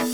Butter 0.00 0.08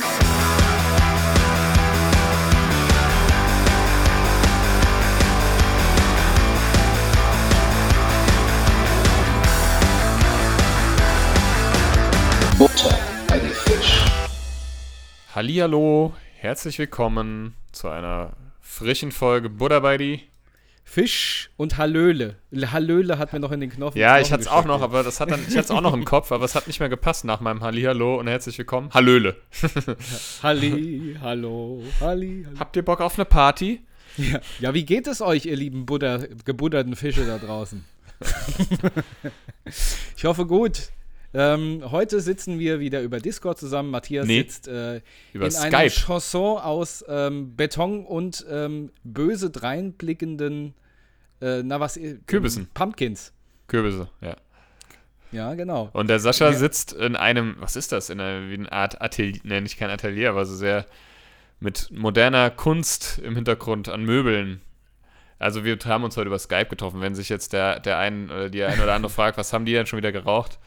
bei 13.28 13.38
die 13.38 13.46
Fisch. 13.46 14.04
Hallihallo, 15.32 16.14
herzlich 16.34 16.80
willkommen 16.80 17.54
zu 17.70 17.88
einer 17.88 18.32
frischen 18.60 19.12
Folge 19.12 19.48
Buddha 19.48 19.78
bei 19.78 19.98
die. 19.98 20.24
Fisch 20.88 21.50
und 21.56 21.76
Hallöle. 21.76 22.36
Hallöle 22.54 23.18
hat 23.18 23.32
mir 23.32 23.40
noch 23.40 23.50
in 23.50 23.60
den 23.60 23.70
Knochen. 23.70 24.00
Ja, 24.00 24.18
ich 24.18 24.28
Knochen 24.28 24.32
hatte 24.32 24.42
es 24.42 24.48
auch 24.48 24.64
noch, 24.64 24.80
aber 24.80 25.02
das 25.02 25.20
hat 25.20 25.30
dann, 25.30 25.40
ich 25.40 25.48
hatte 25.48 25.64
es 25.66 25.70
auch 25.72 25.80
noch 25.80 25.92
im 25.92 26.04
Kopf, 26.06 26.30
aber 26.30 26.44
es 26.44 26.54
hat 26.54 26.68
nicht 26.68 26.78
mehr 26.78 26.88
gepasst 26.88 27.24
nach 27.24 27.40
meinem 27.40 27.60
Hallihallo 27.60 28.18
und 28.18 28.28
herzlich 28.28 28.56
willkommen. 28.56 28.90
Hallöle. 28.94 29.36
Halli, 30.42 31.16
hallo, 31.20 31.82
Halli, 32.00 32.44
hallo. 32.46 32.58
Habt 32.60 32.76
ihr 32.76 32.84
Bock 32.84 33.00
auf 33.00 33.16
eine 33.16 33.24
Party? 33.26 33.84
Ja. 34.16 34.40
ja, 34.60 34.74
wie 34.74 34.86
geht 34.86 35.08
es 35.08 35.20
euch, 35.20 35.44
ihr 35.44 35.56
lieben 35.56 35.84
Buddha, 35.84 36.20
gebudderten 36.44 36.96
Fische 36.96 37.26
da 37.26 37.36
draußen? 37.36 37.84
ich 40.16 40.24
hoffe 40.24 40.46
gut. 40.46 40.90
Ähm, 41.38 41.82
heute 41.90 42.22
sitzen 42.22 42.58
wir 42.58 42.80
wieder 42.80 43.02
über 43.02 43.20
Discord 43.20 43.58
zusammen. 43.58 43.90
Matthias 43.90 44.26
Nee, 44.26 44.38
sitzt 44.38 44.68
äh, 44.68 45.02
über 45.34 45.46
in 45.46 45.54
einem 45.54 45.70
Skype. 45.90 45.90
Chanson 45.90 46.58
aus 46.58 47.04
ähm, 47.06 47.54
Beton 47.54 48.06
und 48.06 48.46
ähm, 48.48 48.90
böse 49.04 49.50
dreinblickenden, 49.50 50.72
äh, 51.42 51.62
na 51.62 51.78
was? 51.78 51.98
äh, 51.98 52.16
Kürbissen. 52.26 52.68
Pumpkins. 52.72 53.34
Kürbisse, 53.68 54.08
ja. 54.22 54.36
Ja, 55.30 55.52
genau. 55.52 55.90
Und 55.92 56.08
der 56.08 56.20
Sascha 56.20 56.54
sitzt 56.54 56.94
in 56.94 57.16
einem, 57.16 57.56
was 57.58 57.76
ist 57.76 57.92
das, 57.92 58.08
in 58.08 58.18
einer, 58.18 58.48
wie 58.48 58.54
eine 58.54 58.72
Art 58.72 59.02
Atelier, 59.02 59.40
ne, 59.44 59.60
nicht 59.60 59.78
kein 59.78 59.90
Atelier, 59.90 60.30
aber 60.30 60.46
so 60.46 60.54
sehr 60.54 60.86
mit 61.60 61.90
moderner 61.90 62.48
Kunst 62.48 63.18
im 63.18 63.34
Hintergrund 63.34 63.90
an 63.90 64.04
Möbeln. 64.04 64.62
Also 65.38 65.64
wir 65.64 65.76
haben 65.84 66.04
uns 66.04 66.16
heute 66.16 66.28
über 66.28 66.38
Skype 66.38 66.70
getroffen. 66.70 67.02
Wenn 67.02 67.14
sich 67.14 67.28
jetzt 67.28 67.52
der, 67.52 67.78
der 67.80 67.98
ein 67.98 68.30
oder 68.30 68.48
die 68.48 68.64
ein 68.64 68.80
oder 68.80 68.94
andere 68.94 69.10
fragt, 69.12 69.36
was 69.36 69.52
haben 69.52 69.66
die 69.66 69.72
denn 69.72 69.84
schon 69.84 69.98
wieder 69.98 70.12
geraucht? 70.12 70.58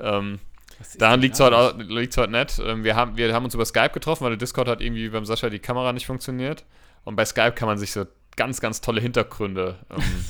Ähm, 0.00 0.38
daran 0.98 1.20
liegt 1.20 1.34
es 1.34 1.40
heute, 1.40 1.56
au- 1.56 1.72
liegt's 1.76 2.16
heute 2.16 2.32
nicht. 2.32 2.58
Ähm, 2.58 2.84
wir, 2.84 2.96
haben, 2.96 3.16
wir 3.16 3.32
haben 3.32 3.44
uns 3.44 3.54
über 3.54 3.64
Skype 3.64 3.90
getroffen, 3.90 4.24
weil 4.24 4.30
der 4.32 4.38
Discord 4.38 4.68
hat 4.68 4.80
irgendwie 4.80 5.08
beim 5.08 5.24
Sascha 5.24 5.48
die 5.50 5.58
Kamera 5.58 5.92
nicht 5.92 6.06
funktioniert. 6.06 6.64
Und 7.04 7.16
bei 7.16 7.24
Skype 7.24 7.52
kann 7.52 7.68
man 7.68 7.78
sich 7.78 7.92
so 7.92 8.04
ganz, 8.36 8.60
ganz 8.60 8.80
tolle 8.80 9.00
Hintergründe, 9.00 9.78
ähm, 9.90 10.24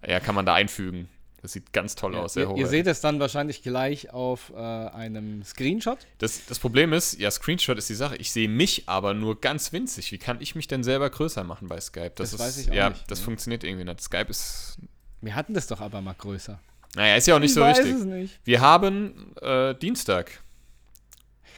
ja, 0.06 0.20
kann 0.20 0.34
man 0.34 0.46
da 0.46 0.54
einfügen. 0.54 1.08
Das 1.40 1.52
sieht 1.52 1.72
ganz 1.72 1.94
toll 1.94 2.14
Ja, 2.14 2.22
aus, 2.22 2.32
sehr 2.32 2.42
ihr, 2.42 2.46
ihr 2.46 2.50
hochwertig. 2.50 2.70
seht 2.70 2.86
es 2.88 3.00
dann 3.00 3.20
wahrscheinlich 3.20 3.62
gleich 3.62 4.10
auf 4.12 4.50
äh, 4.56 4.56
einem 4.58 5.44
Screenshot. 5.44 5.98
Das, 6.18 6.44
das 6.46 6.58
Problem 6.58 6.92
ist, 6.92 7.16
ja, 7.20 7.30
Screenshot 7.30 7.78
ist 7.78 7.88
die 7.88 7.94
Sache. 7.94 8.16
Ich 8.16 8.32
sehe 8.32 8.48
mich 8.48 8.88
aber 8.88 9.14
nur 9.14 9.40
ganz 9.40 9.72
winzig. 9.72 10.10
Wie 10.10 10.18
kann 10.18 10.38
ich 10.40 10.56
mich 10.56 10.66
denn 10.66 10.82
selber 10.82 11.08
größer 11.10 11.44
machen 11.44 11.68
bei 11.68 11.80
Skype? 11.80 12.10
Das 12.16 12.32
ist, 12.32 12.40
weiß 12.40 12.58
ich 12.58 12.70
auch 12.72 12.74
ja, 12.74 12.90
nicht, 12.90 13.08
das 13.08 13.20
ne? 13.20 13.24
funktioniert 13.26 13.62
irgendwie 13.62 13.84
nicht. 13.84 14.00
Skype 14.00 14.26
ist, 14.30 14.78
Wir 15.20 15.36
hatten 15.36 15.54
das 15.54 15.68
doch 15.68 15.80
aber 15.80 16.00
mal 16.00 16.14
größer. 16.18 16.58
Naja, 16.98 17.16
ist 17.16 17.26
ja 17.26 17.34
auch 17.36 17.38
nicht 17.40 17.50
ich 17.50 17.54
so 17.54 17.60
weiß 17.62 17.78
wichtig. 17.78 17.94
es 17.94 18.04
nicht. 18.04 18.40
Wir 18.44 18.60
haben 18.60 19.34
äh, 19.40 19.74
Dienstag. 19.74 20.42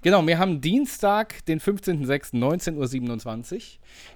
Genau, 0.02 0.26
wir 0.26 0.38
haben 0.38 0.60
Dienstag, 0.60 1.44
den 1.46 1.60
15.06.19.27 1.60 3.54
Uhr. 3.54 3.60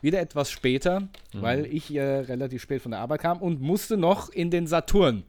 Wieder 0.02 0.20
etwas 0.20 0.50
später, 0.50 1.00
Mhm. 1.00 1.08
weil 1.42 1.66
ich 1.66 1.94
äh, 1.94 2.00
relativ 2.02 2.62
spät 2.62 2.80
von 2.82 2.92
der 2.92 3.00
Arbeit 3.00 3.20
kam 3.22 3.38
und 3.42 3.60
musste 3.60 3.96
noch 3.96 4.30
in 4.30 4.50
den 4.50 4.66
Saturn 4.66 5.24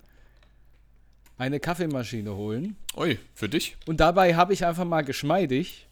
eine 1.38 1.59
Kaffeemaschine 1.59 2.35
holen. 2.35 2.77
Ui, 2.95 3.19
für 3.33 3.49
dich? 3.49 3.75
Und 3.85 3.99
dabei 3.99 4.35
habe 4.35 4.53
ich 4.53 4.66
einfach 4.66 4.85
mal 4.85 5.01
geschmeidig 5.03 5.88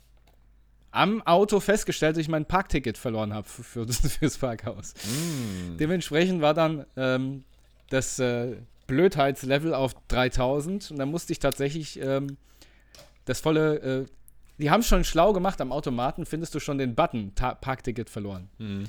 am 0.92 1.22
Auto 1.24 1.60
festgestellt, 1.60 2.16
dass 2.16 2.22
ich 2.22 2.30
mein 2.30 2.46
Parkticket 2.46 2.98
verloren 2.98 3.34
habe 3.34 3.48
für, 3.50 3.64
für 3.64 3.86
das, 3.86 3.98
fürs 4.18 4.38
Parkhaus. 4.38 4.94
Mm. 5.06 5.78
Dementsprechend 5.78 6.42
war 6.42 6.54
dann 6.54 6.86
ähm, 6.96 7.44
das 7.90 8.20
äh, 8.20 8.56
Blödheitslevel 8.88 9.74
auf 9.74 9.94
3000 10.08 10.92
und 10.92 10.98
dann 11.00 11.10
musste 11.10 11.32
ich 11.34 11.40
tatsächlich 11.40 12.00
ähm, 12.02 12.38
das 13.26 13.40
volle. 13.42 13.78
Äh, 13.80 14.06
die 14.60 14.70
haben 14.70 14.82
es 14.82 14.88
schon 14.88 15.04
schlau 15.04 15.34
gemacht, 15.34 15.60
am 15.62 15.72
Automaten 15.72 16.26
findest 16.26 16.54
du 16.54 16.60
schon 16.60 16.78
den 16.78 16.94
Button 16.96 17.34
Ta 17.36 17.56
Parkticket 17.56 18.10
verloren. 18.10 18.50
Mhm. 18.60 18.84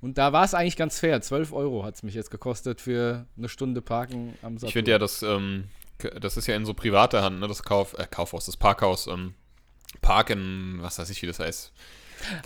Und 0.00 0.18
da 0.18 0.32
war 0.32 0.44
es 0.44 0.52
eigentlich 0.52 0.76
ganz 0.76 0.98
fair. 0.98 1.20
12 1.20 1.52
Euro 1.52 1.84
hat 1.84 1.94
es 1.94 2.02
mich 2.02 2.14
jetzt 2.14 2.30
gekostet 2.30 2.80
für 2.80 3.26
eine 3.38 3.48
Stunde 3.48 3.80
Parken 3.82 4.34
am 4.42 4.56
Saturn. 4.58 4.68
Ich 4.68 4.72
finde 4.74 4.90
ja, 4.90 4.98
das, 4.98 5.22
ähm, 5.22 5.64
das 6.20 6.36
ist 6.36 6.46
ja 6.46 6.56
in 6.56 6.66
so 6.66 6.74
privater 6.74 7.22
Hand, 7.22 7.40
ne? 7.40 7.48
Das 7.48 7.62
Kauf, 7.62 7.96
äh, 7.98 8.06
Kaufhaus, 8.10 8.46
das 8.46 8.56
Parkhaus, 8.56 9.06
ähm, 9.06 9.34
Park 10.02 10.30
in, 10.30 10.78
was 10.82 10.98
weiß 10.98 11.08
ich, 11.10 11.22
wie 11.22 11.26
das 11.26 11.38
heißt. 11.38 11.72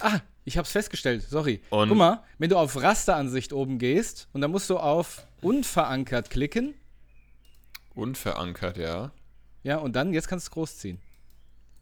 Ah, 0.01 0.21
ich 0.45 0.59
hab's 0.59 0.71
festgestellt, 0.73 1.23
sorry. 1.23 1.61
Und- 1.71 1.89
Guck 1.89 1.99
mal, 1.99 2.23
wenn 2.39 2.51
du 2.51 2.57
auf 2.57 2.81
Rasteransicht 2.81 3.53
oben 3.53 3.79
gehst 3.79 4.29
und 4.33 4.41
dann 4.43 4.51
musst 4.51 4.71
du 4.71 4.79
auf 4.79 5.27
unverankert 5.41 6.31
klicken. 6.31 6.75
Unverankert, 8.01 8.79
ja. 8.79 9.13
Ja, 9.63 9.77
und 9.77 9.95
dann, 9.95 10.15
jetzt 10.15 10.27
kannst 10.27 10.47
du 10.47 10.51
es 10.51 10.55
großziehen. 10.55 10.99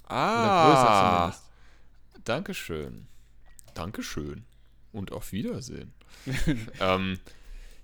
Ah. 0.09 1.33
Dankeschön. 2.25 3.07
Dankeschön. 3.75 4.45
Und 4.93 5.13
auf 5.13 5.33
Wiedersehen. 5.33 5.95
ähm, 6.81 7.21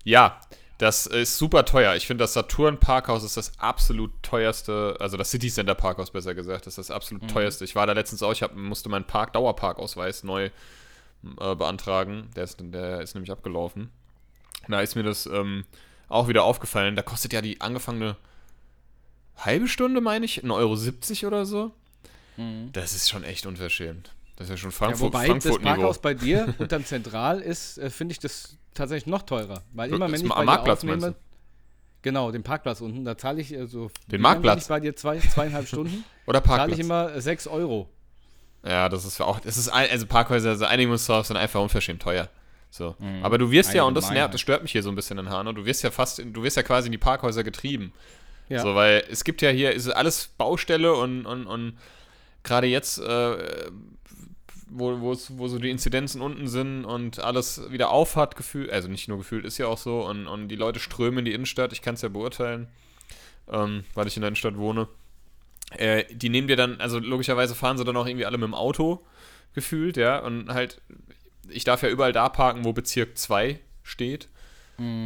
ja, 0.02 0.40
das 0.78 1.06
ist 1.06 1.38
super 1.38 1.64
teuer. 1.64 1.94
Ich 1.94 2.06
finde, 2.06 2.24
das 2.24 2.32
Saturn 2.32 2.80
Parkhaus 2.80 3.22
ist 3.22 3.36
das 3.36 3.58
absolut 3.60 4.10
teuerste, 4.22 4.96
also 4.98 5.16
das 5.16 5.30
City 5.30 5.48
Center 5.48 5.76
Parkhaus 5.76 6.10
besser 6.10 6.34
gesagt, 6.34 6.66
ist 6.66 6.78
das 6.78 6.90
absolut 6.90 7.30
teuerste. 7.30 7.64
Ich 7.64 7.76
war 7.76 7.86
da 7.86 7.92
letztens 7.92 8.22
auch, 8.24 8.32
ich 8.32 8.42
hab, 8.42 8.56
musste 8.56 8.88
meinen 8.88 9.06
Park 9.06 9.32
Dauerparkausweis 9.34 10.24
neu 10.24 10.46
äh, 10.46 11.54
beantragen. 11.54 12.30
Der 12.34 12.44
ist, 12.44 12.56
der 12.60 13.00
ist 13.00 13.14
nämlich 13.14 13.30
abgelaufen. 13.30 13.90
Da 14.68 14.80
ist 14.80 14.96
mir 14.96 15.04
das 15.04 15.26
ähm, 15.26 15.64
auch 16.08 16.28
wieder 16.28 16.44
aufgefallen. 16.44 16.96
Da 16.96 17.02
kostet 17.02 17.32
ja 17.32 17.40
die 17.40 17.60
angefangene 17.60 18.16
halbe 19.36 19.68
Stunde, 19.68 20.00
meine 20.00 20.24
ich, 20.24 20.44
1,70 20.44 20.50
Euro 21.24 21.28
oder 21.28 21.46
so. 21.46 21.72
Das 22.72 22.94
ist 22.94 23.08
schon 23.08 23.24
echt 23.24 23.46
unverschämt. 23.46 24.12
Das 24.36 24.46
ist 24.46 24.50
ja 24.50 24.56
schon 24.56 24.70
Ja, 24.70 24.76
Frankfurt, 24.76 25.12
wobei 25.12 25.20
das 25.20 25.28
Frankfurt-Niveau. 25.28 25.74
Parkhaus 25.74 25.98
bei 26.00 26.14
dir 26.14 26.54
unterm 26.58 26.84
Zentral 26.84 27.40
ist, 27.40 27.78
äh, 27.78 27.90
finde 27.90 28.12
ich 28.12 28.18
das 28.18 28.56
tatsächlich 28.74 29.06
noch 29.06 29.22
teurer. 29.22 29.62
Weil 29.72 29.90
immer, 29.90 30.08
Das 30.08 30.12
wenn 30.12 30.26
ich 30.26 30.32
bei 30.32 30.44
Marktplatz, 30.44 30.80
dir 30.80 30.92
aufnehme, 30.92 31.14
genau, 32.02 32.32
den 32.32 32.42
Parkplatz 32.42 32.80
unten, 32.80 33.04
da 33.04 33.16
zahle 33.16 33.40
ich 33.40 33.52
äh, 33.52 33.66
so. 33.66 33.90
Den 34.08 34.20
Marktplatz? 34.20 34.62
Ich 34.62 34.68
bei 34.68 34.80
dir 34.80 34.96
zwei, 34.96 35.18
zweieinhalb 35.18 35.68
Stunden, 35.68 36.04
Oder 36.26 36.42
zahle 36.42 36.56
Parkplatz. 36.58 36.78
ich 36.78 36.84
immer 36.84 37.20
6 37.20 37.46
Euro. 37.46 37.88
Ja, 38.64 38.88
das 38.88 39.04
ist 39.04 39.20
auch, 39.20 39.38
das 39.40 39.56
ist, 39.56 39.68
ein, 39.68 39.88
also 39.90 40.06
Parkhäuser, 40.06 40.50
also 40.50 40.64
einigen 40.64 40.90
uns 40.90 41.06
drauf, 41.06 41.26
sind 41.26 41.36
einfach 41.36 41.60
unverschämt 41.60 42.02
teuer. 42.02 42.28
So. 42.76 42.96
Aber 43.22 43.38
du 43.38 43.52
wirst 43.52 43.72
ja, 43.72 43.84
und 43.84 43.94
das 43.94 44.10
nervt, 44.10 44.34
das 44.34 44.40
stört 44.40 44.62
mich 44.62 44.72
hier 44.72 44.82
so 44.82 44.88
ein 44.88 44.96
bisschen 44.96 45.16
in 45.18 45.28
Hanau, 45.28 45.52
du 45.52 45.64
wirst 45.64 45.84
ja 45.84 45.92
fast, 45.92 46.18
in- 46.18 46.32
du 46.32 46.42
wirst 46.42 46.56
ja 46.56 46.64
quasi 46.64 46.86
in 46.88 46.92
die 46.92 46.98
Parkhäuser 46.98 47.44
getrieben. 47.44 47.92
Ja. 48.48 48.62
So, 48.62 48.74
weil 48.74 49.04
es 49.08 49.22
gibt 49.22 49.42
ja 49.42 49.50
hier, 49.50 49.70
ist 49.70 49.88
alles 49.88 50.26
Baustelle 50.26 50.92
und, 50.94 51.24
und, 51.24 51.46
und 51.46 51.78
gerade 52.42 52.66
jetzt, 52.66 52.98
äh, 52.98 53.70
wo, 54.68 55.00
wo, 55.00 55.16
wo 55.28 55.46
so 55.46 55.60
die 55.60 55.70
Inzidenzen 55.70 56.20
unten 56.20 56.48
sind 56.48 56.84
und 56.84 57.20
alles 57.20 57.70
wieder 57.70 57.90
aufhat, 57.90 58.34
gefühlt, 58.34 58.72
also 58.72 58.88
nicht 58.88 59.06
nur 59.06 59.18
gefühlt, 59.18 59.44
ist 59.44 59.58
ja 59.58 59.68
auch 59.68 59.78
so, 59.78 60.04
und, 60.04 60.26
und 60.26 60.48
die 60.48 60.56
Leute 60.56 60.80
strömen 60.80 61.20
in 61.20 61.24
die 61.26 61.32
Innenstadt, 61.32 61.72
ich 61.72 61.80
kann 61.80 61.94
es 61.94 62.02
ja 62.02 62.08
beurteilen, 62.08 62.66
ähm, 63.52 63.84
weil 63.94 64.08
ich 64.08 64.16
in 64.16 64.22
der 64.22 64.28
Innenstadt 64.28 64.56
wohne. 64.56 64.88
Äh, 65.76 66.06
die 66.10 66.28
nehmen 66.28 66.48
dir 66.48 66.56
dann, 66.56 66.80
also 66.80 66.98
logischerweise 66.98 67.54
fahren 67.54 67.78
sie 67.78 67.84
dann 67.84 67.96
auch 67.96 68.06
irgendwie 68.06 68.26
alle 68.26 68.36
mit 68.36 68.48
dem 68.48 68.54
Auto 68.54 69.00
gefühlt, 69.54 69.96
ja, 69.96 70.18
und 70.18 70.52
halt, 70.52 70.80
ich 71.50 71.64
darf 71.64 71.82
ja 71.82 71.88
überall 71.88 72.12
da 72.12 72.28
parken, 72.28 72.64
wo 72.64 72.72
Bezirk 72.72 73.18
2 73.18 73.60
steht, 73.82 74.28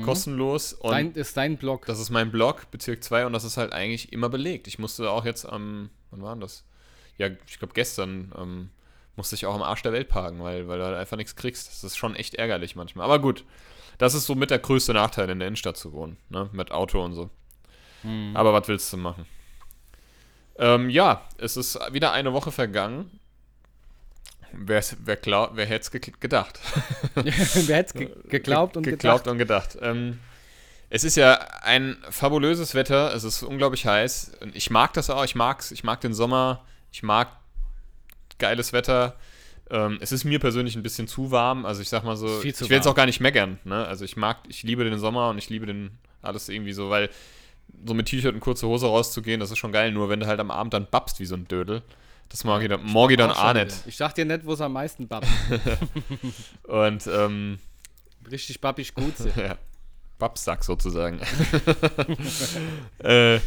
kostenlos. 0.04 0.72
Und 0.72 0.92
Dein, 0.92 1.12
ist 1.12 1.36
dein 1.36 1.58
Blog. 1.58 1.84
das 1.86 1.98
ist 2.00 2.08
mein 2.10 2.30
Blog, 2.30 2.70
Bezirk 2.70 3.04
2, 3.04 3.26
und 3.26 3.32
das 3.34 3.44
ist 3.44 3.56
halt 3.56 3.72
eigentlich 3.72 4.12
immer 4.12 4.28
belegt. 4.30 4.66
Ich 4.66 4.78
musste 4.78 5.10
auch 5.10 5.24
jetzt 5.24 5.44
am, 5.44 5.90
wann 6.10 6.22
war 6.22 6.34
denn 6.34 6.40
das? 6.40 6.64
Ja, 7.18 7.28
ich 7.46 7.58
glaube 7.58 7.74
gestern 7.74 8.32
ähm, 8.38 8.70
musste 9.16 9.34
ich 9.34 9.44
auch 9.44 9.54
am 9.54 9.62
Arsch 9.62 9.82
der 9.82 9.92
Welt 9.92 10.08
parken, 10.08 10.42
weil, 10.42 10.68
weil 10.68 10.78
du 10.78 10.84
halt 10.84 10.96
einfach 10.96 11.16
nichts 11.16 11.36
kriegst. 11.36 11.68
Das 11.68 11.84
ist 11.84 11.96
schon 11.96 12.14
echt 12.14 12.36
ärgerlich 12.36 12.76
manchmal. 12.76 13.04
Aber 13.04 13.18
gut, 13.18 13.44
das 13.98 14.14
ist 14.14 14.26
so 14.26 14.34
mit 14.34 14.50
der 14.50 14.60
größte 14.60 14.94
Nachteil, 14.94 15.28
in 15.28 15.40
der 15.40 15.48
Innenstadt 15.48 15.76
zu 15.76 15.92
wohnen, 15.92 16.16
ne? 16.30 16.48
Mit 16.52 16.70
Auto 16.70 17.04
und 17.04 17.14
so. 17.14 17.30
Aber 18.34 18.52
was 18.52 18.68
willst 18.68 18.92
du 18.92 18.96
machen? 18.96 19.26
Ähm, 20.56 20.88
ja, 20.88 21.28
es 21.36 21.56
ist 21.56 21.78
wieder 21.92 22.12
eine 22.12 22.32
Woche 22.32 22.52
vergangen. 22.52 23.17
Wer's- 24.52 24.96
Wer, 25.04 25.18
wer 25.52 25.66
hätte 25.66 25.98
es 26.00 26.20
gedacht? 26.20 26.58
Wer 27.14 27.32
hätte 27.32 27.84
es 27.86 27.92
ge 27.94 28.10
geglaubt 28.28 28.76
und 28.76 28.82
geglaubt 28.84 29.24
gedacht? 29.24 29.32
und 29.32 29.38
gedacht. 29.38 29.78
Ähm, 29.80 30.18
es 30.90 31.04
ist 31.04 31.16
ja 31.16 31.34
ein 31.62 31.96
fabulöses 32.10 32.74
Wetter, 32.74 33.14
es 33.14 33.24
ist 33.24 33.42
unglaublich 33.42 33.84
heiß. 33.86 34.32
Ich 34.54 34.70
mag 34.70 34.92
das 34.94 35.10
auch, 35.10 35.24
ich 35.24 35.34
mag's, 35.34 35.70
ich 35.70 35.84
mag 35.84 36.00
den 36.00 36.14
Sommer, 36.14 36.64
ich 36.92 37.02
mag 37.02 37.28
geiles 38.38 38.72
Wetter. 38.72 39.16
Ähm, 39.70 39.98
es 40.00 40.12
ist 40.12 40.24
mir 40.24 40.38
persönlich 40.38 40.76
ein 40.76 40.82
bisschen 40.82 41.06
zu 41.08 41.30
warm, 41.30 41.66
also 41.66 41.82
ich 41.82 41.90
sag 41.90 42.04
mal 42.04 42.16
so, 42.16 42.42
ich 42.42 42.58
will 42.70 42.78
warm. 42.80 42.88
auch 42.88 42.94
gar 42.94 43.04
nicht 43.04 43.20
meckern, 43.20 43.58
ne? 43.64 43.86
Also 43.86 44.04
ich 44.06 44.16
mag, 44.16 44.38
ich 44.48 44.62
liebe 44.62 44.82
den 44.84 44.98
Sommer 44.98 45.28
und 45.28 45.36
ich 45.36 45.50
liebe 45.50 45.66
den 45.66 45.90
alles 46.22 46.48
irgendwie 46.48 46.72
so, 46.72 46.88
weil 46.88 47.10
so 47.84 47.92
mit 47.92 48.06
T-Shirt 48.06 48.32
und 48.32 48.40
kurze 48.40 48.66
Hose 48.66 48.86
rauszugehen, 48.86 49.40
das 49.40 49.50
ist 49.50 49.58
schon 49.58 49.72
geil, 49.72 49.92
nur 49.92 50.08
wenn 50.08 50.20
du 50.20 50.26
halt 50.26 50.40
am 50.40 50.50
Abend 50.50 50.72
dann 50.72 50.86
babst 50.90 51.20
wie 51.20 51.26
so 51.26 51.34
ein 51.34 51.46
Dödel, 51.48 51.82
Das 52.28 52.44
Morgi 52.44 52.68
dann, 52.68 52.84
Morgi 52.84 53.16
dann 53.16 53.30
Auch 53.30 53.44
auch 53.44 53.52
nicht. 53.54 53.74
Ich 53.86 53.96
sag 53.96 54.14
dir 54.14 54.24
nicht, 54.24 54.44
wo 54.44 54.52
es 54.52 54.60
am 54.60 54.72
meisten 54.72 55.08
babbt. 55.08 55.26
Und, 56.64 57.06
ähm, 57.06 57.58
Richtig 58.30 58.60
babbisch 58.60 58.94
gut. 58.94 59.16
sind. 59.16 59.34
ja, 59.36 59.56
Babsack 60.18 60.64
sozusagen. 60.64 61.20
äh, 62.98 63.40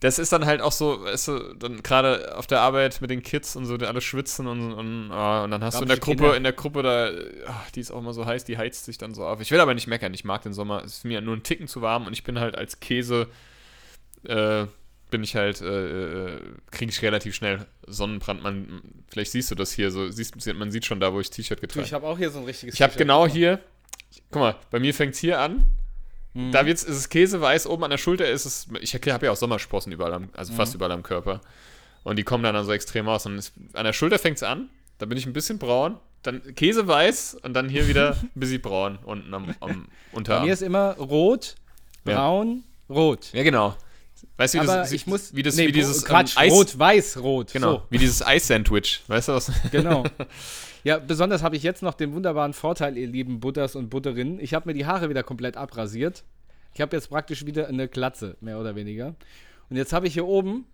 das 0.00 0.20
ist 0.20 0.32
dann 0.32 0.46
halt 0.46 0.60
auch 0.60 0.70
so, 0.70 1.02
weißt 1.02 1.28
du, 1.28 1.54
dann 1.54 1.82
gerade 1.82 2.36
auf 2.36 2.46
der 2.46 2.60
Arbeit 2.60 3.00
mit 3.00 3.10
den 3.10 3.22
Kids 3.22 3.56
und 3.56 3.66
so, 3.66 3.76
die 3.76 3.86
alle 3.86 4.00
schwitzen 4.00 4.46
und, 4.46 4.72
und, 4.72 5.10
ah, 5.10 5.42
und 5.42 5.50
dann 5.50 5.64
hast 5.64 5.78
du 5.78 5.82
in 5.82 5.88
der 5.88 5.96
Babsche 5.96 6.10
Gruppe, 6.12 6.22
Kinder. 6.22 6.36
in 6.36 6.42
der 6.44 6.52
Gruppe 6.52 6.82
da, 6.82 7.10
ah, 7.50 7.66
die 7.74 7.80
ist 7.80 7.90
auch 7.90 7.98
immer 7.98 8.12
so 8.12 8.24
heiß, 8.24 8.44
die 8.44 8.56
heizt 8.56 8.84
sich 8.84 8.98
dann 8.98 9.14
so 9.14 9.26
auf. 9.26 9.40
Ich 9.40 9.50
will 9.50 9.58
aber 9.58 9.74
nicht 9.74 9.88
meckern, 9.88 10.14
ich 10.14 10.24
mag 10.24 10.42
den 10.42 10.52
Sommer, 10.52 10.84
es 10.84 10.98
ist 10.98 11.04
mir 11.04 11.20
nur 11.20 11.34
ein 11.34 11.42
Ticken 11.42 11.66
zu 11.66 11.82
warm 11.82 12.06
und 12.06 12.12
ich 12.12 12.22
bin 12.22 12.38
halt 12.38 12.56
als 12.56 12.78
Käse, 12.78 13.26
äh, 14.22 14.66
bin 15.10 15.22
ich 15.24 15.34
halt, 15.36 15.60
äh, 15.60 16.26
äh, 16.36 16.40
kriege 16.70 16.90
ich 16.90 17.02
relativ 17.02 17.34
schnell 17.34 17.66
Sonnenbrand. 17.86 18.42
Man, 18.42 18.82
vielleicht 19.08 19.32
siehst 19.32 19.50
du 19.50 19.54
das 19.54 19.72
hier 19.72 19.90
so, 19.90 20.08
siehst, 20.10 20.34
man 20.54 20.70
sieht 20.70 20.84
schon 20.86 21.00
da, 21.00 21.12
wo 21.12 21.20
ich 21.20 21.30
T-Shirt 21.30 21.60
getragen 21.60 21.84
ich 21.86 21.92
habe 21.92 22.06
auch 22.06 22.18
hier 22.18 22.30
so 22.30 22.38
ein 22.40 22.44
richtiges 22.44 22.74
ich 22.74 22.82
habe 22.82 22.94
genau 22.96 23.26
hier, 23.26 23.60
guck 24.30 24.40
mal, 24.40 24.56
bei 24.70 24.78
mir 24.80 24.92
fängt 24.94 25.14
es 25.14 25.20
hier 25.20 25.40
an. 25.40 25.64
Mhm. 26.34 26.52
Da 26.52 26.66
wird's, 26.66 26.84
ist 26.84 26.96
es 26.96 27.08
käseweiß, 27.08 27.66
oben 27.66 27.84
an 27.84 27.90
der 27.90 27.98
Schulter 27.98 28.28
ist 28.30 28.44
es, 28.44 28.68
ich 28.80 28.94
habe 28.94 29.26
ja 29.26 29.32
auch 29.32 29.36
Sommersprossen 29.36 29.92
überall, 29.92 30.12
am, 30.12 30.28
also 30.34 30.52
fast 30.52 30.72
Mhm. 30.72 30.76
überall 30.76 30.92
am 30.92 31.02
Körper. 31.02 31.40
Und 32.04 32.16
die 32.16 32.22
kommen 32.22 32.44
dann, 32.44 32.54
dann 32.54 32.64
so 32.64 32.72
extrem 32.72 33.08
aus. 33.08 33.26
Und 33.26 33.36
es, 33.36 33.52
an 33.72 33.84
der 33.84 33.92
Schulter 33.92 34.18
fängt 34.18 34.36
es 34.36 34.42
an, 34.42 34.68
da 34.98 35.06
bin 35.06 35.16
ich 35.18 35.26
ein 35.26 35.32
bisschen 35.32 35.58
braun, 35.58 35.98
dann 36.22 36.54
käseweiß 36.54 37.38
und 37.42 37.54
dann 37.54 37.68
hier 37.68 37.88
wieder 37.88 38.16
ein 38.22 38.30
bisschen 38.34 38.60
braun 38.60 38.98
unten 39.04 39.32
am, 39.34 39.48
am 39.48 39.56
Bei 39.60 39.74
mir 39.74 39.86
Unterarm. 40.12 40.48
ist 40.48 40.62
immer 40.62 40.92
rot, 40.96 41.54
Ja. 42.04 42.14
braun, 42.16 42.62
rot. 42.90 43.32
Ja, 43.32 43.42
genau. 43.42 43.76
Weißt 44.38 44.54
du, 44.54 44.62
wie 44.62 44.66
das, 44.66 44.92
ich 44.92 45.06
muss. 45.06 45.34
wie 45.34 45.42
das, 45.42 45.56
nee, 45.56 45.66
wie 45.66 45.72
dieses 45.72 46.04
Quatsch, 46.04 46.36
ähm, 46.36 46.42
Eis, 46.44 46.52
rot, 46.52 46.78
weiß, 46.78 47.18
rot. 47.18 47.52
genau, 47.52 47.72
So. 47.74 47.82
wie 47.90 47.98
dieses 47.98 48.24
Eis-Sandwich. 48.24 49.02
Weißt 49.08 49.28
du 49.28 49.32
was? 49.32 49.52
Genau. 49.70 50.04
Ja, 50.84 50.98
besonders 51.00 51.42
habe 51.42 51.56
ich 51.56 51.64
jetzt 51.64 51.82
noch 51.82 51.92
den 51.92 52.14
wunderbaren 52.14 52.52
Vorteil, 52.54 52.96
ihr 52.96 53.08
lieben 53.08 53.40
Butters 53.40 53.74
und 53.74 53.90
Butterinnen. 53.90 54.38
Ich 54.38 54.54
habe 54.54 54.68
mir 54.68 54.74
die 54.74 54.86
Haare 54.86 55.10
wieder 55.10 55.24
komplett 55.24 55.56
abrasiert. 55.56 56.22
Ich 56.72 56.80
habe 56.80 56.94
jetzt 56.96 57.10
praktisch 57.10 57.44
wieder 57.44 57.66
eine 57.66 57.88
Glatze, 57.88 58.36
mehr 58.40 58.60
oder 58.60 58.76
weniger. 58.76 59.16
Und 59.68 59.76
jetzt 59.76 59.92
habe 59.92 60.06
ich 60.06 60.14
hier 60.14 60.24
oben, 60.24 60.66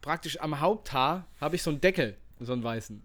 praktisch 0.00 0.40
am 0.40 0.60
Haupthaar, 0.60 1.26
habe 1.42 1.56
ich 1.56 1.62
so 1.62 1.70
einen 1.70 1.80
Deckel, 1.82 2.16
so 2.40 2.54
einen 2.54 2.64
weißen. 2.64 3.02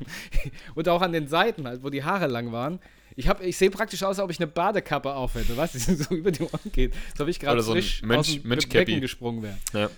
und 0.74 0.88
auch 0.88 1.00
an 1.00 1.12
den 1.12 1.28
Seiten 1.28 1.66
halt, 1.66 1.82
wo 1.82 1.88
die 1.88 2.04
Haare 2.04 2.26
lang 2.26 2.52
waren. 2.52 2.78
Ich, 3.16 3.28
hab- 3.28 3.42
ich 3.42 3.56
sehe 3.56 3.70
praktisch 3.70 4.02
aus, 4.02 4.18
als 4.18 4.24
ob 4.24 4.30
ich 4.30 4.38
eine 4.38 4.46
Badekappe 4.46 5.12
auf 5.14 5.34
hätte, 5.34 5.56
was? 5.56 5.72
Die 5.72 5.78
so 5.80 6.14
über 6.14 6.30
die 6.30 6.42
Ohren 6.42 6.72
geht. 6.72 6.94
So 7.14 7.20
habe 7.20 7.30
ich 7.30 7.38
gerade 7.40 7.54
Oder 7.54 7.62
so 7.62 7.72
frisch 7.72 8.02
Mönch- 8.02 8.18
aus 8.18 8.26
dem 8.32 8.48
Mönchkäppi. 8.48 8.84
Becken 8.86 9.00
gesprungen 9.00 9.42
wäre. 9.42 9.56
Ja. 9.72 9.90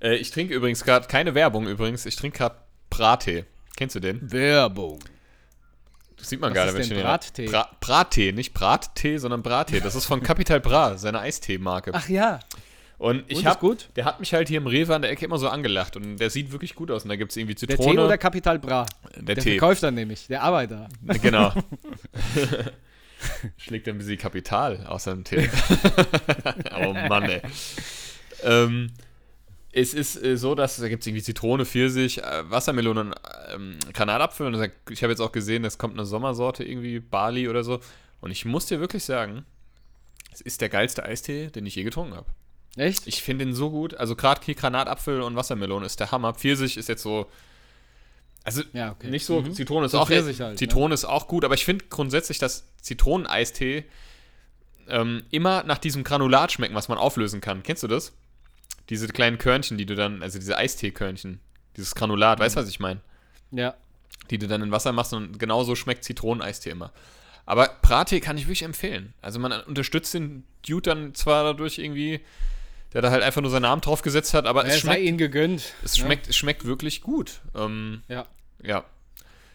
Äh, 0.00 0.16
ich 0.16 0.30
trinke 0.30 0.54
übrigens 0.54 0.84
gerade, 0.84 1.06
keine 1.08 1.34
Werbung 1.34 1.66
übrigens, 1.68 2.06
ich 2.06 2.16
trinke 2.16 2.38
gerade 2.38 2.56
Brattee. 2.88 3.44
Kennst 3.76 3.94
du 3.96 4.00
den? 4.00 4.30
Werbung. 4.32 4.98
Das 6.16 6.28
sieht 6.28 6.40
man 6.40 6.50
Was 6.50 6.56
gerade, 6.66 6.78
ist 6.78 6.90
wenn 6.90 6.96
ich 6.98 7.02
Brattee? 7.02 7.46
Bra 7.46 7.70
Brattee, 7.80 8.32
nicht 8.32 8.52
Brattee, 8.52 9.16
sondern 9.18 9.42
Brattee. 9.42 9.80
Das 9.80 9.94
ist 9.94 10.04
von 10.04 10.22
Capital 10.22 10.60
Bra, 10.60 10.98
seine 10.98 11.20
Eistee-Marke. 11.20 11.92
Ach 11.94 12.08
ja. 12.08 12.40
Und 13.00 13.24
ich 13.28 13.38
Und, 13.38 13.46
hab, 13.46 13.54
ist 13.54 13.60
gut? 13.60 13.88
der 13.96 14.04
hat 14.04 14.20
mich 14.20 14.34
halt 14.34 14.48
hier 14.48 14.58
im 14.58 14.66
Rewe 14.66 14.94
an 14.94 15.00
der 15.00 15.10
Ecke 15.10 15.24
immer 15.24 15.38
so 15.38 15.48
angelacht 15.48 15.96
und 15.96 16.18
der 16.18 16.28
sieht 16.28 16.52
wirklich 16.52 16.74
gut 16.74 16.90
aus. 16.90 17.04
Und 17.04 17.08
da 17.08 17.16
gibt 17.16 17.30
es 17.30 17.36
irgendwie 17.38 17.54
Der 17.54 17.68
Zitrone. 17.70 17.96
Tee 17.96 17.98
oder 17.98 18.18
Kapital 18.18 18.58
Bra? 18.58 18.84
der, 19.16 19.22
Der 19.22 19.36
Tee. 19.36 19.58
verkauft 19.58 19.82
dann 19.82 19.94
nämlich, 19.94 20.26
der 20.26 20.42
Arbeiter. 20.42 20.86
Genau. 21.22 21.50
Schlägt 23.56 23.88
ein 23.88 23.96
bisschen 23.96 24.18
Kapital 24.18 24.84
aus 24.86 25.04
seinem 25.04 25.24
Tee. 25.24 25.48
oh 26.84 26.92
Mann, 26.92 27.22
ey. 27.24 27.40
Ähm, 28.42 28.92
es 29.72 29.94
ist 29.94 30.22
äh, 30.22 30.36
so, 30.36 30.54
dass 30.54 30.76
da 30.76 30.88
gibt 30.88 31.02
es 31.02 31.06
irgendwie 31.06 31.22
Zitrone, 31.22 31.64
Pfirsich, 31.64 32.18
äh, 32.22 32.50
Wassermelone 32.50 33.00
und 33.00 33.14
ähm, 33.54 33.78
Granatapfel. 33.94 34.46
Und 34.46 34.70
ich 34.90 35.02
habe 35.02 35.10
jetzt 35.10 35.20
auch 35.20 35.32
gesehen, 35.32 35.64
es 35.64 35.78
kommt 35.78 35.94
eine 35.94 36.04
Sommersorte, 36.04 36.64
irgendwie 36.64 37.00
Bali 37.00 37.48
oder 37.48 37.64
so. 37.64 37.80
Und 38.20 38.30
ich 38.30 38.44
muss 38.44 38.66
dir 38.66 38.78
wirklich 38.78 39.04
sagen, 39.04 39.46
es 40.32 40.42
ist 40.42 40.60
der 40.60 40.68
geilste 40.68 41.02
Eistee, 41.04 41.46
den 41.48 41.64
ich 41.64 41.76
je 41.76 41.82
getrunken 41.82 42.14
habe. 42.14 42.26
Echt? 42.76 43.06
Ich 43.06 43.22
finde 43.22 43.44
den 43.44 43.54
so 43.54 43.70
gut. 43.70 43.94
Also 43.94 44.16
gerade 44.16 44.40
Granatapfel 44.54 45.22
und 45.22 45.36
Wassermelone 45.36 45.86
ist 45.86 45.98
der 46.00 46.10
Hammer. 46.12 46.34
Pfirsich 46.34 46.76
ist 46.76 46.88
jetzt 46.88 47.02
so. 47.02 47.30
Also 48.44 48.62
Ja, 48.72 48.92
okay. 48.92 49.10
nicht 49.10 49.26
so. 49.26 49.42
Mhm. 49.42 49.52
Zitrone 49.52 49.86
ist 49.86 49.92
So 49.92 50.00
auch. 50.00 50.06
Pfirsich 50.06 50.40
halt, 50.40 50.58
Zitrone 50.58 50.94
ist 50.94 51.04
auch 51.04 51.28
gut, 51.28 51.44
aber 51.44 51.54
ich 51.54 51.64
finde 51.64 51.84
grundsätzlich, 51.90 52.38
dass 52.38 52.64
Zitroneneistee 52.80 53.84
ähm, 54.88 55.24
immer 55.30 55.62
nach 55.64 55.78
diesem 55.78 56.04
Granulat 56.04 56.52
schmecken, 56.52 56.74
was 56.74 56.88
man 56.88 56.98
auflösen 56.98 57.40
kann. 57.40 57.62
Kennst 57.62 57.82
du 57.82 57.88
das? 57.88 58.12
Diese 58.88 59.08
kleinen 59.08 59.38
Körnchen, 59.38 59.78
die 59.78 59.86
du 59.86 59.94
dann, 59.94 60.22
also 60.22 60.38
diese 60.38 60.56
Eisteekörnchen, 60.56 61.40
dieses 61.76 61.94
Granulat, 61.94 62.40
weißt 62.40 62.56
du, 62.56 62.60
was 62.60 62.68
ich 62.68 62.80
meine? 62.80 63.00
Ja. 63.52 63.74
Die 64.30 64.38
du 64.38 64.48
dann 64.48 64.62
in 64.62 64.72
Wasser 64.72 64.92
machst 64.92 65.12
und 65.12 65.38
genauso 65.38 65.74
schmeckt 65.74 66.04
Zitroneneistee 66.04 66.70
immer. 66.70 66.92
Aber 67.46 67.68
Brattee 67.82 68.20
kann 68.20 68.36
ich 68.36 68.44
wirklich 68.44 68.62
empfehlen. 68.62 69.12
Also 69.22 69.38
man 69.38 69.52
unterstützt 69.62 70.14
den 70.14 70.44
Dude 70.66 70.90
dann 70.90 71.14
zwar 71.14 71.44
dadurch 71.44 71.78
irgendwie, 71.78 72.20
der 72.92 73.02
da 73.02 73.10
halt 73.10 73.22
einfach 73.22 73.40
nur 73.40 73.50
seinen 73.50 73.62
Namen 73.62 73.80
draufgesetzt 73.82 74.34
hat, 74.34 74.46
aber 74.46 74.64
Es 74.64 74.76
es 74.76 74.80
sei 74.82 74.92
schmeckt, 74.94 75.02
ihnen 75.04 75.18
gegönnt. 75.18 75.74
es 75.84 75.96
schmeckt, 75.96 76.28
es 76.28 76.36
schmeckt 76.36 76.64
wirklich 76.64 77.00
gut. 77.02 77.40
Ähm, 77.54 78.02
Ja. 78.08 78.26
ja. 78.62 78.84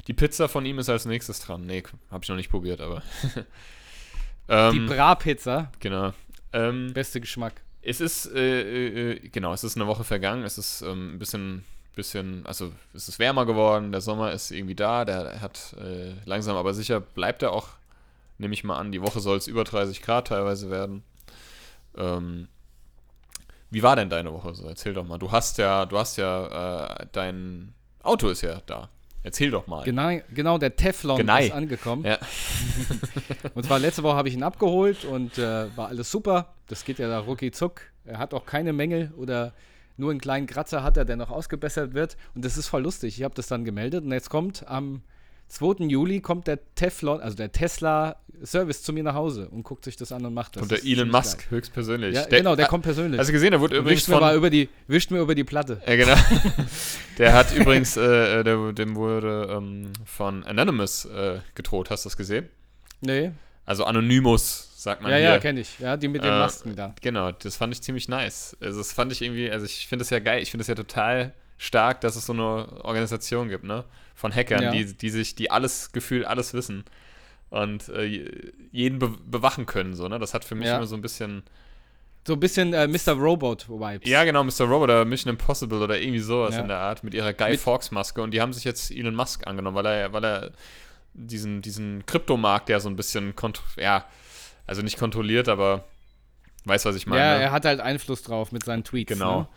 Die 0.08 0.14
Pizza 0.14 0.48
von 0.48 0.66
ihm 0.66 0.78
ist 0.80 0.88
als 0.90 1.06
nächstes 1.06 1.40
dran. 1.40 1.66
Nee, 1.66 1.84
habe 2.12 2.24
ich 2.24 2.30
noch 2.30 2.36
nicht 2.36 2.50
probiert, 2.52 2.80
aber. 2.82 3.02
Die 4.48 4.54
ähm, 4.54 4.86
Bra-Pizza, 4.86 5.72
genau. 5.80 6.14
Ähm, 6.54 6.94
beste 6.94 7.20
Geschmack. 7.20 7.54
es 7.82 8.00
ist, 8.00 8.28
äh, 8.32 9.14
äh, 9.14 9.20
genau, 9.30 9.54
es 9.54 9.64
ist 9.64 9.76
eine 9.76 9.88
Woche 9.88 10.04
vergangen. 10.04 10.44
Es 10.44 10.58
ist 10.60 10.82
ähm, 10.84 11.16
ein 11.16 11.20
bisschen, 11.20 11.66
bisschen, 11.96 12.46
also 12.46 12.72
es 12.94 13.10
ist 13.10 13.18
wärmer 13.18 13.48
geworden. 13.48 13.92
Der 13.92 14.02
Sommer 14.02 14.32
ist 14.32 14.52
irgendwie 14.52 14.76
da. 14.76 15.04
Der 15.06 15.42
hat 15.42 15.76
äh, 15.82 16.14
langsam 16.26 16.56
aber 16.56 16.76
sicher 16.76 17.00
bleibt 17.00 17.42
er 17.42 17.52
auch, 17.52 17.70
nehme 18.38 18.54
ich 18.54 18.64
mal 18.64 18.78
an. 18.78 18.92
Die 18.92 19.02
Woche 19.02 19.20
soll 19.20 19.38
es 19.38 19.48
über 19.48 19.64
30 19.64 20.04
Grad 20.04 20.28
teilweise 20.28 20.70
werden. 20.70 21.02
Ähm, 21.98 22.48
wie 23.75 23.83
war 23.83 23.98
denn 23.98 24.10
deine 24.10 24.31
Woche 24.31 24.56
so? 24.56 24.66
Erzähl 24.69 24.94
doch 24.94 25.06
mal. 25.06 25.18
Du 25.18 25.33
hast 25.33 25.57
ja, 25.57 25.86
du 25.86 25.98
hast 25.98 26.16
ja, 26.16 26.86
äh, 27.01 27.07
dein 27.12 27.74
Auto 28.04 28.30
ist 28.30 28.42
ja 28.42 28.62
da. 28.66 28.88
Erzähl 29.22 29.51
doch 29.51 29.68
mal. 29.68 29.83
Genau, 29.83 30.18
genau 30.33 30.57
der 30.57 30.77
Teflon 30.77 31.18
Genau. 31.18 31.38
ist 31.39 31.51
angekommen. 31.51 32.06
Ja. 32.06 32.18
Und 33.54 33.66
zwar 33.66 33.80
letzte 33.80 34.01
Woche 34.04 34.16
habe 34.16 34.30
ich 34.30 34.33
ihn 34.33 34.44
abgeholt 34.44 35.04
und 35.04 35.38
äh, 35.38 35.75
war 35.75 35.89
alles 35.89 36.10
super. 36.10 36.54
Das 36.68 36.86
geht 36.86 37.00
ja 37.00 37.10
da 37.10 37.19
rucki 37.19 37.51
zuck. 37.51 37.81
Er 38.06 38.18
hat 38.18 38.33
auch 38.33 38.45
keine 38.45 38.72
Mängel 38.72 39.12
oder 39.18 39.51
nur 39.98 40.12
einen 40.12 40.22
kleinen 40.22 40.48
Kratzer 40.48 40.81
hat 40.81 40.95
er, 40.95 41.04
der 41.04 41.18
noch 41.18 41.30
ausgebessert 41.30 41.94
wird. 41.94 42.16
Und 42.33 42.45
das 42.45 42.56
ist 42.56 42.68
voll 42.69 42.83
lustig. 42.83 43.18
Ich 43.18 43.24
habe 43.25 43.36
das 43.36 43.48
dann 43.48 43.66
gemeldet 43.66 44.06
und 44.06 44.12
jetzt 44.13 44.30
kommt 44.30 44.66
am 44.69 45.01
2. 45.48 45.86
Juli 45.86 46.22
kommt 46.22 46.48
der 46.48 46.60
Teflon, 46.75 47.22
also 47.22 47.36
der 47.38 47.52
Tesla 47.52 48.18
Service 48.44 48.84
zu 48.84 48.92
mir 48.92 49.04
nach 49.04 49.14
Hause 49.14 49.48
und 49.50 49.64
guckt 49.64 49.86
sich 49.86 49.96
das 49.96 50.12
an 50.12 50.25
und 50.25 50.34
macht 50.34 50.56
das. 50.58 50.64
Und 50.64 50.72
der 50.72 50.80
Das 50.80 50.86
Elon 50.88 51.10
Musk 51.10 51.48
geil. 51.50 52.14
Ja, 52.14 52.25
genau, 52.25 52.56
der 52.56 52.68
kommt 52.68 52.84
persönlich. 52.84 53.18
Hast 53.20 53.28
du 53.28 53.34
gesehen, 53.34 53.52
der 53.52 53.62
wurde 53.62 53.78
übrigens 53.78 54.02
wischt 54.02 54.10
mir, 54.10 54.16
von. 54.16 54.24
mal 54.24 54.36
über 54.36 54.50
die, 54.50 54.68
wischt 54.88 55.10
mir 55.12 55.20
über 55.22 55.36
die 55.36 55.46
Platte. 55.46 55.82
Ja, 55.88 55.96
genau. 55.96 56.16
Der 57.18 57.32
hat 57.34 57.56
übrigens, 57.56 57.96
äh, 57.96 58.44
der, 58.44 58.74
dem 58.74 58.96
wurde 58.96 59.48
ähm, 59.50 59.94
von 60.04 60.44
Anonymous 60.44 61.06
äh, 61.06 61.40
gedroht. 61.56 61.90
Hast 61.90 62.04
du 62.04 62.10
das 62.10 62.18
gesehen? 62.18 62.50
Nee. 63.00 63.32
Also 63.66 63.86
Anonymous, 63.86 64.70
sagt 64.75 65.02
man 65.02 65.12
Ja, 65.12 65.18
hier. 65.18 65.25
ja, 65.30 65.40
kenne 65.40 65.62
ich. 65.62 65.80
Ja, 65.80 65.96
die 65.96 66.10
mit 66.10 66.22
den 66.24 66.32
Äh, 66.34 66.40
Masken 66.40 66.75
da. 66.75 66.94
Genau, 67.02 67.32
das 67.32 67.56
fand 67.56 67.74
ich 67.74 67.82
ziemlich 67.82 68.10
nice. 68.10 68.58
Also 68.60 68.80
das 68.80 68.92
fand 68.92 69.14
ich 69.14 69.22
irgendwie, 69.22 69.50
also 69.50 69.66
ich 69.66 69.88
finde 69.88 70.04
das 70.04 70.10
ja 70.10 70.20
geil. 70.20 70.42
Ich 70.44 70.52
finde 70.52 70.64
das 70.64 70.68
ja 70.68 70.75
total 70.75 71.34
stark, 71.57 72.01
dass 72.01 72.15
es 72.15 72.25
so 72.25 72.33
eine 72.33 72.83
Organisation 72.83 73.50
gibt, 73.50 73.63
ne? 73.63 73.85
Von 74.13 74.33
Hackern, 74.33 74.63
Ja. 74.63 74.71
die, 74.71 74.85
die 74.97 75.09
sich, 75.09 75.35
die 75.35 75.51
alles, 75.51 75.91
gefühlt 75.91 76.25
alles 76.25 76.53
wissen 76.53 76.83
und 77.50 77.89
äh, 77.89 78.41
jeden 78.71 79.00
be 79.00 79.09
bewachen 79.25 79.65
können, 79.65 79.93
so, 79.93 80.07
ne? 80.07 80.19
Das 80.19 80.33
hat 80.33 80.43
für 80.45 80.55
mich 80.55 80.67
Ja. 80.67 80.77
immer 80.77 80.88
so 80.88 80.95
ein 80.95 81.01
bisschen. 81.01 81.43
So 82.27 82.33
ein 82.33 82.39
bisschen 82.39 82.74
äh, 82.74 82.88
Mr. 82.88 83.12
Robot-Vibes. 83.13 84.09
Ja, 84.09 84.24
genau, 84.24 84.43
Mr. 84.43 84.62
Robot 84.62 84.83
oder 84.89 85.05
Mission 85.05 85.29
Impossible 85.29 85.77
oder 85.83 86.00
irgendwie 86.01 86.19
sowas 86.21 86.55
Ja. 86.55 86.62
in 86.62 86.67
der 86.69 86.79
Art 86.79 87.03
mit 87.03 87.13
ihrer 87.13 87.33
Guy 87.33 87.51
Mit- 87.51 87.59
Fawkes 87.59 87.91
Maske 87.91 88.19
und 88.24 88.31
die 88.31 88.41
haben 88.41 88.51
sich 88.51 88.63
jetzt 88.63 88.89
Elon 88.89 89.13
Musk 89.13 89.45
angenommen, 89.45 89.75
weil 89.75 89.85
er, 89.85 90.12
weil 90.12 90.25
er 90.25 90.51
diesen, 91.13 91.62
diesen 91.62 92.03
Kryptomarkt 92.07 92.69
ja 92.69 92.79
so 92.79 92.89
ein 92.89 92.95
bisschen 92.95 93.35
ja, 93.77 94.05
also 94.65 94.81
nicht 94.81 94.97
kontrolliert, 94.97 95.47
aber 95.47 95.85
weiß, 96.65 96.85
was 96.85 96.95
ich 96.95 97.05
meine. 97.05 97.21
ja, 97.21 97.38
ne? 97.38 97.43
er 97.43 97.51
hat 97.51 97.63
halt 97.65 97.79
Einfluss 97.79 98.24
drauf 98.24 98.51
mit 98.51 98.65
seinen 98.65 98.83
Tweets. 98.83 99.09
Genau. 99.13 99.41
Ne? 99.41 99.47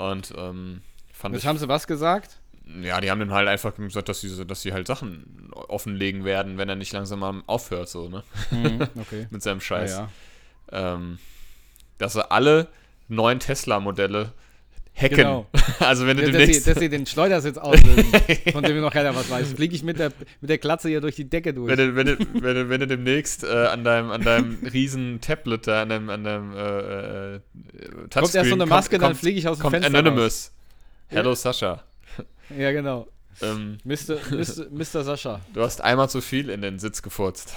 Und 0.00 0.32
ähm, 0.38 0.80
fand 1.22 1.34
Jetzt 1.34 1.44
ich, 1.44 1.48
haben 1.48 1.58
sie 1.58 1.68
was 1.68 1.86
gesagt? 1.86 2.38
ja, 2.82 3.00
die 3.00 3.10
haben 3.10 3.18
dann 3.18 3.32
halt 3.32 3.48
einfach 3.48 3.74
gesagt, 3.74 4.08
dass 4.08 4.20
sie, 4.20 4.46
dass 4.46 4.62
sie 4.62 4.72
halt 4.72 4.86
Sachen 4.86 5.50
offenlegen 5.52 6.24
werden, 6.24 6.58
wenn 6.58 6.68
er 6.68 6.76
nicht 6.76 6.92
langsam 6.92 7.20
mal 7.20 7.42
aufhört, 7.46 7.88
so, 7.88 8.08
ne? 8.08 8.22
Mhm, 8.50 8.82
okay. 9.00 9.26
Mit 9.30 9.42
seinem 9.42 9.58
Ja, 9.58 9.64
Scheiß. 9.64 9.90
ja. 9.90 10.08
Ähm, 10.70 11.18
dass 11.98 12.14
er 12.14 12.30
alle 12.32 12.68
neuen 13.08 13.40
Tesla-Modelle 13.40 14.32
hacken. 14.94 15.16
Genau. 15.16 15.46
Also 15.80 16.06
wenn 16.06 16.16
du 16.16 16.24
Ja, 16.24 16.30
dass, 16.30 16.46
sie, 16.46 16.62
dass 16.62 16.78
sie 16.78 16.88
den 16.88 17.06
Schleudersitz 17.06 17.58
auslösen, 17.58 18.04
von 18.52 18.62
dem 18.62 18.80
noch 18.80 18.92
keiner 18.92 19.14
was 19.16 19.28
weiß. 19.28 19.52
Fliege 19.54 19.74
ich 19.74 19.82
mit 19.82 19.98
der, 19.98 20.12
mit 20.40 20.48
der 20.48 20.58
Klatze 20.58 20.88
hier 20.88 21.00
durch 21.00 21.16
die 21.16 21.28
Decke 21.28 21.52
durch. 21.52 21.68
Wenn 21.68 21.78
du, 21.78 21.96
wenn, 21.96 22.06
du, 22.06 22.18
wenn, 22.34 22.54
du, 22.54 22.68
wenn 22.68 22.80
du 22.80 22.86
demnächst 22.86 23.42
äh, 23.42 23.48
an 23.48 23.82
deinem, 23.82 24.10
an 24.12 24.22
deinem 24.22 24.58
riesen 24.72 25.20
Tablet 25.20 25.66
da, 25.66 25.82
an 25.82 25.88
deinem, 25.88 26.10
an 26.10 26.22
deinem 26.24 26.54
äh, 26.54 27.34
äh, 27.36 27.40
kommt 28.14 28.34
erst 28.34 28.48
so 28.50 28.54
eine 28.54 28.66
Maske, 28.66 28.98
dann 28.98 29.14
fliege 29.16 29.38
ich 29.38 29.48
aus 29.48 29.58
dem 29.58 29.62
kommt 29.62 29.74
Fenster 29.76 29.98
Anonymous. 29.98 30.52
Hello 31.12 31.34
Sascha. 31.34 31.82
Ja, 32.56 32.72
genau. 32.72 33.06
Ähm, 33.40 33.78
Mr. 33.84 34.16
Mr. 34.30 34.66
Mr. 34.70 35.04
Sascha. 35.04 35.40
du 35.54 35.62
hast 35.62 35.80
einmal 35.80 36.08
zu 36.10 36.20
viel 36.20 36.50
in 36.50 36.60
den 36.60 36.78
Sitz 36.78 37.00
gefurzt. 37.02 37.54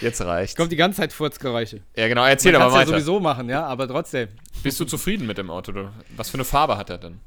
Jetzt 0.00 0.20
reicht. 0.20 0.56
Kommt 0.56 0.70
die 0.70 0.76
ganze 0.76 1.00
Zeit 1.00 1.12
Furzgeräusche. 1.12 1.80
Ja, 1.96 2.08
genau, 2.08 2.24
erzähl 2.24 2.52
Man 2.52 2.62
aber 2.62 2.72
kann's 2.72 2.82
ja 2.82 2.92
weiter. 2.92 3.00
sowieso 3.00 3.20
machen, 3.20 3.48
ja, 3.48 3.64
aber 3.64 3.88
trotzdem. 3.88 4.28
Bist 4.62 4.78
du 4.80 4.84
zufrieden 4.84 5.26
mit 5.26 5.38
dem 5.38 5.50
Auto? 5.50 5.72
Was 6.16 6.28
für 6.30 6.34
eine 6.34 6.44
Farbe 6.44 6.76
hat 6.76 6.90
er 6.90 6.98
denn? 6.98 7.20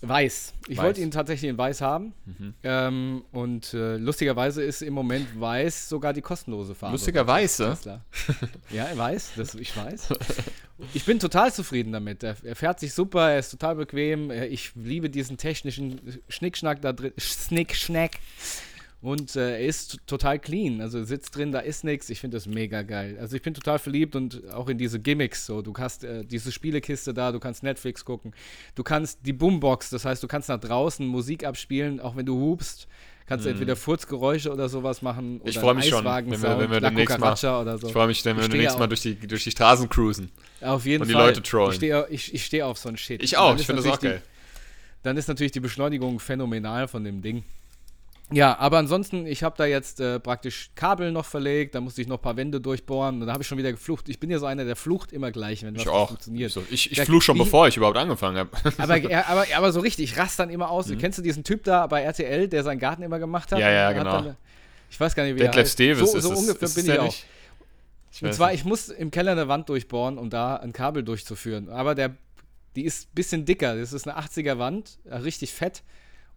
Weiß. 0.00 0.54
Ich 0.68 0.76
Weiß. 0.76 0.84
wollte 0.84 1.00
ihn 1.00 1.10
tatsächlich 1.10 1.50
in 1.50 1.58
weiß 1.58 1.80
haben. 1.80 2.12
Mhm. 2.26 2.54
Ähm, 2.62 3.24
und 3.32 3.74
äh, 3.74 3.96
lustigerweise 3.96 4.62
ist 4.62 4.82
im 4.82 4.94
Moment 4.94 5.40
weiß 5.40 5.88
sogar 5.88 6.12
die 6.12 6.20
kostenlose 6.22 6.74
Farbe. 6.74 6.92
Lustigerweise. 6.92 7.76
Ja, 8.70 8.86
weiß, 8.96 9.32
das, 9.36 9.54
ich 9.54 9.76
weiß. 9.76 10.08
Ich 10.94 11.04
bin 11.04 11.18
total 11.18 11.52
zufrieden 11.52 11.92
damit. 11.92 12.22
Er, 12.22 12.36
er 12.42 12.56
fährt 12.56 12.80
sich 12.80 12.94
super, 12.94 13.30
er 13.30 13.40
ist 13.40 13.50
total 13.50 13.76
bequem. 13.76 14.30
Ich 14.30 14.72
liebe 14.74 15.10
diesen 15.10 15.36
technischen 15.36 16.20
Schnickschnack 16.28 16.80
da 16.80 16.92
drin. 16.92 17.12
Schnickschnack. 17.16 18.12
Und 19.00 19.36
äh, 19.36 19.60
er 19.60 19.66
ist 19.66 19.98
total 20.06 20.38
clean. 20.38 20.80
Also 20.80 21.04
sitzt 21.04 21.36
drin, 21.36 21.52
da 21.52 21.60
ist 21.60 21.84
nichts. 21.84 22.10
Ich 22.10 22.20
finde 22.20 22.36
das 22.36 22.46
mega 22.46 22.82
geil. 22.82 23.16
Also 23.20 23.36
ich 23.36 23.42
bin 23.42 23.54
total 23.54 23.78
verliebt 23.78 24.16
und 24.16 24.48
auch 24.52 24.68
in 24.68 24.78
diese 24.78 24.98
Gimmicks. 24.98 25.46
So, 25.46 25.62
du 25.62 25.72
hast 25.78 26.02
äh, 26.02 26.24
diese 26.24 26.50
Spielekiste 26.50 27.14
da, 27.14 27.30
du 27.30 27.38
kannst 27.38 27.62
Netflix 27.62 28.04
gucken. 28.04 28.34
Du 28.74 28.82
kannst 28.82 29.20
die 29.24 29.32
Boombox, 29.32 29.90
das 29.90 30.04
heißt, 30.04 30.22
du 30.22 30.26
kannst 30.26 30.48
nach 30.48 30.58
draußen 30.60 31.06
Musik 31.06 31.44
abspielen, 31.44 32.00
auch 32.00 32.16
wenn 32.16 32.26
du 32.26 32.40
hupst. 32.40 32.88
Kannst 33.28 33.44
du 33.44 33.50
entweder 33.50 33.76
Furzgeräusche 33.76 34.50
oder 34.52 34.68
sowas 34.70 35.02
machen. 35.02 35.36
Oder 35.36 35.44
Mhm. 35.44 35.48
Ich 35.50 35.58
freu 35.58 35.74
mich 35.74 35.88
schon, 35.88 36.04
wenn 36.04 36.30
wir- 36.30 36.58
wenn 36.58 36.70
wir 36.70 36.80
demnächst 36.80 37.18
mal- 37.18 37.36
so. 37.36 37.86
Ich 37.86 37.92
freue 37.92 38.06
mich, 38.06 38.24
wenn 38.24 38.36
wir 38.36 38.48
demnächst 38.48 38.78
mal 38.78 38.86
durch 38.86 39.02
die, 39.02 39.14
durch 39.16 39.44
die 39.44 39.50
Straßen 39.50 39.88
cruisen. 39.88 40.30
Auf 40.62 40.86
jeden 40.86 41.02
und 41.02 41.08
die 41.08 41.14
Fall. 41.14 41.26
Leute 41.28 41.42
trollen. 41.42 41.70
Ich 41.70 41.76
stehe 41.76 42.06
ich, 42.10 42.34
ich 42.34 42.44
steh 42.46 42.62
auf 42.62 42.78
so 42.78 42.88
ein 42.88 42.96
Shit. 42.96 43.22
Ich 43.22 43.32
Und 43.36 43.38
auch, 43.42 43.56
ich 43.58 43.66
finde 43.66 43.82
das 43.82 43.92
auch 43.92 44.00
geil. 44.00 44.22
Die, 44.24 45.02
dann 45.02 45.16
ist 45.18 45.28
natürlich 45.28 45.52
die 45.52 45.60
Beschleunigung 45.60 46.18
phänomenal 46.20 46.88
von 46.88 47.04
dem 47.04 47.20
Ding. 47.22 47.44
Ja, 48.30 48.58
aber 48.58 48.76
ansonsten, 48.78 49.26
ich 49.26 49.42
habe 49.42 49.54
da 49.56 49.64
jetzt 49.64 50.00
äh, 50.00 50.20
praktisch 50.20 50.70
Kabel 50.74 51.12
noch 51.12 51.24
verlegt, 51.24 51.74
da 51.74 51.80
musste 51.80 52.02
ich 52.02 52.08
noch 52.08 52.18
ein 52.18 52.22
paar 52.22 52.36
Wände 52.36 52.60
durchbohren 52.60 53.20
und 53.22 53.26
da 53.26 53.32
habe 53.32 53.42
ich 53.42 53.48
schon 53.48 53.56
wieder 53.56 53.70
geflucht. 53.72 54.08
Ich 54.10 54.20
bin 54.20 54.28
ja 54.28 54.38
so 54.38 54.44
einer, 54.44 54.64
der 54.66 54.76
flucht 54.76 55.12
immer 55.12 55.30
gleich, 55.30 55.62
wenn 55.62 55.74
was 55.74 55.80
Ich 55.82 55.86
nicht 55.86 55.94
auch. 55.94 56.08
funktioniert. 56.08 56.50
So, 56.50 56.62
ich 56.70 56.92
ich 56.92 57.00
fluch 57.00 57.22
schon, 57.22 57.36
ich- 57.36 57.42
bevor 57.44 57.68
ich 57.68 57.76
überhaupt 57.78 57.96
angefangen 57.96 58.36
habe. 58.36 58.50
Aber, 58.78 58.98
er, 58.98 59.28
aber, 59.28 59.46
aber 59.56 59.72
so 59.72 59.80
richtig, 59.80 60.12
ich 60.12 60.18
raste 60.18 60.42
dann 60.42 60.50
immer 60.50 60.70
aus. 60.70 60.92
Kennst 60.98 61.18
du 61.18 61.22
diesen 61.22 61.42
Typ 61.42 61.64
da 61.64 61.86
bei 61.86 62.02
RTL, 62.02 62.48
der 62.48 62.62
seinen 62.64 62.78
Garten 62.78 63.02
immer 63.02 63.18
gemacht 63.18 63.50
hat? 63.50 63.58
Mhm. 63.58 63.62
Ja, 63.64 63.70
ja, 63.70 63.92
genau. 63.92 64.20
Dann, 64.22 64.36
ich 64.90 65.00
weiß 65.00 65.14
gar 65.14 65.22
nicht, 65.24 65.34
wie 65.36 65.40
Detlef 65.40 65.64
heißt. 65.66 65.80
Davis 65.80 66.10
so, 66.12 66.18
ist 66.18 66.24
so 66.24 66.30
ungefähr 66.30 66.62
ist 66.68 66.74
bin 66.74 66.84
ich 66.86 66.98
auch. 66.98 67.04
nicht? 67.04 67.24
Ich 68.12 68.22
Und 68.22 68.34
zwar, 68.34 68.50
nicht. 68.50 68.60
ich 68.60 68.64
muss 68.66 68.88
im 68.90 69.10
Keller 69.10 69.32
eine 69.32 69.48
Wand 69.48 69.68
durchbohren, 69.70 70.18
um 70.18 70.28
da 70.30 70.56
ein 70.56 70.72
Kabel 70.72 71.02
durchzuführen. 71.02 71.68
Aber 71.70 71.94
der, 71.94 72.14
die 72.76 72.84
ist 72.84 73.08
ein 73.08 73.14
bisschen 73.14 73.44
dicker. 73.46 73.76
Das 73.76 73.92
ist 73.94 74.06
eine 74.08 74.18
80er 74.18 74.58
Wand, 74.58 74.98
äh, 75.04 75.16
richtig 75.16 75.52
fett. 75.52 75.82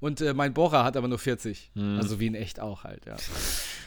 Und 0.02 0.20
äh, 0.20 0.34
mein 0.34 0.54
Bohrer 0.54 0.84
hat 0.84 0.98
aber 0.98 1.08
nur 1.08 1.20
40. 1.20 1.72
Hm. 1.76 1.98
Also 1.98 2.20
wie 2.20 2.28
in 2.28 2.36
echt 2.36 2.60
auch 2.60 2.84
halt, 2.84 3.06
ja. 3.06 3.16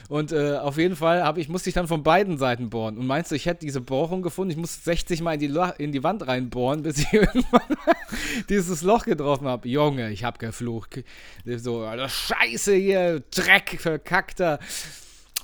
Und 0.09 0.33
äh, 0.33 0.57
auf 0.59 0.79
jeden 0.79 0.97
Fall 0.97 1.25
hab 1.25 1.39
ich, 1.39 1.49
musste 1.49 1.69
ich 1.69 1.75
dann 1.75 1.89
von 1.89 2.03
beiden 2.03 2.39
Seiten 2.39 2.71
bohren. 2.71 2.97
Und 2.99 3.07
meinst 3.07 3.31
du, 3.31 3.35
ich 3.35 3.47
hätte 3.47 3.67
diese 3.67 3.81
Bohrung 3.81 4.23
gefunden? 4.23 4.53
Ich 4.53 4.57
musste 4.57 4.83
60 4.85 5.23
Mal 5.23 5.35
in 5.35 5.41
die, 5.41 5.47
Lo 5.49 5.71
in 5.77 5.93
die 5.93 6.05
Wand 6.05 6.27
reinbohren, 6.27 6.83
bis 6.85 6.99
ich 6.99 7.13
irgendwann 7.13 7.63
dieses 8.49 8.83
Loch 8.83 9.05
getroffen 9.05 9.49
habe. 9.49 9.69
Junge, 9.69 10.11
ich 10.11 10.23
hab 10.23 10.39
geflucht. 10.39 11.03
So, 11.45 11.85
Scheiße 12.07 12.75
hier, 12.75 13.23
Dreck, 13.31 13.77
verkackter. 13.81 14.61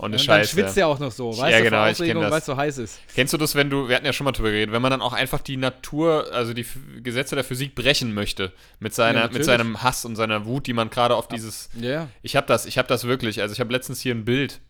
Und 0.00 0.14
Und 0.14 0.28
dann 0.28 0.44
schwitzt 0.46 0.78
er 0.78 0.86
auch 0.88 0.98
noch 0.98 1.12
so, 1.12 1.28
weißt 1.36 1.52
Ja, 1.52 1.58
du, 1.58 1.64
genau, 1.64 1.84
Aufregung, 1.84 2.22
weil 2.30 2.38
es 2.38 2.46
so 2.46 2.56
heiß 2.56 2.78
ist. 2.78 2.98
Kennst 3.14 3.34
du 3.34 3.36
das, 3.36 3.54
wenn 3.54 3.68
du, 3.68 3.86
wir 3.88 3.96
hatten 3.96 4.06
ja 4.06 4.14
schon 4.14 4.24
mal 4.24 4.32
drüber 4.32 4.50
geredet, 4.50 4.72
wenn 4.72 4.80
man 4.80 4.90
dann 4.90 5.02
auch 5.02 5.12
einfach 5.12 5.40
die 5.42 5.58
Natur, 5.58 6.32
also 6.32 6.54
die 6.54 6.62
F- 6.62 6.78
Gesetze 7.02 7.34
der 7.34 7.44
Physik 7.44 7.74
brechen 7.74 8.14
möchte, 8.14 8.50
mit, 8.78 8.94
seiner, 8.94 9.24
Ja, 9.26 9.30
mit 9.30 9.44
seinem 9.44 9.82
Hass 9.82 10.06
und 10.06 10.16
seiner 10.16 10.46
Wut, 10.46 10.66
die 10.66 10.72
man 10.72 10.88
gerade 10.88 11.14
auf 11.14 11.28
dieses 11.28 11.68
Ja. 11.78 12.08
Ich 12.22 12.34
habe 12.34 12.46
das, 12.46 12.64
ich 12.64 12.78
habe 12.78 12.88
das 12.88 13.04
wirklich. 13.04 13.42
Also 13.42 13.52
ich 13.52 13.60
habe 13.60 13.70
letztens 13.72 14.00
hier 14.00 14.14
ein 14.14 14.24
Bild 14.24 14.60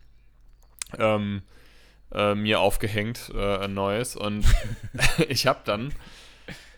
ähm, 0.99 1.43
äh, 2.13 2.35
mir 2.35 2.59
aufgehängt, 2.59 3.31
äh, 3.33 3.59
ein 3.59 3.75
neues, 3.75 4.17
und 4.17 4.45
ich 5.29 5.47
habe 5.47 5.61
dann 5.65 5.93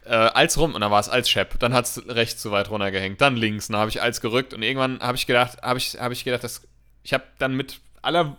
äh, 0.04 0.10
als 0.14 0.58
rum, 0.58 0.74
und 0.74 0.80
dann 0.82 0.90
war 0.90 1.00
es 1.00 1.08
als 1.08 1.28
Chap, 1.28 1.58
dann 1.58 1.72
hat 1.72 1.86
es 1.86 2.02
rechts 2.06 2.42
zu 2.42 2.50
weit 2.50 2.68
runtergehängt, 2.68 3.20
dann 3.22 3.36
links, 3.36 3.68
dann 3.68 3.78
habe 3.78 3.88
ich 3.88 4.02
als 4.02 4.20
gerückt 4.20 4.52
und 4.52 4.62
irgendwann 4.62 5.00
habe 5.00 5.16
ich 5.16 5.26
gedacht, 5.26 5.62
habe 5.62 5.78
ich, 5.78 5.98
habe 5.98 6.12
ich 6.12 6.24
gedacht, 6.24 6.44
dass 6.44 6.62
ich 7.02 7.14
habe 7.14 7.24
dann 7.38 7.54
mit 7.56 7.80
aller 8.02 8.36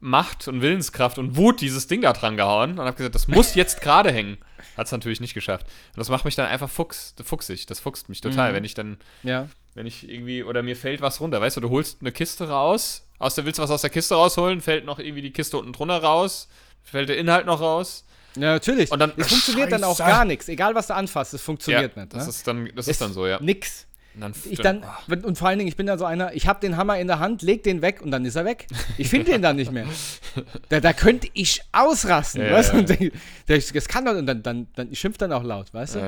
Macht 0.00 0.46
und 0.46 0.60
Willenskraft 0.62 1.18
und 1.18 1.36
Wut 1.36 1.60
dieses 1.60 1.88
Ding 1.88 2.02
da 2.02 2.12
dran 2.12 2.36
gehauen 2.36 2.72
und 2.78 2.84
habe 2.86 2.96
gesagt, 2.96 3.14
das 3.16 3.26
muss 3.26 3.54
jetzt 3.56 3.80
gerade 3.80 4.12
hängen. 4.12 4.38
Hat 4.76 4.86
es 4.86 4.92
natürlich 4.92 5.20
nicht 5.20 5.34
geschafft. 5.34 5.66
Und 5.66 5.98
das 5.98 6.08
macht 6.08 6.24
mich 6.24 6.36
dann 6.36 6.46
einfach 6.46 6.70
fuchs, 6.70 7.14
fuchsig. 7.24 7.66
Das 7.66 7.80
fuchst 7.80 8.08
mich 8.08 8.20
total, 8.20 8.50
Mhm. 8.52 8.56
wenn 8.56 8.64
ich 8.64 8.74
dann 8.74 8.98
Ja. 9.24 9.48
wenn 9.74 9.86
ich 9.86 10.08
irgendwie, 10.08 10.44
oder 10.44 10.62
mir 10.62 10.76
fällt 10.76 11.00
was 11.00 11.20
runter, 11.20 11.40
weißt 11.40 11.56
du, 11.56 11.60
du 11.62 11.70
holst 11.70 11.98
eine 12.00 12.12
Kiste 12.12 12.48
raus, 12.48 13.04
aus 13.18 13.34
der, 13.34 13.44
willst 13.44 13.58
du 13.58 13.62
was 13.64 13.70
aus 13.72 13.80
der 13.80 13.90
Kiste 13.90 14.14
rausholen, 14.14 14.60
fällt 14.60 14.84
noch 14.84 15.00
irgendwie 15.00 15.22
die 15.22 15.32
Kiste 15.32 15.56
unten 15.58 15.72
drunter 15.72 16.00
raus, 16.00 16.48
fällt 16.84 17.08
der 17.08 17.18
Inhalt 17.18 17.46
noch 17.46 17.60
raus. 17.60 18.04
Ja, 18.36 18.52
natürlich. 18.52 18.92
Und 18.92 19.00
dann- 19.00 19.12
es 19.16 19.26
funktioniert 19.28 19.72
dann 19.72 19.82
auch 19.82 19.96
Scheiße. 19.96 20.10
gar 20.10 20.24
nichts. 20.24 20.48
Egal, 20.48 20.76
was 20.76 20.86
du 20.86 20.94
anfasst, 20.94 21.34
es 21.34 21.42
funktioniert 21.42 21.96
nicht. 21.96 22.12
das 22.14 22.24
ne? 22.24 22.30
ist 22.30 22.46
dann, 22.46 22.66
das 22.76 22.86
Es- 22.86 22.92
ist 22.92 23.00
dann 23.00 23.12
so, 23.12 23.26
ja. 23.26 23.40
Nix. 23.40 23.86
Und 24.18 24.34
dann, 24.34 24.34
Ich 24.50 24.58
dann, 24.58 24.84
wenn- 25.06 25.24
und 25.24 25.38
vor 25.38 25.46
allen 25.48 25.58
Dingen, 25.58 25.68
ich 25.68 25.76
bin 25.76 25.86
dann 25.86 25.98
so 25.98 26.04
einer, 26.04 26.34
ich 26.34 26.48
habe 26.48 26.58
den 26.60 26.76
Hammer 26.76 26.98
in 26.98 27.06
der 27.06 27.20
Hand, 27.20 27.42
leg 27.42 27.62
den 27.62 27.82
weg 27.82 28.02
und 28.02 28.10
dann 28.10 28.24
ist 28.24 28.34
er 28.36 28.44
weg. 28.44 28.66
Ich 28.96 29.08
finde 29.08 29.30
den 29.32 29.42
dann 29.42 29.56
nicht 29.56 29.70
mehr. 29.72 29.86
Da, 30.68 30.80
da 30.80 30.92
könnte 30.92 31.28
ich 31.34 31.62
ausrasten, 31.72 32.42
Ja, 32.42 32.52
weißt 32.52 32.70
du? 32.72 32.74
ja. 32.74 32.80
Und 32.80 32.88
denk, 32.88 33.12
das, 33.46 33.88
kann 33.88 34.04
doch, 34.04 34.14
und 34.14 34.26
dann, 34.26 34.42
dann, 34.42 34.66
dann 34.74 34.90
ich 34.92 34.98
schimpf 35.00 35.18
dann 35.18 35.32
auch 35.32 35.42
laut, 35.44 35.72
weißt 35.72 35.96
du? 35.96 35.98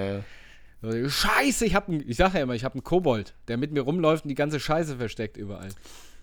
Scheiße, 1.09 1.67
ich 1.67 1.75
habe 1.75 1.95
ich 1.95 2.17
sage 2.17 2.39
ja 2.39 2.45
immer, 2.45 2.55
ich 2.55 2.65
habe 2.65 2.75
einen 2.75 2.85
Kobold, 2.85 3.35
der 3.49 3.57
mit 3.59 3.71
mir 3.73 3.83
rumläuft 3.83 4.25
und 4.25 4.29
die 4.29 4.35
ganze 4.35 4.59
Scheiße 4.59 4.97
versteckt 4.97 5.37
überall. 5.37 5.69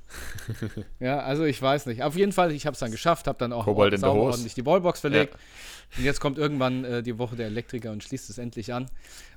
ja, 1.00 1.20
also 1.20 1.44
ich 1.44 1.62
weiß 1.62 1.86
nicht. 1.86 2.04
Auf 2.04 2.16
jeden 2.16 2.32
Fall, 2.32 2.52
ich 2.52 2.66
habe 2.66 2.74
es 2.74 2.80
dann 2.80 2.92
geschafft, 2.92 3.28
habe 3.28 3.38
dann 3.38 3.54
auch 3.54 3.66
Kobold 3.66 4.00
sauber 4.00 4.22
ordentlich 4.22 4.54
die 4.54 4.66
Wallbox 4.66 5.02
verlegt. 5.02 5.36
Und 5.98 6.04
jetzt 6.04 6.20
kommt 6.20 6.38
irgendwann 6.38 6.84
äh, 6.84 7.04
die 7.04 7.18
Woche 7.18 7.36
der 7.36 7.48
Elektriker 7.48 7.92
und 7.92 8.04
schließt 8.04 8.30
es 8.30 8.38
endlich 8.38 8.74
an. 8.74 8.90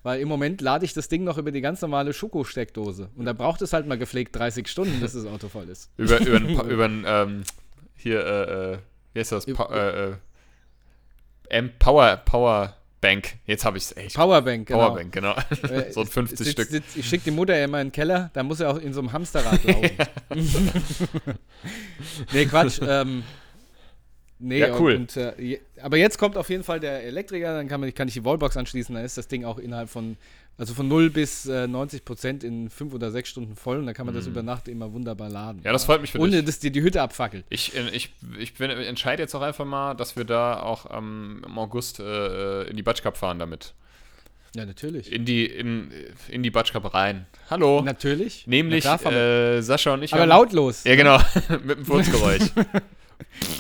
Weil 0.03 0.21
im 0.21 0.29
Moment 0.29 0.61
lade 0.61 0.85
ich 0.85 0.93
das 0.93 1.09
Ding 1.09 1.25
noch 1.25 1.39
über 1.39 1.53
die 1.53 1.61
ganz 1.61 1.81
normale 1.81 2.13
Schoko-Steckdose. 2.13 3.11
Und 3.17 3.25
da 3.25 3.33
braucht 3.33 3.63
es 3.63 3.73
halt 3.73 3.87
mal 3.87 3.99
gepflegt 3.99 4.35
30 4.37 4.67
Stunden, 4.67 5.01
bis 5.01 5.13
das 5.13 5.27
Auto 5.27 5.49
voll 5.49 5.69
ist. 5.69 5.91
über, 5.97 6.19
über, 6.21 6.37
ein, 6.37 6.61
über 6.69 6.85
ein, 6.85 7.05
ähm, 7.07 7.43
hier, 7.97 8.25
äh, 8.25 8.73
äh, 8.73 8.79
wie 9.13 9.21
heißt 9.21 9.33
das? 9.33 9.47
Pa 9.47 9.73
äh, 9.73 10.11
äh, 10.11 10.17
M 11.51 11.71
Power, 11.79 12.17
Power 12.17 12.77
Bank. 13.01 13.35
Jetzt 13.47 13.65
habe 13.65 13.79
ich 13.79 13.85
es 13.85 13.97
echt. 13.97 14.15
Powerbank, 14.17 14.69
genau. 14.69 14.79
Powerbank, 14.89 15.13
genau. 15.13 15.35
Äh, 15.73 15.91
so 15.93 16.01
ein 16.03 16.07
50 16.07 16.39
sitzt- 16.39 16.53
Stück. 16.53 16.69
sitzt- 16.69 16.97
ich 16.97 17.09
schicke 17.09 17.25
die 17.25 17.31
Mutter 17.31 17.57
ja 17.57 17.65
immer 17.65 17.81
in 17.81 17.89
den 17.89 17.93
Keller, 17.93 18.31
da 18.35 18.43
muss 18.43 18.61
er 18.61 18.71
auch 18.71 18.79
in 18.79 18.93
so 18.93 19.01
einem 19.01 19.13
Hamsterrad 19.13 19.65
laufen. 19.65 19.91
nee, 22.33 22.47
Quatsch. 22.47 22.81
Ähm, 22.87 23.23
nee, 24.39 24.59
Ja, 24.59 24.79
cool. 24.79 24.95
Und, 24.97 25.17
und, 25.17 25.39
äh, 25.39 25.61
aber 25.81 25.97
jetzt 25.97 26.19
kommt 26.19 26.37
auf 26.37 26.51
jeden 26.51 26.65
Fall 26.65 26.81
der 26.81 27.05
Elektriker, 27.05 27.55
dann 27.55 27.69
kann, 27.69 27.81
man, 27.81 27.93
kann 27.95 28.09
ich 28.09 28.15
die 28.15 28.25
Wallbox 28.25 28.57
anschließen, 28.57 28.95
dann 28.95 29.05
ist 29.05 29.17
das 29.19 29.29
Ding 29.29 29.45
auch 29.45 29.59
innerhalb 29.59 29.89
von, 29.89 30.17
also 30.61 30.75
von 30.75 30.89
0 30.89 31.09
bis 31.09 31.47
äh, 31.47 31.67
90 31.67 32.05
Prozent 32.05 32.45
in 32.45 32.69
5 32.69 32.93
oder 32.93 33.11
6 33.11 33.29
Stunden 33.31 33.57
voll 33.57 33.79
und 33.79 33.87
dann 33.87 33.95
kann 33.95 34.05
man 34.05 34.15
das 34.15 34.27
über 34.27 34.43
Nacht 34.43 34.69
immer 34.69 34.93
wunderbar 34.93 35.31
laden. 35.31 35.61
Mhm. 35.61 35.65
Ja, 35.65 35.73
das 35.73 35.87
freut 35.87 36.03
mich 36.03 36.13
für 36.13 36.19
Ohne, 36.19 36.37
dich. 36.37 36.45
dass 36.45 36.59
dir 36.59 36.71
die 36.71 36.83
Hütte 36.83 37.01
abfackelt. 37.01 37.47
Ich, 37.49 37.75
äh, 37.75 37.89
ich, 37.91 38.11
ich, 38.39 38.53
bin- 38.55 38.69
entscheide 38.71 39.23
jetzt 39.23 39.35
auch 39.35 39.41
einfach 39.41 39.65
mal, 39.65 39.95
dass 39.95 40.17
wir 40.17 40.25
da 40.25 40.61
auch 40.61 40.85
ähm, 40.97 41.43
im 41.47 41.59
August 41.59 41.99
äh, 41.99 42.65
in 42.65 42.77
die 42.77 42.83
Batsch 42.83 43.03
Cup 43.03 43.17
fahren 43.17 43.39
damit. 43.39 43.73
Ja, 44.55 44.67
natürlich. 44.67 45.11
In 45.11 45.25
die, 45.25 45.47
in, 45.47 45.91
in 46.29 46.43
die 46.43 46.51
Batsch 46.51 46.73
Cup 46.73 46.93
rein. 46.93 47.25
Hallo. 47.49 47.81
Natürlich. 47.83 48.47
Nämlich 48.47 48.85
Na 48.85 48.99
klar, 48.99 49.13
äh, 49.13 49.63
Sascha 49.63 49.95
und 49.95 50.03
ich. 50.03 50.13
aber 50.13 50.23
haben- 50.23 50.29
lautlos. 50.29 50.85
Ja, 50.85 50.95
genau. 50.95 51.19
Mit 51.65 51.79
dem 51.79 51.85
Furzgeräusch. 51.87 52.43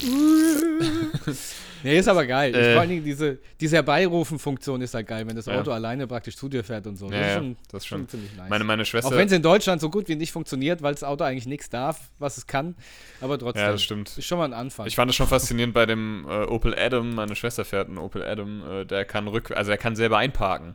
Nee, 1.83 1.99
ist 1.99 2.09
aber 2.09 2.27
geil. 2.27 2.55
Äh. 2.55 2.73
Vor 2.73 2.81
allen 2.83 2.91
Dingen 2.91 3.05
diese, 3.05 3.39
diese 3.61 3.77
Herbeirufen-Funktion 3.77 4.83
ist 4.83 4.95
halt 4.95 5.07
geil, 5.07 5.27
wenn 5.27 5.37
das 5.37 5.47
Ja. 5.47 5.59
Auto 5.59 5.71
alleine 5.71 6.07
praktisch 6.07 6.37
zu 6.37 6.49
dir 6.49 6.63
fährt 6.65 6.87
und 6.87 6.97
so. 6.97 7.07
Ja, 7.11 7.13
das 7.13 7.21
ist 7.21 7.27
ja, 7.29 7.35
schon, 7.39 7.57
das 7.71 7.83
ist 7.83 7.87
schon- 7.87 8.09
ziemlich 8.09 8.37
nice. 8.37 8.49
meine, 8.51 8.65
meine 8.65 8.83
Auch 8.83 8.87
Schwester. 8.87 9.11
wenn 9.17 9.27
es 9.27 9.33
in 9.33 9.43
Deutschland 9.43 9.81
so 9.81 9.91
gut 9.91 10.09
wie 10.09 10.17
nicht 10.17 10.33
funktioniert, 10.33 10.83
weil 10.83 10.93
das 10.95 11.05
Auto 11.05 11.25
eigentlich 11.25 11.47
nichts 11.47 11.71
darf, 11.71 12.11
was 12.19 12.37
es 12.37 12.47
kann. 12.47 12.75
Aber 13.21 13.39
trotzdem. 13.39 13.63
ja, 13.63 13.73
das 13.73 13.83
stimmt. 13.83 14.17
Ist 14.19 14.25
schon 14.27 14.39
mal 14.39 14.45
ein 14.45 14.53
Anfang. 14.55 14.87
Ich 14.87 14.97
fand 14.97 15.11
es 15.11 15.17
schon 15.17 15.27
faszinierend 15.27 15.75
bei 15.75 15.87
dem 15.87 16.27
äh, 16.29 16.45
Opel 16.45 16.75
Adam. 16.79 17.15
Meine 17.15 17.35
Schwester 17.37 17.65
fährt 17.65 17.89
einen 17.89 17.99
Opel 17.99 18.23
Adam. 18.23 18.63
Äh, 18.69 18.85
der 18.87 19.05
kann 19.05 19.29
rück, 19.29 19.51
also 19.53 19.71
er 19.71 19.79
kann 19.79 19.97
selber 19.97 20.19
einparken. 20.19 20.75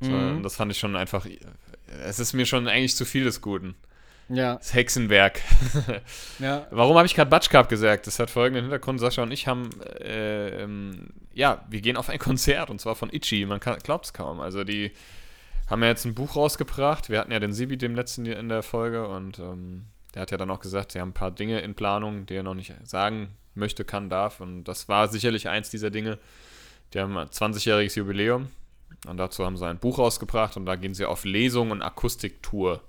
So, 0.00 0.10
Mhm. 0.10 0.42
das 0.42 0.56
fand 0.56 0.72
ich 0.72 0.78
schon 0.78 0.96
einfach. 0.96 1.26
Es 2.04 2.18
ist 2.20 2.32
mir 2.32 2.46
schon 2.46 2.68
eigentlich 2.68 2.96
zu 2.96 3.04
viel 3.04 3.24
des 3.24 3.40
Guten. 3.40 3.74
Ja, 4.30 4.54
Das 4.54 4.74
Hexenwerk. 4.74 5.40
ja. 6.38 6.66
Warum 6.70 6.96
habe 6.96 7.06
ich 7.06 7.14
gerade 7.14 7.30
Batsch 7.30 7.50
Cup 7.50 7.68
gesagt? 7.68 8.06
Das 8.06 8.18
hat 8.20 8.30
folgenden 8.30 8.64
Hintergrund. 8.64 9.00
Sascha 9.00 9.22
und 9.22 9.32
ich 9.32 9.48
haben, 9.48 9.70
äh, 10.00 10.62
ähm, 10.62 11.08
ja, 11.34 11.64
wir 11.68 11.80
gehen 11.80 11.96
auf 11.96 12.08
ein 12.08 12.18
Konzert 12.20 12.70
und 12.70 12.80
zwar 12.80 12.94
von 12.94 13.12
Itchy. 13.12 13.44
Man 13.44 13.58
glaubt 13.58 14.04
es 14.04 14.12
kaum. 14.12 14.40
Also 14.40 14.62
die 14.62 14.92
haben 15.68 15.82
ja 15.82 15.88
jetzt 15.88 16.04
ein 16.04 16.14
Buch 16.14 16.36
rausgebracht. 16.36 17.10
Wir 17.10 17.18
hatten 17.18 17.32
ja 17.32 17.40
den 17.40 17.52
Sibi 17.52 17.76
dem 17.76 17.96
letzten 17.96 18.24
in 18.24 18.48
der 18.48 18.62
Folge 18.62 19.08
und 19.08 19.40
ähm, 19.40 19.86
der 20.14 20.22
hat 20.22 20.30
ja 20.30 20.36
dann 20.36 20.50
auch 20.50 20.60
gesagt, 20.60 20.92
sie 20.92 21.00
haben 21.00 21.10
ein 21.10 21.14
paar 21.14 21.32
Dinge 21.32 21.60
in 21.60 21.74
Planung, 21.74 22.26
die 22.26 22.34
er 22.34 22.42
noch 22.44 22.54
nicht 22.54 22.74
sagen 22.84 23.30
möchte, 23.54 23.84
kann, 23.84 24.08
darf. 24.08 24.40
Und 24.40 24.64
das 24.64 24.88
war 24.88 25.08
sicherlich 25.08 25.48
eins 25.48 25.70
dieser 25.70 25.90
Dinge. 25.90 26.18
Die 26.94 27.00
haben 27.00 27.16
ein 27.16 27.28
20-jähriges 27.28 27.96
Jubiläum 27.96 28.48
Und 29.06 29.16
dazu 29.16 29.44
haben 29.44 29.56
sie 29.56 29.66
ein 29.66 29.78
Buch 29.78 29.98
rausgebracht 29.98 30.56
und 30.56 30.66
da 30.66 30.76
gehen 30.76 30.94
sie 30.94 31.04
auf 31.04 31.24
Lesung 31.24 31.70
und 31.70 31.82
Akustiktour. 31.82 32.80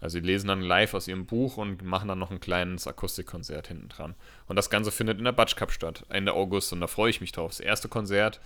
Also 0.00 0.18
sie 0.18 0.24
lesen 0.24 0.48
dann 0.48 0.60
live 0.60 0.94
aus 0.94 1.08
ihrem 1.08 1.26
Buch 1.26 1.56
und 1.56 1.82
machen 1.82 2.08
dann 2.08 2.18
noch 2.18 2.30
ein 2.30 2.40
kleines 2.40 2.86
Akustikkonzert 2.86 3.68
hinten 3.68 3.88
dran. 3.88 4.14
Und 4.46 4.56
das 4.56 4.70
Ganze 4.70 4.92
findet 4.92 5.18
in 5.18 5.24
der 5.24 5.32
Batsch 5.32 5.56
Cup 5.56 5.72
statt, 5.72 6.04
Ende 6.10 6.34
August. 6.34 6.72
Und 6.72 6.80
da 6.80 6.86
freue 6.86 7.10
ich 7.10 7.20
mich 7.20 7.32
drauf. 7.32 7.50
Das 7.50 7.60
erste 7.60 7.88
Konzert. 7.88 8.40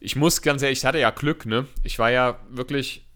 Ich 0.00 0.16
muss 0.16 0.40
ganz 0.40 0.62
ehrlich, 0.62 0.78
ich 0.78 0.84
hatte 0.84 0.98
ja 0.98 1.10
Glück, 1.10 1.44
ne? 1.44 1.66
Ich 1.82 1.98
war 1.98 2.10
ja 2.10 2.38
wirklich. 2.48 3.06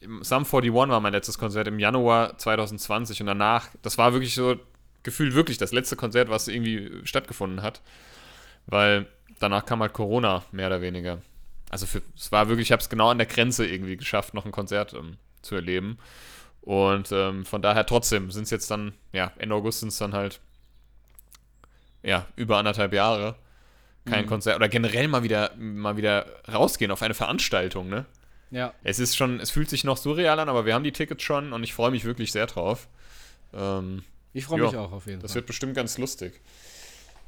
Sum 0.00 0.44
41 0.44 0.72
war 0.72 1.00
mein 1.00 1.12
letztes 1.12 1.38
Konzert 1.38 1.66
im 1.66 1.80
Januar 1.80 2.38
2020 2.38 3.20
und 3.20 3.26
danach, 3.26 3.68
das 3.82 3.98
war 3.98 4.12
wirklich 4.12 4.32
so 4.32 4.54
gefühlt 5.02 5.34
wirklich 5.34 5.58
das 5.58 5.72
letzte 5.72 5.96
Konzert, 5.96 6.28
was 6.30 6.46
irgendwie 6.46 7.00
stattgefunden 7.04 7.62
hat. 7.62 7.82
Weil 8.66 9.06
danach 9.40 9.66
kam 9.66 9.80
halt 9.80 9.92
Corona, 9.92 10.44
mehr 10.52 10.68
oder 10.68 10.80
weniger. 10.80 11.20
Also 11.70 11.86
für, 11.86 12.02
es 12.16 12.32
war 12.32 12.48
wirklich, 12.48 12.68
ich 12.68 12.72
habe 12.72 12.80
es 12.80 12.88
genau 12.88 13.10
an 13.10 13.18
der 13.18 13.26
Grenze 13.26 13.66
irgendwie 13.66 13.96
geschafft, 13.96 14.34
noch 14.34 14.46
ein 14.46 14.52
Konzert 14.52 14.94
ähm, 14.94 15.16
zu 15.42 15.54
erleben. 15.54 15.98
Und 16.68 17.12
ähm, 17.12 17.46
von 17.46 17.62
daher 17.62 17.86
trotzdem 17.86 18.30
sind 18.30 18.42
es 18.42 18.50
jetzt 18.50 18.70
dann, 18.70 18.92
ja, 19.14 19.32
Ende 19.38 19.54
August 19.54 19.80
sind 19.80 19.88
es 19.88 19.96
dann 19.96 20.12
halt, 20.12 20.38
ja, 22.02 22.26
über 22.36 22.58
anderthalb 22.58 22.92
Jahre 22.92 23.36
kein 24.04 24.26
mhm. 24.26 24.28
Konzert 24.28 24.56
oder 24.56 24.68
generell 24.68 25.08
mal 25.08 25.22
wieder, 25.22 25.52
mal 25.56 25.96
wieder 25.96 26.26
rausgehen 26.46 26.90
auf 26.90 27.00
eine 27.00 27.14
Veranstaltung, 27.14 27.88
ne? 27.88 28.04
Ja. 28.50 28.74
Es 28.84 28.98
ist 28.98 29.16
schon, 29.16 29.40
es 29.40 29.50
fühlt 29.50 29.70
sich 29.70 29.82
noch 29.82 29.96
surreal 29.96 30.38
an, 30.38 30.50
aber 30.50 30.66
wir 30.66 30.74
haben 30.74 30.84
die 30.84 30.92
Tickets 30.92 31.22
schon 31.22 31.54
und 31.54 31.64
ich 31.64 31.72
freue 31.72 31.90
mich 31.90 32.04
wirklich 32.04 32.32
sehr 32.32 32.46
drauf. 32.46 32.86
Ähm, 33.54 34.02
ich 34.34 34.44
freue 34.44 34.60
mich 34.60 34.76
auch 34.76 34.92
auf 34.92 35.06
jeden 35.06 35.20
das 35.20 35.22
Fall. 35.22 35.28
Das 35.28 35.34
wird 35.36 35.46
bestimmt 35.46 35.74
ganz 35.74 35.96
lustig. 35.96 36.38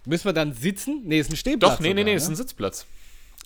Müssen 0.04 0.26
wir 0.26 0.34
dann 0.34 0.52
sitzen? 0.52 1.00
Nee, 1.06 1.18
ist 1.18 1.30
ein 1.30 1.36
Stehplatz. 1.36 1.76
Doch, 1.76 1.80
nee, 1.80 1.88
sogar, 1.88 1.94
nee, 1.94 2.04
nee, 2.04 2.10
ne? 2.10 2.16
ist 2.18 2.28
ein 2.28 2.36
Sitzplatz. 2.36 2.84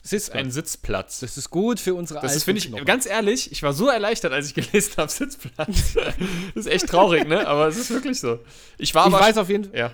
Sitzplatz. 0.06 0.38
Ein 0.38 0.50
Sitzplatz. 0.50 1.20
Das 1.20 1.38
ist 1.38 1.48
gut 1.48 1.80
für 1.80 1.94
unsere 1.94 2.20
Das 2.20 2.44
finde 2.44 2.58
ich, 2.60 2.84
ganz 2.84 3.06
ehrlich, 3.06 3.50
ich 3.50 3.62
war 3.62 3.72
so 3.72 3.88
erleichtert, 3.88 4.32
als 4.32 4.46
ich 4.48 4.54
gelesen 4.54 4.92
habe, 4.98 5.10
Sitzplatz. 5.10 5.94
das 5.94 6.66
ist 6.66 6.66
echt 6.66 6.88
traurig, 6.88 7.26
ne? 7.26 7.46
Aber 7.46 7.66
es 7.68 7.78
ist 7.78 7.90
wirklich 7.90 8.20
so. 8.20 8.38
Ich 8.76 8.94
war 8.94 9.06
ich 9.08 9.14
aber. 9.14 9.24
weiß 9.24 9.38
auf 9.38 9.48
jeden 9.48 9.64
Fall. 9.64 9.78
Ja. 9.78 9.90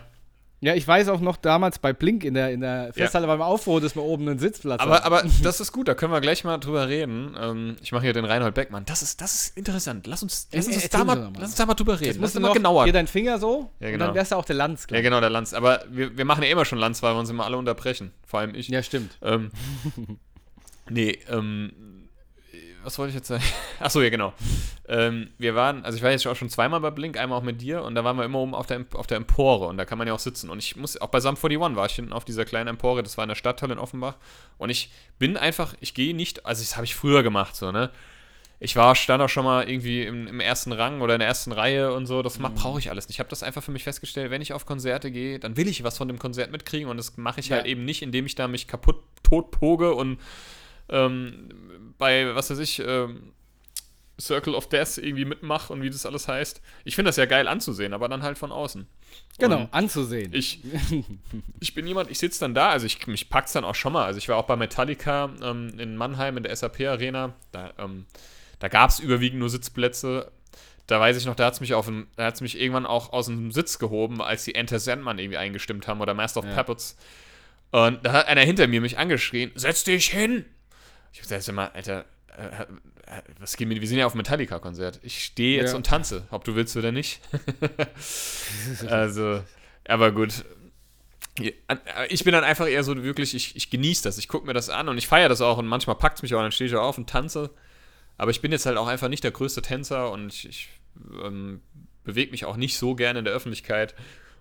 Ja, 0.62 0.75
ich 0.75 0.87
weiß 0.87 1.09
auch 1.09 1.21
noch 1.21 1.38
damals 1.38 1.79
bei 1.79 1.95
Blink 1.95 2.23
in 2.23 2.35
der, 2.35 2.50
in 2.50 2.61
der 2.61 2.93
Festhalle 2.93 3.26
ja. 3.26 3.35
beim 3.35 3.40
Aufbau, 3.40 3.81
dass 3.81 3.95
wir 3.95 4.02
oben 4.02 4.29
einen 4.29 4.38
Sitzplatz 4.38 4.81
aber, 4.81 4.97
haben. 4.97 5.05
Aber 5.05 5.23
das 5.43 5.59
ist 5.61 5.73
gut, 5.73 5.88
da 5.88 5.95
können 5.95 6.12
wir 6.12 6.21
gleich 6.21 6.45
mal 6.45 6.59
drüber 6.59 6.87
reden. 6.87 7.35
Ähm, 7.40 7.76
ich 7.81 7.93
mache 7.93 8.02
hier 8.02 8.12
den 8.12 8.26
Reinhold 8.26 8.55
Beckmann. 8.55 8.85
Das 8.85 9.00
ist, 9.00 9.23
das 9.23 9.35
ist 9.35 9.57
interessant. 9.57 10.07
Lass 10.07 10.23
uns, 10.23 10.49
lass 10.52 10.67
uns, 10.67 10.88
da, 10.90 11.02
mal, 11.05 11.17
mal. 11.17 11.33
lass 11.35 11.50
uns 11.50 11.55
da 11.55 11.64
mal 11.64 11.75
drüber 11.75 11.99
reden. 11.99 12.21
Lass 12.21 12.37
uns 12.37 12.43
mal 12.43 12.52
genauer. 12.52 12.85
Hier 12.85 12.93
dein 12.93 13.07
Finger 13.07 13.38
so 13.38 13.71
ja, 13.81 13.90
genau. 13.90 13.95
und 13.95 14.09
dann 14.09 14.14
wärst 14.14 14.33
du 14.33 14.37
auch 14.37 14.45
der 14.45 14.57
Lanz. 14.57 14.87
Ja, 14.90 15.00
genau, 15.00 15.21
der 15.21 15.31
Lanz. 15.31 15.55
Aber 15.55 15.83
wir, 15.88 16.17
wir 16.17 16.26
machen 16.26 16.43
ja 16.43 16.50
immer 16.50 16.67
schon 16.67 16.79
Lanz, 16.79 17.02
weil 17.02 17.14
wir 17.14 17.21
uns 17.21 17.31
immer 17.31 17.47
alle 17.47 17.57
unterbrechen. 17.57 18.12
Vor 18.26 18.40
allem 18.40 18.55
ich. 18.55 18.69
Ja, 18.69 18.83
stimmt. 18.83 19.17
Ähm, 19.23 19.50
nee, 20.90 21.19
ähm, 21.31 21.73
was 22.83 22.99
wollte 22.99 23.11
ich 23.11 23.17
jetzt 23.17 23.29
sagen? 23.29 23.43
Achso, 23.81 24.01
ja, 24.01 24.11
genau. 24.11 24.33
Ähm, 24.89 25.31
wir 25.39 25.55
waren, 25.55 25.85
also 25.85 25.97
ich 25.97 26.03
war 26.03 26.11
jetzt 26.11 26.27
auch 26.27 26.37
schon 26.37 26.51
zweimal 26.51 26.81
bei 26.81 26.91
Blink, 26.91 27.19
einmal 27.19 27.39
auch 27.39 27.43
mit 27.43 27.61
dir 27.61 27.83
und 27.83 27.95
da 27.95 28.05
waren 28.05 28.17
wir 28.17 28.25
immer 28.25 28.39
oben 28.39 28.55
auf 28.55 28.67
der, 28.67 28.85
auf 28.95 29.07
der 29.07 29.17
Empore 29.17 29.67
und 29.67 29.77
da 29.77 29.85
kann 29.85 29.99
man 29.99 30.07
ja 30.07 30.15
auch 30.15 30.19
sitzen. 30.21 30.51
Und 30.51 30.59
ich 30.59 30.77
muss, 30.77 31.01
auch 31.01 31.09
bei 31.09 31.21
Sam 31.21 31.37
41 31.37 31.77
war 31.77 31.87
ich 31.87 31.95
hinten 31.95 32.13
auf 32.13 32.25
dieser 32.25 32.45
kleinen 32.45 32.69
Empore, 32.69 33.03
das 33.03 33.17
war 33.17 33.25
in 33.25 33.29
der 33.29 33.35
Stadthalle 33.35 33.75
in 33.75 33.79
Offenbach. 33.79 34.17
Und 34.59 34.71
ich 34.71 34.91
bin 35.19 35.37
einfach, 35.37 35.75
ich 35.81 35.95
gehe 35.95 36.15
nicht, 36.15 36.47
also 36.47 36.63
das 36.63 36.77
habe 36.77 36.85
ich 36.85 36.95
früher 36.95 37.23
gemacht, 37.23 37.57
so, 37.57 37.73
ne? 37.73 37.91
Ich 38.63 38.77
war, 38.77 38.95
stand 38.95 39.23
auch 39.23 39.29
schon 39.31 39.47
mal 39.47 39.67
irgendwie 39.71 40.03
im, 40.03 40.27
im 40.27 40.39
ersten 40.39 40.73
Rang 40.73 41.01
oder 41.01 41.15
in 41.15 41.21
der 41.21 41.29
ersten 41.29 41.51
Reihe 41.51 41.95
und 41.95 42.05
so. 42.05 42.21
Das 42.21 42.39
mhm. 42.39 42.55
brauche 42.55 42.79
ich 42.79 42.91
alles 42.91 43.09
nicht. 43.09 43.17
Ich 43.17 43.19
habe 43.19 43.31
das 43.31 43.43
einfach 43.43 43.63
für 43.63 43.71
mich 43.71 43.85
festgestellt, 43.85 44.31
wenn 44.31 44.43
ich 44.43 44.53
auf 44.53 44.67
Konzerte 44.67 45.11
gehe, 45.11 45.39
dann 45.39 45.57
will 45.57 45.67
ich 45.67 45.83
was 45.83 45.97
von 45.97 46.09
dem 46.09 46.19
Konzert 46.19 46.53
mitkriegen 46.53 46.91
und 46.91 46.99
das 46.99 47.17
mache 47.17 47.41
ich 47.41 47.49
ja. 47.49 47.57
halt 47.57 47.67
eben 47.67 47.87
nicht, 47.87 48.03
indem 48.03 48.27
ich 48.27 48.35
da 48.35 48.49
mich 48.49 48.69
kaputt 48.69 49.03
tot 49.23 49.51
poge 49.51 49.95
und 49.95 50.21
ähm, 50.91 51.49
bei, 52.00 52.35
was 52.35 52.50
weiß 52.50 52.59
ich, 52.59 52.80
ähm, 52.85 53.33
Circle 54.21 54.54
of 54.54 54.69
Death 54.69 54.99
irgendwie 54.99 55.25
mitmache 55.25 55.73
und 55.73 55.83
wie 55.83 55.90
das 55.90 56.04
alles 56.07 56.28
heißt. 56.28 56.61
Ich 56.85 56.95
finde 56.95 57.09
das 57.09 57.16
ja 57.16 57.26
geil 57.26 57.49
anzusehen, 57.49 57.92
aber 57.92 58.09
dann 58.09 58.23
halt 58.23 58.38
von 58.38 58.52
außen. 58.52 58.87
Genau, 59.38 59.62
und 59.62 59.75
anzusehen. 59.75 60.32
Ich, 60.34 60.60
ich 61.60 61.75
bin 61.75 61.86
jemand, 61.86 62.10
ich 62.10 62.19
sitze 62.19 62.41
dann 62.41 62.54
da, 62.54 62.71
also 62.71 62.86
ich, 62.86 63.06
mich 63.06 63.30
packt 63.30 63.49
es 63.49 63.54
dann 63.54 63.65
auch 63.65 63.75
schon 63.75 63.93
mal. 63.93 64.04
Also 64.04 64.19
ich 64.19 64.28
war 64.28 64.36
auch 64.36 64.47
bei 64.47 64.56
Metallica 64.56 65.30
ähm, 65.43 65.73
in 65.78 65.97
Mannheim 65.97 66.36
in 66.36 66.43
der 66.43 66.54
SAP 66.54 66.80
Arena. 66.80 67.34
Da, 67.52 67.73
ähm, 67.78 68.06
da 68.58 68.69
gab 68.69 68.91
es 68.91 69.00
überwiegend 69.00 69.39
nur 69.39 69.49
Sitzplätze. 69.49 70.30
Da 70.86 71.00
weiß 71.00 71.17
ich 71.17 71.25
noch, 71.25 71.36
da 71.36 71.47
hat 71.47 71.54
es 71.54 71.60
mich, 71.60 71.71
mich 72.41 72.60
irgendwann 72.60 72.86
auch 72.86 73.13
aus 73.13 73.26
dem 73.26 73.52
Sitz 73.52 73.78
gehoben, 73.78 74.21
als 74.21 74.45
die 74.45 74.54
Enter 74.54 74.80
Sandman 74.80 75.19
irgendwie 75.19 75.39
eingestimmt 75.39 75.86
haben 75.86 76.00
oder 76.00 76.15
Master 76.15 76.41
of 76.41 76.47
ja. 76.47 76.54
Puppets. 76.54 76.97
Und 77.71 78.04
da 78.04 78.13
hat 78.13 78.26
einer 78.26 78.41
hinter 78.41 78.67
mir 78.67 78.80
mich 78.80 78.99
angeschrien: 78.99 79.52
Setz 79.54 79.84
dich 79.84 80.10
hin! 80.10 80.45
Ich 81.13 81.27
dachte 81.27 81.51
immer, 81.51 81.75
Alter, 81.75 82.05
äh, 82.37 82.63
äh, 83.07 83.23
was 83.39 83.57
geht 83.57 83.69
mir? 83.69 83.81
Wir 83.81 83.89
sind 83.89 83.99
ja 83.99 84.07
auf 84.07 84.15
Metallica-Konzert. 84.15 85.01
Ich 85.03 85.25
stehe 85.25 85.61
jetzt 85.61 85.71
ja. 85.71 85.77
und 85.77 85.87
tanze, 85.87 86.27
ob 86.31 86.45
du 86.45 86.55
willst 86.55 86.77
oder 86.77 86.93
nicht. 86.93 87.21
also, 88.89 89.43
aber 89.87 90.13
gut. 90.13 90.45
Ich 92.09 92.25
bin 92.25 92.33
dann 92.33 92.45
einfach 92.45 92.69
eher 92.69 92.85
so 92.85 93.03
wirklich, 93.03 93.35
ich, 93.35 93.57
ich 93.57 93.71
genieße 93.71 94.03
das, 94.03 94.19
ich 94.19 94.29
gucke 94.29 94.47
mir 94.47 94.53
das 94.53 94.69
an 94.69 94.89
und 94.89 94.99
ich 94.99 95.07
feiere 95.07 95.29
das 95.29 95.41
auch 95.41 95.59
und 95.59 95.67
manchmal 95.67 95.97
packt 95.97 96.19
es 96.19 96.23
mich 96.23 96.35
auch 96.35 96.43
dann 96.43 96.53
stehe 96.53 96.69
ich 96.69 96.77
auf 96.77 96.99
und 96.99 97.09
tanze. 97.09 97.51
Aber 98.19 98.31
ich 98.31 98.43
bin 98.43 98.53
jetzt 98.53 98.67
halt 98.67 98.77
auch 98.77 98.89
einfach 98.89 99.09
nicht 99.09 99.25
der 99.25 99.31
größte 99.31 99.63
Tänzer 99.63 100.11
und 100.13 100.33
ich, 100.33 100.49
ich 100.49 100.69
ähm, 101.25 101.63
bewege 102.05 102.31
mich 102.31 102.45
auch 102.45 102.57
nicht 102.57 102.77
so 102.77 102.95
gerne 102.95 103.21
in 103.21 103.25
der 103.25 103.35
Öffentlichkeit. 103.35 103.95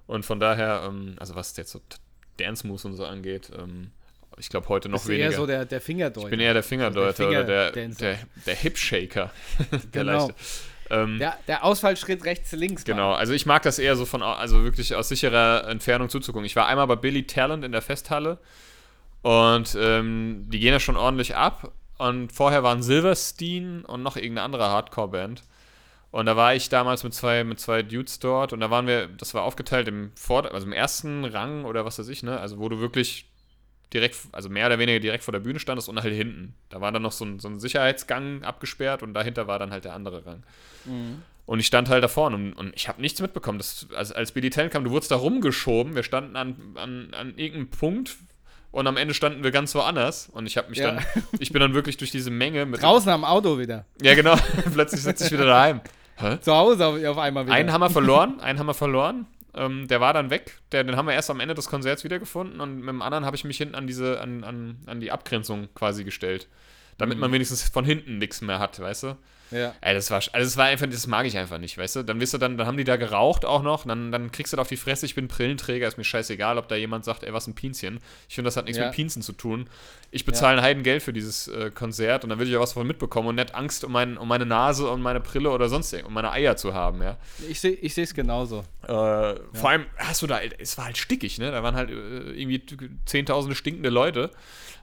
Und 0.07 0.25
von 0.25 0.39
daher, 0.39 0.83
ähm, 0.85 1.15
also 1.19 1.35
was 1.35 1.55
jetzt 1.55 1.71
so 1.71 1.81
Dance 2.37 2.67
Moves 2.67 2.85
und 2.85 2.95
so 2.95 3.05
angeht, 3.05 3.51
ähm, 3.57 3.91
ich 4.39 4.49
glaube 4.49 4.69
heute 4.69 4.89
noch 4.89 4.99
Bist 4.99 5.09
weniger. 5.09 5.25
eher 5.25 5.35
so 5.35 5.45
der, 5.45 5.65
der 5.65 5.81
Fingerdeuter. 5.81 6.27
Ich 6.27 6.31
bin 6.31 6.39
eher 6.39 6.53
der 6.53 6.63
Fingerdeuter 6.63 7.05
der 7.05 7.13
Finger 7.13 7.43
oder 7.43 7.71
der, 7.71 7.87
der, 7.89 8.19
der 8.45 8.55
Hip-Shaker. 8.55 9.31
der 9.71 10.03
genau. 10.03 10.31
Ähm, 10.89 11.19
der, 11.19 11.37
der 11.47 11.63
Ausfallschritt 11.63 12.23
rechts, 12.25 12.51
links. 12.53 12.83
Genau, 12.83 13.13
also 13.13 13.33
ich 13.33 13.45
mag 13.45 13.61
das 13.61 13.77
eher 13.77 13.95
so 13.95 14.05
von, 14.05 14.23
also 14.23 14.63
wirklich 14.63 14.95
aus 14.95 15.09
sicherer 15.09 15.67
Entfernung 15.67 16.09
zuzugucken. 16.09 16.45
Ich 16.45 16.55
war 16.55 16.67
einmal 16.67 16.87
bei 16.87 16.95
Billy 16.95 17.27
Talent 17.27 17.63
in 17.63 17.71
der 17.71 17.81
Festhalle 17.81 18.39
und 19.21 19.77
ähm, 19.79 20.47
die 20.49 20.59
gehen 20.59 20.73
ja 20.73 20.79
schon 20.79 20.97
ordentlich 20.97 21.35
ab. 21.35 21.73
Und 21.97 22.31
vorher 22.31 22.63
waren 22.63 22.81
Silverstein 22.81 23.83
und 23.83 24.01
noch 24.01 24.15
irgendeine 24.15 24.43
andere 24.43 24.69
Hardcore-Band. 24.69 25.43
Und 26.11 26.25
da 26.25 26.35
war 26.35 26.55
ich 26.55 26.69
damals 26.69 27.03
mit 27.03 27.13
zwei, 27.13 27.43
mit 27.43 27.59
zwei 27.59 27.83
Dudes 27.83 28.19
dort 28.19 28.51
und 28.51 28.61
da 28.61 28.71
waren 28.71 28.87
wir, 28.87 29.07
das 29.07 29.35
war 29.35 29.43
aufgeteilt 29.43 29.87
im 29.87 30.11
Vor 30.15 30.51
also 30.51 30.65
im 30.65 30.73
ersten 30.73 31.23
Rang 31.23 31.65
oder 31.65 31.85
was 31.85 31.99
weiß 31.99 32.07
ich, 32.07 32.23
ne? 32.23 32.39
Also 32.39 32.57
wo 32.57 32.67
du 32.67 32.79
wirklich 32.79 33.28
direkt, 33.93 34.17
also 34.31 34.49
mehr 34.49 34.67
oder 34.67 34.79
weniger 34.79 34.99
direkt 34.99 35.23
vor 35.23 35.31
der 35.31 35.39
Bühne 35.39 35.59
standest 35.59 35.89
und 35.89 36.01
halt 36.01 36.13
hinten. 36.13 36.53
Da 36.69 36.81
war 36.81 36.91
dann 36.91 37.01
noch 37.01 37.11
so 37.11 37.25
ein, 37.25 37.39
so 37.39 37.47
ein 37.47 37.59
Sicherheitsgang 37.59 38.43
abgesperrt 38.43 39.03
und 39.03 39.13
dahinter 39.13 39.47
war 39.47 39.59
dann 39.59 39.71
halt 39.71 39.85
der 39.85 39.93
andere 39.93 40.25
Rang. 40.25 40.43
Mhm. 40.85 41.23
Und 41.45 41.59
ich 41.59 41.65
stand 41.65 41.89
halt 41.89 42.03
da 42.03 42.07
vorne 42.07 42.35
und, 42.35 42.53
und 42.53 42.75
ich 42.75 42.87
habe 42.87 43.01
nichts 43.01 43.21
mitbekommen. 43.21 43.57
Das, 43.57 43.87
also 43.95 44.13
als 44.13 44.31
Billy 44.31 44.51
Talent 44.51 44.71
kam, 44.71 44.83
du 44.83 44.91
wurdest 44.91 45.09
da 45.09 45.15
rumgeschoben. 45.15 45.95
Wir 45.95 46.03
standen 46.03 46.35
an, 46.35 46.55
an, 46.75 47.13
an 47.15 47.29
irgendeinem 47.37 47.69
Punkt 47.69 48.17
und 48.71 48.85
am 48.85 48.97
Ende 48.97 49.15
standen 49.15 49.43
wir 49.43 49.49
ganz 49.49 49.73
woanders. 49.73 50.29
Und 50.31 50.45
ich 50.45 50.57
habe 50.57 50.69
mich 50.69 50.77
ja. 50.77 50.91
dann, 50.91 51.05
ich 51.39 51.51
bin 51.51 51.59
dann 51.59 51.73
wirklich 51.73 51.97
durch 51.97 52.11
diese 52.11 52.29
Menge 52.29 52.67
mit. 52.67 52.81
Draußen 52.83 53.11
am 53.11 53.25
Auto 53.25 53.57
wieder. 53.57 53.85
Ja, 54.01 54.13
genau. 54.13 54.35
Plötzlich 54.73 55.01
sitze 55.01 55.25
ich 55.25 55.31
wieder 55.31 55.45
daheim. 55.45 55.81
Hä? 56.17 56.37
Zu 56.39 56.53
Hause 56.53 56.85
auf 56.85 57.17
einmal 57.17 57.45
wieder. 57.45 57.55
Einen 57.55 57.79
wir 57.79 57.89
verloren, 57.89 58.39
einen 58.41 58.63
wir 58.65 58.73
verloren. 58.75 59.25
Ähm, 59.53 59.87
der 59.87 59.99
war 59.99 60.13
dann 60.13 60.29
weg. 60.29 60.59
Der, 60.71 60.83
den 60.83 60.95
haben 60.95 61.07
wir 61.07 61.13
erst 61.13 61.29
am 61.29 61.39
Ende 61.39 61.55
des 61.55 61.69
Konzerts 61.69 62.03
wiedergefunden 62.03 62.61
und 62.61 62.79
mit 62.79 62.89
dem 62.89 63.01
anderen 63.01 63.25
habe 63.25 63.35
ich 63.35 63.43
mich 63.43 63.57
hinten 63.57 63.75
an 63.75 63.87
diese, 63.87 64.21
an, 64.21 64.43
an, 64.43 64.77
an 64.85 64.99
die 64.99 65.11
Abgrenzung 65.11 65.69
quasi 65.73 66.03
gestellt. 66.03 66.47
Damit 66.97 67.17
mhm. 67.17 67.21
man 67.21 67.31
wenigstens 67.31 67.63
von 67.63 67.85
hinten 67.85 68.17
nichts 68.17 68.41
mehr 68.41 68.59
hat, 68.59 68.79
weißt 68.79 69.03
du? 69.03 69.17
Ja. 69.51 69.73
Ey, 69.81 69.93
das 69.93 70.11
war, 70.11 70.17
also 70.17 70.29
das 70.33 70.57
war 70.57 70.65
einfach, 70.65 70.87
das 70.87 71.07
mag 71.07 71.25
ich 71.25 71.37
einfach 71.37 71.57
nicht, 71.57 71.77
weißt 71.77 71.97
du? 71.97 72.03
Dann 72.03 72.19
wirst 72.19 72.33
du 72.33 72.37
dann, 72.37 72.57
dann 72.57 72.67
haben 72.67 72.77
die 72.77 72.83
da 72.83 72.97
geraucht 72.97 73.45
auch 73.45 73.63
noch, 73.63 73.85
dann, 73.85 74.11
dann 74.11 74.31
kriegst 74.31 74.53
du 74.53 74.57
da 74.57 74.61
auf 74.61 74.67
die 74.67 74.77
Fresse, 74.77 75.05
ich 75.05 75.15
bin 75.15 75.27
Brillenträger, 75.27 75.87
ist 75.87 75.97
mir 75.97 76.03
scheißegal, 76.03 76.57
ob 76.57 76.67
da 76.67 76.75
jemand 76.75 77.05
sagt, 77.05 77.23
ey, 77.23 77.33
was 77.33 77.47
ein 77.47 77.55
Pinzchen. 77.55 77.99
Ich 78.27 78.35
finde, 78.35 78.47
das 78.47 78.57
hat 78.57 78.65
nichts 78.65 78.77
ja. 78.77 78.85
mit 78.85 78.95
Pinzen 78.95 79.21
zu 79.21 79.33
tun. 79.33 79.69
Ich 80.11 80.25
bezahle 80.25 80.55
ja. 80.55 80.61
ein 80.61 80.65
Heidengeld 80.65 81.03
für 81.03 81.13
dieses 81.13 81.47
äh, 81.47 81.71
Konzert 81.71 82.23
und 82.23 82.29
dann 82.29 82.39
will 82.39 82.47
ich 82.47 82.53
ja 82.53 82.59
was 82.59 82.71
davon 82.71 82.87
mitbekommen 82.87 83.27
und 83.29 83.35
nicht 83.35 83.55
Angst 83.55 83.83
um, 83.83 83.91
mein, 83.91 84.17
um 84.17 84.27
meine 84.27 84.45
Nase 84.45 84.89
und 84.89 85.01
meine 85.01 85.19
Brille 85.19 85.49
oder 85.49 85.69
sonst 85.69 85.93
um 86.03 86.13
meine 86.13 86.31
Eier 86.31 86.55
zu 86.55 86.73
haben, 86.73 87.01
ja. 87.01 87.17
Ich 87.47 87.59
sehe 87.59 87.73
ich 87.73 87.97
es 87.97 88.13
genauso. 88.13 88.63
Äh, 88.87 88.91
ja. 88.91 89.35
Vor 89.53 89.69
allem 89.69 89.85
hast 89.97 90.21
du 90.21 90.27
da, 90.27 90.39
es 90.41 90.77
war 90.77 90.85
halt 90.85 90.97
stickig, 90.97 91.37
ne? 91.39 91.51
Da 91.51 91.63
waren 91.63 91.75
halt 91.75 91.89
äh, 91.89 91.93
irgendwie 91.93 92.63
zehntausende 93.05 93.55
stinkende 93.55 93.89
Leute. 93.89 94.31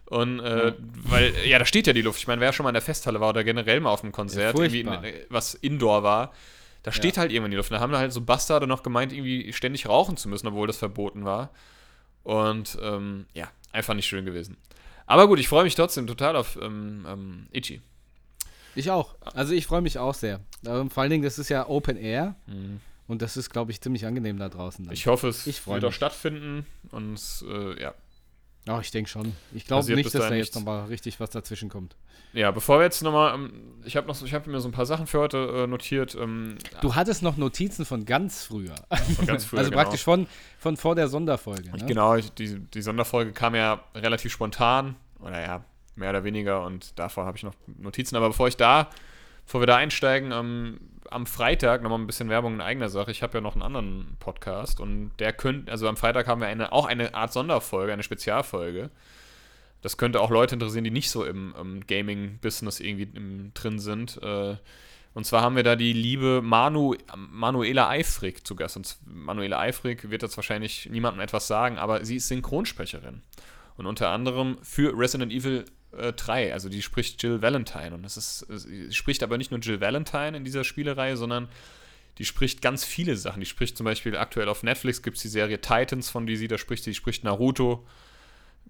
Und 0.06 0.40
äh, 0.40 0.68
ja. 0.68 0.74
weil, 0.78 1.34
ja, 1.46 1.58
da 1.58 1.64
steht 1.64 1.86
ja 1.86 1.92
die 1.92 2.02
Luft. 2.02 2.20
Ich 2.20 2.26
meine, 2.26 2.40
wer 2.40 2.52
schon 2.52 2.64
mal 2.64 2.70
in 2.70 2.74
der 2.74 2.82
Festhalle 2.82 3.20
war 3.20 3.30
oder 3.30 3.42
generell 3.44 3.80
mal 3.80 3.90
auf 3.90 4.02
einem 4.02 4.12
Konzert, 4.12 4.58
in, 4.58 4.88
was 5.28 5.54
Indoor 5.54 6.02
war, 6.02 6.32
da 6.84 6.92
steht 6.92 7.16
ja. 7.16 7.22
halt 7.22 7.32
irgendwann 7.32 7.50
die 7.50 7.56
Luft. 7.56 7.72
Da 7.72 7.80
haben 7.80 7.94
halt 7.96 8.12
so 8.12 8.20
Bastarde 8.20 8.68
noch 8.68 8.84
gemeint, 8.84 9.12
irgendwie 9.12 9.52
ständig 9.52 9.88
rauchen 9.88 10.16
zu 10.16 10.28
müssen, 10.28 10.46
obwohl 10.46 10.68
das 10.68 10.76
verboten 10.76 11.24
war. 11.24 11.50
Und 12.22 12.78
ähm, 12.80 13.26
ja, 13.34 13.50
einfach 13.72 13.94
nicht 13.94 14.06
schön 14.06 14.24
gewesen. 14.24 14.56
Aber 15.06 15.26
gut, 15.26 15.40
ich 15.40 15.48
freue 15.48 15.64
mich 15.64 15.74
trotzdem 15.74 16.06
total 16.06 16.36
auf 16.36 16.56
ähm, 16.60 17.04
ähm, 17.08 17.46
Ichi. 17.52 17.80
Ich 18.76 18.90
auch. 18.90 19.16
Also 19.34 19.54
ich 19.54 19.66
freue 19.66 19.80
mich 19.80 19.98
auch 19.98 20.14
sehr. 20.14 20.40
Ähm, 20.64 20.90
vor 20.90 21.02
allen 21.02 21.10
Dingen, 21.10 21.24
das 21.24 21.38
ist 21.38 21.48
ja 21.48 21.68
Open 21.68 21.96
Air. 21.96 22.36
Mhm. 22.46 22.80
Und 23.08 23.22
das 23.22 23.36
ist, 23.36 23.50
glaube 23.50 23.70
ich, 23.70 23.80
ziemlich 23.80 24.04
angenehm 24.04 24.38
da 24.38 24.48
draußen. 24.48 24.84
Dann. 24.84 24.94
Ich 24.94 25.06
hoffe, 25.06 25.28
es 25.28 25.46
ich 25.46 25.66
wird 25.66 25.84
auch 25.84 25.92
stattfinden. 25.92 26.66
Und 26.90 27.20
äh, 27.48 27.80
ja, 27.80 27.94
Ja, 28.66 28.81
ich 28.81 28.90
denke 28.90 29.09
schon. 29.09 29.33
Ich 29.55 29.64
glaube 29.64 29.94
nicht, 29.94 30.12
dass 30.12 30.29
da 30.29 30.35
jetzt 30.35 30.55
nochmal 30.57 30.87
richtig 30.87 31.20
was 31.20 31.31
dazwischen 31.31 31.68
kommt. 31.68 31.94
Ja, 32.33 32.50
bevor 32.50 32.79
wir 32.79 32.85
jetzt 32.85 33.00
nochmal, 33.02 33.35
ähm, 33.35 33.52
ich 33.85 33.96
habe 33.96 34.09
noch, 34.09 34.20
ich 34.20 34.35
habe 34.35 34.50
mir 34.50 34.61
so 34.61 34.68
ein 34.68 34.72
paar 34.72 34.87
Sachen 34.87 35.07
für 35.07 35.20
heute 35.20 35.38
äh, 35.38 35.66
notiert. 35.68 36.16
Ähm, 36.16 36.59
Du 36.81 36.96
hattest 36.96 37.22
noch 37.22 37.37
Notizen 37.37 37.85
von 37.85 38.05
ganz 38.05 38.44
früher. 38.44 38.74
von 39.14 39.26
ganz 39.26 39.44
früher, 39.46 39.61
also 39.61 39.70
genau. 39.70 39.83
praktisch 39.83 40.02
von, 40.02 40.26
von 40.59 40.76
vor 40.76 40.96
der 40.96 41.07
Sonderfolge. 41.09 41.70
Ne? 41.70 41.87
Genau, 41.87 42.16
ich, 42.16 42.33
die, 42.33 42.59
die 42.59 42.83
Sonderfolge 42.83 43.33
kam 43.33 43.55
ja 43.55 43.85
relativ 43.94 44.33
spontan, 44.33 44.96
oder 45.20 45.40
ja, 45.40 45.64
mehr 45.94 46.11
oder 46.11 46.24
weniger, 46.24 46.64
und 46.64 46.98
davor 46.98 47.24
habe 47.24 47.37
ich 47.37 47.44
noch 47.44 47.55
Notizen. 47.79 48.16
Aber 48.16 48.29
bevor 48.29 48.48
ich 48.48 48.57
da, 48.57 48.90
bevor 49.46 49.62
wir 49.62 49.66
da 49.66 49.76
einsteigen, 49.76 50.32
ähm, 50.32 50.80
am 51.11 51.26
Freitag 51.26 51.82
nochmal 51.82 52.00
ein 52.00 52.06
bisschen 52.06 52.28
Werbung 52.28 52.54
in 52.54 52.61
eigener 52.61 52.88
Sache. 52.88 53.11
Ich 53.11 53.22
habe 53.22 53.38
ja 53.38 53.40
noch 53.40 53.54
einen 53.54 53.62
anderen 53.62 54.16
Podcast 54.18 54.80
und 54.80 55.12
der 55.18 55.32
könnte, 55.32 55.70
also 55.70 55.88
am 55.88 55.96
Freitag 55.96 56.26
haben 56.26 56.40
wir 56.40 56.48
eine, 56.48 56.72
auch 56.72 56.87
eine 56.87 57.14
Art 57.14 57.32
Sonderfolge, 57.32 57.92
eine 57.92 58.02
Spezialfolge. 58.02 58.90
Das 59.82 59.96
könnte 59.96 60.20
auch 60.20 60.30
Leute 60.30 60.54
interessieren, 60.56 60.85
die 60.85 60.90
nicht 60.90 61.11
so 61.11 61.24
im, 61.24 61.54
im 61.61 61.87
Gaming-Business 61.87 62.80
irgendwie 62.80 63.09
im, 63.14 63.52
drin 63.54 63.78
sind. 63.78 64.20
Äh, 64.22 64.56
und 65.14 65.24
zwar 65.24 65.42
haben 65.42 65.56
wir 65.56 65.62
da 65.62 65.76
die 65.76 65.92
liebe 65.92 66.42
Manu, 66.42 66.94
Manuela 67.16 67.88
Eifrig 67.88 68.44
zu 68.46 68.56
Gast. 68.56 68.76
Und 68.76 68.96
Manuela 69.06 69.61
Eifrig 69.61 70.11
wird 70.11 70.22
jetzt 70.22 70.37
wahrscheinlich 70.37 70.88
niemandem 70.90 71.20
etwas 71.20 71.46
sagen, 71.46 71.78
aber 71.78 72.04
sie 72.04 72.16
ist 72.16 72.28
Synchronsprecherin. 72.28 73.22
Und 73.76 73.87
unter 73.87 74.11
anderem 74.11 74.59
für 74.62 74.98
Resident 74.98 75.32
Evil 75.32 75.64
äh, 75.92 76.12
3. 76.12 76.53
Also 76.53 76.68
die 76.68 76.83
spricht 76.83 77.22
Jill 77.22 77.42
Valentine. 77.42 77.94
Und 77.94 78.03
das 78.03 78.16
ist, 78.16 78.46
sie 78.49 78.92
spricht 78.92 79.22
aber 79.22 79.38
nicht 79.38 79.51
nur 79.51 79.61
Jill 79.61 79.81
Valentine 79.81 80.37
in 80.37 80.44
dieser 80.44 80.64
Spielereihe, 80.64 81.16
sondern 81.16 81.49
die 82.18 82.25
spricht 82.25 82.62
ganz 82.62 82.85
viele 82.85 83.16
Sachen. 83.16 83.40
Die 83.40 83.46
spricht 83.46 83.77
zum 83.77 83.85
Beispiel 83.85 84.16
aktuell 84.16 84.49
auf 84.49 84.62
Netflix 84.62 85.03
gibt 85.03 85.16
es 85.16 85.22
die 85.22 85.29
Serie 85.29 85.61
Titans, 85.61 86.09
von 86.09 86.27
die 86.27 86.37
sie 86.37 86.49
da 86.49 86.59
spricht. 86.59 86.85
Sie 86.85 86.94
spricht 86.94 87.25
Naruto. 87.25 87.87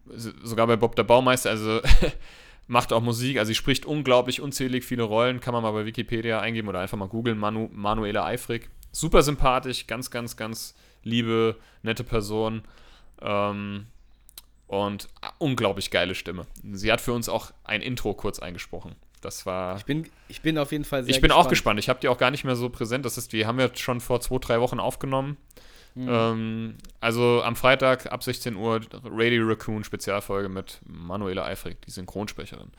Sogar 0.07 0.67
bei 0.67 0.77
Bob 0.77 0.97
der 0.97 1.05
Baumeister. 1.05 1.51
Also 1.51 1.81
macht 2.67 2.93
auch 2.93 3.03
Musik. 3.03 3.39
Also 3.39 3.49
sie 3.49 3.55
spricht 3.55 3.87
unglaublich 3.87 4.41
unzählig 4.41 4.85
viele 4.85 5.05
Rollen. 5.05 5.41
Kann 5.41 5.55
man 5.55 5.63
mal 5.63 5.73
bei 5.73 5.87
Wikipedia 5.87 6.41
eingeben 6.41 6.69
oder 6.69 6.81
einfach 6.81 6.99
mal 6.99 7.09
googeln. 7.09 7.39
Manu, 7.39 7.71
Manuela 7.73 8.25
Eifrig. 8.25 8.69
Super 8.91 9.23
sympathisch. 9.23 9.87
Ganz, 9.87 10.11
ganz, 10.11 10.37
ganz 10.37 10.75
liebe, 11.05 11.57
nette 11.83 12.03
Person. 12.03 12.63
Ähm, 13.23 13.87
und 14.67 15.09
unglaublich 15.39 15.91
geile 15.91 16.15
Stimme. 16.15 16.47
Sie 16.73 16.91
hat 16.91 17.01
für 17.01 17.13
uns 17.13 17.29
auch 17.29 17.53
ein 17.65 17.83
Intro 17.83 18.15
kurz 18.15 18.39
eingesprochen. 18.39 18.97
Das 19.21 19.47
war. 19.47 19.77
Ich 19.77 19.85
bin, 19.85 20.09
ich 20.29 20.43
bin 20.43 20.59
auf 20.59 20.73
jeden 20.73 20.85
Fall 20.85 21.05
sehr 21.05 21.15
Ich 21.15 21.21
bin 21.21 21.33
auch 21.33 21.49
gespannt. 21.49 21.81
Ich 21.81 21.89
habe 21.89 22.01
die 22.01 22.09
auch 22.09 22.19
gar 22.19 22.31
nicht 22.31 22.45
mehr 22.45 22.57
so 22.57 22.69
präsent. 22.69 23.05
Das 23.05 23.19
ist, 23.19 23.33
die 23.33 23.47
haben 23.47 23.59
wir 23.59 23.71
schon 23.75 24.01
vor 24.01 24.21
zwei, 24.21 24.39
drei 24.39 24.61
Wochen 24.61 24.79
aufgenommen. 24.79 25.37
Mhm. 25.95 26.09
Ähm, 26.09 26.75
also 27.01 27.43
am 27.43 27.57
Freitag 27.57 28.13
ab 28.13 28.23
16 28.23 28.55
Uhr 28.55 28.81
Radio 29.05 29.47
Raccoon 29.47 29.83
Spezialfolge 29.83 30.49
mit 30.49 30.81
Manuela 30.85 31.45
Eifrig, 31.45 31.81
die 31.83 31.91
Synchronsprecherin. 31.91 32.71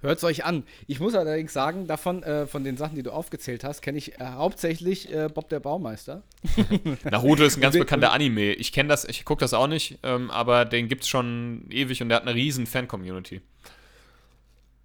Hört 0.00 0.18
es 0.18 0.24
euch 0.24 0.44
an. 0.44 0.62
Ich 0.86 1.00
muss 1.00 1.14
allerdings 1.14 1.52
sagen, 1.52 1.88
davon, 1.88 2.22
äh, 2.22 2.46
von 2.46 2.62
den 2.62 2.76
Sachen, 2.76 2.94
die 2.94 3.02
du 3.02 3.10
aufgezählt 3.10 3.64
hast, 3.64 3.82
kenne 3.82 3.98
ich 3.98 4.20
äh, 4.20 4.24
hauptsächlich 4.24 5.12
äh, 5.12 5.28
Bob 5.28 5.48
der 5.48 5.58
Baumeister. 5.58 6.22
Naruto 7.04 7.42
ist 7.42 7.56
ein 7.56 7.60
ganz 7.60 7.76
bekannter 7.76 8.12
Anime. 8.12 8.52
Ich 8.52 8.72
kenne 8.72 8.88
das, 8.88 9.04
ich 9.04 9.24
gucke 9.24 9.40
das 9.40 9.54
auch 9.54 9.66
nicht, 9.66 9.98
ähm, 10.04 10.30
aber 10.30 10.64
den 10.64 10.86
gibt 10.88 11.02
es 11.02 11.08
schon 11.08 11.66
ewig 11.70 12.00
und 12.00 12.10
der 12.10 12.16
hat 12.16 12.22
eine 12.22 12.34
riesen 12.34 12.66
Fan-Community. 12.66 13.40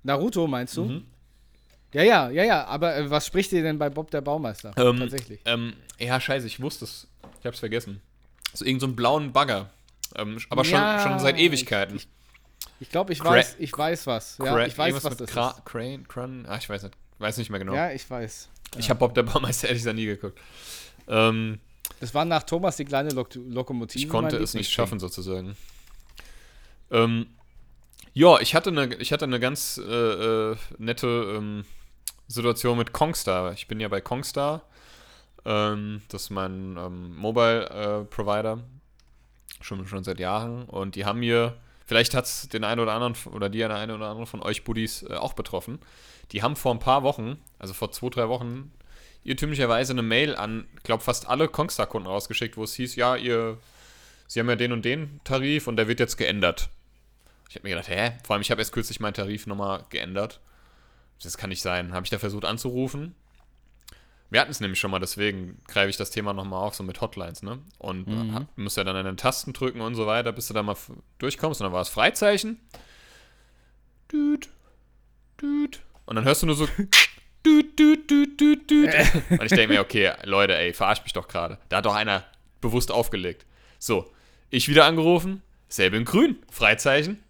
Naruto 0.01 0.47
meinst 0.47 0.75
du? 0.77 0.85
Mhm. 0.85 1.05
Ja, 1.93 2.01
ja, 2.01 2.29
ja, 2.31 2.43
ja. 2.43 2.65
Aber 2.65 2.95
äh, 2.95 3.09
was 3.09 3.27
spricht 3.27 3.51
ihr 3.53 3.61
denn 3.61 3.77
bei 3.77 3.89
Bob 3.89 4.09
der 4.09 4.21
Baumeister? 4.21 4.73
Ähm, 4.77 4.97
Tatsächlich. 4.97 5.39
Ähm, 5.45 5.73
ja, 5.99 6.19
scheiße, 6.19 6.47
ich 6.47 6.59
wusste 6.59 6.85
es. 6.85 7.07
Ich 7.39 7.45
hab's 7.45 7.59
vergessen. 7.59 8.01
So 8.53 8.65
irgend 8.65 8.81
so 8.81 8.87
einen 8.87 8.95
blauen 8.95 9.31
Bagger. 9.31 9.69
Ähm, 10.15 10.37
aber 10.49 10.65
schon, 10.65 10.79
Ja, 10.79 10.99
schon 10.99 11.19
seit 11.19 11.37
Ewigkeiten. 11.37 11.95
Ich, 11.97 12.03
ich 12.03 12.07
glaube, 12.89 13.13
ich 13.13 13.19
Cra- 13.21 13.31
weiß, 13.31 13.55
ich 13.59 13.77
weiß 13.77 14.07
was. 14.07 14.37
Ja, 14.39 14.45
Cra- 14.55 14.67
ich 14.67 14.77
weiß, 14.77 15.03
was 15.03 15.17
das 15.17 15.29
Kra 15.29 15.51
ist. 15.51 15.65
Crane, 15.65 16.07
Crun, 16.07 16.45
ah, 16.47 16.57
ich 16.57 16.67
weiß 16.69 16.83
nicht, 16.83 16.95
weiß 17.19 17.37
nicht 17.37 17.49
mehr 17.49 17.59
genau. 17.59 17.73
Ja, 17.73 17.91
ich 17.91 18.09
weiß. 18.09 18.49
Ich 18.77 18.89
habe 18.89 18.99
Bob 18.99 19.13
der 19.13 19.23
Baumeister 19.23 19.67
ehrlich 19.67 19.81
gesagt 19.83 19.95
nie 19.95 20.05
geguckt. 20.05 20.39
Ähm, 21.07 21.59
Das 21.99 22.13
war 22.13 22.25
nach 22.25 22.43
Thomas 22.43 22.77
die 22.77 22.85
kleine 22.85 23.09
Lok 23.11 23.29
Lokomotive. 23.35 24.03
ich 24.03 24.09
konnte 24.09 24.37
es 24.37 24.53
nicht 24.53 24.71
schaffen, 24.71 24.99
sozusagen. 24.99 25.55
Ähm, 26.91 27.27
ja, 28.13 28.39
ich 28.39 28.55
hatte 28.55 28.69
eine, 28.69 28.93
ich 28.95 29.11
hatte 29.11 29.25
eine 29.25 29.39
ganz 29.39 29.77
äh, 29.83 30.51
äh, 30.51 30.55
nette 30.77 31.07
ähm, 31.37 31.65
Situation 32.27 32.77
mit 32.77 32.93
Kongstar. 32.93 33.53
Ich 33.53 33.67
bin 33.67 33.79
ja 33.79 33.87
bei 33.87 34.01
Kongstar. 34.01 34.61
Ähm, 35.45 36.01
das 36.09 36.23
ist 36.23 36.29
mein 36.29 36.77
ähm, 36.77 37.15
Mobile-Provider. 37.17 38.59
schon, 39.61 39.85
schon 39.87 40.03
seit 40.03 40.19
Jahren. 40.19 40.63
Und 40.65 40.95
die 40.95 41.05
haben 41.05 41.19
mir, 41.19 41.57
vielleicht 41.85 42.13
hat 42.13 42.25
es 42.25 42.49
den 42.49 42.63
einen 42.63 42.79
oder 42.79 42.93
anderen 42.93 43.15
oder 43.33 43.49
die 43.49 43.63
eine 43.63 43.95
oder 43.95 44.07
andere 44.07 44.25
von 44.25 44.41
euch 44.41 44.63
Buddies 44.63 45.03
äh, 45.03 45.15
auch 45.15 45.33
betroffen. 45.33 45.79
Die 46.31 46.41
haben 46.41 46.55
vor 46.55 46.73
ein 46.73 46.79
paar 46.79 47.03
Wochen, 47.03 47.37
also 47.59 47.73
vor 47.73 47.91
zwei, 47.91 48.09
drei 48.09 48.29
Wochen, 48.29 48.71
irrtümlicherweise 49.23 49.93
eine 49.93 50.01
Mail 50.01 50.35
an, 50.35 50.65
glaube, 50.83 51.03
fast 51.03 51.27
alle 51.27 51.47
Kongstar-Kunden 51.47 52.07
rausgeschickt, 52.07 52.57
wo 52.57 52.63
es 52.63 52.73
hieß, 52.73 52.95
ja, 52.95 53.15
ihr, 53.15 53.57
sie 54.27 54.39
haben 54.39 54.49
ja 54.49 54.55
den 54.55 54.71
und 54.71 54.83
den 54.85 55.19
Tarif 55.23 55.67
und 55.67 55.77
der 55.77 55.87
wird 55.87 55.99
jetzt 55.99 56.17
geändert. 56.17 56.69
Ich 57.49 57.55
habe 57.55 57.67
mir 57.67 57.75
gedacht, 57.75 57.89
hä? 57.89 58.13
Vor 58.23 58.33
allem, 58.33 58.41
ich 58.41 58.51
habe 58.51 58.61
erst 58.61 58.73
kürzlich 58.73 58.99
meinen 58.99 59.13
Tarif 59.13 59.45
nochmal 59.45 59.85
geändert. 59.89 60.39
Das 61.21 61.37
kann 61.37 61.49
nicht 61.49 61.61
sein. 61.61 61.93
Habe 61.93 62.05
ich 62.05 62.09
da 62.09 62.17
versucht 62.17 62.45
anzurufen. 62.45 63.15
Wir 64.33 64.41
hatten 64.41 64.49
es 64.51 64.59
nämlich 64.59 64.79
schon 64.79 64.89
mal, 64.89 64.97
deswegen 64.99 65.61
greife 65.67 65.89
ich 65.91 65.97
das 65.97 66.09
Thema 66.09 66.33
nochmal 66.33 66.63
auf, 66.63 66.73
so 66.73 66.83
mit 66.83 66.99
Hotlines, 67.01 67.43
ne? 67.43 67.59
Und 67.77 68.07
Mhm. 68.07 68.33
hab- 68.33 68.57
musst 68.57 68.77
ja 68.77 68.83
dann 68.83 68.95
an 68.95 69.05
den 69.05 69.15
Tasten 69.17 69.53
drücken 69.53 69.79
und 69.79 69.93
so 69.93 70.07
weiter, 70.07 70.31
bis 70.31 70.47
du 70.47 70.55
da 70.55 70.63
mal 70.63 70.75
durchkommst. 71.19 71.61
Und 71.61 71.65
dann 71.65 71.71
war 71.73 71.81
es 71.81 71.89
Freizeichen. 71.89 72.59
Düt, 74.11 74.49
düt. 75.41 75.81
Und 76.05 76.15
dann 76.15 76.25
hörst 76.25 76.41
du 76.41 76.47
nur 76.47 76.55
so 76.55 76.65
düt, 77.45 77.79
düt, 77.79 78.09
düt, 78.09 78.39
düt, 78.41 78.69
düt. 78.69 78.93
Und 79.29 79.43
ich 79.43 79.49
denke 79.51 79.67
mir, 79.73 79.81
okay, 79.81 80.13
Leute, 80.23 80.55
ey, 80.57 80.73
verarscht 80.73 81.03
mich 81.03 81.13
doch 81.13 81.27
gerade. 81.27 81.57
Da 81.69 81.77
hat 81.77 81.85
doch 81.85 81.95
einer 81.95 82.23
bewusst 82.61 82.91
aufgelegt. 82.91 83.45
So, 83.79 84.11
ich 84.49 84.67
wieder 84.67 84.85
angerufen, 84.85 85.41
selbe 85.67 85.97
in 85.97 86.05
grün, 86.05 86.37
Freizeichen. 86.51 87.23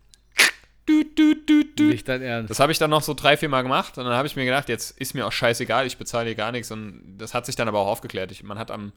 Düt, 0.88 1.18
düt, 1.18 1.48
düt, 1.50 1.80
düt. 1.80 1.90
Nicht 1.92 2.08
dein 2.10 2.22
Ernst. 2.22 2.50
Das 2.50 2.60
habe 2.60 2.72
ich 2.72 2.78
dann 2.78 2.90
noch 2.90 3.02
so 3.02 3.14
drei, 3.14 3.38
vier 3.38 3.50
Mal 3.50 3.62
gemacht 3.62 3.98
und 3.98 4.04
dann 4.04 4.14
habe 4.14 4.28
ich 4.28 4.36
mir 4.36 4.46
gedacht, 4.46 4.68
jetzt 4.70 4.98
ist 5.00 5.14
mir 5.14 5.26
auch 5.26 5.32
scheißegal, 5.32 5.86
ich 5.88 5.98
bezahle 5.98 6.26
hier 6.26 6.36
gar 6.36 6.52
nichts 6.52 6.72
und 6.72 7.18
das 7.18 7.34
hat 7.34 7.46
sich 7.46 7.56
dann 7.56 7.68
aber 7.68 7.80
auch 7.80 7.88
aufgeklärt. 7.88 8.32
Ich, 8.32 8.44
man 8.44 8.60
hat 8.60 8.70
am 8.70 8.92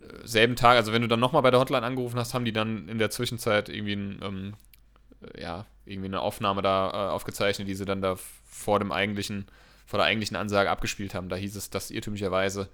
äh, 0.00 0.06
selben 0.24 0.54
Tag, 0.54 0.76
also 0.76 0.92
wenn 0.92 1.02
du 1.02 1.08
dann 1.08 1.20
nochmal 1.20 1.42
bei 1.42 1.50
der 1.50 1.58
Hotline 1.60 1.84
angerufen 1.84 2.18
hast, 2.18 2.34
haben 2.34 2.44
die 2.44 2.52
dann 2.52 2.88
in 2.88 2.98
der 2.98 3.10
Zwischenzeit 3.10 3.68
irgendwie 3.68 3.94
ein, 3.94 4.20
ähm, 4.22 4.54
äh, 5.34 5.42
ja, 5.42 5.66
irgendwie 5.84 6.08
eine 6.08 6.20
Aufnahme 6.20 6.62
da 6.62 6.90
äh, 6.90 7.10
aufgezeichnet, 7.10 7.66
die 7.66 7.74
sie 7.74 7.84
dann 7.84 8.00
da 8.00 8.16
vor 8.44 8.78
dem 8.78 8.92
eigentlichen, 8.92 9.46
vor 9.86 9.98
der 9.98 10.06
eigentlichen 10.06 10.36
Ansage 10.36 10.70
abgespielt 10.70 11.14
haben. 11.14 11.28
Da 11.28 11.34
hieß 11.36 11.56
es, 11.56 11.70
dass 11.70 11.90
irrtümlicherweise 11.90 12.68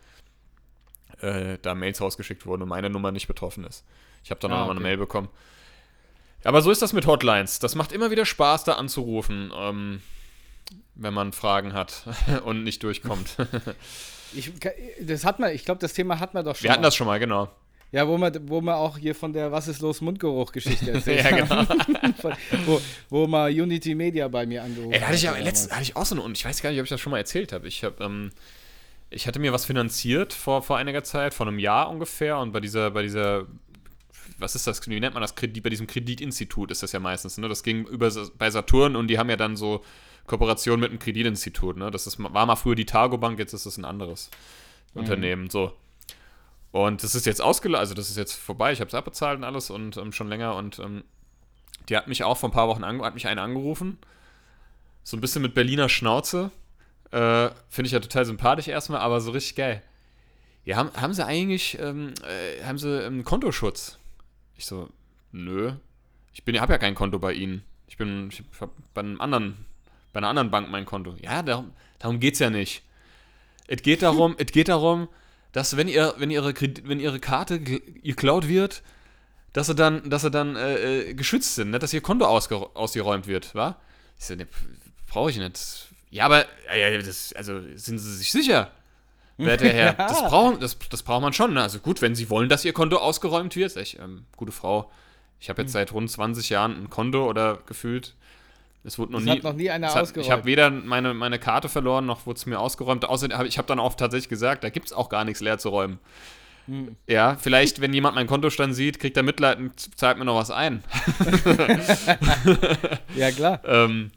äh, 1.20 1.56
da 1.62 1.74
Mails 1.74 2.00
rausgeschickt 2.00 2.44
wurden 2.44 2.62
und 2.62 2.68
meine 2.68 2.90
Nummer 2.90 3.10
nicht 3.10 3.26
betroffen 3.26 3.64
ist. 3.64 3.84
Ich 4.22 4.30
habe 4.30 4.40
dann 4.40 4.52
Ah, 4.52 4.56
auch 4.56 4.58
nochmal 4.60 4.76
okay. 4.76 4.84
eine 4.84 4.88
Mail 4.90 4.98
bekommen. 4.98 5.28
Aber 6.48 6.62
so 6.62 6.70
ist 6.70 6.80
das 6.80 6.94
mit 6.94 7.06
Hotlines. 7.06 7.58
Das 7.58 7.74
macht 7.74 7.92
immer 7.92 8.10
wieder 8.10 8.24
Spaß, 8.24 8.64
da 8.64 8.72
anzurufen, 8.76 9.52
ähm, 9.54 10.00
wenn 10.94 11.12
man 11.12 11.34
Fragen 11.34 11.74
hat 11.74 12.04
und 12.44 12.64
nicht 12.64 12.82
durchkommt. 12.82 13.36
Ich, 14.34 14.52
das 15.00 15.24
hat 15.24 15.38
man, 15.38 15.54
ich 15.54 15.64
glaube, 15.64 15.80
das 15.80 15.94
Thema 15.94 16.20
hat 16.20 16.34
man 16.34 16.44
doch 16.44 16.54
schon. 16.54 16.64
Wir 16.64 16.72
hatten 16.72 16.82
mal. 16.82 16.88
das 16.88 16.94
schon 16.94 17.06
mal, 17.06 17.18
genau. 17.18 17.50
Ja, 17.92 18.06
wo 18.06 18.18
man, 18.18 18.46
wo 18.46 18.60
man 18.60 18.74
auch 18.74 18.98
hier 18.98 19.14
von 19.14 19.32
der 19.32 19.50
Was 19.50 19.68
ist 19.68 19.80
los 19.80 20.02
Mundgeruch-Geschichte 20.02 20.90
erzählt 20.90 21.24
Ja, 21.24 21.30
genau. 21.30 21.64
Von- 22.20 22.34
wo, 22.66 22.78
wo 23.08 23.26
mal 23.26 23.50
Unity 23.50 23.94
Media 23.94 24.28
bei 24.28 24.44
mir 24.44 24.62
angerufen 24.62 24.92
Ey, 24.92 25.00
da 25.00 25.06
hatte 25.06 25.16
ich 25.16 25.26
hat 25.26 25.34
aber 25.34 25.44
letztens 25.44 25.72
hatte 25.72 25.82
ich 25.82 25.96
auch 25.96 26.04
so 26.04 26.14
eine, 26.14 26.20
und 26.24 26.36
ich 26.36 26.44
weiß 26.44 26.60
gar 26.60 26.68
nicht, 26.68 26.78
ob 26.78 26.84
ich 26.84 26.90
das 26.90 27.00
schon 27.00 27.10
mal 27.10 27.16
erzählt 27.16 27.54
habe. 27.54 27.66
Ich 27.68 27.82
habe, 27.84 28.04
ähm, 28.04 28.32
ich 29.08 29.26
hatte 29.26 29.38
mir 29.38 29.54
was 29.54 29.64
finanziert 29.64 30.34
vor, 30.34 30.62
vor 30.62 30.76
einiger 30.76 31.02
Zeit, 31.04 31.32
vor 31.32 31.46
einem 31.46 31.58
Jahr 31.58 31.88
ungefähr, 31.88 32.36
und 32.36 32.52
bei 32.52 32.60
dieser, 32.60 32.90
bei 32.90 33.00
dieser, 33.00 33.46
was 34.38 34.54
ist 34.54 34.66
das, 34.66 34.86
wie 34.86 35.00
nennt 35.00 35.14
man 35.14 35.22
das, 35.22 35.34
Kredit, 35.34 35.62
bei 35.62 35.70
diesem 35.70 35.86
Kreditinstitut 35.86 36.70
ist 36.70 36.82
das 36.82 36.92
ja 36.92 37.00
meistens, 37.00 37.38
ne? 37.38 37.48
Das 37.48 37.62
ging 37.62 37.86
über 37.86 38.10
bei 38.36 38.50
Saturn 38.50 38.96
und 38.96 39.08
die 39.08 39.18
haben 39.18 39.30
ja 39.30 39.36
dann 39.36 39.56
so 39.56 39.84
Kooperation 40.26 40.80
mit 40.80 40.90
einem 40.90 40.98
Kreditinstitut, 40.98 41.76
ne? 41.76 41.90
Das 41.90 42.06
ist, 42.06 42.22
war 42.22 42.46
mal 42.46 42.56
früher 42.56 42.74
die 42.74 42.86
Targo 42.86 43.18
Bank, 43.18 43.38
jetzt 43.38 43.52
ist 43.52 43.66
es 43.66 43.76
ein 43.78 43.84
anderes 43.84 44.30
Unternehmen, 44.94 45.50
so. 45.50 45.72
Und 46.70 47.02
das 47.02 47.14
ist 47.14 47.26
jetzt 47.26 47.40
ausgelaufen, 47.40 47.80
also 47.80 47.94
das 47.94 48.10
ist 48.10 48.16
jetzt 48.16 48.34
vorbei, 48.34 48.72
ich 48.72 48.80
habe 48.80 48.88
es 48.88 48.94
abbezahlt 48.94 49.38
und 49.38 49.44
alles 49.44 49.70
und 49.70 49.96
ähm, 49.96 50.12
schon 50.12 50.28
länger 50.28 50.54
und 50.54 50.78
ähm, 50.78 51.04
die 51.88 51.96
hat 51.96 52.08
mich 52.08 52.24
auch 52.24 52.36
vor 52.36 52.50
ein 52.50 52.52
paar 52.52 52.68
Wochen 52.68 52.84
hat 52.84 53.14
mich 53.14 53.26
eine 53.26 53.40
angerufen. 53.40 53.98
So 55.02 55.16
ein 55.16 55.20
bisschen 55.20 55.42
mit 55.42 55.54
Berliner 55.54 55.88
Schnauze. 55.88 56.50
Äh, 57.10 57.48
Finde 57.70 57.86
ich 57.86 57.92
ja 57.92 58.00
total 58.00 58.26
sympathisch 58.26 58.68
erstmal, 58.68 59.00
aber 59.00 59.20
so 59.20 59.30
richtig 59.30 59.54
geil. 59.54 59.82
Ja, 60.64 60.76
haben, 60.76 60.90
haben 61.00 61.14
sie 61.14 61.24
eigentlich, 61.24 61.78
ähm, 61.80 62.12
äh, 62.22 62.62
haben 62.62 62.76
sie 62.76 63.06
einen 63.06 63.24
Kontoschutz? 63.24 63.98
Ich 64.58 64.66
so, 64.66 64.90
nö. 65.32 65.72
Ich 66.34 66.44
bin, 66.44 66.60
habe 66.60 66.72
ja 66.72 66.78
kein 66.78 66.94
Konto 66.94 67.18
bei 67.18 67.32
ihnen. 67.32 67.62
Ich 67.86 67.96
bin, 67.96 68.28
ich 68.30 68.42
hab 68.60 68.70
bei 68.92 69.00
einem 69.00 69.20
anderen, 69.20 69.64
bei 70.12 70.18
einer 70.18 70.28
anderen 70.28 70.50
Bank 70.50 70.68
mein 70.70 70.84
Konto. 70.84 71.16
Ja, 71.22 71.42
darum, 71.42 71.72
darum 71.98 72.20
geht's 72.20 72.40
ja 72.40 72.50
nicht. 72.50 72.82
Es 73.68 73.82
geht 73.82 74.02
darum, 74.02 74.34
es 74.38 74.52
geht 74.52 74.68
darum, 74.68 75.08
dass 75.52 75.76
wenn 75.76 75.88
ihr, 75.88 76.14
wenn 76.18 76.30
ihre, 76.30 76.52
Kredit- 76.52 76.86
wenn 76.88 77.00
ihre 77.00 77.20
Karte 77.20 77.60
ge- 77.60 77.80
geklaut 78.02 78.48
wird, 78.48 78.82
dass 79.52 79.68
sie 79.68 79.74
dann, 79.74 80.10
dass 80.10 80.22
sie 80.22 80.30
dann 80.30 80.56
äh, 80.56 81.10
äh 81.10 81.14
geschützt 81.14 81.54
sind, 81.54 81.70
ne? 81.70 81.78
dass 81.78 81.92
ihr 81.94 82.00
Konto 82.00 82.26
ausgeräumt 82.26 83.26
wird, 83.26 83.54
wa? 83.54 83.76
Ich 84.18 84.26
so, 84.26 84.34
ne, 84.34 84.46
brauche 85.06 85.30
ich 85.30 85.38
nicht. 85.38 85.88
Ja, 86.10 86.24
aber, 86.24 86.46
ja, 86.76 86.96
das, 86.98 87.32
also 87.34 87.60
sind 87.76 87.98
Sie 87.98 88.16
sich 88.16 88.30
sicher? 88.32 88.72
Werte 89.38 89.68
Herr, 89.72 89.94
das, 89.94 90.20
brauch, 90.22 90.58
das, 90.58 90.76
das 90.90 91.02
braucht 91.02 91.22
man 91.22 91.32
schon. 91.32 91.54
Ne? 91.54 91.62
Also 91.62 91.78
gut, 91.78 92.02
wenn 92.02 92.14
Sie 92.14 92.28
wollen, 92.28 92.48
dass 92.48 92.64
Ihr 92.64 92.72
Konto 92.72 92.96
ausgeräumt 92.96 93.56
wird. 93.56 93.76
Ich, 93.76 93.98
ähm, 93.98 94.24
gute 94.36 94.52
Frau, 94.52 94.90
ich 95.40 95.48
habe 95.48 95.62
jetzt 95.62 95.70
hm. 95.70 95.74
seit 95.74 95.92
rund 95.92 96.10
20 96.10 96.50
Jahren 96.50 96.84
ein 96.84 96.90
Konto 96.90 97.28
oder 97.28 97.58
gefühlt. 97.66 98.14
Es 98.84 98.98
wurde 98.98 99.12
noch 99.12 99.18
das 99.18 99.26
nie. 99.26 99.32
Hat 99.32 99.42
noch 99.42 99.52
nie 99.54 99.70
einer 99.70 99.88
hat, 99.88 100.02
ausgeräumt. 100.02 100.26
Ich 100.26 100.32
habe 100.32 100.44
weder 100.44 100.70
meine, 100.70 101.14
meine 101.14 101.38
Karte 101.38 101.68
verloren, 101.68 102.06
noch 102.06 102.26
wurde 102.26 102.38
es 102.38 102.46
mir 102.46 102.58
ausgeräumt. 102.58 103.04
Außerdem 103.04 103.36
habe 103.36 103.48
ich 103.48 103.58
hab 103.58 103.66
dann 103.66 103.78
auch 103.78 103.94
tatsächlich 103.94 104.28
gesagt, 104.28 104.64
da 104.64 104.70
gibt 104.70 104.86
es 104.86 104.92
auch 104.92 105.08
gar 105.08 105.24
nichts 105.24 105.40
leer 105.40 105.58
zu 105.58 105.68
räumen. 105.68 105.98
Hm. 106.66 106.96
Ja, 107.06 107.36
vielleicht, 107.40 107.80
wenn 107.80 107.92
jemand 107.92 108.14
meinen 108.14 108.26
Kontostand 108.26 108.74
sieht, 108.74 108.98
kriegt 108.98 109.16
er 109.16 109.22
Mitleid 109.22 109.58
und 109.58 109.98
zahlt 109.98 110.18
mir 110.18 110.24
noch 110.24 110.36
was 110.36 110.50
ein. 110.50 110.82
ja, 113.16 113.30
klar. 113.30 113.60
ähm, 113.64 114.10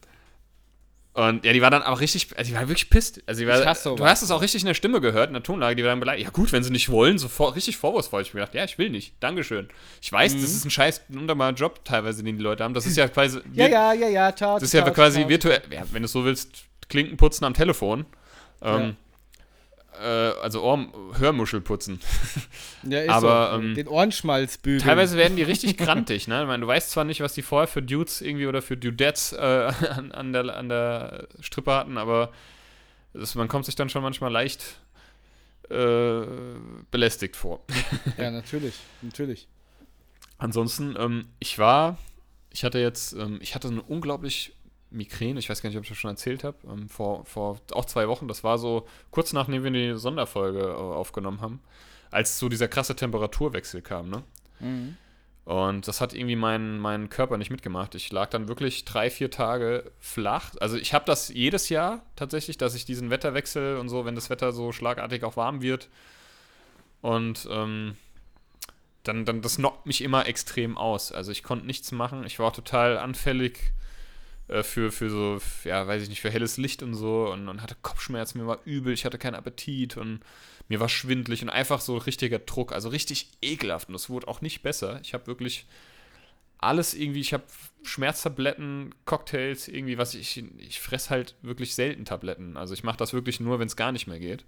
und 1.13 1.43
ja, 1.43 1.51
die 1.51 1.61
war 1.61 1.69
dann 1.69 1.83
auch 1.83 1.99
richtig, 1.99 2.29
also 2.37 2.49
die 2.49 2.55
war 2.55 2.69
wirklich 2.69 2.89
pisst. 2.89 3.21
Also 3.25 3.45
war, 3.45 3.57
du 3.57 4.05
hast 4.05 4.21
es 4.21 4.31
auch 4.31 4.41
richtig 4.41 4.61
in 4.61 4.67
der 4.67 4.75
Stimme 4.75 5.01
gehört, 5.01 5.27
in 5.27 5.33
der 5.33 5.43
Tonlage, 5.43 5.75
die 5.75 5.83
war 5.83 5.89
dann 5.89 5.99
beleidigt. 5.99 6.25
Ja 6.25 6.31
gut, 6.31 6.53
wenn 6.53 6.63
sie 6.63 6.71
nicht 6.71 6.89
wollen, 6.89 7.17
so 7.17 7.27
vor, 7.27 7.53
richtig 7.55 7.75
vorwurfsvoll. 7.75 8.21
Ich 8.21 8.33
mir 8.33 8.39
gedacht, 8.39 8.55
ja, 8.55 8.63
ich 8.63 8.77
will 8.77 8.89
nicht, 8.89 9.15
Dankeschön. 9.19 9.67
Ich 10.01 10.09
weiß, 10.09 10.35
mhm. 10.35 10.41
das 10.41 10.51
ist 10.51 10.63
ein 10.63 10.71
scheiß, 10.71 11.01
wunderbarer 11.09 11.53
Job 11.53 11.83
teilweise, 11.83 12.23
den 12.23 12.37
die 12.37 12.43
Leute 12.43 12.63
haben. 12.63 12.73
Das 12.73 12.85
ist 12.85 12.95
ja 12.95 13.07
quasi... 13.09 13.41
ja, 13.53 13.67
ja, 13.67 13.93
ja, 13.93 14.07
ja, 14.07 14.35
ciao, 14.35 14.55
Das 14.55 14.63
ist 14.63 14.73
ja 14.73 14.89
quasi 14.89 15.27
virtuell, 15.27 15.61
ja, 15.69 15.83
wenn 15.91 16.01
du 16.01 16.07
so 16.07 16.23
willst, 16.23 16.63
Klinken 16.87 17.17
putzen 17.17 17.43
am 17.43 17.53
Telefon. 17.53 18.05
Ähm, 18.61 18.81
ja 18.81 18.93
äh, 20.01 20.33
also 20.41 20.63
Ohr 20.63 20.87
Hörmuschel 21.17 21.61
putzen. 21.61 21.99
Ja, 22.83 22.99
ist 23.01 23.09
Aber, 23.09 23.51
so. 23.53 23.59
Ähm, 23.59 23.75
Den 23.75 23.87
Ohrenschmalz 23.87 24.57
bügeln. 24.57 24.81
Teilweise 24.81 25.15
werden 25.15 25.37
die 25.37 25.43
richtig 25.43 25.77
grantig, 25.77 26.27
ne? 26.27 26.41
Ich 26.41 26.47
meine, 26.47 26.61
du 26.61 26.67
weißt 26.67 26.89
zwar 26.89 27.03
nicht, 27.03 27.21
was 27.21 27.33
die 27.33 27.43
vorher 27.43 27.67
für 27.67 27.83
Dudes 27.83 28.21
irgendwie 28.21 28.47
oder 28.47 28.63
für 28.63 28.75
Dudettes 28.75 29.33
äh, 29.33 29.37
an, 29.89 30.11
an, 30.11 30.33
der, 30.33 30.57
an 30.57 30.69
der 30.69 31.27
Strippe 31.41 31.71
hatten, 31.71 31.99
aber 31.99 32.31
das, 33.13 33.35
man 33.35 33.47
kommt 33.47 33.65
sich 33.65 33.75
dann 33.75 33.89
schon 33.89 34.01
manchmal 34.01 34.31
leicht 34.31 34.79
äh, 35.69 36.21
belästigt 36.89 37.35
vor. 37.35 37.63
Ja, 38.17 38.31
natürlich, 38.31 38.75
natürlich. 39.01 39.47
Ansonsten, 40.37 40.95
ähm, 40.97 41.27
ich 41.39 41.59
war, 41.59 41.99
ich 42.49 42.63
hatte 42.63 42.79
jetzt, 42.79 43.13
ähm, 43.13 43.37
ich 43.41 43.53
hatte 43.53 43.67
eine 43.67 43.83
unglaublich 43.83 44.55
Migräne, 44.91 45.39
ich 45.39 45.49
weiß 45.49 45.61
gar 45.61 45.69
nicht, 45.69 45.77
ob 45.77 45.83
ich 45.83 45.89
das 45.89 45.97
schon 45.97 46.11
erzählt 46.11 46.43
habe, 46.43 46.57
ähm, 46.69 46.89
vor, 46.89 47.25
vor 47.25 47.59
auch 47.71 47.85
zwei 47.85 48.07
Wochen, 48.07 48.27
das 48.27 48.43
war 48.43 48.57
so 48.57 48.87
kurz 49.09 49.33
nachdem 49.33 49.63
wir 49.63 49.71
die 49.71 49.97
Sonderfolge 49.97 50.59
äh, 50.59 50.73
aufgenommen 50.73 51.41
haben, 51.41 51.61
als 52.11 52.37
so 52.37 52.49
dieser 52.49 52.67
krasse 52.67 52.95
Temperaturwechsel 52.95 53.81
kam, 53.81 54.09
ne? 54.09 54.23
Mhm. 54.59 54.97
Und 55.43 55.87
das 55.87 56.01
hat 56.01 56.13
irgendwie 56.13 56.35
meinen 56.35 56.79
mein 56.79 57.09
Körper 57.09 57.37
nicht 57.37 57.49
mitgemacht. 57.49 57.95
Ich 57.95 58.11
lag 58.11 58.29
dann 58.29 58.47
wirklich 58.47 58.85
drei, 58.85 59.09
vier 59.09 59.31
Tage 59.31 59.91
flach. 59.99 60.51
Also 60.59 60.77
ich 60.77 60.93
habe 60.93 61.05
das 61.05 61.29
jedes 61.29 61.69
Jahr 61.69 62.03
tatsächlich, 62.15 62.59
dass 62.59 62.75
ich 62.75 62.85
diesen 62.85 63.09
Wetterwechsel 63.09 63.77
und 63.77 63.89
so, 63.89 64.05
wenn 64.05 64.13
das 64.13 64.29
Wetter 64.29 64.51
so 64.51 64.71
schlagartig 64.71 65.23
auch 65.23 65.37
warm 65.37 65.63
wird. 65.63 65.89
Und 67.01 67.47
ähm, 67.49 67.97
dann, 69.03 69.25
dann, 69.25 69.41
das 69.41 69.55
knockt 69.55 69.87
mich 69.87 70.03
immer 70.03 70.27
extrem 70.27 70.77
aus. 70.77 71.11
Also 71.11 71.31
ich 71.31 71.41
konnte 71.41 71.65
nichts 71.65 71.91
machen. 71.91 72.23
Ich 72.23 72.37
war 72.37 72.53
total 72.53 72.99
anfällig 72.99 73.73
äh, 74.51 74.63
für, 74.63 74.91
für 74.91 75.09
so, 75.09 75.39
ja, 75.63 75.87
weiß 75.87 76.03
ich 76.03 76.09
nicht, 76.09 76.21
für 76.21 76.29
helles 76.29 76.57
Licht 76.57 76.83
und 76.83 76.93
so 76.93 77.31
und, 77.31 77.47
und 77.47 77.61
hatte 77.61 77.75
Kopfschmerzen, 77.81 78.39
mir 78.39 78.47
war 78.47 78.59
übel, 78.65 78.93
ich 78.93 79.05
hatte 79.05 79.17
keinen 79.17 79.35
Appetit 79.35 79.97
und 79.97 80.19
mir 80.67 80.79
war 80.79 80.89
schwindlig 80.89 81.41
und 81.41 81.49
einfach 81.49 81.81
so 81.81 81.97
richtiger 81.97 82.39
Druck, 82.39 82.71
also 82.73 82.89
richtig 82.89 83.31
ekelhaft 83.41 83.87
und 83.87 83.93
das 83.93 84.09
wurde 84.09 84.27
auch 84.27 84.41
nicht 84.41 84.61
besser. 84.61 84.99
Ich 85.03 85.13
habe 85.13 85.27
wirklich 85.27 85.65
alles 86.57 86.93
irgendwie, 86.93 87.21
ich 87.21 87.33
habe 87.33 87.43
Schmerztabletten, 87.83 88.93
Cocktails, 89.05 89.67
irgendwie 89.67 89.97
was 89.97 90.13
ich, 90.13 90.43
ich 90.59 90.79
fress 90.79 91.09
halt 91.09 91.35
wirklich 91.41 91.73
selten 91.73 92.05
Tabletten. 92.05 92.55
Also 92.55 92.73
ich 92.73 92.83
mache 92.83 92.97
das 92.97 93.13
wirklich 93.13 93.39
nur, 93.39 93.59
wenn 93.59 93.67
es 93.67 93.75
gar 93.75 93.91
nicht 93.91 94.05
mehr 94.07 94.19
geht. 94.19 94.45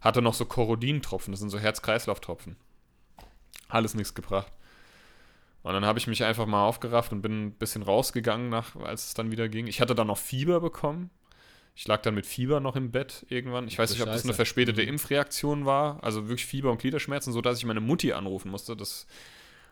Hatte 0.00 0.22
noch 0.22 0.34
so 0.34 0.44
Korodintropfen, 0.44 1.32
das 1.32 1.40
sind 1.40 1.50
so 1.50 1.58
Herz-Kreislauf-Tropfen. 1.58 2.56
Alles 3.68 3.94
nichts 3.94 4.14
gebracht. 4.14 4.52
Und 5.62 5.74
dann 5.74 5.84
habe 5.84 5.98
ich 5.98 6.06
mich 6.06 6.24
einfach 6.24 6.46
mal 6.46 6.64
aufgerafft 6.64 7.12
und 7.12 7.20
bin 7.22 7.46
ein 7.46 7.52
bisschen 7.52 7.82
rausgegangen, 7.82 8.48
nach, 8.48 8.76
als 8.76 9.08
es 9.08 9.14
dann 9.14 9.30
wieder 9.30 9.48
ging. 9.48 9.66
Ich 9.66 9.80
hatte 9.80 9.94
dann 9.94 10.06
noch 10.06 10.18
Fieber 10.18 10.60
bekommen. 10.60 11.10
Ich 11.74 11.86
lag 11.86 12.02
dann 12.02 12.14
mit 12.14 12.26
Fieber 12.26 12.60
noch 12.60 12.76
im 12.76 12.90
Bett 12.90 13.26
irgendwann. 13.28 13.68
Ich 13.68 13.78
weiß 13.78 13.90
nicht, 13.90 14.02
ob 14.02 14.08
das 14.08 14.24
eine 14.24 14.34
verspätete 14.34 14.82
mhm. 14.82 14.88
Impfreaktion 14.88 15.66
war. 15.66 16.02
Also 16.02 16.28
wirklich 16.28 16.46
Fieber 16.46 16.70
und 16.70 16.80
Gliederschmerzen, 16.80 17.32
sodass 17.32 17.58
ich 17.58 17.64
meine 17.64 17.80
Mutti 17.80 18.12
anrufen 18.12 18.50
musste. 18.50 18.76
Das, 18.76 19.06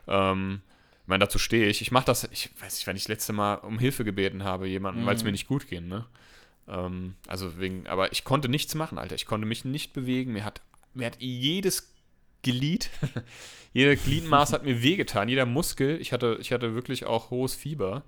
ähm, 0.06 0.60
ich 1.02 1.08
meine, 1.08 1.24
dazu 1.24 1.38
stehe 1.38 1.66
ich. 1.66 1.80
Ich 1.80 1.90
mache 1.90 2.06
das, 2.06 2.24
ich 2.32 2.50
weiß 2.60 2.74
nicht, 2.74 2.86
wenn 2.86 2.96
ich 2.96 3.04
das 3.04 3.08
letzte 3.08 3.32
Mal 3.32 3.54
um 3.56 3.78
Hilfe 3.78 4.04
gebeten 4.04 4.44
habe, 4.44 4.68
jemanden, 4.68 5.02
mhm. 5.02 5.06
weil 5.06 5.16
es 5.16 5.24
mir 5.24 5.32
nicht 5.32 5.48
gut 5.48 5.68
ging, 5.68 5.88
ne? 5.88 6.06
Ähm, 6.68 7.14
also 7.26 7.58
wegen, 7.58 7.86
aber 7.86 8.12
ich 8.12 8.24
konnte 8.24 8.48
nichts 8.48 8.74
machen, 8.74 8.98
Alter. 8.98 9.14
Ich 9.14 9.26
konnte 9.26 9.46
mich 9.46 9.64
nicht 9.64 9.94
bewegen. 9.94 10.32
Mir 10.34 10.44
hat, 10.44 10.60
mir 10.94 11.06
hat 11.06 11.16
jedes 11.18 11.94
Glied. 12.42 12.90
Jeder 13.72 13.96
Gliedmaß 13.96 14.52
hat 14.52 14.64
mir 14.64 14.82
wehgetan, 14.82 15.28
jeder 15.28 15.44
Muskel. 15.44 16.00
Ich 16.00 16.12
hatte, 16.12 16.38
ich 16.40 16.52
hatte 16.52 16.74
wirklich 16.74 17.04
auch 17.04 17.30
hohes 17.30 17.54
Fieber. 17.54 18.02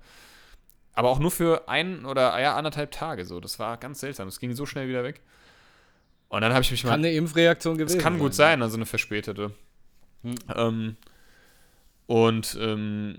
Aber 0.93 1.09
auch 1.09 1.19
nur 1.19 1.31
für 1.31 1.69
ein 1.69 2.03
oder 2.03 2.39
ja, 2.41 2.55
anderthalb 2.55 2.91
Tage 2.91 3.25
so. 3.25 3.39
Das 3.39 3.59
war 3.59 3.77
ganz 3.77 3.99
seltsam. 3.99 4.27
Das 4.27 4.39
ging 4.39 4.53
so 4.55 4.65
schnell 4.65 4.89
wieder 4.89 5.03
weg. 5.03 5.21
Und 6.29 6.41
dann 6.41 6.51
habe 6.51 6.63
ich 6.63 6.71
mich 6.71 6.81
kann 6.81 6.89
mal. 6.89 6.93
Kann 6.95 7.05
eine 7.05 7.13
Impfreaktion 7.13 7.77
gewesen 7.77 7.97
Das 7.97 8.03
kann 8.03 8.17
gut 8.17 8.33
sein, 8.33 8.59
sein 8.59 8.61
also 8.63 8.75
eine 8.75 8.85
verspätete. 8.85 9.53
Hm. 10.23 10.35
Ähm, 10.55 10.97
und 12.07 12.57
ähm, 12.59 13.17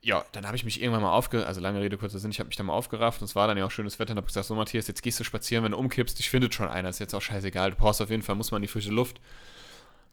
ja, 0.00 0.24
dann 0.32 0.46
habe 0.46 0.56
ich 0.56 0.64
mich 0.64 0.80
irgendwann 0.80 1.02
mal 1.02 1.12
aufgerafft, 1.12 1.48
also 1.48 1.60
lange 1.60 1.80
Rede, 1.80 1.98
kurzer 1.98 2.20
Sinn, 2.20 2.30
ich 2.30 2.38
habe 2.38 2.46
mich 2.46 2.56
dann 2.56 2.66
mal 2.66 2.74
aufgerafft 2.74 3.20
und 3.20 3.24
es 3.24 3.34
war 3.34 3.48
dann 3.48 3.58
ja 3.58 3.64
auch 3.64 3.70
schönes 3.70 3.98
Wetter 3.98 4.12
und 4.12 4.18
habe 4.18 4.26
gesagt, 4.28 4.46
so 4.46 4.54
Matthias, 4.54 4.86
jetzt 4.86 5.02
gehst 5.02 5.18
du 5.18 5.24
spazieren, 5.24 5.64
wenn 5.64 5.72
du 5.72 5.78
umkippst, 5.78 6.20
ich 6.20 6.30
findet 6.30 6.54
schon 6.54 6.68
einer, 6.68 6.88
ist 6.88 7.00
jetzt 7.00 7.14
auch 7.14 7.22
scheißegal, 7.22 7.72
du 7.72 7.76
brauchst 7.76 8.00
auf 8.00 8.10
jeden 8.10 8.22
Fall, 8.22 8.36
muss 8.36 8.52
man 8.52 8.58
in 8.58 8.62
die 8.62 8.68
frische 8.68 8.90
Luft. 8.90 9.20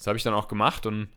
Das 0.04 0.08
habe 0.08 0.18
ich 0.18 0.24
dann 0.24 0.34
auch 0.34 0.50
gemacht 0.50 0.86
und 0.86 1.08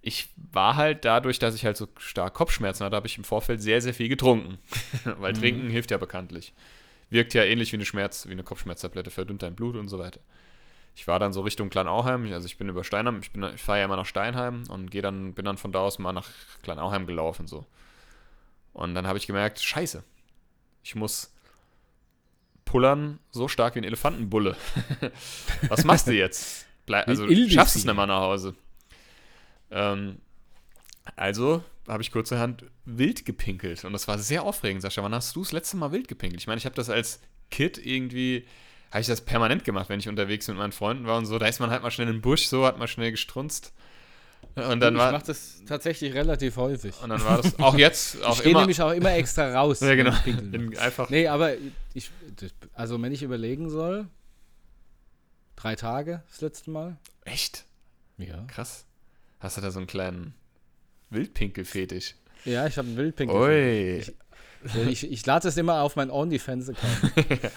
ich 0.00 0.30
war 0.50 0.74
halt 0.74 1.04
dadurch, 1.04 1.38
dass 1.38 1.54
ich 1.54 1.64
halt 1.64 1.76
so 1.76 1.86
stark 1.96 2.34
Kopfschmerzen 2.34 2.84
hatte, 2.84 2.96
habe 2.96 3.06
ich 3.06 3.16
im 3.18 3.22
Vorfeld 3.22 3.62
sehr, 3.62 3.80
sehr 3.80 3.94
viel 3.94 4.08
getrunken. 4.08 4.58
Weil 5.04 5.32
mhm. 5.32 5.38
Trinken 5.38 5.70
hilft 5.70 5.92
ja 5.92 5.96
bekanntlich. 5.96 6.52
Wirkt 7.08 7.34
ja 7.34 7.44
ähnlich 7.44 7.70
wie 7.70 7.76
eine 7.76 7.84
Schmerz, 7.84 8.26
wie 8.26 8.32
eine 8.32 8.42
Kopfschmerztablette, 8.42 9.12
verdünnt 9.12 9.44
dein 9.44 9.54
Blut 9.54 9.76
und 9.76 9.86
so 9.86 10.00
weiter. 10.00 10.18
Ich 10.96 11.06
war 11.06 11.20
dann 11.20 11.32
so 11.32 11.42
Richtung 11.42 11.70
Kleinauheim, 11.70 12.32
also 12.32 12.46
ich 12.46 12.58
bin 12.58 12.68
über 12.68 12.82
Steinheim, 12.82 13.20
ich, 13.20 13.30
ich 13.54 13.62
fahre 13.62 13.78
ja 13.78 13.84
immer 13.84 13.94
nach 13.94 14.06
Steinheim 14.06 14.64
und 14.68 14.90
gehe 14.90 15.02
dann, 15.02 15.34
bin 15.34 15.44
dann 15.44 15.56
von 15.56 15.70
da 15.70 15.78
aus 15.78 16.00
mal 16.00 16.12
nach 16.12 16.28
Kleinauheim 16.64 17.06
gelaufen 17.06 17.46
so. 17.46 17.64
Und 18.72 18.96
dann 18.96 19.06
habe 19.06 19.18
ich 19.18 19.28
gemerkt, 19.28 19.60
scheiße, 19.60 20.02
ich 20.82 20.96
muss 20.96 21.32
pullern 22.64 23.20
so 23.30 23.46
stark 23.46 23.76
wie 23.76 23.80
ein 23.80 23.84
Elefantenbulle. 23.84 24.56
Was 25.68 25.84
machst 25.84 26.08
du 26.08 26.12
jetzt? 26.12 26.67
Blei 26.88 27.06
also 27.06 27.26
schaffst 27.48 27.76
es 27.76 27.84
nicht 27.84 27.94
mal 27.94 28.06
nach 28.06 28.20
Hause. 28.20 28.54
Ähm, 29.70 30.18
also 31.16 31.62
habe 31.86 32.02
ich 32.02 32.10
kurzerhand 32.10 32.64
wild 32.84 33.24
gepinkelt 33.24 33.84
und 33.84 33.92
das 33.92 34.08
war 34.08 34.18
sehr 34.18 34.42
aufregend, 34.42 34.82
Sascha. 34.82 35.02
Wann 35.02 35.14
hast 35.14 35.34
du 35.36 35.42
das 35.42 35.52
letzte 35.52 35.76
Mal 35.76 35.92
wild 35.92 36.08
gepinkelt? 36.08 36.40
Ich 36.40 36.46
meine, 36.46 36.58
ich 36.58 36.64
habe 36.64 36.74
das 36.74 36.90
als 36.90 37.20
Kid 37.50 37.78
irgendwie, 37.78 38.46
habe 38.90 39.00
ich 39.00 39.06
das 39.06 39.20
permanent 39.20 39.64
gemacht, 39.64 39.88
wenn 39.88 40.00
ich 40.00 40.08
unterwegs 40.08 40.48
mit 40.48 40.56
meinen 40.56 40.72
Freunden 40.72 41.06
war 41.06 41.16
und 41.16 41.26
so. 41.26 41.38
Da 41.38 41.46
ist 41.46 41.60
man 41.60 41.70
halt 41.70 41.82
mal 41.82 41.90
schnell 41.90 42.08
in 42.08 42.14
den 42.14 42.20
Busch, 42.20 42.46
so 42.46 42.66
hat 42.66 42.78
man 42.78 42.88
schnell 42.88 43.10
gestrunzt. 43.10 43.72
Und 44.54 44.80
dann 44.80 44.94
ich 44.94 45.00
war, 45.00 45.12
mache 45.12 45.26
das 45.26 45.62
tatsächlich 45.66 46.14
relativ 46.14 46.56
häufig. 46.56 46.94
Und 47.02 47.10
dann 47.10 47.24
war 47.24 47.42
das 47.42 47.58
auch 47.58 47.76
jetzt 47.76 48.22
auch 48.24 48.32
ich 48.32 48.40
stehe 48.40 48.56
nämlich 48.56 48.80
auch 48.80 48.92
immer 48.92 49.12
extra 49.12 49.52
raus. 49.52 49.80
ja, 49.80 49.94
genau. 49.94 50.12
Einfach. 50.80 51.10
Nee, 51.10 51.28
aber 51.28 51.52
ich, 51.94 52.10
also 52.74 53.00
wenn 53.00 53.12
ich 53.12 53.22
überlegen 53.22 53.70
soll, 53.70 54.06
Drei 55.58 55.74
Tage 55.74 56.22
das 56.30 56.40
letzte 56.40 56.70
Mal. 56.70 56.96
Echt? 57.24 57.64
Ja. 58.16 58.44
Krass. 58.46 58.84
Hast 59.40 59.56
du 59.56 59.60
da 59.60 59.72
so 59.72 59.80
einen 59.80 59.88
kleinen 59.88 60.34
Wildpinkel-Fetisch? 61.10 62.14
Ja, 62.44 62.68
ich 62.68 62.78
habe 62.78 62.86
einen 62.86 62.96
Wildpinkel. 62.96 63.36
Ui. 63.36 64.04
Ich, 64.64 65.04
ich, 65.04 65.10
ich 65.10 65.26
lade 65.26 65.48
das 65.48 65.56
immer 65.56 65.82
auf 65.82 65.96
meinen 65.96 66.12
OnlyFans-Account. 66.12 67.52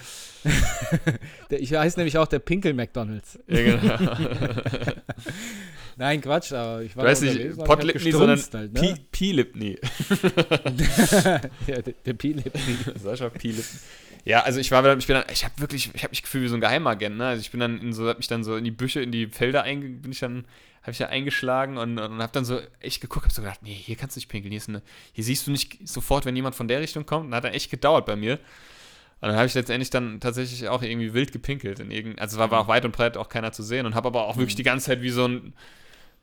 ich 1.50 1.74
heiße 1.74 2.00
nämlich 2.00 2.18
auch 2.18 2.26
der 2.28 2.40
Pinkel 2.40 2.74
McDonalds. 2.74 3.38
Ja, 3.48 3.62
genau. 3.62 4.16
Nein, 5.98 6.22
Quatsch, 6.22 6.54
aber 6.54 6.82
ich 6.82 6.98
war 6.98 7.06
weiß 7.06 7.22
nicht, 7.22 7.56
Potlipni, 7.60 8.12
sondern 8.12 8.40
halt, 8.54 8.74
ne? 8.74 8.98
P-Lipni. 9.12 9.78
ja, 11.68 11.82
der, 11.82 11.94
der 12.04 12.14
P-Lipni. 12.14 12.78
Sascha 13.00 13.30
P-Lipni. 13.30 13.80
Ja, 14.24 14.42
also 14.42 14.60
ich 14.60 14.72
war, 14.72 14.98
ich 14.98 15.08
bin 15.08 15.16
dann, 15.16 15.26
ich 15.32 15.44
habe 15.44 15.54
wirklich, 15.58 15.90
ich 15.94 16.04
habe 16.04 16.12
mich 16.12 16.22
gefühlt 16.22 16.44
wie 16.44 16.48
so 16.48 16.56
ein 16.56 16.62
Geheimagent, 16.62 17.18
ne? 17.18 17.28
Also 17.28 17.42
ich 17.42 17.52
bin 17.52 17.60
dann 17.60 17.80
in 17.80 17.94
so, 17.94 18.08
hab 18.08 18.18
mich 18.18 18.28
dann 18.28 18.44
so 18.44 18.56
in 18.56 18.64
die 18.64 18.72
Büsche, 18.72 19.02
in 19.02 19.12
die 19.12 19.28
Felder 19.28 19.64
einge, 19.64 19.90
bin 19.90 20.12
ich 20.12 20.20
dann, 20.20 20.46
habe 20.82 20.92
ich 20.92 20.98
da 20.98 21.08
eingeschlagen 21.08 21.78
und, 21.78 21.98
und 21.98 22.22
habe 22.22 22.32
dann 22.32 22.46
so 22.46 22.60
echt 22.80 23.02
geguckt, 23.02 23.26
habe 23.26 23.34
so 23.34 23.42
gedacht, 23.42 23.64
nee, 23.64 23.74
hier 23.74 23.96
kannst 23.96 24.16
du 24.16 24.20
nicht 24.20 24.30
pinkeln, 24.30 24.52
hier 24.52 24.60
ist 24.60 24.70
eine, 24.70 24.82
hier 25.14 25.24
siehst 25.24 25.48
du 25.48 25.52
nicht 25.52 25.88
sofort, 25.88 26.26
wenn 26.26 26.36
jemand 26.36 26.56
von 26.56 26.68
der 26.68 26.82
Richtung 26.82 27.06
kommt. 27.06 27.28
Und 27.28 27.36
hat 27.36 27.44
dann 27.44 27.54
echt 27.54 27.72
gedauert 27.72 28.06
bei 28.06 28.16
mir. 28.16 28.34
Und 29.22 29.30
dann 29.30 29.36
habe 29.36 29.46
ich 29.46 29.54
letztendlich 29.54 29.92
dann 29.92 30.20
tatsächlich 30.20 30.68
auch 30.68 30.82
irgendwie 30.82 31.14
wild 31.14 31.32
gepinkelt. 31.32 31.80
In 31.80 31.92
irgend, 31.92 32.20
also 32.20 32.40
war, 32.40 32.50
war 32.50 32.62
auch 32.62 32.68
weit 32.68 32.86
und 32.86 32.92
breit 32.92 33.18
auch 33.18 33.30
keiner 33.30 33.52
zu 33.52 33.62
sehen 33.62 33.86
und 33.86 33.94
habe 33.94 34.08
aber 34.08 34.26
auch 34.28 34.38
wirklich 34.38 34.56
mhm. 34.56 34.58
die 34.58 34.64
ganze 34.64 34.88
Zeit 34.88 35.02
wie 35.04 35.12
so 35.12 35.28
ein 35.28 35.54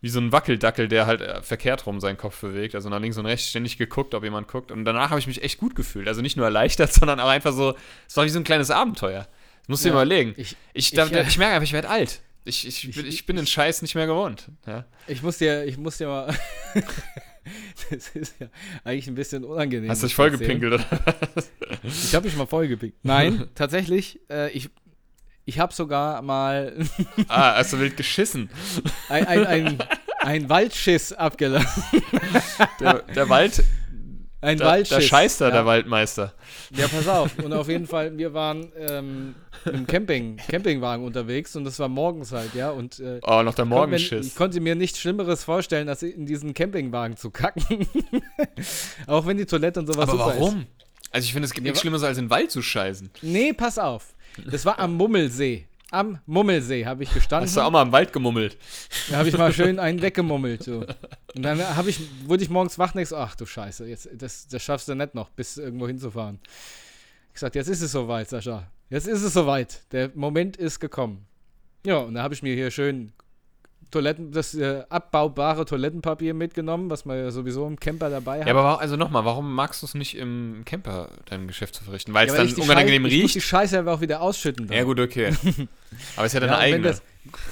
wie 0.01 0.09
so 0.09 0.21
ein 0.21 0.31
Wackeldackel, 0.33 0.87
der 0.89 1.07
halt 1.07 1.21
äh, 1.21 1.43
verkehrt 1.43 1.85
rum 1.87 2.01
seinen 2.01 2.17
Kopf 2.17 2.41
bewegt, 2.41 2.75
also 2.75 2.89
nach 2.89 3.01
links 3.01 3.19
und 3.19 3.27
rechts 3.27 3.49
ständig 3.49 3.79
geguckt, 3.79 4.15
ob 4.15 4.23
jemand 4.25 4.47
guckt. 4.49 4.71
Und 4.71 4.85
danach 4.85 5.11
habe 5.11 5.19
ich 5.21 5.27
mich 5.27 5.43
echt 5.43 5.59
gut 5.59 5.75
gefühlt. 5.75 6.07
Also 6.09 6.21
nicht 6.23 6.37
nur 6.37 6.47
erleichtert, 6.47 6.93
sondern 6.95 7.19
auch 7.21 7.29
einfach 7.29 7.53
so, 7.53 7.75
es 8.07 8.17
war 8.17 8.25
wie 8.25 8.29
so 8.31 8.39
ein 8.39 8.45
kleines 8.45 8.71
Abenteuer. 8.71 9.27
Das 9.63 9.69
musst 9.69 9.85
du 9.85 9.89
Ja. 9.89 9.95
dir 9.95 9.99
überlegen. 10.03 10.35
Ich- 10.37 10.57
Ich, 10.73 10.93
ich, 10.93 10.99
ich, 10.99 11.13
äh, 11.13 11.23
ich 11.27 11.39
merke 11.39 11.55
einfach, 11.55 11.65
ich 11.65 11.73
werde 11.73 11.89
alt. 11.91 12.21
Ich, 12.45 12.67
ich, 12.67 12.89
Ich- 12.89 12.95
bin- 12.97 13.07
ich 13.07 13.27
bin 13.27 13.37
den 13.37 13.47
Scheiß 13.47 13.83
nicht 13.83 13.95
mehr 13.95 14.07
gewohnt. 14.07 14.47
Ja. 14.67 14.85
Ich 15.09 15.23
muss 15.23 15.39
dir, 15.39 15.65
ich 15.67 15.77
muss 15.77 15.99
dir 15.99 16.07
mal. 16.07 16.35
das 17.91 18.09
ist 18.15 18.35
ja 18.41 18.49
eigentlich 18.85 19.09
ein 19.09 19.15
bisschen 19.15 19.45
unangenehm. 19.45 19.91
Hast 19.91 20.03
du 20.03 20.07
dich 20.07 20.15
vollgepinkelt 20.15 20.75
oder? 20.75 20.85
Ich 21.83 22.15
habe 22.15 22.27
mich 22.27 22.37
mal 22.37 22.47
vollgepickt. 22.47 23.05
Nein, 23.05 23.49
tatsächlich. 23.55 24.21
Äh, 24.31 24.51
ich 24.53 24.71
ich 25.49 25.59
habe 25.59 25.73
sogar 25.73 26.21
mal 26.23 26.77
ah, 27.29 27.55
hast 27.57 27.73
du 27.73 27.81
wild 27.81 27.97
geschissen. 27.97 28.51
ein, 29.09 29.27
ein, 29.27 29.47
ein, 29.47 29.79
ein 30.21 30.49
Waldschiss 30.49 31.13
abgelassen. 31.13 31.83
Der, 32.81 33.03
der 33.15 33.29
Wald, 33.29 33.65
Ein 34.41 34.59
da, 34.59 34.67
Waldschiss. 34.67 34.97
da 34.97 35.01
scheißt 35.01 35.41
er, 35.41 35.49
ja. 35.49 35.55
der 35.55 35.67
Waldmeister. 35.67 36.35
Ja, 36.77 36.87
pass 36.89 37.09
auf. 37.09 37.39
Und 37.39 37.53
auf 37.53 37.69
jeden 37.69 37.87
Fall, 37.87 38.17
wir 38.19 38.35
waren 38.35 38.71
ähm, 38.79 39.35
im 39.65 39.87
Camping, 39.87 40.37
Campingwagen 40.49 41.05
unterwegs 41.05 41.57
und 41.57 41.65
das 41.65 41.79
war 41.79 41.89
morgens 41.89 42.31
halt, 42.33 42.55
ja. 42.55 42.71
Und 42.71 43.01
äh, 43.01 43.21
Oh, 43.23 43.43
noch 43.43 43.55
der 43.55 43.65
mir, 43.65 43.75
ich 43.75 43.79
Morgenschiss. 43.79 44.35
konnte 44.35 44.61
mir 44.61 44.75
nichts 44.75 44.99
Schlimmeres 45.01 45.43
vorstellen, 45.45 45.89
als 45.89 46.03
in 46.03 46.27
diesen 46.27 46.53
Campingwagen 46.55 47.17
zu 47.17 47.31
kacken. 47.31 47.87
Auch 49.07 49.27
wenn 49.27 49.37
die 49.39 49.47
Toilette 49.47 49.81
und 49.81 49.87
sowas 49.87 50.09
Aber 50.09 50.19
super 50.19 50.35
ist. 50.35 50.41
warum? 50.41 50.67
Also 51.11 51.25
ich 51.25 51.33
finde, 51.33 51.47
es 51.47 51.55
gibt 51.55 51.67
Ja, 51.67 51.71
nichts 51.71 51.81
Schlimmeres, 51.81 52.03
als 52.05 52.19
in 52.19 52.27
den 52.27 52.31
Wald 52.31 52.51
zu 52.51 52.61
scheißen. 52.63 53.11
Nee, 53.23 53.53
pass 53.55 53.79
auf. 53.79 54.15
Das 54.51 54.65
war 54.65 54.79
am 54.79 54.95
Mummelsee. 54.95 55.67
Am 55.91 56.19
Mummelsee 56.27 56.85
habe 56.85 57.03
ich 57.03 57.13
gestanden. 57.15 57.49
Hast 57.49 57.57
du 57.57 57.63
auch 57.63 57.71
mal 57.71 57.83
im 57.83 57.93
Wald 57.93 58.13
gemummelt? 58.13 58.59
Da 59.09 59.17
habe 59.17 59.29
ich 59.29 59.39
mal 59.39 59.53
schön 59.53 59.79
einen 59.79 60.03
weggemummelt. 60.03 60.63
So. 60.63 60.85
Und 61.35 61.43
dann 61.43 61.63
ich, 61.89 62.01
wurde 62.27 62.43
ich 62.43 62.51
morgens 62.51 62.79
wach 62.79 62.95
und 62.95 63.09
so, 63.09 63.17
ach 63.17 63.35
du 63.37 63.47
Scheiße, 63.47 63.87
jetzt, 63.87 64.09
das, 64.13 64.49
das 64.49 64.63
schaffst 64.63 64.89
du 64.89 64.95
nicht 64.95 65.15
noch, 65.15 65.31
bis 65.31 65.57
irgendwo 65.57 65.87
hinzufahren. 65.87 66.41
Ich 67.29 67.35
gesagt, 67.35 67.55
jetzt 67.55 67.69
ist 67.69 67.81
es 67.81 67.93
soweit, 67.93 68.29
Sascha. 68.29 68.71
Jetzt 68.91 69.07
ist 69.07 69.23
es 69.23 69.33
soweit. 69.33 69.81
Der 69.93 70.11
Moment 70.15 70.57
ist 70.57 70.79
gekommen. 70.79 71.27
Ja, 71.87 71.99
und 71.99 72.15
da 72.15 72.23
habe 72.23 72.35
ich 72.35 72.43
mir 72.43 72.55
hier 72.55 72.71
schön 72.71 73.13
Toiletten, 73.91 74.33
das 74.33 74.55
äh, 74.55 74.83
abbaubare 74.89 75.65
Toilettenpapier 75.65 76.35
mitgenommen, 76.35 76.91
was 76.91 77.05
man 77.05 77.17
ja 77.19 77.31
sowieso 77.31 77.67
im 77.67 77.81
Camper 77.81 78.11
dabei 78.11 78.41
hat. 78.41 78.47
Ja, 78.47 78.53
aber 78.53 78.63
wa- 78.65 78.75
also 78.77 78.97
nochmal, 78.97 79.25
warum 79.25 79.55
magst 79.55 79.81
du 79.83 79.87
es 79.87 79.95
nicht 79.95 80.17
im 80.17 80.63
Camper 80.67 81.09
dein 81.27 81.47
Geschäft 81.49 81.75
zu 81.75 81.85
verrichten? 81.85 82.13
Weil 82.13 82.27
es 82.29 82.35
Ja, 82.37 82.45
dann 82.45 82.55
unangenehm 82.71 83.05
Schei- 83.07 83.09
Ich 83.17 83.23
muss 83.23 83.33
die 83.33 83.39
riecht? 83.39 83.49
Scheiße 83.49 83.79
aber 83.79 83.95
auch 83.95 84.01
wieder 84.01 84.21
ausschütten. 84.21 84.67
dann. 84.67 84.77
Ja, 84.77 84.85
gut, 84.85 85.01
okay. 85.01 85.33
Aber 86.17 86.27
es 86.27 86.35
ist 86.35 86.35
ja 86.35 86.41
deine 86.41 86.53
Ja, 86.53 86.59
eigene. 86.59 86.83
das, 86.89 87.03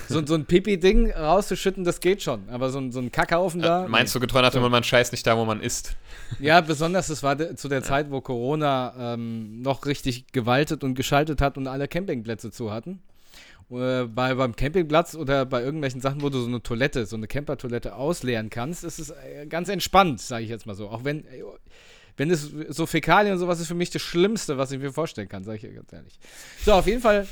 so, 0.09 0.25
so 0.27 0.35
ein 0.35 0.44
Pipi-Ding 0.44 1.11
rauszuschütten, 1.11 1.85
das 1.85 2.01
geht 2.01 2.22
schon. 2.22 2.49
Aber 2.51 2.68
so 2.68 2.79
ein, 2.79 2.92
so 2.92 3.01
ein 3.01 3.11
Kackhaufen 3.11 3.62
da. 3.62 3.87
Äh, 3.87 3.88
Meinst 3.88 4.14
du 4.14 4.20
getreu 4.20 4.42
nach 4.42 4.51
dem, 4.51 4.61
man 4.70 4.85
scheißt 4.85 5.12
nicht 5.12 5.27
da, 5.27 5.38
wo 5.38 5.46
man 5.46 5.61
isst? 5.62 5.96
Ja, 6.38 6.61
besonders, 6.61 7.07
das 7.07 7.22
war 7.22 7.35
de, 7.35 7.55
zu 7.57 7.68
der 7.68 7.83
Zeit, 7.83 8.11
wo 8.11 8.20
Corona 8.20 9.14
ähm, 9.14 9.62
noch 9.62 9.87
richtig 9.87 10.27
gewaltet 10.33 10.85
und 10.85 10.94
geschaltet 10.96 11.40
hat 11.40 11.57
und 11.57 11.66
alle 11.66 11.88
Campingplätze 11.88 12.51
zu 12.51 12.70
hatten. 12.70 13.01
Bei, 13.68 14.35
beim 14.35 14.55
Campingplatz 14.55 15.16
oder 15.16 15.44
bei 15.44 15.61
irgendwelchen 15.61 16.00
Sachen, 16.00 16.22
wo 16.22 16.29
du 16.29 16.38
so 16.38 16.46
eine 16.46 16.62
Toilette, 16.62 17.05
so 17.05 17.16
eine 17.16 17.26
Campertoilette 17.26 17.96
ausleeren 17.96 18.48
kannst, 18.48 18.85
ist 18.85 19.00
es 19.00 19.11
äh, 19.11 19.46
ganz 19.48 19.68
entspannt, 19.68 20.20
sage 20.20 20.44
ich 20.44 20.50
jetzt 20.50 20.66
mal 20.66 20.74
so. 20.74 20.88
Auch 20.88 21.02
wenn, 21.02 21.24
äh, 21.24 21.42
wenn 22.16 22.31
es 22.31 22.48
so 22.68 22.87
Fäkalien 22.87 23.35
und 23.35 23.40
sowas 23.40 23.59
ist 23.59 23.66
für 23.66 23.74
mich 23.74 23.90
das 23.90 24.02
Schlimmste, 24.02 24.57
was 24.57 24.70
ich 24.70 24.79
mir 24.79 24.92
vorstellen 24.92 25.29
kann, 25.29 25.42
sage 25.42 25.66
ich 25.66 25.74
ganz 25.74 25.92
ehrlich. 25.92 26.18
So, 26.64 26.74
auf 26.74 26.87
jeden 26.87 27.00
Fall 27.00 27.26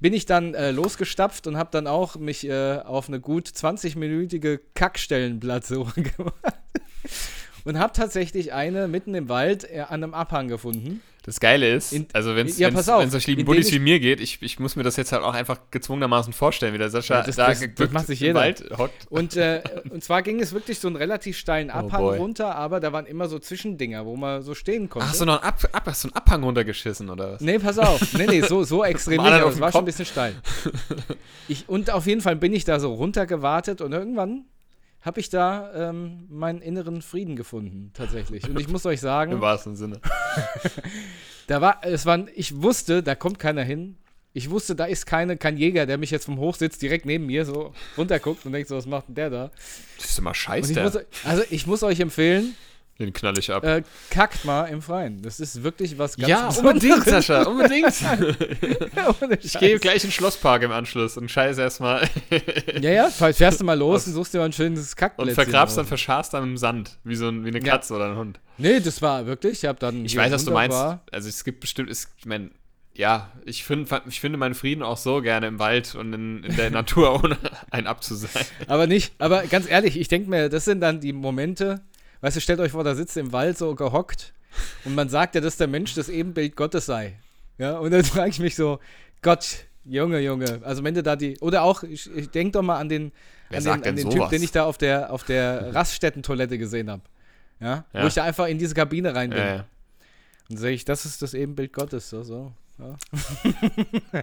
bin 0.00 0.14
ich 0.14 0.26
dann 0.26 0.54
äh, 0.54 0.70
losgestapft 0.70 1.46
und 1.46 1.56
habe 1.56 1.70
dann 1.72 1.86
auch 1.86 2.16
mich 2.16 2.48
äh, 2.48 2.78
auf 2.78 3.08
eine 3.08 3.20
gut 3.20 3.48
20-minütige 3.48 4.60
Kackstellenplatzsuche 4.74 6.02
gemacht. 6.16 6.54
Und 7.64 7.78
habe 7.78 7.92
tatsächlich 7.92 8.52
eine 8.52 8.88
mitten 8.88 9.14
im 9.14 9.28
Wald 9.28 9.64
äh, 9.64 9.80
an 9.80 10.02
einem 10.02 10.14
Abhang 10.14 10.48
gefunden. 10.48 11.02
Das 11.22 11.38
Geile 11.38 11.70
ist, 11.74 11.92
In- 11.92 12.06
also 12.14 12.34
wenn 12.34 12.46
es 12.46 12.58
Ja, 12.58 12.68
auf, 12.70 13.26
indem 13.28 13.44
Buddies 13.44 13.68
ich- 13.68 13.74
wie 13.74 13.78
mir 13.78 14.00
geht, 14.00 14.20
ich, 14.20 14.40
ich 14.40 14.58
muss 14.58 14.74
mir 14.76 14.82
das 14.84 14.96
jetzt 14.96 15.12
halt 15.12 15.22
auch 15.22 15.34
einfach 15.34 15.58
gezwungenermaßen 15.70 16.32
vorstellen, 16.32 16.72
wie 16.72 16.78
der 16.78 16.88
Sascha 16.88 17.16
Ja, 17.18 17.22
das- 17.22 17.36
da 17.36 17.48
das- 17.48 17.62
das 17.74 17.90
macht 17.90 18.06
sich 18.06 18.20
jeder. 18.20 18.34
Wald 18.40 18.64
hockt. 18.78 19.06
Und, 19.10 19.36
äh, 19.36 19.62
und 19.90 20.02
zwar 20.02 20.22
ging 20.22 20.40
es 20.40 20.52
wirklich 20.54 20.78
so 20.78 20.88
einen 20.88 20.96
relativ 20.96 21.36
steilen 21.36 21.68
Abhang 21.70 22.02
Oh 22.02 22.10
runter, 22.10 22.54
aber 22.54 22.80
da 22.80 22.92
waren 22.92 23.04
immer 23.06 23.28
so 23.28 23.38
Zwischendinger, 23.38 24.06
wo 24.06 24.16
man 24.16 24.42
so 24.42 24.54
stehen 24.54 24.88
konnte. 24.88 25.06
Ach, 25.06 25.10
hast 25.12 25.20
du 25.20 25.26
noch 25.26 25.42
einen, 25.42 25.48
Ab, 25.48 25.60
Ab, 25.72 25.82
hast 25.86 26.04
du 26.04 26.08
einen 26.08 26.16
Abhang 26.16 26.42
runtergeschissen, 26.42 27.10
oder 27.10 27.32
was? 27.34 27.40
Nee, 27.42 27.58
pass 27.58 27.78
auf. 27.78 28.00
Nee, 28.14 28.26
nee, 28.26 28.40
so, 28.40 28.64
so 28.64 28.82
extrem 28.84 29.22
nicht, 29.22 29.30
aber 29.32 29.50
es 29.50 29.60
war 29.60 29.70
schon 29.72 29.80
ein 29.80 29.84
Kopf. 29.84 29.84
bisschen 29.84 30.06
steil. 30.06 30.34
Ich, 31.48 31.68
und 31.68 31.90
auf 31.90 32.06
jeden 32.06 32.20
Fall 32.20 32.36
bin 32.36 32.52
ich 32.54 32.64
da 32.64 32.78
so 32.80 32.94
runtergewartet 32.94 33.80
und 33.80 33.92
irgendwann 33.92 34.44
habe 35.02 35.20
ich 35.20 35.30
da 35.30 35.90
ähm, 35.90 36.26
meinen 36.28 36.60
inneren 36.60 37.02
Frieden 37.02 37.36
gefunden, 37.36 37.90
tatsächlich. 37.94 38.48
Und 38.48 38.58
ich 38.60 38.68
muss 38.68 38.84
euch 38.86 38.94
Im 39.00 39.02
sagen, 39.02 39.40
wahrsten 39.40 39.76
Sinne. 39.76 40.00
da 41.46 41.60
war, 41.60 41.80
es 41.82 42.06
waren, 42.06 42.28
ich 42.34 42.62
wusste, 42.62 43.02
da 43.02 43.14
kommt 43.14 43.38
keiner 43.38 43.62
hin. 43.62 43.96
Ich 44.32 44.50
wusste, 44.50 44.76
da 44.76 44.84
ist 44.84 45.06
keine, 45.06 45.36
kein 45.36 45.56
Jäger, 45.56 45.86
der 45.86 45.98
mich 45.98 46.12
jetzt 46.12 46.26
vom 46.26 46.38
Hochsitz 46.38 46.78
direkt 46.78 47.04
neben 47.04 47.26
mir 47.26 47.44
so 47.44 47.72
runterguckt 47.96 48.46
und 48.46 48.52
denkt 48.52 48.68
so, 48.68 48.76
was 48.76 48.86
macht 48.86 49.08
denn 49.08 49.16
der 49.16 49.30
da? 49.30 49.50
Das 49.98 50.10
ist 50.10 50.18
immer 50.18 50.34
scheiße. 50.34 51.06
also 51.24 51.42
ich 51.50 51.66
muss 51.66 51.82
euch 51.82 51.98
empfehlen, 51.98 52.54
Den 53.00 53.12
knall 53.12 53.36
ich 53.38 53.50
ab. 53.50 53.64
äh, 53.64 53.82
kackt 54.10 54.44
mal 54.44 54.66
im 54.66 54.82
Freien. 54.82 55.22
Das 55.22 55.40
ist 55.40 55.62
wirklich 55.62 55.98
was 55.98 56.16
ganz 56.16 56.28
ja, 56.28 56.46
Besonderes. 56.48 56.74
unbedingt, 56.84 57.04
Sascha, 57.06 57.42
unbedingt. 57.48 59.44
Ich 59.44 59.58
gehe 59.58 59.78
gleich 59.78 60.04
in 60.04 60.10
den 60.10 60.12
Schlosspark 60.12 60.62
im 60.62 60.70
Anschluss 60.70 61.16
und 61.16 61.30
scheiß 61.30 61.58
erstmal. 61.58 62.08
Ja, 62.80 62.90
ja, 62.90 63.08
fährst 63.08 63.60
du 63.60 63.64
mal 63.64 63.74
los 63.78 64.06
und 64.06 64.12
suchst 64.12 64.34
dir 64.34 64.38
mal 64.38 64.44
ein 64.46 64.52
schönes 64.52 64.90
Und 64.90 64.96
Kackplätzchen. 64.96 65.34
vergrabst 65.34 65.78
dann, 65.78 65.86
verscharst 65.86 66.34
dann 66.34 66.44
im 66.44 66.56
Sand. 66.56 66.98
Wie, 67.04 67.16
so 67.16 67.28
ein, 67.28 67.44
wie 67.44 67.48
eine 67.48 67.58
Ja. 67.64 67.72
Katze 67.74 67.94
oder 67.94 68.10
ein 68.10 68.16
Hund. 68.16 68.40
Nee, 68.58 68.80
das 68.80 69.00
war 69.00 69.26
wirklich, 69.26 69.62
ich 69.62 69.64
habe 69.68 69.78
dann 69.78 70.04
Ich 70.04 70.16
weiß, 70.16 70.30
was 70.32 70.44
du 70.44 70.50
meinst. 70.50 70.76
Also 71.10 71.28
es 71.28 71.42
gibt 71.44 71.60
bestimmt, 71.60 71.90
es, 71.90 72.08
ich 72.18 72.26
meine, 72.26 72.50
ja, 72.94 73.30
ich, 73.46 73.64
find, 73.64 73.88
ich 74.08 74.20
finde 74.20 74.36
meinen 74.36 74.54
Frieden 74.54 74.82
auch 74.82 74.98
so 74.98 75.22
gerne 75.22 75.46
im 75.46 75.58
Wald 75.58 75.94
und 75.94 76.12
in, 76.12 76.44
in 76.44 76.56
der 76.56 76.70
Natur, 76.70 77.14
ohne 77.24 77.38
ein 77.70 77.86
Ab 77.86 78.02
zu 78.04 78.14
sein. 78.14 78.44
Aber 78.66 78.86
nicht, 78.86 79.14
aber 79.18 79.44
ganz 79.44 79.70
ehrlich, 79.70 79.98
ich 79.98 80.08
denke 80.08 80.28
mir, 80.28 80.48
das 80.50 80.66
sind 80.66 80.80
dann 80.80 81.00
die 81.00 81.12
Momente, 81.14 81.80
weißt 82.20 82.36
du, 82.36 82.40
stellt 82.40 82.60
euch 82.60 82.72
vor, 82.72 82.84
da 82.84 82.94
sitzt 82.94 83.16
im 83.16 83.32
Wald 83.32 83.58
so 83.58 83.74
gehockt 83.74 84.32
und 84.84 84.94
man 84.94 85.08
sagt 85.08 85.34
ja, 85.34 85.40
dass 85.40 85.56
der 85.56 85.68
Mensch 85.68 85.94
das 85.94 86.08
Ebenbild 86.08 86.56
Gottes 86.56 86.86
sei. 86.86 87.18
Ja, 87.58 87.78
und 87.78 87.90
dann 87.90 88.04
frage 88.04 88.30
ich 88.30 88.38
mich 88.40 88.56
so, 88.56 88.78
Gott, 89.22 89.64
Junge, 89.84 90.20
Junge, 90.20 90.60
also 90.62 90.84
wenn 90.84 90.94
du 90.94 91.02
da 91.02 91.16
die, 91.16 91.38
oder 91.40 91.62
auch, 91.62 91.82
ich, 91.82 92.14
ich 92.14 92.30
denke 92.30 92.52
doch 92.52 92.62
mal 92.62 92.78
an 92.78 92.88
den, 92.88 93.12
Wer 93.48 93.58
an 93.58 93.64
den, 93.82 93.88
an 93.90 93.96
den 93.96 94.10
Typ, 94.10 94.28
den 94.30 94.42
ich 94.42 94.52
da 94.52 94.64
auf 94.64 94.78
der, 94.78 95.12
auf 95.12 95.24
der 95.24 95.74
Raststättentoilette 95.74 96.58
gesehen 96.58 96.90
habe. 96.90 97.02
Ja, 97.60 97.84
Ja. 97.92 98.02
wo 98.02 98.06
ich 98.06 98.14
da 98.14 98.24
einfach 98.24 98.46
in 98.46 98.58
diese 98.58 98.74
Kabine 98.74 99.14
rein 99.14 99.30
bin. 99.30 99.38
Ja, 99.38 99.54
ja. 99.56 99.64
Und 100.48 100.56
sehe 100.56 100.72
ich, 100.72 100.84
das 100.84 101.04
ist 101.04 101.22
das 101.22 101.34
Ebenbild 101.34 101.72
Gottes, 101.72 102.08
so, 102.10 102.22
so. 102.22 102.52
Ja. 102.80 104.22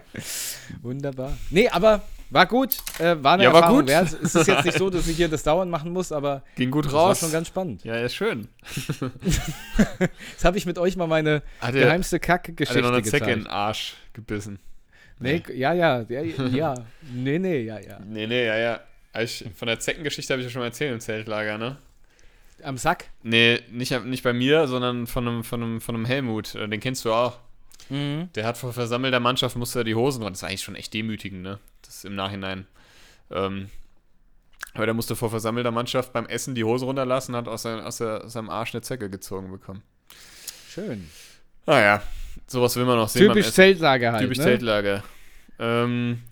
Wunderbar. 0.82 1.36
Nee, 1.50 1.68
aber 1.68 2.02
war 2.30 2.46
gut. 2.46 2.76
Äh, 2.98 3.22
war 3.22 3.34
eine 3.34 3.44
Ja, 3.44 3.52
war 3.52 3.60
Erfahrung 3.60 3.80
gut. 3.80 3.88
wert. 3.88 4.16
Es 4.22 4.34
ist 4.34 4.46
jetzt 4.48 4.64
nicht 4.64 4.78
so, 4.78 4.90
dass 4.90 5.06
ich 5.08 5.16
hier 5.16 5.28
das 5.28 5.42
dauernd 5.42 5.70
machen 5.70 5.92
muss, 5.92 6.12
aber 6.12 6.42
Ging 6.56 6.70
gut 6.70 6.86
das 6.86 6.92
war 6.92 7.06
raus. 7.08 7.20
schon 7.20 7.32
ganz 7.32 7.48
spannend. 7.48 7.84
ja, 7.84 7.94
ist 7.96 8.14
schön. 8.14 8.48
Jetzt 10.32 10.44
habe 10.44 10.58
ich 10.58 10.66
mit 10.66 10.78
euch 10.78 10.96
mal 10.96 11.06
meine 11.06 11.42
Hat 11.60 11.72
geheimste 11.72 12.16
hat 12.16 12.22
er 12.22 12.26
Kackgeschichte 12.38 12.82
noch 12.82 12.92
eine 12.92 13.02
Zecke 13.02 13.30
in 13.30 13.40
den 13.40 13.46
Arsch 13.46 13.94
gebissen? 14.12 14.58
Nee, 15.20 15.42
ja, 15.54 15.72
ja, 15.72 16.02
ja, 16.08 16.20
ja. 16.22 16.74
Nee, 17.12 17.38
nee, 17.38 17.62
ja, 17.62 17.78
ja. 17.80 17.98
Nee, 18.06 18.26
nee, 18.26 18.46
ja, 18.46 18.56
ja. 18.56 18.80
Ich, 19.20 19.44
von 19.56 19.66
der 19.66 19.80
Zeckengeschichte 19.80 20.32
habe 20.32 20.40
ich 20.42 20.46
ja 20.46 20.50
schon 20.52 20.60
mal 20.60 20.66
erzählt 20.66 20.92
im 20.92 21.00
Zeltlager, 21.00 21.58
ne? 21.58 21.78
Am 22.62 22.76
Sack. 22.76 23.06
Nee, 23.22 23.60
nicht, 23.70 24.04
nicht 24.04 24.22
bei 24.22 24.32
mir, 24.32 24.66
sondern 24.68 25.06
von 25.06 25.26
einem, 25.26 25.44
von, 25.44 25.62
einem, 25.62 25.80
von 25.80 25.94
einem 25.94 26.04
Helmut. 26.04 26.54
Äh, 26.54 26.68
Den 26.68 26.80
kennst 26.80 27.04
du 27.04 27.12
auch. 27.12 27.38
Mhm. 27.90 28.30
Der 28.34 28.46
hat 28.46 28.58
vor 28.58 28.72
versammelter 28.72 29.20
Mannschaft 29.20 29.56
musste 29.56 29.80
er 29.80 29.84
die 29.84 29.94
Hosen 29.94 30.22
runter. 30.22 30.32
Das 30.32 30.42
ist 30.42 30.48
eigentlich 30.48 30.62
schon 30.62 30.74
echt 30.74 30.94
demütigend, 30.94 31.42
ne? 31.42 31.58
Das 31.82 31.96
ist 31.96 32.04
im 32.04 32.14
Nachhinein. 32.14 32.66
Ähm, 33.30 33.70
aber 34.74 34.86
der 34.86 34.94
musste 34.94 35.16
vor 35.16 35.30
versammelter 35.30 35.70
Mannschaft 35.70 36.12
beim 36.12 36.26
Essen 36.26 36.54
die 36.54 36.64
Hose 36.64 36.84
runterlassen, 36.84 37.34
hat 37.34 37.48
aus, 37.48 37.62
sein, 37.62 37.80
aus, 37.80 37.98
der, 37.98 38.24
aus 38.24 38.32
seinem 38.32 38.50
Arsch 38.50 38.74
eine 38.74 38.82
Zecke 38.82 39.10
gezogen 39.10 39.50
bekommen. 39.50 39.82
Schön. 40.70 41.08
Naja, 41.66 42.02
sowas 42.46 42.76
will 42.76 42.84
man 42.84 42.96
noch 42.96 43.08
sehen. 43.08 43.28
Typisch. 43.28 43.50
Zeltlager 43.50 44.12
halt. 44.12 44.22
Typisch 44.22 44.38
ne? 44.38 44.44
Zeltlager. 44.44 45.04
Ähm, 45.58 46.22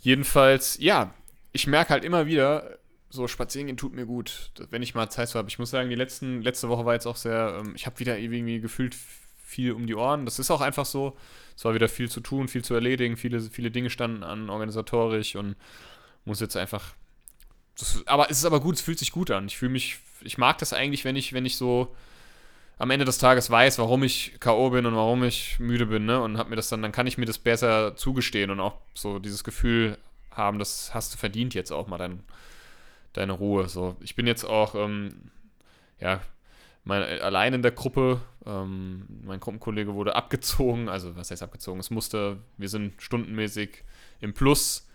jedenfalls, 0.00 0.78
ja, 0.80 1.12
ich 1.52 1.66
merke 1.66 1.90
halt 1.90 2.04
immer 2.04 2.26
wieder, 2.26 2.78
so 3.10 3.28
spazieren 3.28 3.66
gehen 3.66 3.76
tut 3.76 3.92
mir 3.94 4.06
gut, 4.06 4.50
wenn 4.70 4.82
ich 4.82 4.94
mal 4.94 5.10
Zeit 5.10 5.34
habe. 5.34 5.48
Ich 5.48 5.58
muss 5.58 5.70
sagen, 5.70 5.90
die 5.90 5.94
letzten, 5.94 6.40
letzte 6.40 6.68
Woche 6.68 6.86
war 6.86 6.94
jetzt 6.94 7.06
auch 7.06 7.16
sehr, 7.16 7.58
ähm, 7.60 7.74
ich 7.76 7.84
habe 7.84 7.98
wieder 7.98 8.18
irgendwie 8.18 8.60
gefühlt 8.60 8.96
viel 9.52 9.72
um 9.72 9.86
die 9.86 9.94
Ohren. 9.94 10.24
Das 10.24 10.38
ist 10.38 10.50
auch 10.50 10.60
einfach 10.60 10.86
so. 10.86 11.16
Es 11.56 11.64
war 11.64 11.74
wieder 11.74 11.88
viel 11.88 12.10
zu 12.10 12.20
tun, 12.20 12.48
viel 12.48 12.64
zu 12.64 12.74
erledigen, 12.74 13.16
viele, 13.16 13.40
viele 13.40 13.70
Dinge 13.70 13.90
standen 13.90 14.22
an 14.22 14.50
organisatorisch 14.50 15.36
und 15.36 15.56
muss 16.24 16.40
jetzt 16.40 16.56
einfach. 16.56 16.94
Das, 17.78 18.02
aber 18.06 18.30
es 18.30 18.38
ist 18.38 18.44
aber 18.44 18.60
gut, 18.60 18.76
es 18.76 18.80
fühlt 18.80 18.98
sich 18.98 19.12
gut 19.12 19.30
an. 19.30 19.46
Ich 19.46 19.56
fühle 19.56 19.72
mich, 19.72 19.98
ich 20.22 20.38
mag 20.38 20.58
das 20.58 20.72
eigentlich, 20.72 21.04
wenn 21.04 21.16
ich, 21.16 21.32
wenn 21.32 21.46
ich 21.46 21.56
so 21.56 21.94
am 22.78 22.90
Ende 22.90 23.04
des 23.04 23.18
Tages 23.18 23.50
weiß, 23.50 23.78
warum 23.78 24.02
ich 24.02 24.40
K.O. 24.40 24.70
bin 24.70 24.86
und 24.86 24.96
warum 24.96 25.22
ich 25.24 25.58
müde 25.60 25.86
bin, 25.86 26.06
ne? 26.06 26.20
Und 26.20 26.38
hab 26.38 26.48
mir 26.48 26.56
das 26.56 26.68
dann, 26.68 26.82
dann 26.82 26.92
kann 26.92 27.06
ich 27.06 27.18
mir 27.18 27.26
das 27.26 27.38
besser 27.38 27.94
zugestehen 27.96 28.50
und 28.50 28.60
auch 28.60 28.78
so 28.94 29.18
dieses 29.18 29.44
Gefühl 29.44 29.98
haben, 30.30 30.58
das 30.58 30.94
hast 30.94 31.14
du 31.14 31.18
verdient 31.18 31.54
jetzt 31.54 31.70
auch 31.70 31.86
mal 31.86 31.98
dein, 31.98 32.24
deine 33.12 33.32
Ruhe. 33.32 33.68
So, 33.68 33.96
ich 34.00 34.16
bin 34.16 34.26
jetzt 34.26 34.44
auch, 34.44 34.74
ähm, 34.74 35.30
ja, 36.00 36.22
mein, 36.84 37.02
allein 37.20 37.54
in 37.54 37.62
der 37.62 37.72
Gruppe. 37.72 38.20
Ähm, 38.44 39.06
mein 39.24 39.40
Gruppenkollege 39.40 39.94
wurde 39.94 40.16
abgezogen, 40.16 40.88
also 40.88 41.14
was 41.16 41.30
heißt 41.30 41.42
abgezogen? 41.42 41.80
Es 41.80 41.90
musste, 41.90 42.38
wir 42.56 42.68
sind 42.68 43.00
stundenmäßig 43.00 43.84
im 44.20 44.34
Plus 44.34 44.88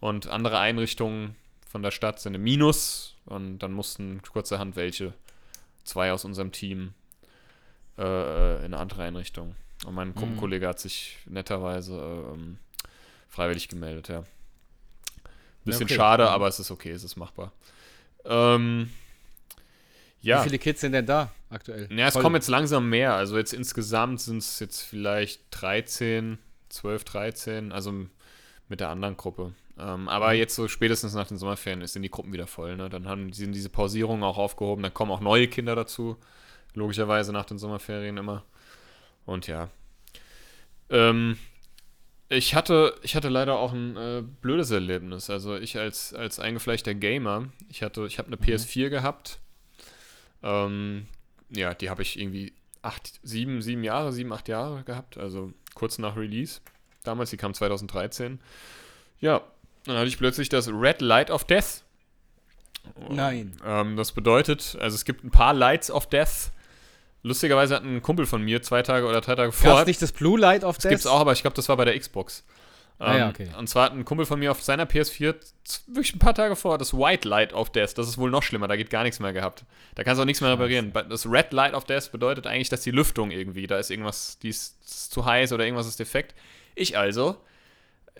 und 0.00 0.28
andere 0.28 0.58
Einrichtungen 0.58 1.36
von 1.68 1.82
der 1.82 1.90
Stadt 1.90 2.18
sind 2.18 2.34
im 2.34 2.42
Minus 2.42 3.14
und 3.26 3.58
dann 3.58 3.72
mussten 3.72 4.22
kurzerhand 4.22 4.74
welche, 4.76 5.12
zwei 5.84 6.12
aus 6.12 6.24
unserem 6.24 6.50
Team, 6.50 6.94
äh, 7.98 8.56
in 8.58 8.64
eine 8.66 8.78
andere 8.78 9.02
Einrichtung. 9.02 9.54
Und 9.84 9.94
mein 9.94 10.14
Gruppenkollege 10.14 10.66
hat 10.66 10.80
sich 10.80 11.18
netterweise 11.26 12.32
ähm, 12.32 12.58
freiwillig 13.28 13.68
gemeldet, 13.68 14.08
ja. 14.08 14.24
Bisschen 15.64 15.84
okay. 15.84 15.96
schade, 15.96 16.24
Mhm. 16.24 16.30
aber 16.30 16.48
es 16.48 16.58
ist 16.58 16.70
okay, 16.70 16.90
es 16.90 17.04
ist 17.04 17.16
machbar. 17.16 17.52
Ähm, 18.24 18.90
ja. 20.20 20.40
Wie 20.40 20.44
viele 20.44 20.58
Kids 20.58 20.80
sind 20.80 20.92
denn 20.92 21.06
da 21.06 21.30
aktuell? 21.50 21.88
Ja, 21.90 22.06
es 22.08 22.14
Voll. 22.14 22.22
kommen 22.22 22.34
jetzt 22.36 22.48
langsam 22.48 22.88
mehr. 22.88 23.14
Also 23.14 23.36
jetzt 23.38 23.52
insgesamt 23.52 24.20
sind 24.20 24.38
es 24.38 24.58
jetzt 24.60 24.82
vielleicht 24.82 25.42
13, 25.52 26.38
12, 26.68 27.04
13, 27.04 27.72
also 27.72 27.92
mit 28.68 28.80
der 28.80 28.88
anderen 28.90 29.16
Gruppe. 29.16 29.54
Ähm, 29.78 30.08
aber 30.08 30.30
Mhm. 30.32 30.38
jetzt 30.38 30.54
so 30.56 30.66
spätestens 30.68 31.14
nach 31.14 31.28
den 31.28 31.38
Sommerferien 31.38 31.86
sind 31.86 32.02
die 32.02 32.10
Gruppen 32.10 32.32
wieder 32.32 32.46
voll. 32.48 32.76
Ne? 32.76 32.88
Dann 32.90 33.06
haben, 33.08 33.32
sind 33.32 33.52
diese 33.52 33.68
Pausierungen 33.68 34.24
auch 34.24 34.36
aufgehoben. 34.38 34.82
Dann 34.82 34.92
kommen 34.92 35.12
auch 35.12 35.20
neue 35.20 35.46
Kinder 35.48 35.76
dazu. 35.76 36.16
Logischerweise 36.74 37.32
nach 37.32 37.46
den 37.46 37.58
Sommerferien 37.58 38.16
immer. 38.18 38.44
Und 39.24 39.46
ja. 39.46 39.70
Ähm, 40.90 41.38
ich 42.28 42.54
hatte, 42.54 42.94
ich 43.02 43.16
hatte 43.16 43.28
leider 43.28 43.58
auch 43.58 43.72
ein 43.72 43.96
äh, 43.96 44.22
blödes 44.42 44.70
Erlebnis. 44.70 45.30
Also 45.30 45.56
ich 45.56 45.78
als, 45.78 46.12
als 46.12 46.38
eingefleischter 46.38 46.94
Gamer, 46.94 47.48
ich 47.70 47.82
hatte, 47.82 48.04
ich 48.06 48.18
habe 48.18 48.26
eine 48.28 48.36
PS4 48.36 48.90
gehabt. 48.90 49.38
Ähm, 50.42 51.06
ja, 51.50 51.74
die 51.74 51.90
habe 51.90 52.02
ich 52.02 52.18
irgendwie 52.18 52.52
acht, 52.82 53.20
sieben, 53.22 53.62
sieben 53.62 53.84
Jahre, 53.84 54.12
sieben, 54.12 54.32
acht 54.32 54.48
Jahre 54.48 54.84
gehabt, 54.84 55.18
also 55.18 55.52
kurz 55.74 55.98
nach 55.98 56.16
Release. 56.16 56.60
Damals, 57.04 57.30
die 57.30 57.36
kam 57.36 57.54
2013. 57.54 58.40
Ja, 59.20 59.42
dann 59.84 59.96
hatte 59.96 60.08
ich 60.08 60.18
plötzlich 60.18 60.48
das 60.48 60.68
Red 60.68 61.00
Light 61.00 61.30
of 61.30 61.44
Death. 61.44 61.82
Nein. 63.08 63.56
Ähm, 63.64 63.96
das 63.96 64.12
bedeutet, 64.12 64.76
also 64.80 64.94
es 64.94 65.04
gibt 65.04 65.24
ein 65.24 65.30
paar 65.30 65.54
Lights 65.54 65.90
of 65.90 66.06
Death. 66.06 66.50
Lustigerweise 67.22 67.74
hat 67.74 67.82
ein 67.82 68.00
Kumpel 68.00 68.26
von 68.26 68.42
mir 68.42 68.62
zwei 68.62 68.82
Tage 68.82 69.06
oder 69.06 69.20
drei 69.20 69.34
Tage 69.34 69.50
Gab 69.50 69.54
vor. 69.54 69.80
es 69.80 69.86
nicht 69.86 70.00
das 70.00 70.12
Blue 70.12 70.38
Light 70.38 70.64
of 70.64 70.78
Das 70.78 70.88
gibt's 70.88 71.06
auch, 71.06 71.20
aber 71.20 71.32
ich 71.32 71.42
glaube, 71.42 71.56
das 71.56 71.68
war 71.68 71.76
bei 71.76 71.84
der 71.84 71.98
Xbox. 71.98 72.44
Ah 73.00 73.16
ja, 73.16 73.24
Ähm, 73.26 73.30
okay. 73.30 73.48
Und 73.56 73.68
zwar 73.68 73.84
hat 73.84 73.92
ein 73.92 74.04
Kumpel 74.04 74.26
von 74.26 74.38
mir 74.40 74.50
auf 74.50 74.62
seiner 74.62 74.84
PS4 74.84 75.36
z- 75.64 75.82
wirklich 75.86 76.14
ein 76.14 76.18
paar 76.18 76.34
Tage 76.34 76.56
vor 76.56 76.78
das 76.78 76.92
White 76.94 77.28
Light 77.28 77.52
of 77.52 77.70
Death. 77.70 77.96
Das 77.96 78.08
ist 78.08 78.18
wohl 78.18 78.30
noch 78.30 78.42
schlimmer, 78.42 78.66
da 78.66 78.74
geht 78.76 78.90
gar 78.90 79.04
nichts 79.04 79.20
mehr 79.20 79.32
gehabt. 79.32 79.64
Da 79.94 80.02
kannst 80.02 80.18
du 80.18 80.22
auch 80.22 80.26
nichts 80.26 80.40
mehr 80.40 80.50
reparieren. 80.50 80.92
Das 81.08 81.24
Red 81.30 81.52
Light 81.52 81.74
of 81.74 81.84
Death 81.84 82.10
bedeutet 82.10 82.46
eigentlich, 82.48 82.68
dass 82.70 82.80
die 82.80 82.90
Lüftung 82.90 83.30
irgendwie, 83.30 83.66
da 83.68 83.78
ist 83.78 83.90
irgendwas, 83.90 84.38
die 84.40 84.48
ist 84.48 85.10
zu 85.12 85.24
heiß 85.24 85.52
oder 85.52 85.64
irgendwas 85.64 85.86
ist 85.86 86.00
defekt. 86.00 86.34
Ich 86.74 86.98
also, 86.98 87.36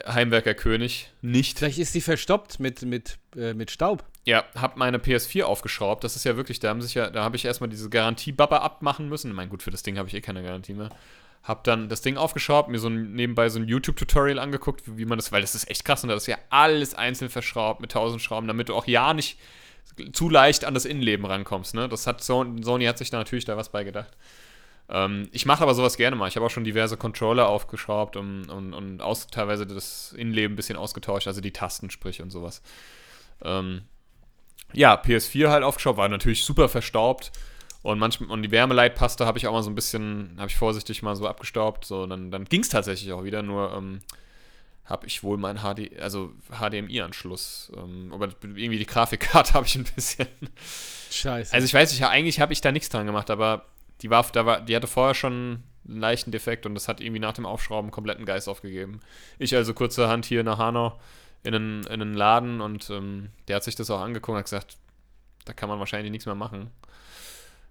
Heimwerkerkönig, 0.07 1.11
nicht. 1.22 1.59
Vielleicht 1.59 1.79
ist 1.79 1.93
sie 1.93 2.01
verstoppt 2.01 2.61
mit, 2.61 2.83
mit, 2.83 3.18
äh, 3.37 3.55
mit 3.55 3.70
Staub. 3.70 4.05
Ja, 4.24 4.45
hab 4.55 4.76
meine 4.76 4.99
PS4 4.99 5.43
aufgeschraubt. 5.45 6.05
Das 6.05 6.16
ist 6.16 6.24
ja 6.24 6.37
wirklich, 6.37 6.61
da 6.61 6.68
haben 6.68 6.83
sich 6.83 6.95
ja, 6.95 7.11
da 7.11 7.24
habe 7.24 7.37
ich 7.37 7.45
erstmal 7.45 7.70
diese 7.70 7.89
Garantie-Baba 7.91 8.59
abmachen 8.59 9.09
müssen. 9.09 9.33
Mein 9.33 9.49
gut, 9.49 9.62
für 9.62 9.70
das 9.70 9.83
Ding 9.83 9.99
habe 9.99 10.09
ich 10.09 10.14
eh 10.14 10.20
keine 10.20 10.43
Garantie 10.43 10.74
mehr. 10.74 10.91
Hab 11.49 11.64
dann 11.64 11.88
das 11.88 12.03
Ding 12.03 12.18
aufgeschraubt, 12.18 12.68
mir 12.68 12.78
so 12.78 12.88
ein, 12.88 13.14
nebenbei 13.14 13.49
so 13.49 13.59
ein 13.59 13.66
YouTube-Tutorial 13.66 14.38
angeguckt, 14.38 14.82
wie 14.99 15.07
man 15.07 15.16
das, 15.16 15.32
weil 15.32 15.40
das 15.40 15.55
ist 15.55 15.70
echt 15.70 15.82
krass 15.82 16.03
und 16.03 16.11
das 16.11 16.24
ist 16.24 16.26
ja 16.26 16.36
alles 16.51 16.94
einzeln 16.94 17.30
verschraubt 17.30 17.80
mit 17.80 17.90
tausend 17.90 18.20
Schrauben, 18.20 18.46
damit 18.46 18.68
du 18.68 18.74
auch 18.74 18.86
ja 18.86 19.14
nicht 19.14 19.38
zu 20.12 20.28
leicht 20.28 20.66
an 20.66 20.74
das 20.74 20.84
Innenleben 20.84 21.24
rankommst. 21.24 21.74
Ne? 21.74 21.88
Das 21.88 22.07
hat 22.07 22.22
Sony, 22.22 22.84
hat 22.84 22.99
sich 22.99 23.09
da 23.09 23.16
natürlich 23.16 23.46
da 23.46 23.57
was 23.57 23.70
bei 23.70 23.82
gedacht. 23.82 24.14
Ähm, 24.90 25.28
ich 25.32 25.46
mache 25.46 25.62
aber 25.62 25.74
sowas 25.74 25.96
gerne 25.96 26.16
mal. 26.16 26.28
Ich 26.28 26.36
habe 26.36 26.46
auch 26.46 26.51
schon 26.51 26.64
diverse 26.64 26.96
Controller 26.96 27.49
aufgeschraubt 27.49 28.16
und, 28.16 28.51
und, 28.51 28.74
und 28.74 29.01
aus, 29.01 29.28
teilweise 29.28 29.66
das 29.66 30.12
Innenleben 30.12 30.53
ein 30.53 30.57
bisschen 30.57 30.76
ausgetauscht, 30.76 31.26
also 31.26 31.40
die 31.40 31.53
Tasten 31.53 31.90
sprich 31.90 32.20
und 32.20 32.30
sowas. 32.30 32.62
Ähm, 33.42 33.82
ja, 34.72 35.01
PS4 35.01 35.49
halt 35.49 35.64
aufgeschraubt, 35.64 35.99
war 35.99 36.09
natürlich 36.09 36.44
super 36.44 36.68
verstaubt. 36.68 37.32
Und 37.89 37.99
manchmal, 37.99 38.28
und 38.28 38.43
die 38.43 38.51
Wärmeleitpaste 38.51 39.24
habe 39.24 39.39
ich 39.39 39.47
auch 39.47 39.55
mal 39.55 39.62
so 39.62 39.70
ein 39.70 39.74
bisschen, 39.74 40.34
habe 40.36 40.49
ich 40.49 40.57
vorsichtig 40.57 41.03
mal 41.03 41.16
so 41.16 41.26
abgestaubt. 41.26 41.86
So, 41.86 42.07
dann, 42.07 42.30
dann 42.30 42.45
ging 42.45 42.61
es 42.61 42.68
tatsächlich 42.68 43.14
auch 43.14 43.24
wieder, 43.24 43.43
nur 43.43 43.72
ähm, 43.72 44.01
habe 44.84 45.07
ich 45.07 45.22
wohl 45.22 45.39
meinen 45.39 45.61
HD, 45.61 45.99
also 45.99 46.32
HDMI-Anschluss. 46.51 47.72
Ähm, 47.74 48.11
aber 48.12 48.28
irgendwie 48.43 48.76
die 48.76 48.84
Grafikkarte 48.84 49.53
habe 49.55 49.64
ich 49.64 49.74
ein 49.76 49.84
bisschen. 49.84 50.28
Scheiße. 51.11 51.55
Also 51.55 51.64
ich 51.64 51.72
weiß 51.72 51.91
nicht, 51.93 52.05
eigentlich 52.05 52.41
habe 52.41 52.53
ich 52.53 52.61
da 52.61 52.72
nichts 52.72 52.91
dran 52.91 53.07
gemacht, 53.07 53.30
aber 53.30 53.64
die 54.03 54.11
war, 54.11 54.22
da 54.34 54.45
war, 54.45 54.61
die 54.61 54.76
hatte 54.76 54.86
vorher 54.86 55.14
schon 55.14 55.62
einen 55.89 56.01
leichten 56.01 56.30
Defekt 56.30 56.66
und 56.66 56.74
das 56.74 56.89
hat 56.89 57.01
irgendwie 57.01 57.20
nach 57.20 57.32
dem 57.32 57.47
Aufschrauben 57.47 57.91
kompletten 57.91 58.26
Geist 58.26 58.51
aufgegeben. 58.51 59.01
Ich 59.39 59.57
also 59.57 59.72
kurzerhand 59.72 60.26
hier 60.26 60.45
nach 60.45 60.59
Hanau 60.59 61.01
in 61.43 61.55
einen, 61.55 61.84
in 61.84 62.03
einen 62.03 62.12
Laden 62.12 62.61
und 62.61 62.91
ähm, 62.91 63.30
der 63.49 63.57
hat 63.57 63.64
sich 63.64 63.76
das 63.76 63.89
auch 63.89 64.03
angeguckt 64.03 64.34
und 64.34 64.41
hat 64.41 64.45
gesagt, 64.45 64.76
da 65.47 65.55
kann 65.55 65.70
man 65.70 65.78
wahrscheinlich 65.78 66.11
nichts 66.11 66.26
mehr 66.26 66.34
machen. 66.34 66.70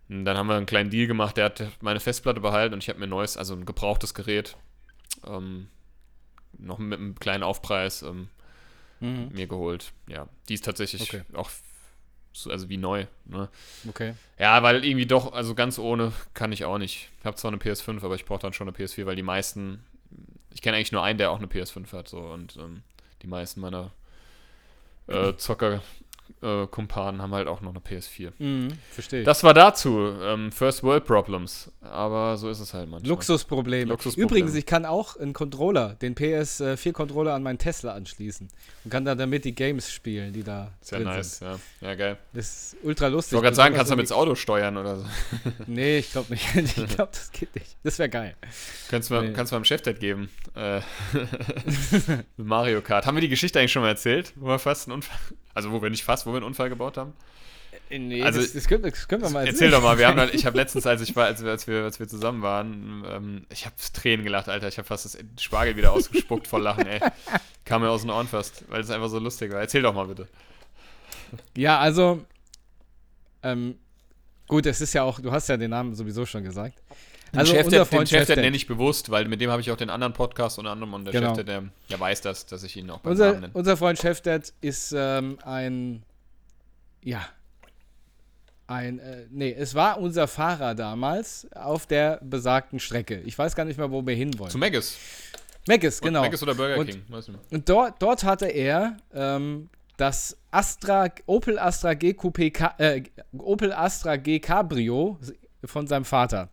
Und 0.10 0.26
dann 0.26 0.38
haben 0.38 0.47
wir 0.47 0.55
einen 0.55 0.66
kleinen 0.66 0.89
Deal 0.89 1.08
gemacht, 1.08 1.38
der 1.38 1.45
hat 1.45 1.62
meine 1.82 1.99
Festplatte 1.99 2.39
behalten 2.39 2.74
und 2.74 2.84
ich 2.84 2.89
habe 2.89 2.99
mir 2.99 3.08
ein 3.08 3.10
neues, 3.10 3.36
also 3.36 3.53
ein 3.53 3.66
gebrauchtes 3.66 4.14
Gerät, 4.14 4.55
ähm, 5.26 5.68
noch 6.58 6.78
mit 6.78 6.99
einem 6.99 7.16
kleinen 7.20 7.43
Aufpreis 7.43 8.03
ähm, 8.03 8.30
mhm. 8.99 9.30
mir 9.34 9.47
geholt. 9.47 9.91
Ja, 10.08 10.28
die 10.47 10.53
ist 10.53 10.66
tatsächlich 10.66 11.01
Okay. 11.01 11.24
auch 11.34 11.49
so, 12.32 12.51
also 12.51 12.70
wie 12.70 12.78
neu. 12.78 13.05
Ne? 13.26 13.49
Okay. 13.89 14.14
Ja, 14.38 14.62
weil 14.64 14.86
irgendwie 14.86 15.08
doch, 15.08 15.34
also 15.34 15.55
ganz 15.55 15.80
ohne 15.80 16.14
kann 16.34 16.51
ich 16.51 16.66
auch 16.66 16.78
nicht. 16.78 17.10
Ich 17.20 17.26
habe 17.26 17.36
zwar 17.36 17.51
eine 17.51 17.58
PS5, 17.58 18.03
aber 18.03 18.16
ich 18.16 18.26
brauche 18.26 18.39
dann 18.39 18.53
schon 18.53 18.68
eine 18.68 18.78
PS4, 18.78 19.05
weil 19.05 19.16
die 19.16 19.24
meisten, 19.24 19.84
ich 20.53 20.62
kenne 20.62 20.78
eigentlich 20.78 20.91
nur 20.91 21.03
einen, 21.03 21.18
der 21.18 21.32
auch 21.32 21.38
eine 21.38 21.47
PS5 21.47 21.91
hat, 21.93 22.08
so 22.08 22.20
und 22.20 22.55
ähm, 22.58 22.84
die 23.24 23.28
meisten 23.28 23.60
meiner 23.60 23.91
äh, 25.08 25.34
Zocker 25.36 25.82
äh, 26.42 26.68
Kumpanen 26.68 27.22
haben 27.22 27.34
halt 27.34 27.48
auch 27.48 27.62
noch 27.62 27.72
eine 27.72 27.80
PS4. 27.80 28.32
Mhm. 28.38 28.68
Verstehe. 28.92 29.24
Das 29.24 29.44
war 29.44 29.54
dazu. 29.54 30.14
Ähm, 30.22 30.52
First 30.52 30.84
World 30.84 31.06
Problems. 31.06 31.72
Aber 31.82 32.38
so 32.38 32.50
ist 32.50 32.60
es 32.60 32.74
halt 32.74 32.90
manchmal. 32.90 33.10
Luxusprobleme. 33.10 33.90
Luxusprobleme. 33.90 34.28
Übrigens, 34.30 34.56
ich 34.56 34.66
kann 34.66 34.86
auch 34.86 35.18
einen 35.18 35.34
Controller, 35.34 35.96
den 35.96 36.16
PS4-Controller 36.16 37.34
an 37.34 37.44
meinen 37.44 37.58
Tesla 37.58 37.94
anschließen 37.94 38.48
und 38.84 38.92
kann 38.92 39.04
dann 39.06 39.18
damit 39.18 39.46
die 39.46 39.56
Games 39.56 39.92
spielen, 39.92 40.34
die 40.34 40.44
da 40.44 40.72
Sehr 40.82 41.00
drin 41.00 41.08
nice, 41.08 41.40
sind. 41.40 41.48
ja. 41.82 41.88
Ja, 41.90 41.96
geil. 41.96 42.18
Das 42.34 42.46
ist 42.74 42.78
ultra 42.84 43.08
lustig. 43.08 43.32
Ich 43.32 43.34
wollte 43.36 43.46
gerade 43.46 43.56
sagen, 43.56 43.76
kannst 43.76 43.90
du 43.92 43.96
damit 43.96 44.06
das 44.10 44.18
Auto 44.18 44.36
steuern 44.36 44.78
oder 44.78 44.98
so. 45.00 45.06
Nee, 45.68 45.98
ich 46.00 46.12
glaube 46.12 46.32
nicht. 46.34 46.56
ich 46.56 46.76
glaube, 46.76 47.12
das 47.14 47.32
geht 47.32 47.54
nicht. 47.56 47.78
Das 47.84 47.98
wäre 48.00 48.10
geil. 48.10 48.36
Kannst 48.90 49.10
du 49.10 49.16
mal, 49.16 49.28
Nee. 49.28 49.34
kannst 49.34 49.52
du 49.52 49.56
meinem 49.56 49.66
Chef 49.66 49.82
das 49.82 49.98
geben. 50.00 50.30
Äh, 50.56 50.82
Mario 52.38 52.82
Kart. 52.82 53.06
Haben 53.06 53.16
wir 53.18 53.22
die 53.22 53.30
Geschichte 53.30 53.60
eigentlich 53.60 53.72
schon 53.72 53.82
mal 53.82 53.90
erzählt? 53.90 54.34
Wo 54.36 54.48
wir 54.48 54.60
fast 54.60 54.88
einen 54.88 54.96
Unfall. 54.96 55.18
Also, 55.58 55.72
wo 55.72 55.82
wir 55.82 55.89
nicht 55.89 56.03
fast, 56.03 56.28
wo 56.28 56.32
wir 56.32 56.38
einen 56.38 56.45
Unfall 56.45 56.70
gebaut 56.70 56.97
haben? 56.97 57.14
Nee, 57.89 58.22
Also, 58.22 58.39
das, 58.39 58.53
das, 58.53 58.68
können, 58.68 58.84
das 58.84 59.08
können 59.08 59.24
wir 59.24 59.32
mal 59.32 59.47
Erzähl 59.47 59.72
doch 59.72 59.82
mal, 59.82 59.97
wir 59.97 60.08
haben 60.08 60.16
dann, 60.16 60.30
ich 60.32 60.45
habe 60.45 60.55
letztens, 60.62 60.86
als 60.86 61.01
ich 61.01 61.16
war, 61.16 61.26
als 61.26 61.43
wir, 61.43 61.49
als 61.49 61.66
wir, 61.66 61.84
als 61.84 61.99
wir 61.99 62.08
zusammen 62.08 62.43
waren, 62.43 63.03
ähm, 63.10 63.45
ich 63.49 63.66
habe 63.66 63.76
Tränen 63.91 64.24
gelacht, 64.24 64.49
Alter. 64.49 64.68
Ich 64.68 64.78
habe 64.78 64.88
fast 64.88 65.05
das 65.05 65.18
Spargel 65.41 65.76
wieder 65.76 65.93
ausgespuckt 65.93 66.47
vor 66.47 66.60
Lachen, 66.60 66.86
ey. 66.86 66.99
Kam 67.66 67.82
mir 67.82 67.89
aus 67.89 68.01
den 68.01 68.12
Ohren 68.12 68.28
fast, 68.28 68.66
weil 68.70 68.82
es 68.82 68.91
einfach 68.91 69.10
so 69.10 69.18
lustig 69.18 69.51
war. 69.51 69.60
Erzähl 69.60 69.82
doch 69.82 69.95
mal 69.95 70.05
bitte. 70.05 70.28
Ja, 71.55 71.80
also, 71.80 72.24
ähm, 73.41 73.80
gut, 74.47 74.68
es 74.68 74.80
ist 74.80 74.93
ja 74.93 75.01
auch, 75.01 75.20
du 75.20 75.32
hast 75.32 75.49
ja 75.49 75.58
den 75.58 75.72
Namen 75.72 75.95
sowieso 75.95 76.28
schon 76.28 76.43
gesagt. 76.43 76.78
Also, 77.36 77.51
den 77.53 77.57
Chef, 77.57 77.65
unser 77.65 77.78
der, 77.78 77.86
den 77.86 77.89
Freund 77.97 78.09
Chef, 78.09 78.25
der 78.28 78.36
nenne 78.38 78.55
ich 78.55 78.67
bewusst, 78.67 79.09
weil 79.09 79.28
mit 79.28 79.41
dem 79.41 79.49
habe 79.51 79.61
ich 79.61 79.69
auch 79.71 79.78
den 79.78 79.89
anderen 79.89 80.13
Podcast 80.13 80.59
unter 80.59 80.71
anderem 80.71 80.93
und 80.93 81.05
der 81.05 81.13
Genau. 81.13 81.36
Chef, 81.36 81.45
der, 81.45 81.61
der, 81.61 81.69
der 81.89 81.99
weiß 81.99 82.21
das, 82.21 82.45
dass 82.45 82.63
ich 82.63 82.75
ihn 82.78 82.89
auch 82.89 82.99
beim 82.99 83.13
Namen 83.17 83.28
Unser, 83.30 83.39
nenne. 83.41 83.53
unser 83.53 83.78
Freund 83.78 83.99
Chefdet 83.99 84.53
ist 84.61 84.93
ähm, 84.97 85.38
ein, 85.43 86.03
ja, 87.03 87.21
ein, 88.67 88.99
äh, 88.99 89.25
nee, 89.30 89.53
es 89.57 89.75
war 89.75 89.97
unser 89.99 90.28
Fahrer 90.28 90.75
damals 90.75 91.47
auf 91.53 91.86
der 91.86 92.19
besagten 92.21 92.80
Strecke. 92.80 93.21
Ich 93.21 93.38
weiß 93.38 93.55
gar 93.55 93.63
nicht 93.65 93.78
mehr, 93.78 93.89
wo 93.91 94.05
wir 94.05 94.15
hinwollen. 94.15 94.51
Zu 94.51 94.57
Megas. 94.57 94.97
Meckes, 95.67 95.99
genau. 96.01 96.21
Megas 96.21 96.41
oder 96.43 96.55
Burger 96.55 96.78
Und- 96.78 96.88
King, 96.89 97.03
weiß 97.09 97.28
nicht. 97.30 97.39
Und 97.51 97.67
dort, 97.69 98.01
dort 98.01 98.23
hatte 98.23 98.45
er 98.47 98.97
ähm, 99.13 99.69
das 99.97 100.38
Astra, 100.51 101.09
Opel 101.25 101.59
Astra 101.59 101.93
G 101.93 102.11
Coupé, 102.11 102.53
äh, 102.78 103.03
Opel 103.38 103.73
Astra 103.73 104.15
G 104.17 104.39
Cabrio 104.39 105.17
von 105.65 105.88
seinem 105.88 106.05
Vater. 106.05 106.49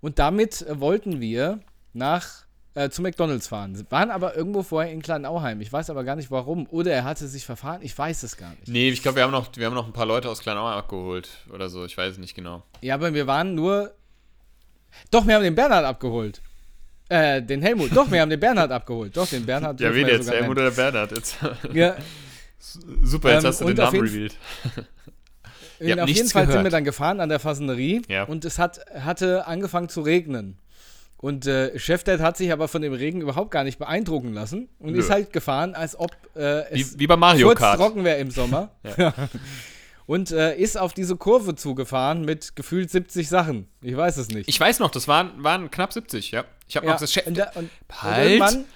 Und 0.00 0.18
damit 0.18 0.62
äh, 0.62 0.80
wollten 0.80 1.20
wir 1.20 1.60
nach 1.92 2.44
äh, 2.74 2.88
zu 2.88 3.02
McDonalds 3.02 3.48
fahren. 3.48 3.84
Waren 3.90 4.10
aber 4.10 4.36
irgendwo 4.36 4.62
vorher 4.62 4.92
in 4.92 5.02
Kleinauheim. 5.02 5.60
Ich 5.60 5.72
weiß 5.72 5.90
aber 5.90 6.04
gar 6.04 6.16
nicht 6.16 6.30
warum. 6.30 6.66
Oder 6.70 6.92
er 6.92 7.04
hatte 7.04 7.26
sich 7.28 7.44
verfahren. 7.44 7.80
Ich 7.82 7.96
weiß 7.98 8.22
es 8.22 8.36
gar 8.36 8.50
nicht. 8.50 8.68
Nee, 8.68 8.90
ich 8.90 9.02
glaube, 9.02 9.16
wir, 9.16 9.24
haben 9.24 9.32
noch- 9.32 9.50
wir 9.56 9.66
haben 9.66 9.74
noch 9.74 9.86
ein 9.86 9.92
paar 9.92 10.06
Leute 10.06 10.28
aus 10.30 10.40
Kleinauer 10.40 10.72
abgeholt 10.72 11.28
oder 11.52 11.68
so. 11.68 11.84
Ich 11.84 11.96
weiß 11.98 12.12
es 12.12 12.18
nicht 12.18 12.34
genau. 12.34 12.62
Ja, 12.80 12.94
aber 12.94 13.12
wir 13.12 13.26
waren 13.26 13.54
nur. 13.54 13.92
Doch, 15.10 15.26
wir 15.26 15.34
haben 15.34 15.42
den 15.42 15.54
Bernhard 15.54 15.84
abgeholt. 15.84 16.40
Äh, 17.08 17.42
den 17.42 17.60
Helmut. 17.60 17.90
Doch, 17.94 18.10
wir 18.10 18.20
haben 18.20 18.30
den 18.30 18.38
Bernhard 18.40 18.70
abgeholt. 18.70 19.16
Doch, 19.16 19.26
den 19.28 19.44
Bernhard. 19.44 19.80
Ja, 19.80 19.92
wen 19.94 20.06
jetzt? 20.06 20.30
Helmut 20.30 20.56
nennen. 20.56 20.68
oder 20.68 20.70
Bernhard? 20.70 21.10
Jetzt. 21.12 21.36
Ja, 21.72 21.96
Super, 23.02 23.32
jetzt 23.32 23.42
Ähm, 23.44 23.48
hast 23.48 23.60
du 23.62 23.66
den 23.66 23.76
Namen 23.76 24.00
revealed. 24.00 24.36
Habt 25.80 26.00
auf 26.00 26.08
jeden 26.08 26.28
Fall 26.28 26.42
sind 26.42 26.48
gehört. 26.50 26.64
wir 26.64 26.70
dann 26.70 26.84
gefahren 26.84 27.20
an 27.20 27.28
der 27.28 27.38
Fassanerie 27.40 28.02
Ja. 28.08 28.24
und 28.24 28.44
es 28.44 28.58
hat, 28.58 28.80
hatte 28.98 29.46
angefangen 29.46 29.88
zu 29.88 30.00
regnen. 30.02 30.58
Und 31.16 31.46
äh, 31.46 31.78
Chefdad 31.78 32.20
hat 32.20 32.36
sich 32.38 32.50
aber 32.52 32.66
von 32.68 32.80
dem 32.80 32.92
Regen 32.94 33.20
überhaupt 33.20 33.50
gar 33.50 33.62
nicht 33.64 33.78
beeindrucken 33.78 34.32
lassen 34.32 34.68
und 34.78 34.92
Nö. 34.92 34.98
ist 34.98 35.10
halt 35.10 35.32
gefahren, 35.34 35.74
als 35.74 35.98
ob 35.98 36.10
äh, 36.34 36.62
es 36.70 36.94
Wie, 36.94 37.00
wie 37.00 37.06
bei 37.06 37.16
Mario 37.16 37.48
kurz 37.48 37.58
Kart. 37.58 37.78
trocken 37.78 38.04
wäre 38.04 38.18
im 38.18 38.30
Sommer. 38.30 38.70
und 40.10 40.32
äh, 40.32 40.56
ist 40.56 40.76
auf 40.76 40.92
diese 40.92 41.14
Kurve 41.14 41.54
zugefahren 41.54 42.24
mit 42.24 42.56
gefühlt 42.56 42.90
70 42.90 43.28
Sachen. 43.28 43.68
Ich 43.80 43.96
weiß 43.96 44.16
es 44.16 44.26
nicht. 44.26 44.48
Ich 44.48 44.58
weiß 44.58 44.80
noch, 44.80 44.90
das 44.90 45.06
waren, 45.06 45.30
waren 45.44 45.70
knapp 45.70 45.92
70, 45.92 46.32
ja. 46.32 46.42
Ich 46.66 46.74
habe 46.74 46.84
ja, 46.86 46.92
noch 46.94 47.00
gesagt, 47.00 47.12
Chef, 47.12 47.26
und, 47.28 47.38
da, 47.38 47.52
und, 47.54 47.70
Halt. 47.92 48.40
und 48.40 48.66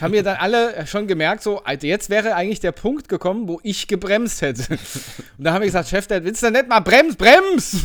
haben 0.00 0.12
wir 0.12 0.24
dann 0.24 0.34
alle 0.34 0.84
schon 0.88 1.06
gemerkt, 1.06 1.44
so, 1.44 1.62
Alter, 1.62 1.86
jetzt 1.86 2.10
wäre 2.10 2.34
eigentlich 2.34 2.58
der 2.58 2.72
Punkt 2.72 3.08
gekommen, 3.08 3.46
wo 3.46 3.60
ich 3.62 3.86
gebremst 3.86 4.42
hätte. 4.42 4.64
Und 5.38 5.44
da 5.44 5.52
haben 5.52 5.60
wir 5.60 5.68
gesagt, 5.68 5.90
Chef, 5.90 6.08
der 6.08 6.24
willst 6.24 6.42
du 6.42 6.50
nicht 6.50 6.66
mal 6.66 6.80
brems, 6.80 7.14
brems! 7.14 7.76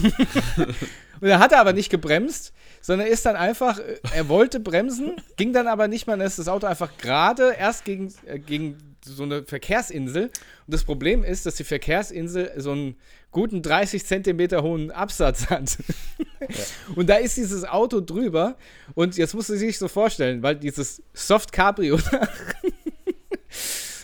und 0.58 1.28
dann 1.30 1.38
hat 1.38 1.52
er 1.52 1.60
aber 1.60 1.74
nicht 1.74 1.92
gebremst, 1.92 2.54
sondern 2.82 3.06
ist 3.06 3.24
dann 3.24 3.36
einfach, 3.36 3.78
äh, 3.78 4.00
er 4.16 4.30
wollte 4.30 4.60
bremsen, 4.60 5.22
ging 5.38 5.54
dann 5.54 5.68
aber 5.68 5.88
nicht 5.88 6.08
mehr, 6.08 6.18
dann 6.18 6.26
ist 6.26 6.40
das 6.40 6.48
Auto 6.48 6.66
einfach 6.66 6.98
gerade 6.98 7.54
erst 7.54 7.86
gegen, 7.86 8.12
äh, 8.26 8.40
gegen 8.40 8.89
so 9.06 9.24
eine 9.24 9.44
Verkehrsinsel. 9.44 10.24
Und 10.24 10.32
das 10.68 10.84
Problem 10.84 11.24
ist, 11.24 11.46
dass 11.46 11.56
die 11.56 11.64
Verkehrsinsel 11.64 12.52
so 12.58 12.72
einen 12.72 12.96
guten 13.32 13.62
30 13.62 14.06
Zentimeter 14.06 14.64
hohen 14.64 14.92
Absatz 14.92 15.50
hat. 15.50 15.78
Und 16.96 17.10
da 17.10 17.16
ist 17.16 17.38
dieses 17.38 17.66
Auto 17.66 18.02
drüber. 18.02 18.56
Und 18.96 19.18
jetzt 19.18 19.34
musst 19.34 19.50
du 19.50 19.58
sich 19.58 19.78
so 19.78 19.88
vorstellen, 19.88 20.42
weil 20.42 20.56
dieses 20.56 21.02
Soft 21.14 21.52
Cabrio, 21.52 22.00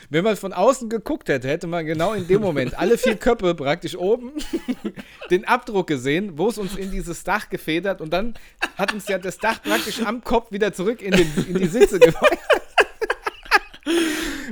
wenn 0.09 0.23
man 0.23 0.35
von 0.35 0.53
außen 0.53 0.89
geguckt 0.89 1.29
hätte, 1.29 1.47
hätte 1.47 1.67
man 1.67 1.85
genau 1.85 2.13
in 2.13 2.27
dem 2.27 2.41
Moment 2.41 2.77
alle 2.77 2.97
vier 2.97 3.15
Köpfe 3.15 3.55
praktisch 3.55 3.97
oben 3.97 4.33
den 5.31 5.45
Abdruck 5.45 5.87
gesehen, 5.87 6.37
wo 6.37 6.49
es 6.49 6.57
uns 6.57 6.75
in 6.75 6.91
dieses 6.91 7.23
Dach 7.23 7.49
gefedert 7.49 8.01
und 8.01 8.13
dann 8.13 8.35
hat 8.77 8.93
uns 8.93 9.07
ja 9.07 9.17
das 9.17 9.37
Dach 9.37 9.61
praktisch 9.63 10.01
am 10.01 10.23
Kopf 10.23 10.51
wieder 10.51 10.73
zurück 10.73 11.01
in, 11.01 11.11
den, 11.11 11.31
in 11.47 11.57
die 11.57 11.67
Sitze 11.67 11.99
gebracht. 11.99 12.37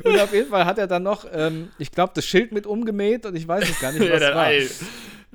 Und 0.04 0.20
auf 0.20 0.34
jeden 0.34 0.50
Fall 0.50 0.66
hat 0.66 0.78
er 0.78 0.88
dann 0.88 1.04
noch, 1.04 1.26
ähm, 1.34 1.70
ich 1.78 1.92
glaube, 1.92 2.12
das 2.16 2.26
Schild 2.26 2.52
mit 2.52 2.66
umgemäht 2.68 3.26
und 3.26 3.36
ich 3.36 3.48
weiß 3.48 3.70
es 3.70 3.80
gar 3.80 3.92
nicht, 3.92 4.02
ja, 4.06 4.14
was 4.14 4.20
dann, 4.20 4.36
war. 4.36 4.48
ey, 4.52 4.70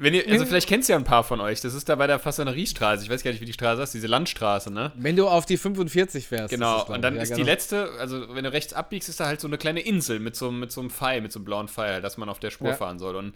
wenn 0.00 0.14
ihr, 0.14 0.28
also 0.30 0.46
vielleicht 0.46 0.68
kennt 0.68 0.88
ihr 0.88 0.92
ja 0.92 0.96
ein 0.96 1.04
paar 1.04 1.24
von 1.24 1.40
euch. 1.40 1.60
Das 1.60 1.74
ist 1.74 1.88
da 1.88 1.96
bei 1.96 2.06
der 2.06 2.20
Fassaneriestraße. 2.20 3.02
Ich 3.02 3.10
weiß 3.10 3.24
gar 3.24 3.32
nicht, 3.32 3.40
wie 3.40 3.46
die 3.46 3.52
Straße 3.52 3.82
heißt, 3.82 3.94
diese 3.94 4.06
Landstraße, 4.06 4.72
ne? 4.72 4.92
Wenn 4.94 5.16
du 5.16 5.26
auf 5.26 5.44
die 5.44 5.56
45 5.56 6.28
fährst. 6.28 6.50
Genau, 6.50 6.84
und 6.86 7.02
dann 7.02 7.16
ich. 7.16 7.22
ist 7.22 7.30
ja, 7.30 7.36
die 7.36 7.42
genau. 7.42 7.52
letzte, 7.52 7.90
also 7.98 8.32
wenn 8.34 8.44
du 8.44 8.52
rechts 8.52 8.72
abbiegst, 8.74 9.08
ist 9.08 9.18
da 9.18 9.26
halt 9.26 9.40
so 9.40 9.48
eine 9.48 9.58
kleine 9.58 9.80
Insel 9.80 10.20
mit 10.20 10.36
so, 10.36 10.52
mit 10.52 10.70
so 10.70 10.80
einem 10.80 10.90
Pfeil, 10.90 11.20
mit 11.20 11.32
so 11.32 11.40
einem 11.40 11.46
blauen 11.46 11.66
Pfeil, 11.68 12.00
dass 12.00 12.16
man 12.16 12.28
auf 12.28 12.38
der 12.38 12.50
Spur 12.50 12.68
Ja. 12.68 12.74
fahren 12.74 13.00
soll. 13.00 13.16
Und 13.16 13.34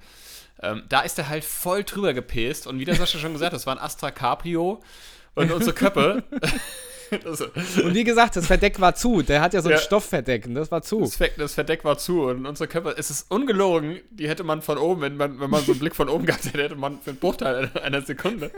ähm, 0.63 0.85
da 0.89 1.01
ist 1.01 1.19
er 1.19 1.29
halt 1.29 1.45
voll 1.45 1.83
drüber 1.83 2.15
gepäst. 2.15 2.69
Und 2.69 2.79
wie 2.79 2.85
der 2.85 2.95
Sascha 2.95 3.19
schon 3.19 3.33
gesagt 3.33 3.53
hat, 3.53 3.57
das 3.57 3.67
war 3.67 3.75
ein 3.77 3.83
Astra 3.83 4.13
Caprio. 4.13 4.81
Und 5.35 5.51
unsere 5.51 5.73
Köppe. 5.75 6.23
das, 7.25 7.41
Und 7.83 7.95
wie 7.95 8.05
gesagt, 8.05 8.37
das 8.37 8.47
Verdeck 8.47 8.81
war 8.81 8.95
zu. 8.95 9.23
Der 9.23 9.41
hat 9.41 9.55
ja 9.55 9.63
so 9.63 9.69
ein 9.69 9.73
Ja. 9.77 9.79
Stoffverdeck 9.79 10.47
und 10.47 10.55
das 10.55 10.71
war 10.71 10.83
zu. 10.83 11.01
das, 11.01 11.17
Ver- 11.17 11.29
das 11.37 11.55
Verdeck 11.55 11.85
war 11.85 11.99
zu 11.99 12.23
und 12.23 12.47
unsere 12.47 12.69
Köpfe, 12.69 12.95
es 12.97 13.11
ist 13.11 13.31
ungelogen, 13.31 14.01
die 14.11 14.29
hätte 14.29 14.45
man 14.45 14.63
von 14.63 14.79
oben, 14.79 15.01
wenn 15.03 15.17
man, 15.17 15.41
wenn 15.41 15.51
man 15.51 15.65
so 15.65 15.73
einen 15.73 15.79
Blick 15.81 15.95
von 15.97 16.09
oben 16.09 16.27
gehabt 16.27 16.45
hätte, 16.47 16.63
hätte 16.63 16.77
man 16.77 17.01
für 17.01 17.11
einen 17.11 17.19
Bruchteil 17.19 17.71
einer 17.83 18.03
Sekunde 18.03 18.51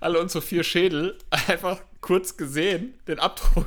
alle 0.00 0.20
unsere 0.20 0.42
vier 0.42 0.64
Schädel 0.64 1.16
einfach 1.48 1.80
kurz 2.00 2.36
gesehen, 2.36 2.94
den 3.06 3.18
Abdruck. 3.18 3.66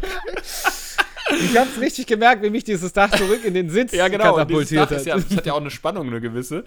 Ich 1.30 1.58
hab's 1.58 1.80
richtig 1.80 2.08
gemerkt, 2.08 2.44
wie 2.44 2.50
mich 2.50 2.64
dieses 2.66 2.92
Dach 2.94 3.10
zurück 3.12 3.46
in 3.46 3.54
den 3.54 3.70
Sitz 3.70 3.94
Ja, 3.94 4.08
genau. 4.10 4.36
Katapultiert 4.36 4.92
ist 4.92 5.06
ja, 5.06 5.16
hat. 5.16 5.24
das 5.30 5.38
hat 5.38 5.46
ja 5.46 5.54
auch 5.54 5.62
eine 5.62 5.72
Spannung, 5.72 6.08
eine 6.08 6.20
gewisse. 6.20 6.66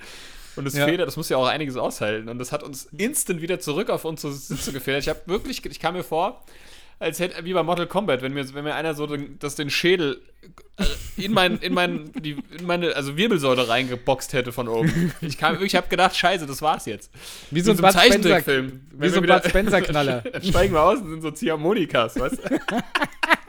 Und 0.56 0.64
das 0.66 0.74
Ja. 0.74 0.86
Feder, 0.86 1.04
das 1.04 1.16
muss 1.16 1.28
ja 1.28 1.36
auch 1.36 1.46
einiges 1.48 1.76
aushalten. 1.76 2.28
Und 2.28 2.38
das 2.38 2.52
hat 2.52 2.62
uns 2.62 2.88
instant 2.96 3.42
wieder 3.42 3.58
zurück 3.60 3.90
auf 3.90 4.04
unsere 4.04 4.32
Sitze 4.32 4.72
gefedert. 4.72 5.02
Ich 5.02 5.08
habe 5.08 5.20
wirklich, 5.26 5.64
ich 5.66 5.80
kam 5.80 5.94
mir 5.94 6.04
vor, 6.04 6.44
als 6.98 7.18
hätte, 7.20 7.44
wie 7.44 7.52
bei 7.52 7.62
Mortal 7.62 7.86
Kombat, 7.86 8.22
wenn 8.22 8.32
mir, 8.32 8.54
wenn 8.54 8.64
mir 8.64 8.74
einer 8.74 8.94
so 8.94 9.06
den, 9.06 9.38
das 9.38 9.54
den 9.54 9.70
Schädel 9.70 10.22
äh, 10.76 10.84
in, 11.16 11.32
mein, 11.32 11.58
in, 11.58 11.74
mein, 11.74 12.12
die, 12.12 12.36
in 12.58 12.66
meine 12.66 12.94
also 12.94 13.16
Wirbelsäule 13.16 13.68
reingeboxt 13.68 14.32
hätte 14.32 14.52
von 14.52 14.68
oben. 14.68 15.12
Ich, 15.20 15.38
kam, 15.38 15.62
ich 15.62 15.76
habe 15.76 15.88
gedacht, 15.88 16.16
scheiße, 16.16 16.46
das 16.46 16.62
war's 16.62 16.86
jetzt. 16.86 17.10
Wie 17.50 17.60
so 17.60 17.72
ein 17.72 17.76
Bud 17.76 17.90
Spencer, 17.90 18.08
Zeichentrickfilm. 18.08 18.80
wie 18.92 19.08
so 19.08 19.20
ein 19.20 19.26
Bud 19.26 19.44
Spencer 19.44 19.80
Knaller. 19.80 20.20
Dann 20.32 20.42
steigen 20.42 20.74
wir 20.74 20.82
aus 20.82 20.98
und 20.98 21.10
sind 21.10 21.22
so 21.22 21.30
Ziehharmonikas, 21.30 22.18
weißt 22.18 22.38
du? 22.38 22.58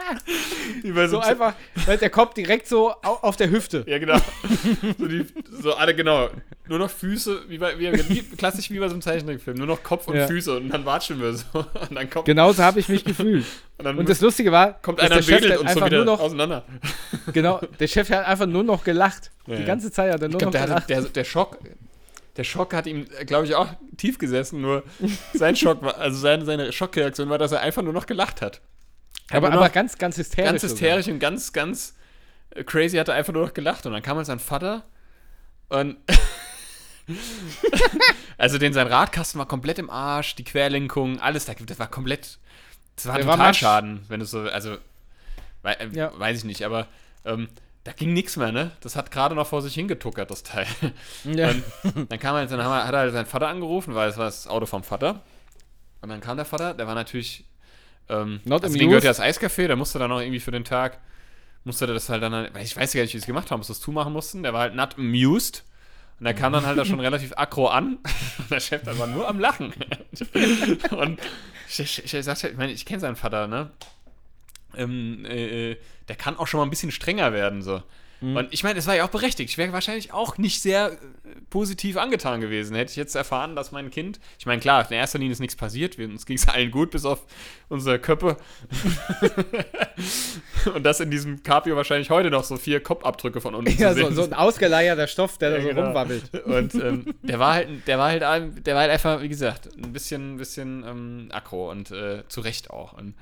So 1.07 1.19
einfach, 1.19 1.53
weil 1.85 1.97
der 1.97 2.09
Kopf 2.09 2.33
direkt 2.33 2.67
so 2.67 2.91
au- 2.91 3.19
auf 3.21 3.35
der 3.37 3.49
Hüfte. 3.49 3.83
Ja, 3.87 3.97
genau. 3.97 4.17
so, 4.99 5.07
die, 5.07 5.25
so 5.61 5.73
alle, 5.75 5.95
genau. 5.95 6.29
Nur 6.67 6.79
noch 6.79 6.89
Füße, 6.89 7.43
wie, 7.47 7.57
bei, 7.57 7.77
wie, 7.79 7.91
wie 8.09 8.21
klassisch 8.35 8.69
wie 8.71 8.79
bei 8.79 8.87
so 8.87 8.93
einem 8.93 9.01
Zeichentrickfilm. 9.01 9.57
Nur 9.57 9.67
noch 9.67 9.83
Kopf 9.83 10.07
und 10.07 10.15
Ja. 10.15 10.27
Füße 10.27 10.55
und 10.57 10.69
dann 10.69 10.85
watschen 10.85 11.21
wir 11.21 11.33
so. 11.33 11.45
Und 11.55 11.95
dann 11.95 12.09
kommt, 12.09 12.25
Genauso 12.25 12.63
habe 12.63 12.79
ich 12.79 12.89
mich 12.89 13.03
gefühlt. 13.05 13.45
und 13.77 13.85
Und 13.87 14.09
das 14.09 14.21
Lustige 14.21 14.51
war, 14.51 14.73
kommt 14.81 14.99
einer 14.99 15.09
der 15.09 15.17
und 15.19 15.23
Chef 15.25 15.59
uns 15.61 15.73
so 15.73 15.85
wieder 15.85 15.97
nur 15.97 16.05
noch, 16.05 16.19
auseinander. 16.19 16.63
genau, 17.33 17.61
der 17.79 17.87
Chef 17.87 18.09
hat 18.09 18.25
einfach 18.25 18.47
nur 18.47 18.63
noch 18.63 18.83
gelacht. 18.83 19.31
Ja, 19.47 19.55
Die 19.57 19.65
ganze 19.65 19.91
Zeit 19.91 20.11
hat 20.13 20.21
er 20.21 20.27
nur 20.29 20.37
glaube, 20.39 20.45
noch 20.45 20.51
der, 20.51 20.61
hatte- 20.75 20.87
gelacht. 20.87 21.05
der, 21.05 21.11
der 21.13 21.23
Schock. 21.23 21.57
Der 22.37 22.43
Schock 22.43 22.73
hat 22.73 22.85
ihm, 22.85 23.05
glaube 23.25 23.45
ich, 23.45 23.55
auch 23.55 23.67
tief 23.97 24.17
gesessen. 24.17 24.59
Nur 24.61 24.83
sein 25.33 25.55
Schock 25.55 25.81
war, 25.83 25.97
also 25.97 26.17
seine, 26.19 26.43
seine 26.43 26.71
Schockreaktion 26.73 27.29
war, 27.29 27.37
dass 27.37 27.51
er 27.53 27.61
einfach 27.61 27.81
nur 27.81 27.93
noch 27.93 28.07
gelacht 28.07 28.41
hat. 28.41 28.61
Er 29.29 29.37
aber, 29.37 29.51
aber 29.51 29.69
ganz, 29.69 29.97
ganz 29.97 30.17
hysterisch. 30.17 30.49
ganz 30.51 30.61
sogar. 30.61 30.73
hysterisch 30.75 31.07
und 31.07 31.19
ganz, 31.19 31.53
ganz 31.53 31.95
äh, 32.51 32.63
crazy 32.63 32.97
hat 32.97 33.07
er 33.07 33.15
einfach 33.15 33.33
nur 33.33 33.45
noch 33.45 33.53
gelacht. 33.53 33.85
Und 33.85 33.93
dann 33.93 34.03
kam 34.03 34.17
halt 34.17 34.27
sein 34.27 34.39
Vater 34.39 34.83
und. 35.69 35.97
also, 38.37 38.57
den 38.57 38.73
sein 38.73 38.87
Radkasten 38.87 39.39
war 39.39 39.47
komplett 39.47 39.79
im 39.79 39.89
Arsch, 39.89 40.35
die 40.35 40.43
Querlenkung, 40.43 41.19
alles, 41.19 41.45
da- 41.45 41.53
das 41.53 41.79
war 41.79 41.87
komplett. 41.87 42.39
Das 42.95 43.07
war 43.07 43.17
Der 43.17 43.27
war 43.27 43.37
matsch. 43.37 43.59
Totalschaden, 43.59 44.05
wenn 44.07 44.19
du 44.19 44.25
so. 44.25 44.41
Also, 44.41 44.77
wei 45.61 45.73
äh, 45.73 45.89
Ja. 45.93 46.11
weiß 46.17 46.39
ich 46.39 46.43
nicht, 46.45 46.63
aber. 46.63 46.87
Ähm, 47.25 47.49
da 47.83 47.91
ging 47.91 48.13
nichts 48.13 48.35
mehr, 48.35 48.51
ne? 48.51 48.71
Das 48.81 48.95
hat 48.95 49.11
gerade 49.11 49.35
noch 49.35 49.45
vor 49.45 49.61
sich 49.61 49.75
hingetuckert, 49.75 50.31
das 50.31 50.41
Teil. 50.41 50.65
Ja. 51.23 51.51
Und 51.83 52.11
dann 52.11 52.17
kam 52.19 52.35
er, 52.35 52.47
dann 52.47 52.63
hat 52.63 52.91
er 52.93 52.99
halt 52.99 53.13
seinen 53.13 53.27
Vater 53.27 53.47
angerufen, 53.47 53.93
weil 53.93 54.09
es 54.09 54.17
war 54.17 54.25
das 54.25 54.47
Auto 54.47 54.65
vom 54.65 54.83
Vater. 54.83 55.21
Und 56.01 56.09
dann 56.09 56.19
kam 56.19 56.35
der 56.35 56.47
Vater, 56.47 56.73
der 56.73 56.87
war 56.87 56.95
natürlich. 56.95 57.45
Ähm, 58.09 58.39
Not 58.45 58.63
also 58.63 58.77
gehört 58.77 59.03
ja 59.03 59.09
das 59.09 59.21
Eiscafé, 59.21 59.67
der 59.67 59.75
musste 59.75 59.99
dann 59.99 60.09
noch 60.09 60.19
irgendwie 60.19 60.39
für 60.39 60.51
den 60.51 60.63
Tag, 60.63 60.99
musste 61.63 61.87
das 61.87 62.09
halt 62.09 62.21
dann, 62.21 62.31
weil 62.53 62.63
ich 62.63 62.75
weiß 62.75 62.93
gar 62.93 63.01
nicht, 63.01 63.13
wie 63.13 63.17
sie 63.17 63.23
es 63.23 63.25
gemacht 63.25 63.51
haben, 63.51 63.59
ob 63.59 63.65
sie 63.65 63.73
das 63.73 63.81
zumachen 63.81 64.13
mussten. 64.13 64.43
Der 64.43 64.53
war 64.53 64.61
halt 64.61 64.75
not 64.75 64.97
amused. 64.97 65.63
Und 66.19 66.25
der 66.25 66.33
kam 66.33 66.53
dann 66.53 66.65
halt 66.65 66.77
da 66.77 66.85
schon 66.85 66.99
relativ 67.01 67.33
aggro 67.35 67.67
an. 67.67 67.97
Und 68.37 68.51
der 68.51 68.59
Chef 68.59 68.83
dann 68.83 68.97
war 68.99 69.07
nur 69.07 69.27
am 69.27 69.39
Lachen. 69.39 69.73
Und 70.91 71.19
ich, 71.67 71.79
ich, 71.79 72.13
ich, 72.13 72.25
sagte, 72.25 72.49
ich 72.49 72.57
meine, 72.57 72.71
ich 72.71 72.85
kenne 72.85 72.99
seinen 72.99 73.15
Vater, 73.15 73.47
ne? 73.47 73.71
Ähm, 74.77 75.25
äh, 75.25 75.71
äh, 75.71 75.77
der 76.07 76.15
kann 76.15 76.37
auch 76.37 76.47
schon 76.47 76.59
mal 76.59 76.65
ein 76.65 76.69
bisschen 76.69 76.91
strenger 76.91 77.33
werden, 77.33 77.61
so. 77.61 77.81
Mhm. 78.21 78.35
Und 78.37 78.53
ich 78.53 78.63
meine, 78.63 78.79
es 78.79 78.87
war 78.87 78.95
ja 78.95 79.05
auch 79.05 79.09
berechtigt. 79.09 79.49
Ich 79.49 79.57
wäre 79.57 79.73
wahrscheinlich 79.73 80.13
auch 80.13 80.37
nicht 80.37 80.61
sehr 80.61 80.91
äh, 80.91 80.95
positiv 81.49 81.97
angetan 81.97 82.41
gewesen. 82.41 82.75
Hätte 82.75 82.91
ich 82.91 82.95
jetzt 82.95 83.15
erfahren, 83.15 83.55
dass 83.55 83.71
mein 83.71 83.89
Kind, 83.91 84.19
ich 84.39 84.45
meine, 84.45 84.61
klar, 84.61 84.85
in 84.89 84.95
erster 84.95 85.19
Linie 85.19 85.33
ist 85.33 85.39
nichts 85.39 85.55
passiert. 85.55 85.97
Wir, 85.97 86.07
uns 86.07 86.25
ging 86.25 86.37
es 86.37 86.47
allen 86.47 86.71
gut, 86.71 86.91
bis 86.91 87.05
auf 87.05 87.25
unsere 87.69 87.99
Köpfe. 87.99 88.37
Und 90.73 90.83
dass 90.83 90.99
in 90.99 91.11
diesem 91.11 91.43
Cabrio 91.43 91.75
wahrscheinlich 91.75 92.09
heute 92.09 92.31
noch 92.31 92.43
so 92.43 92.57
vier 92.57 92.81
Kopfabdrücke 92.81 93.41
von 93.41 93.55
unten 93.55 93.71
Ja, 93.77 93.89
zu 93.89 93.95
sehen 93.95 94.15
so, 94.15 94.23
so 94.23 94.29
ein 94.29 94.33
ausgeleierter 94.33 95.07
Stoff, 95.07 95.37
der 95.37 95.51
da 95.51 95.61
so 95.61 95.67
genau. 95.67 95.85
rumwabbelt. 95.85 96.33
Und 96.45 96.73
ähm, 96.75 97.13
der 97.23 97.39
war 97.39 97.53
halt, 97.53 97.87
der 97.87 97.97
war 97.97 98.09
halt, 98.09 98.21
der 98.65 98.73
war 98.75 98.81
halt 98.81 98.91
einfach, 98.91 99.21
wie 99.21 99.29
gesagt, 99.29 99.69
ein 99.75 99.93
bisschen, 99.93 100.37
bisschen 100.37 100.83
ähm, 100.87 101.29
aggro 101.31 101.69
und 101.69 101.91
äh, 101.91 102.23
zu 102.27 102.41
Recht 102.41 102.69
auch. 102.69 102.93
Und 102.93 103.15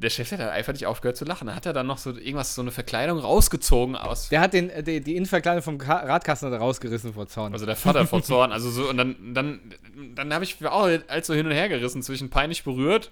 der 0.00 0.10
Chef 0.10 0.32
hat 0.32 0.40
einfach 0.40 0.72
nicht 0.72 0.86
aufgehört 0.86 1.16
zu 1.16 1.24
lachen. 1.24 1.46
Da 1.46 1.54
hat 1.54 1.66
er 1.66 1.72
dann 1.72 1.86
noch 1.86 1.98
so 1.98 2.10
irgendwas, 2.10 2.54
so 2.54 2.62
eine 2.62 2.70
Verkleidung 2.70 3.18
rausgezogen 3.18 3.96
aus. 3.96 4.28
Der 4.30 4.40
hat 4.40 4.54
den, 4.54 4.70
äh, 4.70 4.82
die, 4.82 5.00
die 5.00 5.16
Innenverkleidung 5.16 5.62
vom 5.62 5.78
Ka 5.78 5.96
Radkasten 5.98 6.52
rausgerissen 6.52 7.12
vor 7.12 7.28
Zorn. 7.28 7.52
Also 7.52 7.66
der 7.66 7.76
Vater 7.76 8.06
vor 8.06 8.22
Zorn, 8.24 8.52
also 8.52 8.70
so, 8.70 8.88
und 8.88 8.96
dann, 8.96 9.34
dann, 9.34 9.60
dann 10.14 10.32
habe 10.32 10.44
ich 10.44 10.64
auch 10.66 10.88
allzu 11.08 11.34
hin 11.34 11.46
und 11.46 11.52
her 11.52 11.68
gerissen 11.68 12.02
zwischen 12.02 12.30
peinlich 12.30 12.64
berührt, 12.64 13.10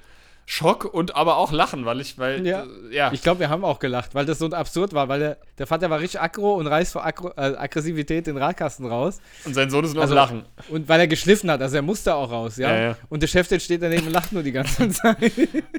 Schock 0.51 0.87
und 0.87 1.15
aber 1.15 1.37
auch 1.37 1.53
Lachen, 1.53 1.85
weil 1.85 2.01
ich, 2.01 2.17
weil, 2.17 2.47
Ja. 2.47 2.63
äh, 2.63 2.95
ja. 2.97 3.13
Ich 3.13 3.21
glaube, 3.21 3.41
wir 3.41 3.51
haben 3.51 3.67
auch 3.67 3.79
gelacht, 3.81 4.15
weil 4.15 4.25
das 4.25 4.39
so 4.39 4.47
absurd 4.49 4.95
war, 4.95 5.07
weil 5.07 5.21
der, 5.21 5.37
der 5.59 5.67
Vater 5.67 5.91
war 5.91 6.01
richtig 6.01 6.23
aggro 6.23 6.55
und 6.55 6.67
reißt 6.67 6.93
vor 6.95 7.05
aggro, 7.05 7.29
äh, 7.37 7.55
Aggressivität 7.55 8.27
den 8.27 8.39
Radkasten 8.39 8.87
raus. 8.87 9.21
und 9.45 9.53
sein 9.53 9.69
Sohn 9.69 9.85
ist 9.85 9.93
nur 9.93 10.03
Also- 10.05 10.15
am 10.15 10.17
Lachen. 10.17 10.43
Und 10.71 10.89
weil 10.89 11.01
er 11.01 11.07
geschliffen 11.07 11.51
hat, 11.51 11.61
also 11.61 11.77
er 11.77 11.83
musste 11.83 12.15
auch 12.15 12.31
raus, 12.31 12.57
ja. 12.57 12.71
Ja, 12.75 12.81
ja. 12.81 12.97
Und 13.11 13.23
der 13.23 13.27
Chef, 13.27 13.47
der 13.47 13.61
steht 13.61 13.83
daneben 13.83 14.07
und 14.07 14.13
lacht 14.15 14.33
nur 14.33 14.43
die 14.43 14.53
ganze 14.53 14.89
Zeit. 14.89 15.33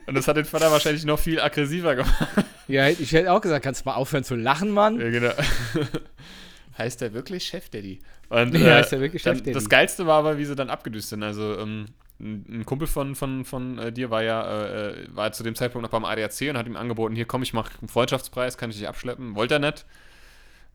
Und 0.06 0.14
das 0.14 0.28
hat 0.28 0.38
den 0.38 0.46
Vater 0.46 0.72
wahrscheinlich 0.72 1.04
noch 1.04 1.18
viel 1.18 1.42
aggressiver 1.42 1.96
gemacht. 1.96 2.28
ja, 2.68 2.88
ich 2.90 3.12
hätte 3.12 3.34
auch 3.34 3.42
gesagt, 3.42 3.64
kannst 3.66 3.82
du 3.86 3.90
mal 3.90 3.96
aufhören 3.96 4.24
zu 4.24 4.36
lachen, 4.36 4.70
Mann? 4.70 5.00
Ja, 5.00 5.10
genau. 5.10 5.32
heißt 6.78 7.02
der 7.02 7.14
wirklich 7.14 7.44
Chef 7.46 7.70
Daddy? 7.70 8.00
Und, 8.30 8.54
Ja, 8.54 8.68
äh, 8.68 8.74
heißt 8.76 8.92
der 8.92 9.00
wirklich 9.02 9.24
Chef 9.24 9.40
Daddy. 9.40 9.54
Das 9.54 9.68
Geilste 9.68 10.06
war 10.06 10.20
aber, 10.20 10.38
wie 10.38 10.46
sie 10.46 10.56
dann 10.56 10.70
abgedüst 10.70 11.10
sind. 11.10 11.24
Also, 11.24 11.58
ähm, 11.58 11.88
ein 12.20 12.46
ein 12.50 12.66
Kumpel 12.66 12.88
von, 12.88 13.16
von, 13.16 13.46
von 13.46 13.78
äh, 13.78 13.92
dir 13.92 14.10
war 14.10 14.24
ja 14.24 14.42
äh, 14.42 14.90
äh, 14.90 15.08
war 15.10 15.32
zu 15.32 15.44
dem 15.44 15.56
Zeitpunkt 15.56 15.84
noch 15.84 15.92
beim 15.92 16.06
ADAC 16.06 16.50
und 16.50 16.58
hat 16.58 16.68
ihm 16.68 16.76
angeboten, 16.76 17.16
hier 17.16 17.26
komm, 17.26 17.44
ich 17.44 17.54
mache 17.54 17.72
einen 17.80 17.90
Freundschaftspreis, 17.90 18.58
kann 18.58 18.70
ich 18.70 18.78
dich 18.78 18.88
abschleppen. 18.88 19.36
Wollte 19.36 19.56
er 19.56 19.60
nicht. 19.60 19.86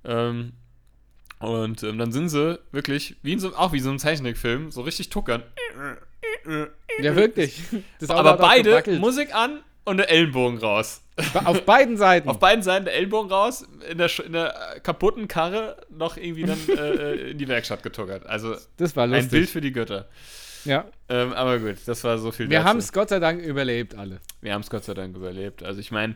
Ähm, 0.05 0.53
Und 1.41 1.83
ähm, 1.83 1.99
dann 1.99 2.13
sind 2.13 2.29
sie 2.29 2.59
wirklich, 2.73 3.17
wie 3.23 3.33
in 3.33 3.41
so, 3.41 3.55
auch 3.55 3.73
wie 3.73 3.81
so 3.81 3.91
ein 3.91 3.99
Zeichentrickfilm, 3.99 4.71
so 4.71 4.83
richtig 4.83 5.11
tuckern. 5.11 5.43
Ja, 7.01 7.17
wirklich. 7.17 7.63
Aber 8.09 8.37
beide, 8.37 8.71
gewackelt. 8.71 9.01
Musik 9.01 9.35
an 9.35 9.61
und 9.85 9.99
der 9.99 10.11
Ellenbogen 10.11 10.59
raus. 10.59 11.03
Auf 11.45 11.63
beiden 11.65 11.97
Seiten. 11.97 12.29
Auf 12.29 12.39
beiden 12.39 12.63
Seiten 12.63 12.87
der 12.87 12.95
Ellbogen 12.95 13.31
raus, 13.31 13.67
in 13.91 13.99
der, 13.99 14.11
in 14.25 14.33
der 14.33 14.77
äh, 14.77 14.81
kaputten 14.81 15.29
Karre 15.29 15.77
noch 15.91 16.17
irgendwie 16.17 16.45
dann 16.45 16.59
äh, 16.69 16.73
äh, 16.73 17.31
in 17.33 17.39
die 17.39 17.49
Werkstatt 17.49 17.83
getuckert. 17.83 18.27
Also 18.27 18.57
das 18.77 18.97
war 18.97 19.05
ein 19.05 19.11
lustig. 19.11 19.31
Bild 19.31 19.51
für 19.51 19.61
die 19.61 19.73
Götter. 19.73 20.09
Ja. 20.65 20.87
Ähm, 21.09 21.33
aber 21.33 21.59
gut, 21.59 21.77
das 21.87 22.03
war 22.05 22.19
so 22.19 22.33
viel 22.33 22.49
Wir 22.49 22.65
haben 22.65 22.79
es 22.79 22.93
Gott 22.93 23.11
sei 23.11 23.19
Dank 23.19 23.43
überlebt, 23.43 23.95
alle. 23.95 24.21
Wir 24.41 24.55
haben 24.55 24.63
es 24.63 24.71
Gott 24.71 24.85
sei 24.85 24.95
Dank 24.95 25.17
überlebt. 25.17 25.63
Also 25.63 25.81
ich 25.81 25.91
meine, 25.91 26.15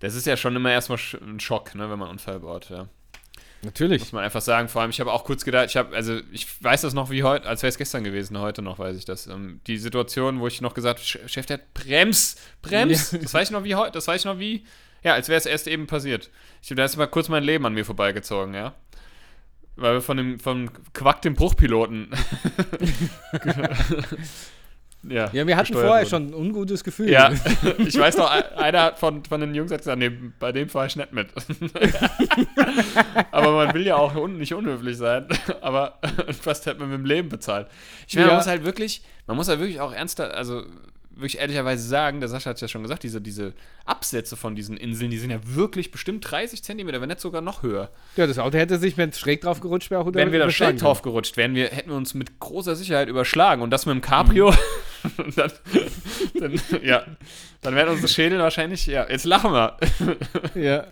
das 0.00 0.14
ist 0.14 0.26
ja 0.26 0.36
schon 0.36 0.54
immer 0.56 0.70
erstmal 0.70 0.98
ein 1.22 1.40
Schock, 1.40 1.74
ne, 1.74 1.90
wenn 1.90 1.98
man 1.98 2.08
einen 2.08 2.18
Unfall 2.18 2.40
baut, 2.40 2.70
ja. 2.70 2.88
Natürlich. 3.62 4.00
Muss 4.02 4.12
man 4.12 4.24
einfach 4.24 4.40
sagen. 4.40 4.68
Vor 4.68 4.82
allem, 4.82 4.90
ich 4.90 5.00
habe 5.00 5.12
auch 5.12 5.24
kurz 5.24 5.44
gedacht, 5.44 5.66
ich 5.68 5.76
habe, 5.76 5.94
also 5.94 6.20
ich 6.30 6.46
weiß 6.62 6.82
das 6.82 6.94
noch 6.94 7.10
wie 7.10 7.24
heute, 7.24 7.48
als 7.48 7.62
wäre 7.62 7.70
es 7.70 7.78
gestern 7.78 8.04
gewesen, 8.04 8.38
heute 8.38 8.62
noch 8.62 8.78
weiß 8.78 8.96
ich 8.96 9.04
das. 9.04 9.26
Ähm, 9.26 9.60
die 9.66 9.78
Situation, 9.78 10.38
wo 10.40 10.46
ich 10.46 10.60
noch 10.60 10.74
gesagt 10.74 11.00
habe, 11.00 11.28
Chef, 11.28 11.46
der 11.46 11.58
hat 11.58 11.74
Brems, 11.74 12.36
Brems. 12.62 13.12
Ja. 13.12 13.18
Das 13.18 13.34
weiß 13.34 13.48
ich 13.48 13.52
noch 13.52 13.64
wie 13.64 13.74
heute, 13.74 13.92
das 13.92 14.06
weiß 14.06 14.20
ich 14.20 14.24
noch 14.26 14.38
wie, 14.38 14.64
ja, 15.02 15.14
als 15.14 15.28
wäre 15.28 15.38
es 15.38 15.46
erst 15.46 15.66
eben 15.66 15.86
passiert. 15.86 16.30
Ich 16.62 16.68
da 16.68 16.84
ist 16.84 16.96
mal 16.96 17.06
kurz 17.06 17.28
mein 17.28 17.42
Leben 17.42 17.66
an 17.66 17.74
mir 17.74 17.84
vorbeigezogen, 17.84 18.54
ja. 18.54 18.74
Weil 19.80 19.94
wir 19.94 20.00
von 20.02 20.16
dem, 20.16 20.40
von 20.40 20.70
Quack 20.92 21.22
dem 21.22 21.34
Bruchpiloten. 21.34 22.08
ja, 25.08 25.30
Ja, 25.32 25.46
wir 25.46 25.56
hatten 25.56 25.72
vorher 25.72 25.90
wurden. 26.00 26.08
schon 26.08 26.26
ein 26.30 26.34
ungutes 26.34 26.82
Gefühl. 26.82 27.08
Ja, 27.10 27.30
ich 27.78 27.96
weiß 27.98 28.16
noch, 28.16 28.28
ein- 28.30 28.42
einer 28.56 28.96
von, 28.96 29.24
von 29.24 29.40
den 29.40 29.54
Jungs 29.54 29.70
hat 29.70 29.78
gesagt, 29.78 29.98
nee, 29.98 30.10
bei 30.10 30.50
dem 30.52 30.68
fahre 30.68 30.86
ich 30.88 30.96
nicht 30.96 31.12
mit. 31.12 31.28
aber 33.30 33.52
man 33.52 33.72
will 33.74 33.86
ja 33.86 33.96
auch 33.96 34.14
nicht 34.26 34.52
unhöflich 34.54 34.96
sein. 34.96 35.26
Aber 35.60 35.98
fast 36.40 36.66
hätte 36.66 36.80
man 36.80 36.90
mit 36.90 36.98
dem 36.98 37.06
Leben 37.06 37.28
bezahlt. 37.28 37.68
Ich 38.08 38.14
meine, 38.16 38.26
Ja. 38.26 38.32
man 38.32 38.38
muss 38.40 38.48
halt 38.48 38.64
wirklich, 38.64 39.02
man 39.26 39.36
muss 39.36 39.48
halt 39.48 39.60
wirklich 39.60 39.80
auch 39.80 39.92
ernster, 39.92 40.34
also 40.34 40.64
wirklich 41.18 41.38
ehrlicherweise 41.38 41.86
sagen, 41.86 42.20
der 42.20 42.28
Sascha 42.28 42.50
hat 42.50 42.56
es 42.56 42.60
ja 42.60 42.68
schon 42.68 42.82
gesagt, 42.82 43.02
diese, 43.02 43.20
diese 43.20 43.52
Absätze 43.84 44.36
von 44.36 44.54
diesen 44.54 44.76
Inseln, 44.76 45.10
die 45.10 45.18
sind 45.18 45.30
ja 45.30 45.40
wirklich 45.44 45.90
bestimmt 45.90 46.30
30 46.30 46.62
Zentimeter, 46.62 47.00
wenn 47.00 47.08
nicht 47.08 47.20
sogar 47.20 47.40
noch 47.40 47.62
höher. 47.62 47.90
Ja, 48.16 48.26
das 48.26 48.38
Auto 48.38 48.56
hätte 48.58 48.78
sich, 48.78 48.96
wenn 48.96 49.10
es 49.10 49.18
schräg 49.18 49.40
drauf 49.40 49.60
gerutscht 49.60 49.90
wäre, 49.90 50.00
auch 50.00 50.14
Wenn 50.14 50.32
wir 50.32 50.38
da 50.38 50.50
schnell 50.50 50.76
drauf 50.76 51.02
gerutscht 51.02 51.36
wären, 51.36 51.54
wir, 51.54 51.68
hätten 51.68 51.90
wir 51.90 51.96
uns 51.96 52.14
mit 52.14 52.38
großer 52.40 52.76
Sicherheit 52.76 53.08
überschlagen. 53.08 53.62
Und 53.62 53.70
das 53.70 53.86
mit 53.86 53.94
dem 53.94 54.00
Cabrio, 54.00 54.48
und 55.18 55.36
dann, 55.36 55.52
dann, 56.34 56.60
ja, 56.82 57.04
dann 57.60 57.74
wären 57.74 57.88
unsere 57.88 58.08
Schädel 58.08 58.38
wahrscheinlich, 58.38 58.86
ja, 58.86 59.08
jetzt 59.08 59.24
lachen 59.24 59.52
wir. 59.52 59.76
Ja. 60.54 60.86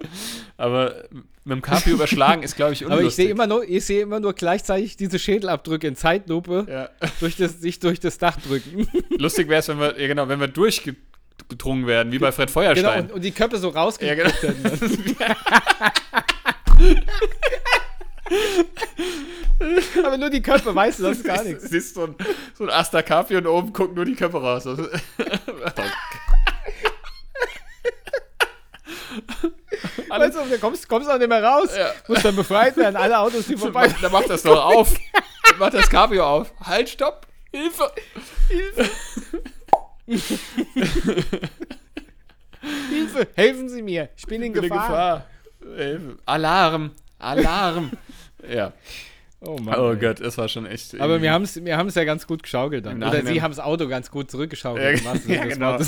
Aber 0.57 1.05
mit 1.47 1.55
dem 1.57 1.63
Cabrio 1.63 1.95
überschlagen 1.95 2.43
ist, 2.43 2.57
glaube 2.57 2.73
ich, 2.73 2.85
unlustig. 2.85 2.99
Aber 3.01 3.09
ich 3.09 3.15
sehe 3.15 3.29
immer, 3.31 3.47
nur- 3.47 3.69
ich 3.69 3.85
sehe 3.85 4.03
immer 4.03 4.19
nur 4.19 4.35
gleichzeitig 4.35 4.97
diese 4.97 5.19
Schädelabdrücke 5.19 5.87
in 5.87 5.95
Zeitlupe 5.95 6.67
Ja. 6.69 6.89
durch 7.21 7.37
das, 7.37 7.61
sich 7.61 7.79
durch 7.79 8.01
das 8.01 8.19
Dach 8.19 8.37
drücken. 8.41 8.89
Lustig 9.19 9.49
wäre 9.49 9.61
es, 9.61 9.69
wenn 9.69 9.79
wir, 9.79 9.99
ja 10.01 10.09
genau, 10.09 10.29
wenn 10.29 10.41
wir 10.41 10.49
durchgedrungen 10.49 11.87
werden, 11.87 12.11
wie 12.13 12.19
bei 12.19 12.33
Fred 12.33 12.49
genau, 12.49 12.61
Feuerstein. 12.61 13.05
und, 13.07 13.13
und 13.13 13.25
die 13.25 13.31
Köpfe 13.31 13.59
so 13.59 13.73
ja, 13.73 13.81
rausgedrückt 13.81 14.41
genau. 14.41 14.75
Aber 20.05 20.19
nur 20.19 20.31
die 20.31 20.43
Köpfe, 20.43 20.75
weißt 20.75 20.99
du, 20.99 21.05
das 21.05 21.19
ist 21.19 21.25
gar 21.25 21.43
nichts. 21.45 21.71
Siehst 21.71 21.95
so 21.95 22.05
ein, 22.05 22.15
so 22.55 22.65
ein 22.65 22.71
Asta 22.71 23.03
Cabrio 23.03 23.39
und 23.39 23.47
oben 23.47 23.73
gucken 23.73 23.95
nur 23.95 24.05
die 24.05 24.15
Köpfe 24.15 24.39
raus. 24.39 24.67
Das 30.09 30.29
ist- 30.29 30.37
Alle, 30.37 30.45
Weißt 30.51 30.53
du, 30.53 30.59
kommst, 30.59 30.89
kommst 30.89 31.11
auch 31.11 31.19
nicht 31.19 31.29
mehr 31.29 31.43
raus. 31.43 31.71
Ja. 31.77 31.91
Musst 32.09 32.25
dann 32.25 32.37
befreit 32.37 32.77
werden, 32.77 32.97
alle 32.97 33.19
Autos, 33.19 33.47
die 33.47 33.57
vorbei. 33.59 33.89
dann 34.01 34.13
macht 34.13 34.31
das 34.31 34.43
doch 34.43 34.65
auf. 34.77 34.95
Dann 35.51 35.59
macht 35.59 35.75
das 35.75 35.89
Cabrio 35.89 36.25
auf. 36.27 36.53
Halt, 36.61 36.89
stopp. 36.89 37.27
Hilfe. 37.53 37.91
Hilfe, 42.91 43.27
helfen 43.35 43.69
Sie 43.69 43.83
mir, 43.83 44.09
ich 44.17 44.27
bin 44.27 44.43
in 44.43 44.53
Bin 44.53 44.65
in 44.65 44.69
Gefahr. 44.71 44.89
Gefahr. 45.61 45.77
Hilfe. 45.77 46.17
Alarm. 46.27 46.91
Alarm. 47.19 47.91
ja. 48.49 48.73
Oh 49.41 49.59
Mann. 49.59 49.79
Oh. 49.79 49.95
Gott, 49.95 50.21
es 50.21 50.39
war 50.39 50.49
schon 50.49 50.65
echt. 50.67 50.99
Aber 50.99 51.21
wir 51.21 51.31
haben 51.31 51.43
es 51.45 51.63
wir 51.63 51.77
haben's 51.77 51.95
ja 51.95 52.05
ganz 52.05 52.27
gut 52.27 52.43
geschaukelt 52.43 52.87
dann. 52.87 53.03
Oder 53.03 53.25
Sie 53.25 53.43
haben 53.43 53.51
das 53.51 53.61
Auto 53.61 53.87
ganz 53.87 54.11
gut 54.11 54.31
zurückgeschaukelt. 54.31 55.03
Ja, 55.05 55.15
ja, 55.27 55.45
genau. 55.45 55.79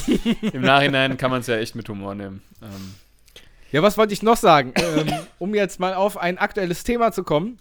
Im 0.53 0.61
Nachhinein 0.63 1.17
kann 1.17 1.31
man 1.31 1.41
es 1.41 1.47
ja 1.47 1.57
echt 1.57 1.75
mit 1.75 1.89
Humor 1.89 2.15
nehmen. 2.15 2.43
Ähm, 2.63 2.95
Ja, 3.71 3.83
was 3.83 3.99
wollte 3.99 4.15
ich 4.15 4.23
noch 4.23 4.37
sagen? 4.37 4.73
ähm, 4.77 5.13
um 5.39 5.55
jetzt 5.55 5.79
mal 5.79 5.95
auf 5.95 6.17
ein 6.17 6.39
aktuelles 6.39 6.85
Thema 6.85 7.13
zu 7.13 7.23
kommen. 7.23 7.59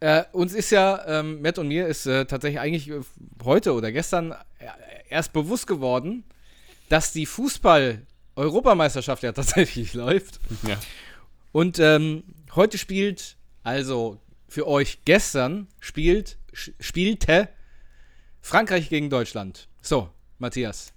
Äh, 0.00 0.24
uns 0.32 0.52
ist 0.52 0.70
ja, 0.70 1.02
ähm, 1.06 1.40
Matt 1.40 1.58
und 1.58 1.68
mir 1.68 1.86
ist 1.86 2.06
äh, 2.06 2.26
tatsächlich 2.26 2.60
eigentlich 2.60 2.90
äh, 2.90 3.00
heute 3.42 3.72
oder 3.72 3.92
gestern 3.92 4.32
äh, 4.58 4.66
erst 5.08 5.32
bewusst 5.32 5.66
geworden, 5.66 6.24
dass 6.88 7.12
die 7.12 7.26
Fußball-Europameisterschaft 7.26 9.22
ja 9.22 9.32
tatsächlich 9.40 9.94
läuft. 9.94 10.40
ja. 10.66 10.76
Und 11.52 11.78
ähm, 11.78 12.24
heute 12.54 12.76
spielt, 12.78 13.36
also 13.62 14.20
für 14.48 14.66
euch 14.66 15.04
gestern, 15.04 15.68
spielt, 15.80 16.36
spielte 16.52 17.48
Frankreich 18.40 18.88
gegen 18.90 19.08
Deutschland. 19.08 19.68
So, 19.80 20.10
Matthias. 20.38 20.93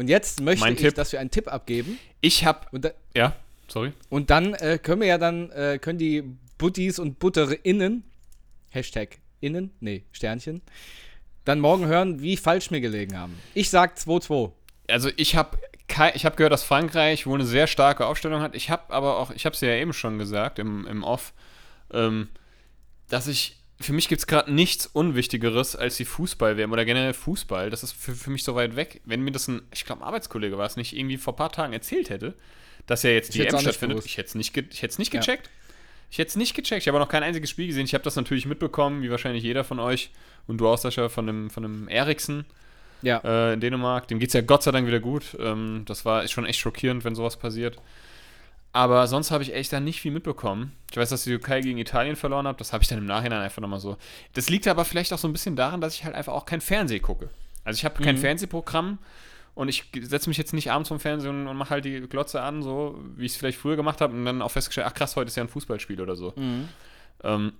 Und 0.00 0.08
jetzt 0.08 0.40
möchte 0.40 0.64
Mein 0.64 0.72
ich, 0.72 0.80
Tipp. 0.80 0.94
dass 0.94 1.12
wir 1.12 1.20
einen 1.20 1.30
Tipp 1.30 1.46
abgeben. 1.46 1.98
Ich 2.22 2.46
habe. 2.46 2.94
Ja, 3.14 3.36
sorry. 3.68 3.92
und 4.08 4.30
dann 4.30 4.54
äh, 4.54 4.78
können 4.82 5.02
wir 5.02 5.08
ja 5.08 5.18
dann, 5.18 5.50
äh, 5.50 5.78
können 5.78 5.98
die 5.98 6.24
Buttis 6.56 6.98
und 6.98 7.18
Butterinnen, 7.18 8.04
Hashtag 8.70 9.18
innen, 9.40 9.72
nee, 9.80 10.04
Sternchen, 10.12 10.62
dann 11.44 11.60
morgen 11.60 11.84
hören, 11.84 12.22
wie 12.22 12.38
falsch 12.38 12.70
mir 12.70 12.80
gelegen 12.80 13.18
haben. 13.18 13.38
Ich 13.52 13.68
sag 13.68 13.98
2-2. 13.98 14.52
Also 14.88 15.10
ich 15.18 15.36
habe 15.36 15.58
ich 16.14 16.24
habe 16.24 16.36
gehört, 16.36 16.54
dass 16.54 16.62
Frankreich 16.62 17.26
wohl 17.26 17.38
eine 17.38 17.46
sehr 17.46 17.66
starke 17.66 18.06
Aufstellung 18.06 18.40
hat. 18.40 18.54
Ich 18.54 18.70
habe 18.70 18.90
aber 18.94 19.18
auch, 19.18 19.30
ich 19.32 19.44
habe 19.44 19.54
es 19.54 19.60
ja 19.60 19.74
eben 19.74 19.92
schon 19.92 20.18
gesagt 20.18 20.58
im, 20.58 20.86
im 20.86 21.02
Off, 21.02 21.34
ähm, 21.92 22.28
dass 23.10 23.26
ich, 23.26 23.58
für 23.80 23.92
mich 23.92 24.08
gibt 24.08 24.20
es 24.20 24.26
gerade 24.26 24.52
nichts 24.52 24.86
Unwichtigeres 24.86 25.74
als 25.74 25.96
die 25.96 26.04
Fußball-WM 26.04 26.70
oder 26.72 26.84
generell 26.84 27.14
Fußball. 27.14 27.70
Das 27.70 27.82
ist 27.82 27.92
für, 27.92 28.14
für 28.14 28.30
mich 28.30 28.44
so 28.44 28.54
weit 28.54 28.76
weg. 28.76 29.00
Wenn 29.04 29.22
mir 29.22 29.32
das 29.32 29.48
ein, 29.48 29.62
ich 29.72 29.84
glaube, 29.84 30.02
ein 30.02 30.06
Arbeitskollege 30.06 30.58
war 30.58 30.66
es, 30.66 30.76
nicht 30.76 30.94
irgendwie 30.96 31.16
vor 31.16 31.32
ein 31.32 31.36
paar 31.36 31.52
Tagen 31.52 31.72
erzählt 31.72 32.10
hätte, 32.10 32.34
dass 32.86 33.02
ja 33.02 33.10
jetzt 33.10 33.34
die 33.34 33.40
nicht 33.40 33.58
stattfindet, 33.60 34.04
ich 34.04 34.18
hätte 34.18 34.28
es 34.28 34.34
nicht, 34.34 34.56
ich 34.56 34.98
nicht 34.98 35.14
Ja. 35.14 35.20
gecheckt. 35.20 35.48
Ich 36.10 36.18
hätte 36.18 36.28
es 36.30 36.36
nicht 36.36 36.54
gecheckt. 36.54 36.82
Ich 36.82 36.88
habe 36.88 36.98
noch 36.98 37.08
kein 37.08 37.22
einziges 37.22 37.48
Spiel 37.50 37.68
gesehen. 37.68 37.84
Ich 37.84 37.94
habe 37.94 38.04
das 38.04 38.16
natürlich 38.16 38.44
mitbekommen, 38.44 39.02
wie 39.02 39.10
wahrscheinlich 39.10 39.44
jeder 39.44 39.62
von 39.64 39.78
euch 39.78 40.10
und 40.46 40.58
du 40.58 40.66
auch, 40.68 40.76
Sascha, 40.76 41.08
von 41.08 41.26
dem, 41.26 41.50
von 41.50 41.62
dem 41.62 41.88
Eriksen 41.88 42.44
Ja. 43.02 43.18
äh, 43.24 43.52
in 43.54 43.60
Dänemark. 43.60 44.08
Dem 44.08 44.18
geht 44.18 44.28
es 44.28 44.34
ja 44.34 44.40
Gott 44.40 44.62
sei 44.64 44.72
Dank 44.72 44.86
wieder 44.88 45.00
gut. 45.00 45.36
Ähm, 45.38 45.84
das 45.86 46.04
war 46.04 46.24
ist 46.24 46.32
schon 46.32 46.46
echt 46.46 46.58
schockierend, 46.58 47.04
wenn 47.04 47.14
sowas 47.14 47.36
passiert. 47.38 47.76
Aber 48.72 49.06
sonst 49.08 49.30
habe 49.32 49.42
ich 49.42 49.52
echt 49.52 49.72
da 49.72 49.80
nicht 49.80 50.00
viel 50.00 50.12
mitbekommen. 50.12 50.72
Ich 50.92 50.96
weiß, 50.96 51.08
dass 51.10 51.24
die 51.24 51.30
Türkei 51.30 51.60
gegen 51.60 51.78
Italien 51.78 52.14
verloren 52.14 52.46
hat. 52.46 52.60
Das 52.60 52.72
habe 52.72 52.82
ich 52.82 52.88
dann 52.88 52.98
im 52.98 53.06
Nachhinein 53.06 53.40
einfach 53.40 53.60
nochmal 53.60 53.80
so. 53.80 53.96
Das 54.34 54.48
liegt 54.48 54.68
aber 54.68 54.84
vielleicht 54.84 55.12
auch 55.12 55.18
so 55.18 55.26
ein 55.26 55.32
bisschen 55.32 55.56
daran, 55.56 55.80
dass 55.80 55.94
ich 55.94 56.04
halt 56.04 56.14
einfach 56.14 56.32
auch 56.32 56.46
kein 56.46 56.60
Fernseh 56.60 57.00
gucke. 57.00 57.30
Also 57.64 57.78
ich 57.78 57.84
habe 57.84 58.00
kein 58.02 58.14
Mhm. 58.14 58.20
Fernsehprogramm 58.20 58.98
und 59.54 59.68
ich 59.68 59.84
setze 60.02 60.30
mich 60.30 60.38
jetzt 60.38 60.52
nicht 60.54 60.70
abends 60.70 60.88
vom 60.88 61.00
Fernsehen 61.00 61.48
und 61.48 61.56
mache 61.56 61.70
halt 61.70 61.84
die 61.84 62.00
Glotze 62.02 62.40
an, 62.42 62.62
so 62.62 62.98
wie 63.16 63.26
ich 63.26 63.32
es 63.32 63.38
vielleicht 63.38 63.58
früher 63.58 63.74
gemacht 63.76 64.00
habe 64.00 64.14
und 64.14 64.24
dann 64.24 64.40
auch 64.40 64.50
festgestellt, 64.52 64.86
ach 64.88 64.94
krass, 64.94 65.16
heute 65.16 65.28
ist 65.28 65.36
ja 65.36 65.42
ein 65.42 65.48
Fußballspiel 65.48 66.00
oder 66.00 66.14
so. 66.14 66.32
Mhm. 66.36 66.68
Ähm, 67.24 67.52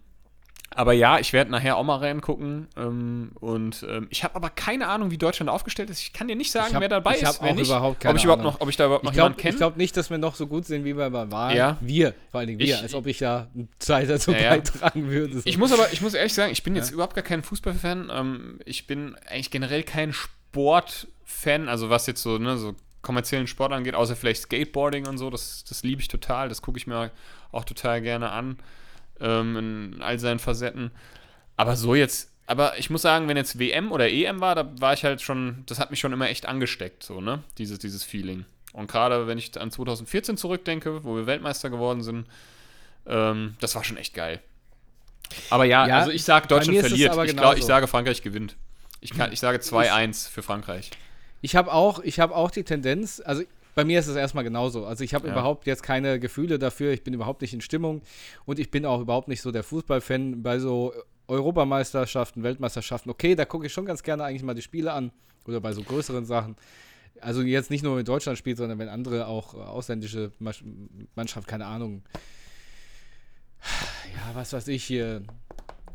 aber 0.72 0.92
ja, 0.92 1.18
ich 1.18 1.32
werde 1.32 1.50
nachher 1.50 1.76
auch 1.76 1.82
mal 1.82 1.96
reingucken. 1.96 2.68
Ähm, 2.76 3.32
und 3.40 3.84
ähm, 3.88 4.06
ich 4.10 4.22
habe 4.22 4.36
aber 4.36 4.50
keine 4.50 4.86
Ahnung, 4.86 5.10
wie 5.10 5.18
Deutschland 5.18 5.50
aufgestellt 5.50 5.90
ist. 5.90 6.00
Ich 6.00 6.12
kann 6.12 6.28
dir 6.28 6.36
nicht 6.36 6.52
sagen, 6.52 6.68
Ich 6.68 6.74
hab- 6.74 6.80
wer 6.80 6.88
dabei 6.88 7.16
ich 7.16 7.22
ist. 7.22 7.42
wer 7.42 7.54
nicht. 7.54 7.66
überhaupt 7.66 7.96
ob 7.96 8.00
keine 8.00 8.18
ich 8.18 8.24
überhaupt 8.24 8.40
Ahnung. 8.42 8.52
noch, 8.54 8.60
ob 8.60 8.68
ich 8.68 8.76
da 8.76 8.86
überhaupt 8.86 9.02
noch 9.04 9.10
Ich 9.10 9.14
glaube 9.16 9.30
jemanden 9.30 9.42
kenne. 9.42 9.56
glaub 9.56 9.76
nicht, 9.76 9.96
dass 9.96 10.10
wir 10.10 10.18
noch 10.18 10.36
so 10.36 10.46
gut 10.46 10.66
sind 10.66 10.84
wie 10.84 10.92
bei 10.94 11.08
der 11.10 11.30
Wahl. 11.32 11.56
Ja. 11.56 11.76
Wir, 11.80 12.14
vor 12.30 12.38
allen 12.40 12.46
Dingen 12.46 12.60
wir, 12.60 12.66
Ich- 12.76 12.82
als 12.82 12.94
ob 12.94 13.06
ich 13.08 13.18
da 13.18 13.48
Zeit 13.80 14.08
dazu 14.08 14.30
Ja, 14.30 14.38
ja. 14.38 14.50
beitragen 14.50 15.08
würde. 15.10 15.34
So. 15.40 15.42
Ich 15.44 15.58
muss 15.58 15.72
aber, 15.72 15.92
ich 15.92 16.00
muss 16.02 16.14
ehrlich 16.14 16.34
sagen, 16.34 16.52
ich 16.52 16.62
bin 16.62 16.76
jetzt 16.76 16.90
Ja. 16.90 16.94
überhaupt 16.94 17.14
gar 17.14 17.24
kein 17.24 17.42
Fußballfan. 17.42 18.10
Ähm, 18.12 18.60
ich 18.64 18.86
bin 18.86 19.16
eigentlich 19.28 19.50
generell 19.50 19.82
kein 19.82 20.12
Sportfan, 20.12 21.68
also 21.68 21.90
was 21.90 22.06
jetzt 22.06 22.22
so, 22.22 22.38
ne, 22.38 22.56
so 22.56 22.74
kommerziellen 23.02 23.46
Sport 23.46 23.72
angeht, 23.72 23.94
außer 23.94 24.14
vielleicht 24.14 24.42
Skateboarding 24.42 25.06
und 25.08 25.18
so. 25.18 25.30
Das, 25.30 25.64
das 25.64 25.82
liebe 25.82 26.00
ich 26.02 26.08
total. 26.08 26.48
Das 26.48 26.62
gucke 26.62 26.78
ich 26.78 26.86
mir 26.86 27.10
auch 27.50 27.64
total 27.64 28.02
gerne 28.02 28.30
an. 28.30 28.58
Ähm, 29.20 29.56
in 29.56 30.02
all 30.02 30.18
seinen 30.18 30.38
Facetten. 30.38 30.90
Aber 31.56 31.76
so 31.76 31.94
jetzt, 31.94 32.30
aber 32.46 32.78
ich 32.78 32.90
muss 32.90 33.02
sagen, 33.02 33.28
wenn 33.28 33.36
jetzt 33.36 33.58
WM 33.58 33.92
oder 33.92 34.10
EM 34.10 34.40
war, 34.40 34.54
da 34.54 34.70
war 34.80 34.94
ich 34.94 35.04
halt 35.04 35.20
schon, 35.20 35.62
das 35.66 35.78
hat 35.78 35.90
mich 35.90 36.00
schon 36.00 36.12
immer 36.12 36.28
echt 36.28 36.46
angesteckt, 36.46 37.02
so, 37.02 37.20
ne? 37.20 37.42
Dieses, 37.58 37.78
dieses 37.78 38.02
Feeling. 38.02 38.44
Und 38.72 38.90
gerade 38.90 39.26
wenn 39.26 39.38
ich 39.38 39.60
an 39.60 39.70
2014 39.70 40.36
zurückdenke, 40.36 41.04
wo 41.04 41.16
wir 41.16 41.26
Weltmeister 41.26 41.70
geworden 41.70 42.02
sind, 42.02 42.26
ähm, 43.06 43.56
das 43.60 43.74
war 43.74 43.84
schon 43.84 43.96
echt 43.96 44.14
geil. 44.14 44.40
Aber 45.50 45.64
ja, 45.64 45.86
Ja, 45.86 45.98
also 45.98 46.10
ich 46.10 46.24
sage, 46.24 46.48
Deutschland 46.48 46.78
verliert. 46.78 47.16
Ich 47.24 47.36
glaube, 47.36 47.58
ich 47.58 47.64
sage, 47.64 47.86
Frankreich 47.86 48.22
gewinnt. 48.22 48.56
Ich, 49.00 49.14
kann, 49.14 49.32
ich 49.32 49.40
sage 49.40 49.58
2-1 49.58 50.28
für 50.28 50.42
Frankreich. 50.42 50.90
Ich 51.40 51.56
habe 51.56 51.72
auch, 51.72 52.00
ich 52.00 52.20
hab 52.20 52.32
auch 52.32 52.50
die 52.50 52.64
Tendenz, 52.64 53.22
also 53.24 53.42
bei 53.74 53.84
mir 53.84 53.98
ist 53.98 54.06
es 54.08 54.16
erstmal 54.16 54.44
genauso. 54.44 54.84
Also 54.86 55.04
ich 55.04 55.14
habe 55.14 55.26
Ja. 55.26 55.32
überhaupt 55.32 55.66
jetzt 55.66 55.82
keine 55.82 56.18
Gefühle 56.20 56.58
dafür. 56.58 56.92
Ich 56.92 57.02
bin 57.04 57.14
überhaupt 57.14 57.40
nicht 57.42 57.52
in 57.54 57.60
Stimmung 57.60 58.02
und 58.44 58.58
ich 58.58 58.70
bin 58.70 58.84
auch 58.84 59.00
überhaupt 59.00 59.28
nicht 59.28 59.40
so 59.42 59.50
der 59.52 59.62
Fußballfan 59.62 60.42
bei 60.42 60.58
so 60.58 60.92
Europameisterschaften, 61.28 62.42
Weltmeisterschaften. 62.42 63.10
Okay, 63.10 63.34
da 63.34 63.44
gucke 63.44 63.66
ich 63.66 63.72
schon 63.72 63.86
ganz 63.86 64.02
gerne 64.02 64.24
eigentlich 64.24 64.42
mal 64.42 64.54
die 64.54 64.62
Spiele 64.62 64.92
an 64.92 65.12
oder 65.46 65.60
bei 65.60 65.72
so 65.72 65.82
größeren 65.82 66.24
Sachen. 66.24 66.56
Also 67.20 67.42
jetzt 67.42 67.70
nicht 67.70 67.84
nur 67.84 67.96
wenn 67.96 68.04
Deutschland 68.04 68.38
spielt, 68.38 68.56
sondern 68.56 68.78
wenn 68.78 68.88
andere 68.88 69.26
auch 69.26 69.54
äh, 69.54 69.58
ausländische 69.58 70.32
Mannschaft, 71.14 71.46
keine 71.46 71.66
Ahnung. 71.66 72.02
Ja, 74.14 74.34
was 74.34 74.52
weiß 74.52 74.68
ich 74.68 74.84
hier. 74.84 75.22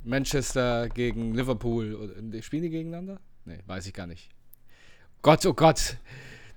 Manchester 0.03 0.87
gegen 0.89 1.33
Liverpool. 1.33 1.95
Oder- 1.95 2.41
Spielen 2.43 2.63
die 2.63 2.69
gegeneinander? 2.69 3.19
Nee, 3.45 3.57
weiß 3.65 3.87
ich 3.87 3.93
gar 3.93 4.07
nicht. 4.07 4.29
Gott, 5.23 5.45
oh 5.47 5.53
Gott. 5.53 5.97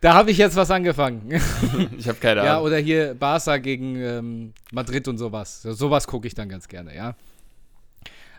Da 0.01 0.15
habe 0.15 0.31
ich 0.31 0.39
jetzt 0.39 0.57
was 0.57 0.71
angefangen. 0.71 1.29
Ich 1.99 2.09
habe 2.09 2.19
keine 2.19 2.45
ja, 2.45 2.55
Ahnung. 2.55 2.67
oder 2.67 2.79
hier 2.79 3.15
Barca 3.15 3.59
gegen 3.59 3.97
ähm, 3.97 4.53
Madrid 4.71 5.09
und 5.09 5.19
sowas. 5.19 5.63
So, 5.63 5.73
sowas 5.73 6.07
gucke 6.07 6.27
ich 6.27 6.35
dann 6.35 6.49
ganz 6.49 6.69
gerne, 6.69 6.95
ja. 6.95 7.15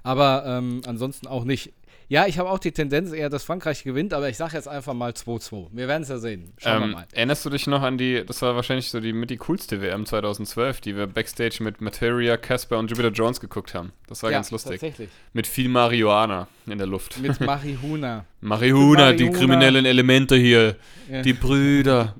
Aber 0.03 0.43
ähm, 0.45 0.81
ansonsten 0.85 1.27
auch 1.27 1.43
nicht. 1.43 1.73
Ja, 2.11 2.25
ich 2.25 2.39
habe 2.39 2.49
auch 2.49 2.57
die 2.57 2.71
Tendenz 2.71 3.11
eher, 3.13 3.29
dass 3.29 3.43
Frankreich 3.43 3.83
gewinnt, 3.83 4.13
aber 4.15 4.29
ich 4.29 4.35
sage 4.37 4.55
jetzt 4.55 4.67
einfach 4.67 4.95
mal 4.95 5.11
2-2. 5.11 5.67
Wir 5.71 5.87
werden 5.87 6.01
es 6.01 6.09
ja 6.09 6.17
sehen. 6.17 6.53
Schauen 6.57 6.79
wir 6.79 6.85
Ähm, 6.85 6.91
mal. 6.93 7.07
erinnerst 7.11 7.45
du 7.45 7.51
dich 7.51 7.67
noch 7.67 7.83
an 7.83 7.99
die, 7.99 8.25
das 8.25 8.41
war 8.41 8.55
wahrscheinlich 8.55 8.89
so 8.89 8.99
die 8.99 9.13
mit 9.13 9.29
die 9.29 9.37
coolste 9.37 9.79
WM 9.79 10.07
2012, 10.07 10.81
die 10.81 10.95
wir 10.95 11.05
Backstage 11.05 11.59
mit 11.63 11.81
Materia, 11.81 12.35
Casper 12.37 12.79
und 12.79 12.89
Jupiter 12.89 13.09
Jones 13.11 13.39
geguckt 13.39 13.75
haben. 13.75 13.91
Das 14.07 14.23
war 14.23 14.31
ja, 14.31 14.37
ganz 14.39 14.49
lustig. 14.49 14.71
Tatsächlich. 14.81 15.09
Mit 15.33 15.45
viel 15.45 15.69
Marihuana 15.69 16.47
in 16.65 16.79
der 16.79 16.87
Luft. 16.87 17.19
Mit 17.19 17.39
Marihuna. 17.41 18.25
Marihuana, 18.41 19.13
die 19.13 19.25
Marihuana. 19.25 19.37
kriminellen 19.39 19.85
Elemente 19.85 20.35
hier. 20.35 20.77
Ja. 21.11 21.21
Die 21.21 21.33
Brüder. 21.33 22.15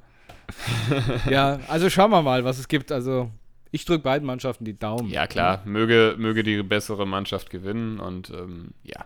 ja, 1.29 1.59
also 1.67 1.89
schauen 1.89 2.11
wir 2.11 2.21
mal, 2.21 2.43
was 2.43 2.59
es 2.59 2.67
gibt. 2.67 2.91
Also, 2.91 3.31
ich 3.71 3.85
drücke 3.85 4.03
beiden 4.03 4.25
Mannschaften 4.25 4.65
die 4.65 4.77
Daumen. 4.77 5.09
Ja, 5.09 5.27
klar, 5.27 5.61
möge, 5.65 6.15
möge 6.17 6.43
die 6.43 6.61
bessere 6.63 7.05
Mannschaft 7.07 7.49
gewinnen 7.49 7.99
und 7.99 8.29
ähm, 8.31 8.71
ja. 8.83 9.05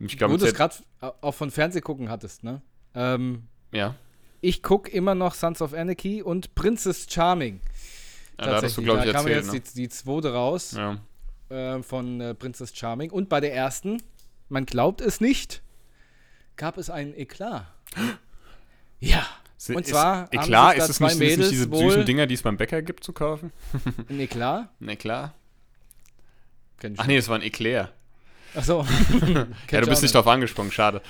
Ich 0.00 0.14
Wo 0.14 0.18
glaube, 0.18 0.38
du 0.38 0.46
es 0.46 0.54
gerade 0.54 0.74
auch 1.20 1.34
von 1.34 1.50
Fernsehgucken 1.50 2.08
hattest, 2.08 2.44
ne? 2.44 2.62
Ähm, 2.94 3.48
ja. 3.72 3.94
ich 4.40 4.62
gucke 4.62 4.90
immer 4.90 5.14
noch 5.14 5.34
Sons 5.34 5.60
of 5.60 5.72
Anarchy 5.74 6.22
und 6.22 6.54
Princess 6.54 7.06
Charming. 7.10 7.60
ja, 8.38 8.46
da 8.46 8.56
hattest 8.56 8.76
du, 8.78 8.82
Tatsächlich. 8.82 8.84
glaube 8.84 9.00
ich, 9.00 9.06
da 9.06 9.12
kam 9.12 9.26
erzählt. 9.26 9.44
jetzt 9.54 9.76
Ne? 9.76 9.82
die, 9.82 9.82
die 9.82 9.88
zweite 9.88 10.32
raus 10.32 10.72
Ja. 10.72 10.98
äh, 11.50 11.82
von 11.82 12.20
äh, 12.20 12.34
Princess 12.34 12.74
Charming. 12.76 13.10
Und 13.10 13.28
bei 13.28 13.40
der 13.40 13.54
ersten, 13.54 14.00
man 14.48 14.64
glaubt 14.66 15.00
es 15.00 15.20
nicht, 15.20 15.62
gab 16.56 16.78
es 16.78 16.90
einen 16.90 17.14
Eklat. 17.14 17.66
Ja. 19.00 19.26
Si- 19.56 19.74
Und 19.74 19.86
zwar 19.86 20.28
da 20.28 20.72
ist 20.72 20.88
es 20.88 21.00
nicht, 21.00 21.12
sind 21.14 21.22
es 21.30 21.36
nicht 21.38 21.50
diese 21.52 21.64
süßen 21.72 22.04
Dinger, 22.04 22.26
die 22.26 22.34
es 22.34 22.42
beim 22.42 22.56
Bäcker 22.56 22.80
gibt 22.82 23.02
zu 23.04 23.12
kaufen? 23.12 23.52
Ein 24.08 24.20
Eklat? 24.20 24.68
Ne, 24.80 24.96
klar. 24.96 25.34
Kenn 26.78 26.94
ich 26.94 27.00
Ach 27.00 27.06
nee, 27.06 27.16
das 27.16 27.28
war 27.28 27.36
ein 27.36 27.42
Eclair. 28.54 28.80
Achso. 28.80 28.86
Ja, 29.70 29.80
du 29.80 29.86
bist 29.88 30.02
nicht 30.02 30.14
drauf 30.14 30.26
angesprungen, 30.26 30.72
schade. 30.72 31.00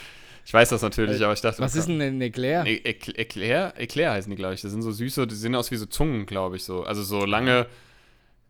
Ich 0.44 0.54
weiß 0.54 0.70
das 0.70 0.80
natürlich, 0.80 1.20
Äh, 1.20 1.24
aber 1.24 1.34
ich 1.34 1.40
dachte. 1.42 1.60
Was 1.60 1.72
okay. 1.72 1.80
ist 1.80 1.88
denn 1.88 2.00
ein 2.00 2.20
Eclair? 2.22 2.64
E 2.66 2.80
Ecl- 2.84 3.16
Eclair? 3.18 3.74
Eclair 3.76 4.12
heißen 4.12 4.30
die, 4.30 4.36
glaube 4.36 4.54
ich. 4.54 4.62
Das 4.62 4.70
sind 4.70 4.80
so 4.82 4.92
süße, 4.92 5.26
die 5.26 5.34
sehen 5.34 5.54
aus 5.54 5.70
wie 5.70 5.76
so 5.76 5.84
Zungen, 5.86 6.24
glaube 6.24 6.56
ich, 6.56 6.64
so. 6.64 6.84
Also 6.84 7.02
so 7.02 7.26
lange. 7.26 7.66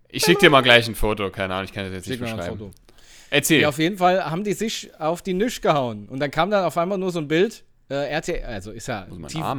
Ich 0.09 0.25
schick 0.25 0.39
dir 0.39 0.49
mal 0.49 0.63
gleich 0.63 0.87
ein 0.89 0.95
Foto, 0.95 1.29
keine 1.31 1.55
Ahnung, 1.55 1.65
ich 1.65 1.73
kann 1.73 1.85
das 1.85 1.93
jetzt 1.93 2.07
Schick 2.07 2.21
nicht 2.21 2.37
beschreiben. 2.37 2.71
Erzähl. 3.31 3.61
Ja, 3.63 3.69
auf 3.69 3.79
jeden 3.79 3.99
Fall 3.99 4.25
haben 4.25 4.43
die 4.45 4.55
sich 4.55 4.91
auf 4.99 5.23
die 5.23 5.35
Nisch 5.35 5.61
gehauen. 5.61 6.09
Und 6.09 6.21
dann 6.21 6.31
kam 6.31 6.51
dann 6.51 6.65
auf 6.65 6.79
einmal 6.79 6.97
nur 6.99 7.11
so 7.11 7.19
ein 7.19 7.29
Bild. 7.29 7.65
Äh, 7.91 7.95
RTL, 8.11 8.45
also 8.45 8.71
ist 8.71 8.87
ja 8.87 9.07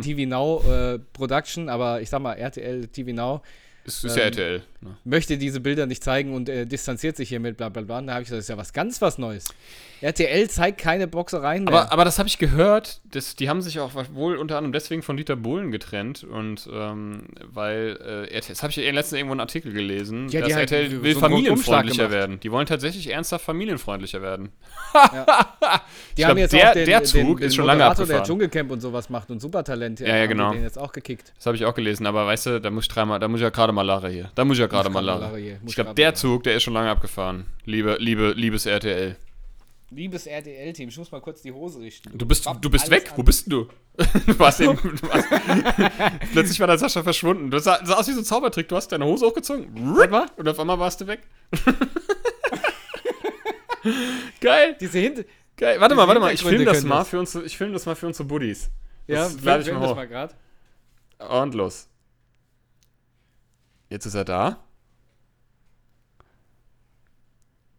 TV, 0.01 0.27
Now 0.29 0.63
äh, 0.63 0.99
Production, 0.99 1.67
aber 1.67 1.99
ich 2.01 2.09
sag 2.09 2.21
mal 2.21 2.33
RTL 2.35 2.87
TV 2.87 3.11
Now 3.11 3.41
es 3.85 4.03
ist 4.03 4.15
ja 4.15 4.23
ähm, 4.23 4.27
RTL. 4.29 4.63
Ne? 4.81 4.95
möchte 5.03 5.37
diese 5.37 5.59
Bilder 5.59 5.85
nicht 5.85 6.03
zeigen 6.03 6.33
und 6.33 6.47
äh, 6.47 6.65
distanziert 6.65 7.17
sich 7.17 7.29
hiermit, 7.29 7.57
bla 7.57 7.67
bla 7.69 7.81
bla. 7.81 8.01
Da 8.01 8.13
habe 8.13 8.21
ich 8.23 8.27
gesagt, 8.29 8.39
das 8.39 8.45
ist 8.45 8.49
ja 8.49 8.57
was 8.57 8.71
ganz 8.71 9.01
was 9.01 9.17
Neues. 9.17 9.53
RTL 10.01 10.49
zeigt 10.49 10.79
keine 10.79 11.07
Boxereien 11.07 11.65
mehr. 11.65 11.73
Aber, 11.73 11.91
aber 11.91 12.05
das 12.05 12.17
habe 12.19 12.29
ich 12.29 12.37
gehört, 12.37 13.01
das, 13.11 13.35
die 13.35 13.49
haben 13.49 13.61
sich 13.61 13.81
auch 13.81 13.91
wohl 14.13 14.37
unter 14.37 14.57
anderem 14.57 14.71
deswegen 14.71 15.01
von 15.01 15.17
Dieter 15.17 15.35
Bohlen 15.35 15.71
getrennt 15.71 16.23
und 16.23 16.69
ähm, 16.71 17.23
weil, 17.51 17.97
äh, 18.01 18.33
RTL, 18.33 18.49
das 18.53 18.63
habe 18.63 18.71
ich 18.71 18.77
ja 18.77 18.89
letztens 18.91 19.17
irgendwo 19.17 19.33
einen 19.33 19.41
Artikel 19.41 19.73
gelesen, 19.73 20.29
Ja, 20.29 20.39
die 20.41 20.47
dass 20.51 20.57
RTL 20.59 20.89
so 20.91 21.03
will 21.03 21.15
familienfreundlicher 21.15 22.09
werden. 22.11 22.39
Die 22.39 22.49
wollen 22.49 22.65
tatsächlich 22.65 23.09
ernsthaft 23.11 23.43
familienfreundlicher 23.43 24.21
werden. 24.21 24.49
die 24.93 26.21
ich 26.21 26.25
haben 26.25 26.35
glaub, 26.35 26.37
jetzt 26.37 26.53
der- 26.53 26.69
auch 26.69 26.73
den, 26.73 26.85
der 26.85 26.99
den, 26.99 27.05
Zug 27.05 27.39
den 27.39 27.47
ist 27.47 27.55
schon 27.55 27.65
lange 27.65 27.79
Moderator, 27.79 28.05
der 28.05 28.15
abgefahren. 28.17 28.25
Dschungelcamp 28.25 28.71
und 28.71 28.79
sowas 28.81 29.09
macht 29.09 29.29
und 29.31 29.41
Supertalent. 29.41 29.99
Ja, 29.99 30.15
ja, 30.15 30.25
genau. 30.27 30.53
Den 30.53 30.63
jetzt 30.63 30.77
auch 30.79 30.93
gekickt. 30.93 31.33
Das 31.35 31.45
habe 31.45 31.57
ich 31.57 31.65
auch 31.65 31.75
gelesen, 31.75 32.05
aber 32.05 32.25
weißt 32.25 32.45
du, 32.45 32.61
da 32.61 32.69
muss 32.69 32.85
ich 32.85 32.87
dreimal, 32.89 33.19
da 33.19 33.27
muss 33.27 33.39
ich 33.39 33.43
ja 33.43 33.49
gerade 33.49 33.73
mal 33.73 33.81
lachen 33.81 34.11
hier. 34.11 34.31
Da 34.35 34.45
muss 34.45 34.55
ich 34.57 34.61
ja 34.61 34.67
gerade 34.69 34.89
mal 34.89 35.01
grad 35.03 35.05
mal 35.05 35.19
lachen. 35.19 35.21
lachen 35.33 35.43
hier, 35.43 35.59
muss 35.61 35.69
Ich 35.71 35.75
glaube, 35.75 35.87
grad 35.89 35.97
der. 35.97 36.15
Zug, 36.15 36.43
der 36.43 36.55
ist 36.55 36.63
schon 36.63 36.73
lange 36.73 36.89
abgefahren. 36.89 37.45
Liebe, 37.65 37.97
liebe, 37.99 38.31
liebes 38.33 38.65
RTL. 38.65 39.15
Liebes 39.91 40.27
RTL-Team, 40.27 40.89
ich 40.89 40.97
muss 40.99 41.11
mal 41.11 41.19
kurz 41.19 41.41
die 41.41 41.51
Hose 41.51 41.79
richten. 41.81 42.15
Du 42.15 42.25
bist, 42.25 42.47
du 42.61 42.69
bist 42.69 42.91
weg. 42.91 43.09
an. 43.11 43.17
Wo 43.17 43.23
bist 43.23 43.45
denn 43.47 43.51
du? 43.51 43.67
Du 44.27 44.37
warst 44.39 44.61
eben, 44.61 44.77
du 44.81 45.01
warst, 45.09 45.27
plötzlich 46.31 46.59
war 46.59 46.67
der 46.67 46.77
Sascha 46.77 47.01
verschwunden. 47.03 47.49
Du 47.49 47.59
sah, 47.59 47.83
sah 47.83 47.95
aus 47.95 48.07
wie 48.07 48.13
so 48.13 48.21
ein 48.21 48.23
Zaubertrick. 48.25 48.67
Du 48.69 48.75
hast 48.75 48.87
deine 48.91 49.05
Hose 49.05 49.25
hochgezogen. 49.25 49.67
Und 50.37 50.47
auf 50.47 50.59
einmal 50.59 50.79
warst 50.79 51.01
du 51.01 51.07
weg. 51.07 51.21
Geil. 54.39 54.77
Diese 54.79 54.99
Hint 54.99 55.25
Geil. 55.57 55.81
Warte 55.81 55.95
mal, 55.95 56.07
warte 56.07 56.21
mal. 56.21 56.33
Ich 56.33 56.39
Hintergründe 56.41 56.71
film 56.71 56.75
das 56.75 56.83
mal 56.85 57.03
für 57.03 57.45
ich 57.45 57.57
film 57.57 57.73
das 57.73 57.85
mal 57.85 57.95
für 57.95 58.07
unsere 58.07 58.23
Buddies. 58.25 58.69
Ja, 59.07 59.23
Das 59.23 59.41
lade 59.43 59.63
ich 59.63 59.71
mal 59.73 59.79
das 59.81 59.89
hoch. 59.89 59.95
mal 59.95 60.07
gerade. 60.07 60.33
Und 61.27 61.53
los. 61.53 61.88
Jetzt 63.89 64.05
ist 64.05 64.13
er 64.13 64.25
da. 64.25 64.63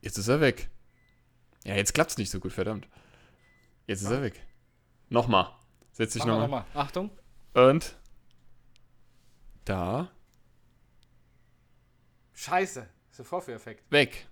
Jetzt 0.02 0.18
ist 0.18 0.28
er 0.28 0.40
weg. 0.40 0.70
Ja, 1.64 1.74
jetzt 1.74 1.94
klappt's 1.94 2.18
nicht 2.18 2.30
so 2.30 2.40
gut, 2.40 2.52
verdammt. 2.52 2.88
Jetzt 3.86 4.02
ist 4.02 4.10
er 4.10 4.22
weg. 4.22 4.44
Nochmal. 5.08 5.52
Setz 5.92 6.14
dich 6.14 6.24
nochmal. 6.24 6.42
nochmal. 6.42 6.64
Achtung. 6.74 7.10
Und. 7.54 7.96
Da. 9.64 10.10
Scheiße. 12.32 12.80
Das 12.80 13.12
ist 13.12 13.20
ein 13.20 13.24
Vorführeffekt. 13.24 13.90
Weg. 13.92 14.26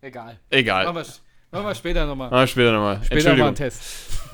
Egal. 0.00 0.38
Egal. 0.50 0.84
Machen 0.84 0.96
wir, 0.96 1.06
machen 1.50 1.66
wir 1.66 1.74
später 1.74 2.04
nochmal. 2.04 2.28
Machen 2.28 2.40
wir 2.40 2.46
später 2.46 2.72
nochmal. 2.72 3.02
Später 3.04 3.36
mal 3.36 3.46
einen. 3.46 3.56
Test. 3.56 3.82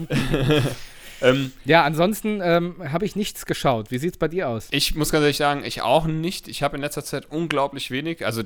Ähm, 1.22 1.52
Ja, 1.64 1.84
ansonsten 1.84 2.40
ähm, 2.42 2.76
habe 2.92 3.04
ich 3.04 3.16
nichts 3.16 3.46
geschaut. 3.46 3.90
Wie 3.90 3.98
sieht's 3.98 4.18
bei 4.18 4.28
dir 4.28 4.48
aus? 4.48 4.68
ich 4.70 4.94
muss 4.94 5.10
ganz 5.10 5.22
ehrlich 5.22 5.36
sagen, 5.36 5.64
ich 5.64 5.82
auch 5.82 6.06
nicht. 6.06 6.48
Ich 6.48 6.62
habe 6.62 6.76
in 6.76 6.82
letzter 6.82 7.04
Zeit 7.04 7.26
unglaublich 7.30 7.90
wenig, 7.90 8.24
also 8.24 8.42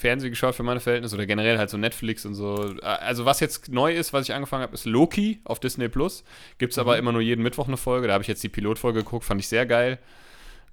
Fernsehen 0.00 0.30
geschaut 0.30 0.54
für 0.54 0.62
meine 0.62 0.80
Verhältnisse 0.80 1.14
oder 1.14 1.26
generell 1.26 1.58
halt 1.58 1.68
so 1.68 1.76
Netflix 1.76 2.24
und 2.24 2.34
so. 2.34 2.74
Also 2.82 3.26
was 3.26 3.40
jetzt 3.40 3.68
neu 3.68 3.94
ist, 3.94 4.12
was 4.14 4.26
ich 4.26 4.34
angefangen 4.34 4.62
habe, 4.62 4.72
ist 4.72 4.86
Loki 4.86 5.40
auf 5.44 5.60
Disney 5.60 5.88
Plus. 5.88 6.24
Gibt 6.56 6.72
es 6.72 6.78
aber 6.78 6.96
immer 6.96 7.12
nur 7.12 7.20
jeden 7.20 7.42
Mittwoch 7.42 7.68
eine 7.68 7.76
Folge. 7.76 8.06
Da 8.06 8.14
habe 8.14 8.22
ich 8.22 8.28
jetzt 8.28 8.42
die 8.42 8.48
Pilotfolge 8.48 9.04
geguckt, 9.04 9.24
fand 9.26 9.40
ich 9.40 9.48
sehr 9.48 9.66
geil. 9.66 9.98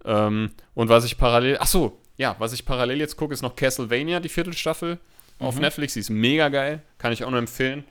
Ähm, 0.06 0.52
und 0.76 0.88
was 0.88 1.04
ich 1.04 1.18
parallel, 1.18 1.58
ach 1.60 1.68
so, 1.68 2.00
ja, 2.16 2.36
was 2.40 2.54
ich 2.54 2.66
parallel 2.66 3.00
jetzt 3.00 3.18
gucke, 3.18 3.34
ist 3.34 3.42
noch 3.42 3.56
Castlevania, 3.58 4.22
die 4.22 4.30
Viertelstaffel 4.30 4.98
auf 5.40 5.60
Netflix. 5.60 5.94
Die 5.94 6.00
ist 6.00 6.10
mega 6.10 6.48
geil, 6.50 6.82
kann 6.98 7.12
ich 7.12 7.24
auch 7.26 7.30
nur 7.30 7.40
empfehlen. 7.40 7.84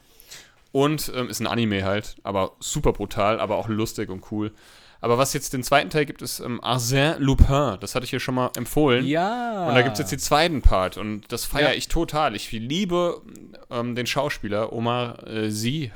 Und 0.72 1.10
ähm, 1.14 1.28
ist 1.28 1.40
ein 1.40 1.46
Anime 1.46 1.84
halt, 1.84 2.16
aber 2.22 2.52
super 2.60 2.92
brutal, 2.92 3.40
aber 3.40 3.56
auch 3.56 3.68
lustig 3.68 4.10
und 4.10 4.30
cool. 4.30 4.52
Aber 5.00 5.18
was 5.18 5.32
jetzt 5.34 5.52
den 5.52 5.62
zweiten 5.62 5.90
Teil 5.90 6.04
gibt, 6.06 6.20
ist 6.22 6.40
ähm, 6.40 6.60
Arsène 6.62 7.18
Lupin. 7.18 7.76
Das 7.80 7.94
hatte 7.94 8.04
ich 8.04 8.10
hier 8.10 8.20
schon 8.20 8.34
mal 8.34 8.50
empfohlen. 8.56 9.06
Ja. 9.06 9.68
Und 9.68 9.74
da 9.74 9.82
gibt 9.82 9.94
es 9.94 9.98
jetzt 10.00 10.10
den 10.12 10.18
zweiten 10.18 10.62
Part 10.62 10.96
und 10.96 11.30
das 11.32 11.44
feiere 11.44 11.70
Ja. 11.70 11.74
ich 11.74 11.88
total. 11.88 12.34
Ich 12.34 12.50
liebe 12.52 13.22
ähm, 13.70 13.94
den 13.94 14.06
Schauspieler 14.06 14.72
Omar 14.72 15.26
äh, 15.26 15.50
Sy. 15.50 15.92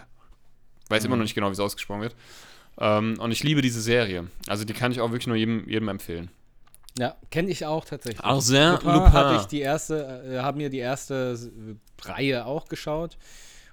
Weiß 0.89 1.03
Mhm. 1.03 1.07
immer 1.07 1.17
noch 1.17 1.23
nicht 1.25 1.35
genau, 1.35 1.49
wie 1.49 1.53
es 1.53 1.61
ausgesprochen 1.61 2.03
wird. 2.03 2.15
Ähm, 2.79 3.17
und 3.19 3.33
ich 3.33 3.43
liebe 3.43 3.63
diese 3.63 3.81
Serie. 3.81 4.29
Also 4.49 4.65
die 4.65 4.73
kann 4.75 4.93
ich 4.93 5.01
auch 5.01 5.11
wirklich 5.11 5.27
nur 5.27 5.37
jedem, 5.37 5.69
jedem 5.69 5.89
empfehlen. 5.89 6.31
Ja, 6.99 7.17
kenne 7.31 7.51
ich 7.51 7.65
auch 7.67 7.85
tatsächlich. 7.85 8.25
Arsène 8.25 8.73
Lupin 8.73 8.93
Lupin. 8.93 9.13
habe 9.13 9.37
ich 9.37 9.47
die 9.47 9.61
erste, 9.61 10.25
äh, 10.29 10.39
haben 10.41 10.59
mir 10.59 10.71
die 10.71 10.79
erste 10.79 11.39
Reihe 12.03 12.45
auch 12.47 12.69
geschaut. 12.69 13.17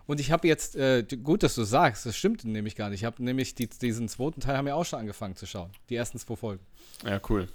Und 0.08 0.20
ich 0.22 0.32
habe 0.32 0.48
jetzt, 0.48 0.76
äh, 0.76 1.04
gut, 1.22 1.44
dass 1.44 1.54
du 1.56 1.64
sagst, 1.64 2.06
das 2.06 2.16
stimmt 2.18 2.44
nämlich 2.46 2.76
gar 2.76 2.90
nicht. 2.90 3.02
Ich 3.02 3.06
habe 3.06 3.22
nämlich 3.22 3.56
die, 3.56 3.68
diesen 3.68 4.08
zweiten 4.08 4.40
Teil 4.40 4.58
haben 4.58 4.66
wir 4.66 4.76
auch 4.76 4.86
schon 4.86 5.00
angefangen 5.00 5.36
zu 5.36 5.46
schauen. 5.46 5.70
Die 5.90 5.96
ersten 5.96 6.18
zwei 6.18 6.36
Folgen. 6.38 6.64
Ja, 7.06 7.20
cool. 7.30 7.48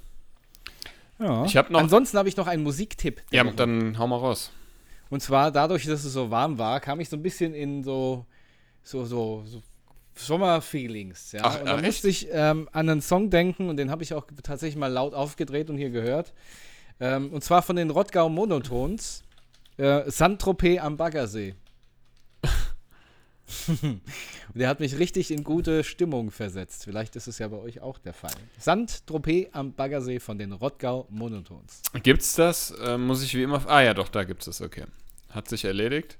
Ja. 1.18 1.44
Ich 1.44 1.56
hab 1.56 1.70
noch- 1.70 1.80
Ansonsten 1.80 2.18
habe 2.18 2.28
ich 2.28 2.36
noch 2.36 2.46
einen 2.46 2.62
Musiktipp. 2.62 3.22
Ja, 3.30 3.44
Woche. 3.46 3.54
dann 3.56 3.98
hau 3.98 4.06
mal 4.06 4.16
raus. 4.18 4.52
Und 5.08 5.22
zwar 5.22 5.50
dadurch, 5.50 5.86
dass 5.86 6.04
es 6.04 6.12
so 6.12 6.30
warm 6.30 6.58
war, 6.58 6.80
kam 6.80 7.00
ich 7.00 7.08
so 7.08 7.16
ein 7.16 7.22
bisschen 7.22 7.54
in 7.54 7.82
so, 7.84 8.26
so, 8.82 9.04
so, 9.04 9.42
so 9.46 9.62
Sommerfeelings. 10.14 11.32
Ja? 11.32 11.40
Ach, 11.44 11.58
und 11.60 11.66
dann 11.66 11.78
ach, 11.80 11.84
musste 11.84 12.08
ich 12.08 12.28
ähm, 12.32 12.68
an 12.72 12.88
einen 12.88 13.00
Song 13.00 13.30
denken 13.30 13.68
und 13.68 13.76
den 13.78 13.90
habe 13.90 14.02
ich 14.02 14.12
auch 14.14 14.26
tatsächlich 14.42 14.76
mal 14.76 14.88
laut 14.92 15.14
aufgedreht 15.14 15.70
und 15.70 15.78
hier 15.78 15.90
gehört. 15.90 16.32
Ähm, 17.00 17.30
und 17.32 17.42
zwar 17.42 17.62
von 17.62 17.76
den 17.76 17.90
Rottgau 17.90 18.28
Monotons. 18.28 19.22
Äh, 19.78 20.10
Saint-Tropez 20.10 20.80
am 20.80 20.96
Baggersee. 20.98 21.54
Und 23.68 24.00
der 24.54 24.68
hat 24.68 24.80
mich 24.80 24.98
richtig 24.98 25.30
in 25.30 25.44
gute 25.44 25.84
Stimmung 25.84 26.30
versetzt. 26.30 26.84
Vielleicht 26.84 27.16
ist 27.16 27.26
es 27.26 27.38
ja 27.38 27.48
bei 27.48 27.58
euch 27.58 27.80
auch 27.80 27.98
der 27.98 28.12
Fall. 28.12 28.34
Sand 28.58 29.06
Tropez 29.06 29.48
am 29.52 29.72
Baggersee 29.72 30.20
von 30.20 30.38
den 30.38 30.52
Rottgau 30.52 31.06
Monotons. 31.10 31.82
Gibt's 32.02 32.34
das? 32.34 32.70
Äh, 32.72 32.98
muss 32.98 33.22
ich 33.22 33.34
wie 33.34 33.42
immer. 33.42 33.66
Ah 33.68 33.82
ja, 33.82 33.94
doch, 33.94 34.08
da 34.08 34.24
gibt's 34.24 34.46
es, 34.46 34.60
okay. 34.60 34.84
Hat 35.30 35.48
sich 35.48 35.64
erledigt. 35.64 36.18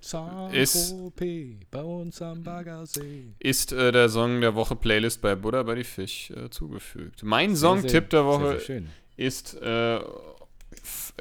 Saint 0.00 0.54
Ist- 0.54 0.90
Tropez 0.90 1.56
bei 1.70 1.82
uns 1.82 2.22
am 2.22 2.42
Baggersee. 2.42 3.24
Ist 3.38 3.72
äh, 3.72 3.90
der 3.92 4.08
Song 4.08 4.40
der 4.40 4.54
Woche 4.54 4.76
Playlist 4.76 5.20
bei 5.20 5.34
Buddha 5.34 5.62
bei 5.62 5.74
die 5.74 5.84
Fisch 5.84 6.30
äh, 6.30 6.50
zugefügt. 6.50 7.22
Mein 7.24 7.56
Songtipp 7.56 8.10
der 8.10 8.24
Woche 8.24 8.58
Sehr, 8.58 8.60
sehr 8.60 8.82
ist 9.16 9.54
äh, 9.60 10.00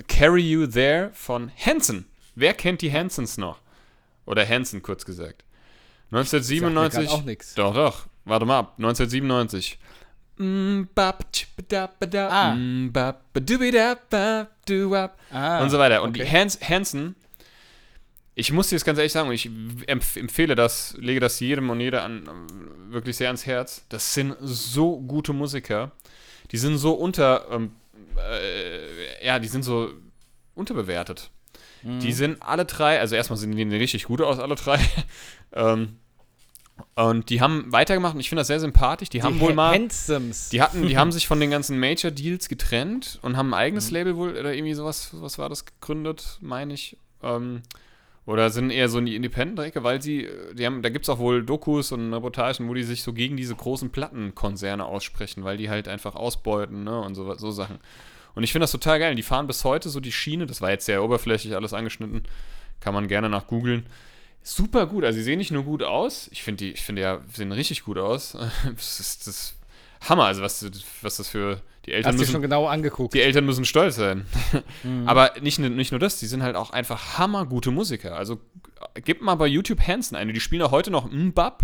Carry 0.07 0.41
You 0.41 0.67
There 0.67 1.09
von 1.13 1.51
Hanson. 1.57 2.05
Wer 2.35 2.53
kennt 2.53 2.81
die 2.83 2.91
Hansons 2.91 3.37
noch? 3.39 3.59
Oder 4.27 4.47
Hanson, 4.47 4.83
kurz 4.83 5.05
gesagt. 5.05 5.43
Sagt 6.11 6.11
mir 6.11 6.19
1997. 6.19 7.09
grad 7.09 7.19
auch 7.19 7.25
nix. 7.25 7.55
Doch, 7.55 7.73
doch. 7.73 8.05
Warte 8.25 8.45
mal 8.45 8.59
ab. 8.59 8.73
1997. 8.77 9.79
Mm, 10.37 10.83
Ah. 12.31 12.53
mm. 12.53 12.91
Ah, 15.31 15.63
und 15.63 15.69
so 15.71 15.79
weiter. 15.79 16.03
Und 16.03 16.15
die 16.15 16.21
okay. 16.21 16.31
Hans 16.31 16.59
Hansen, 16.61 17.15
ich 18.35 18.51
muss 18.51 18.69
dir 18.69 18.75
das 18.75 18.85
ganz 18.85 18.99
ehrlich 18.99 19.13
sagen, 19.13 19.29
und 19.29 19.33
ich 19.35 19.49
empf 19.87 20.15
empfehle 20.15 20.53
das, 20.55 20.95
lege 20.99 21.19
das 21.19 21.39
jedem 21.39 21.69
und 21.71 21.79
jeder 21.79 22.03
an, 22.03 22.29
wirklich 22.89 23.17
sehr 23.17 23.27
ans 23.29 23.45
Herz. 23.47 23.83
Das 23.89 24.13
sind 24.13 24.35
so 24.41 24.99
gute 24.99 25.33
Musiker. 25.33 25.91
Die 26.51 26.57
sind 26.57 26.77
so 26.77 26.93
unter, 26.93 27.47
ähm, 27.49 27.71
äh, 28.17 29.25
ja, 29.25 29.39
die 29.39 29.47
sind 29.47 29.63
so 29.63 29.91
unterbewertet. 30.53 31.31
Mhm. 31.87 31.99
Die 31.99 32.11
sind 32.13 32.41
alle 32.41 32.65
drei, 32.65 32.99
also 32.99 33.15
erstmal 33.15 33.37
sind 33.37 33.55
die 33.55 33.63
richtig 33.63 34.05
gut 34.05 34.21
aus, 34.21 34.39
alle 34.39 34.55
drei. 34.55 34.79
ähm, 35.53 35.97
und 36.95 37.29
die 37.29 37.41
haben 37.41 37.71
weitergemacht 37.71 38.13
und 38.13 38.19
ich 38.19 38.29
finde 38.29 38.41
das 38.41 38.47
sehr 38.47 38.59
sympathisch. 38.59 39.09
Die, 39.09 39.23
haben 39.23 39.39
wohl 39.39 39.53
mal. 39.53 39.73
Handsomes. 39.73 40.49
Die 40.49 40.61
hatten, 40.61 40.87
die 40.87 40.97
haben 40.97 41.11
sich 41.13 41.27
von 41.27 41.39
den 41.39 41.49
ganzen 41.49 41.79
Major 41.79 42.11
Deals 42.11 42.49
getrennt 42.49 43.19
und 43.21 43.35
haben 43.37 43.47
ein 43.47 43.49
Mhm. 43.49 43.53
eigenes 43.65 43.91
Label 43.91 44.15
wohl 44.15 44.37
oder 44.37 44.53
irgendwie 44.53 44.73
sowas, 44.73 45.09
was 45.13 45.37
war 45.39 45.49
das 45.49 45.65
gegründet, 45.65 46.37
meine 46.41 46.73
ich. 46.73 46.97
Ähm, 47.23 47.61
oder 48.27 48.49
sind 48.49 48.71
eher 48.71 48.89
so 48.89 48.99
in 48.99 49.05
die 49.05 49.15
Independent-Ecke, 49.15 49.83
weil 49.83 50.01
sie, 50.01 50.25
äh, 50.25 50.53
die 50.53 50.65
haben, 50.65 50.81
da 50.81 50.89
gibt 50.89 51.05
es 51.05 51.09
auch 51.09 51.17
wohl 51.19 51.43
Dokus 51.43 51.91
und 51.93 52.13
Reportagen, 52.13 52.67
wo 52.67 52.73
die 52.73 52.83
sich 52.83 53.01
so 53.01 53.13
gegen 53.13 53.37
diese 53.37 53.55
großen 53.55 53.89
Plattenkonzerne 53.89 54.85
aussprechen, 54.85 55.43
weil 55.45 55.55
die 55.57 55.69
halt 55.69 55.87
einfach 55.87 56.15
ausbeuten, 56.15 56.83
ne, 56.83 56.99
und 56.99 57.15
so, 57.15 57.33
so 57.35 57.51
Sachen. 57.51 57.79
Und 58.37 58.43
ich 58.43 58.51
finde 58.51 58.65
das 58.65 58.71
total 58.71 58.99
geil. 58.99 59.15
Die 59.15 59.23
fahren 59.23 59.47
bis 59.47 59.63
heute 59.63 59.89
so 59.89 59.99
die 59.99 60.11
Schiene, 60.11 60.45
das 60.45 60.61
war 60.61 60.69
jetzt 60.69 60.85
sehr 60.85 61.03
oberflächlich 61.03 61.55
alles 61.55 61.73
angeschnitten, 61.73 62.21
kann 62.79 62.93
man 62.93 63.07
gerne 63.07 63.29
nach 63.29 63.47
googeln. 63.47 63.87
Super 64.43 64.85
gut, 64.85 65.03
also 65.03 65.17
sie 65.17 65.23
sehen 65.23 65.39
nicht 65.39 65.49
nur 65.49 65.63
gut 65.63 65.81
aus, 65.81 66.29
ich 66.31 66.43
finde 66.43 66.65
die, 66.65 66.71
ich 66.71 66.81
finde 66.83 67.01
ja, 67.01 67.19
sehen 67.33 67.51
richtig 67.51 67.83
gut 67.83 67.97
aus. 67.97 68.37
Das 68.75 68.99
ist, 68.99 69.21
das 69.25 69.27
ist 69.27 69.55
Hammer, 70.07 70.25
also 70.25 70.43
was, 70.43 70.63
was 71.01 71.17
das 71.17 71.27
für 71.27 71.61
die 71.87 71.93
Eltern 71.93 72.13
Hast 72.13 72.19
müssen, 72.19 72.31
schon 72.33 72.41
genau 72.43 72.67
angeguckt. 72.67 73.15
die 73.15 73.21
Eltern 73.21 73.43
müssen 73.45 73.65
stolz 73.65 73.95
sein. 73.95 74.27
Mhm. 74.83 75.07
Aber 75.07 75.33
nicht, 75.41 75.57
nur- 75.57 75.69
nicht 75.69 75.91
nur 75.91 75.99
das, 75.99 76.19
die 76.19 76.27
sind 76.27 76.43
halt 76.43 76.55
auch 76.55 76.69
einfach 76.69 77.17
hammergute 77.17 77.71
Musiker. 77.71 78.15
Also 78.15 78.39
gib 79.03 79.23
mal 79.23 79.33
bei 79.33 79.47
YouTube 79.47 79.81
Hansen 79.81 80.15
eine, 80.15 80.31
die 80.31 80.39
spielen 80.41 80.61
auch 80.61 80.71
heute 80.71 80.91
noch 80.91 81.09
Mbap 81.11 81.63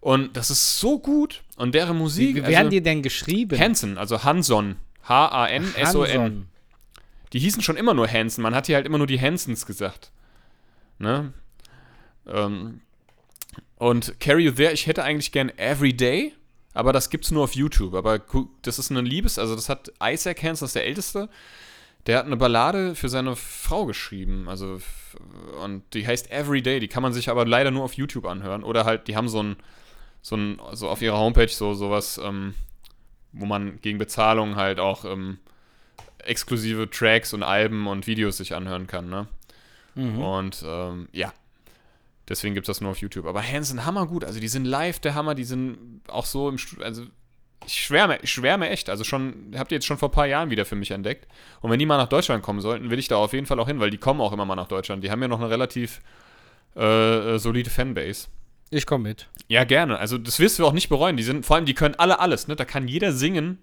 und 0.00 0.36
das 0.36 0.50
ist 0.50 0.78
so 0.78 0.98
gut 0.98 1.42
und 1.56 1.74
deren 1.74 1.96
Musik, 1.96 2.28
Wie, 2.28 2.34
wie 2.34 2.40
also 2.42 2.50
werden 2.52 2.70
die 2.70 2.82
denn 2.82 3.02
geschrieben? 3.02 3.58
Hansen, 3.58 3.96
also 3.96 4.22
Hanson, 4.24 4.76
H-A-N-S-O-N. 5.08 6.48
Die 7.32 7.38
hießen 7.38 7.62
schon 7.62 7.76
immer 7.76 7.94
nur 7.94 8.08
Hansen, 8.08 8.42
man 8.42 8.54
hat 8.54 8.66
hier 8.66 8.76
halt 8.76 8.86
immer 8.86 8.98
nur 8.98 9.06
die 9.06 9.20
Hansons 9.20 9.66
gesagt. 9.66 10.10
Ne? 10.98 11.32
Ähm, 12.26 12.80
und 13.76 14.18
Carry 14.20 14.44
You 14.44 14.52
There, 14.52 14.72
ich 14.72 14.86
hätte 14.86 15.04
eigentlich 15.04 15.32
gern 15.32 15.50
Everyday, 15.58 16.32
aber 16.72 16.92
das 16.92 17.10
gibt's 17.10 17.30
nur 17.30 17.44
auf 17.44 17.54
YouTube. 17.54 17.94
Aber 17.94 18.20
das 18.62 18.78
ist 18.78 18.90
eine 18.90 19.02
Liebes-, 19.02 19.38
also 19.38 19.54
das 19.54 19.68
hat 19.68 19.92
Isaac 20.02 20.42
Hansen, 20.42 20.64
das 20.64 20.70
ist 20.70 20.76
der 20.76 20.86
Älteste, 20.86 21.28
der 22.06 22.18
hat 22.18 22.26
eine 22.26 22.36
Ballade 22.36 22.94
für 22.94 23.08
seine 23.08 23.34
Frau 23.34 23.84
geschrieben. 23.84 24.48
Also, 24.48 24.80
und 25.62 25.82
die 25.92 26.06
heißt 26.06 26.30
Everyday, 26.30 26.78
die 26.80 26.88
kann 26.88 27.02
man 27.02 27.12
sich 27.12 27.28
aber 27.28 27.44
leider 27.44 27.70
nur 27.70 27.84
auf 27.84 27.94
YouTube 27.94 28.26
anhören. 28.26 28.62
Oder 28.62 28.84
halt, 28.84 29.08
die 29.08 29.16
haben 29.16 29.28
so 29.28 29.42
ein, 29.42 29.56
so 30.22 30.36
ein, 30.36 30.60
so 30.72 30.88
auf 30.88 31.02
ihrer 31.02 31.18
Homepage 31.18 31.48
so 31.48 31.74
sowas, 31.74 32.20
ähm, 32.22 32.54
wo 33.38 33.46
man 33.46 33.80
gegen 33.80 33.98
Bezahlung 33.98 34.56
halt 34.56 34.80
auch 34.80 35.04
ähm, 35.04 35.38
exklusive 36.18 36.90
Tracks 36.90 37.32
und 37.32 37.42
Alben 37.42 37.86
und 37.86 38.06
Videos 38.06 38.36
sich 38.36 38.54
anhören 38.54 38.86
kann, 38.86 39.08
ne? 39.08 39.28
Mhm. 39.94 40.18
Und 40.18 40.64
ähm, 40.66 41.08
ja, 41.12 41.32
deswegen 42.28 42.54
gibt 42.54 42.68
es 42.68 42.76
das 42.76 42.80
nur 42.80 42.90
auf 42.90 42.98
YouTube. 42.98 43.26
Aber 43.26 43.42
Hansen, 43.42 43.84
hammergut. 43.84 44.24
Also 44.24 44.40
die 44.40 44.48
sind 44.48 44.64
live 44.64 44.98
der 45.00 45.14
Hammer, 45.14 45.34
die 45.34 45.44
sind 45.44 46.02
auch 46.08 46.26
so 46.26 46.48
im 46.48 46.58
Studio, 46.58 46.84
also 46.84 47.04
ich 47.64 47.82
schwärme, 47.82 48.18
ich 48.22 48.30
schwärme 48.30 48.68
echt. 48.68 48.90
Also 48.90 49.04
schon, 49.04 49.52
habt 49.56 49.72
ihr 49.72 49.76
jetzt 49.76 49.86
schon 49.86 49.98
vor 49.98 50.10
ein 50.10 50.12
paar 50.12 50.26
Jahren 50.26 50.50
wieder 50.50 50.64
für 50.64 50.76
mich 50.76 50.90
entdeckt. 50.90 51.26
Und 51.60 51.70
wenn 51.70 51.78
die 51.78 51.86
mal 51.86 51.96
nach 51.96 52.08
Deutschland 52.08 52.42
kommen 52.42 52.60
sollten, 52.60 52.90
will 52.90 52.98
ich 52.98 53.08
da 53.08 53.16
auf 53.16 53.32
jeden 53.32 53.46
Fall 53.46 53.58
auch 53.58 53.66
hin, 53.66 53.80
weil 53.80 53.90
die 53.90 53.98
kommen 53.98 54.20
auch 54.20 54.32
immer 54.32 54.44
mal 54.44 54.54
nach 54.54 54.68
Deutschland. 54.68 55.02
Die 55.02 55.10
haben 55.10 55.22
ja 55.22 55.28
noch 55.28 55.40
eine 55.40 55.50
relativ 55.50 56.00
äh, 56.76 57.34
äh, 57.34 57.38
solide 57.38 57.70
Fanbase. 57.70 58.28
Ich 58.70 58.86
komme 58.86 59.08
mit. 59.10 59.28
Ja, 59.48 59.64
gerne. 59.64 59.98
Also 59.98 60.18
das 60.18 60.38
wirst 60.38 60.58
du 60.58 60.66
auch 60.66 60.72
nicht 60.72 60.88
bereuen. 60.88 61.16
Die 61.16 61.22
sind, 61.22 61.46
vor 61.46 61.56
allem, 61.56 61.66
die 61.66 61.74
können 61.74 61.94
alle 61.96 62.18
alles, 62.18 62.48
ne? 62.48 62.56
Da 62.56 62.64
kann 62.64 62.88
jeder 62.88 63.12
singen 63.12 63.58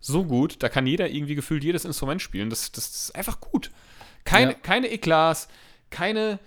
so 0.00 0.24
gut, 0.24 0.62
da 0.62 0.68
kann 0.68 0.86
jeder 0.86 1.08
irgendwie 1.10 1.34
gefühlt 1.34 1.64
jedes 1.64 1.84
Instrument 1.84 2.20
spielen. 2.22 2.50
Das, 2.50 2.72
das 2.72 2.88
ist 2.88 3.14
einfach 3.16 3.40
gut. 3.40 3.70
Keine, 4.24 4.52
Ja. 4.52 4.58
keine 4.58 4.90
Eklas, 4.90 5.48
keine, 5.90 6.38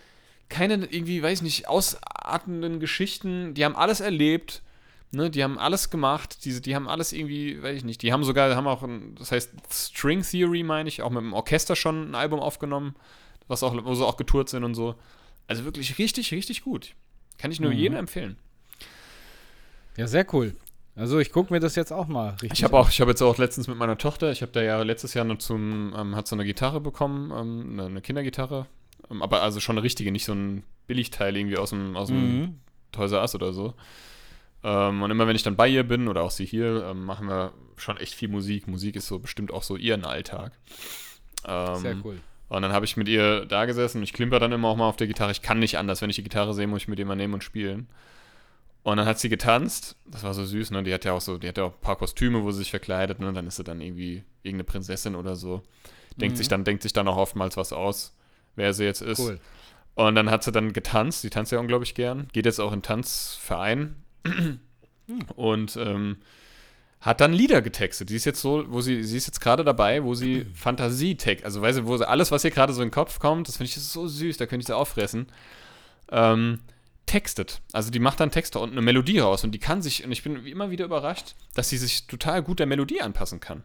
keine 0.50 0.76
irgendwie, 0.86 1.24
weiß 1.24 1.40
ich 1.40 1.44
nicht, 1.44 1.68
ausartenden 1.68 2.80
Geschichten. 2.80 3.54
Die 3.54 3.64
haben 3.64 3.76
alles 3.76 4.02
erlebt, 4.02 4.62
ne? 5.12 5.30
Die 5.30 5.44
haben 5.44 5.58
alles 5.58 5.90
gemacht. 5.90 6.44
Die, 6.44 6.62
die 6.62 6.76
haben 6.76 6.90
alles 6.90 7.14
irgendwie, 7.14 7.62
weiß 7.64 7.78
ich 7.78 7.84
nicht, 7.86 8.02
die 8.02 8.12
haben 8.12 8.24
sogar, 8.26 8.54
haben 8.56 8.68
auch, 8.68 8.84
ein, 8.84 9.16
das 9.16 9.32
heißt 9.32 9.52
String 9.72 10.22
Theory, 10.22 10.64
meine 10.64 10.90
ich, 10.90 11.02
auch 11.02 11.10
mit 11.12 11.22
dem 11.22 11.34
Orchester 11.34 11.76
schon 11.78 12.12
ein 12.12 12.16
Album 12.16 12.40
aufgenommen, 12.42 12.96
was 13.48 13.64
auch, 13.64 13.74
wo 13.86 13.96
sie 13.96 14.06
auch 14.06 14.18
getourt 14.18 14.50
sind 14.50 14.66
und 14.66 14.76
so. 14.76 14.96
Also 15.48 15.64
wirklich 15.66 15.98
richtig, 15.98 16.32
richtig 16.34 16.62
gut. 16.64 16.94
Kann 17.42 17.52
ich 17.52 17.60
nur 17.60 17.72
Mhm. 17.72 17.78
jedem 17.78 17.98
empfehlen. 17.98 18.38
Ja, 19.98 20.08
sehr 20.08 20.26
cool. 20.34 20.56
Also 20.96 21.20
ich 21.20 21.32
gucke 21.32 21.52
mir 21.54 21.60
das 21.60 21.76
jetzt 21.76 21.92
auch 21.92 22.08
mal 22.08 22.32
richtig 22.42 22.52
Ich 22.60 22.64
habe 22.64 22.78
auch, 22.78 22.90
ich 22.90 23.02
habe 23.02 23.12
jetzt 23.12 23.22
auch 23.22 23.38
letztens 23.38 23.68
mit 23.68 23.78
meiner 23.78 23.98
Tochter, 23.98 24.32
ich 24.32 24.42
habe 24.42 24.52
da 24.52 24.62
ja 24.62 24.82
letztes 24.84 25.14
Jahr 25.14 25.26
noch 25.26 25.38
zum, 25.38 25.94
ähm, 25.98 26.16
hat 26.16 26.28
so 26.28 26.36
eine 26.36 26.46
Gitarre 26.46 26.82
bekommen, 26.82 27.32
ähm, 27.32 27.74
eine, 27.80 27.86
eine 27.88 28.02
Kindergitarre, 28.02 28.68
ähm, 29.10 29.22
aber 29.22 29.42
also 29.42 29.60
schon 29.60 29.78
eine 29.78 29.84
richtige, 29.84 30.12
nicht 30.12 30.26
so 30.26 30.34
ein 30.34 30.64
Billigteil 30.88 31.36
irgendwie 31.36 31.58
aus 31.58 31.70
dem, 31.72 31.96
aus 31.96 32.10
dem 32.10 32.40
Mhm. 32.42 32.60
Toys 32.92 33.12
R 33.14 33.22
Us 33.22 33.36
oder 33.36 33.54
so. 33.54 33.74
Ähm, 34.64 35.02
und 35.02 35.10
immer 35.12 35.28
wenn 35.28 35.36
ich 35.36 35.44
dann 35.44 35.56
bei 35.56 35.68
ihr 35.68 35.84
bin 35.84 36.08
oder 36.08 36.22
auch 36.24 36.32
sie 36.32 36.46
hier, 36.46 36.86
ähm, 36.86 37.06
machen 37.06 37.28
wir 37.28 37.54
schon 37.78 37.98
echt 37.98 38.14
viel 38.14 38.28
Musik. 38.28 38.68
Musik 38.68 38.96
ist 38.98 39.08
so 39.08 39.18
bestimmt 39.20 39.52
auch 39.52 39.64
so 39.64 39.76
ihren 39.78 40.04
Alltag. 40.06 40.52
Ähm, 41.46 41.76
Sehr 41.78 41.96
cool. 42.04 42.20
Und 42.52 42.64
dann 42.64 42.74
habe 42.74 42.84
ich 42.84 42.98
mit 42.98 43.08
ihr 43.08 43.46
da 43.46 43.64
gesessen 43.64 44.00
und 44.00 44.04
ich 44.04 44.12
klimper 44.12 44.38
dann 44.38 44.52
immer 44.52 44.68
auch 44.68 44.76
mal 44.76 44.90
auf 44.90 44.98
der 44.98 45.08
Gitarre. 45.08 45.32
Ich 45.32 45.42
kann 45.42 45.60
nicht 45.60 45.78
anders. 45.78 46.02
Wenn 46.02 46.10
ich 46.10 46.18
die 46.18 46.24
Gitarre 46.24 46.54
sehe, 46.54 46.68
muss 46.68 46.82
ich 46.82 46.88
mit 46.90 47.00
ihr 47.00 47.06
mal 47.06 47.16
nehmen 47.16 47.34
und 47.34 47.46
spielen. 47.46 47.88
Und 48.84 48.98
dann 48.98 49.06
hat 49.06 49.20
sie 49.20 49.30
getanzt. 49.30 49.96
Das 50.06 50.24
war 50.24 50.34
so 50.34 50.44
süß, 50.44 50.72
ne? 50.72 50.84
Die 50.84 50.94
hat 50.94 51.06
ja 51.06 51.14
auch 51.14 51.22
so, 51.22 51.38
die 51.38 51.48
hat 51.48 51.58
ja 51.58 51.64
auch 51.64 51.74
ein 51.74 51.80
paar 51.80 51.96
Kostüme, 51.96 52.44
wo 52.44 52.52
sie 52.52 52.58
sich 52.58 52.70
verkleidet, 52.70 53.22
ne? 53.22 53.32
Dann 53.32 53.48
ist 53.48 53.56
sie 53.56 53.64
dann 53.64 53.80
irgendwie 53.80 54.26
irgendeine 54.44 54.66
Prinzessin 54.66 55.16
oder 55.16 55.38
so. 55.38 55.64
Denkt 56.18 56.34
Mhm. 56.34 56.38
sich 56.40 56.50
dann, 56.50 56.66
denkt 56.66 56.84
sich 56.84 56.92
dann 56.92 57.08
auch 57.08 57.16
oftmals 57.16 57.56
was 57.56 57.72
aus, 57.72 58.18
wer 58.58 58.74
sie 58.74 58.84
jetzt 58.84 59.02
ist. 59.02 59.20
Cool. 59.20 59.40
Und 59.96 60.16
dann 60.16 60.30
hat 60.30 60.44
sie 60.44 60.52
dann 60.52 60.74
getanzt. 60.74 61.24
Die 61.24 61.30
tanzt 61.30 61.54
ja 61.54 61.60
unglaublich 61.60 61.96
gern. 61.96 62.28
Geht 62.34 62.46
jetzt 62.46 62.60
auch 62.60 62.74
in 62.74 62.82
Tanzverein. 62.82 63.96
Und 65.38 65.78
ähm, 65.78 66.18
hat 67.02 67.20
dann 67.20 67.34
Lieder 67.34 67.62
getextet. 67.62 68.10
Die 68.10 68.16
ist 68.16 68.26
jetzt 68.26 68.42
so, 68.42 68.64
wo 68.70 68.80
sie, 68.82 69.04
sie 69.04 69.18
ist 69.18 69.26
jetzt 69.26 69.42
gerade 69.42 69.64
dabei, 69.64 70.04
wo 70.04 70.14
sie 70.14 70.46
Fantasie 70.54 71.16
text, 71.16 71.44
also 71.44 71.62
weißt 71.62 71.80
du, 71.80 71.86
wo 71.88 71.98
sie 71.98 72.08
alles, 72.08 72.32
was 72.32 72.44
ihr 72.44 72.52
gerade 72.52 72.74
so 72.74 72.82
in 72.82 72.88
den 72.88 72.94
Kopf 72.94 73.20
kommt, 73.20 73.48
das 73.48 73.58
finde 73.58 73.70
ich 73.70 73.76
so 73.76 74.08
süß, 74.08 74.38
da 74.38 74.46
könnte 74.46 74.62
ich 74.62 74.68
sie 74.68 74.76
auffressen, 74.76 75.28
ähm, 76.12 76.60
textet. 77.08 77.62
Also 77.74 77.90
die 77.90 78.00
macht 78.00 78.20
dann 78.20 78.32
Texte 78.32 78.60
und 78.60 78.72
eine 78.72 78.82
Melodie 78.82 79.20
raus 79.20 79.44
und 79.44 79.52
die 79.52 79.60
kann 79.60 79.82
sich, 79.82 80.06
und 80.06 80.12
ich 80.12 80.24
bin 80.24 80.46
immer 80.46 80.70
wieder 80.70 80.86
überrascht, 80.86 81.36
dass 81.56 81.70
sie 81.70 81.78
sich 81.78 82.08
total 82.08 82.44
gut 82.44 82.60
der 82.60 82.68
Melodie 82.68 83.02
anpassen 83.02 83.40
kann. 83.40 83.64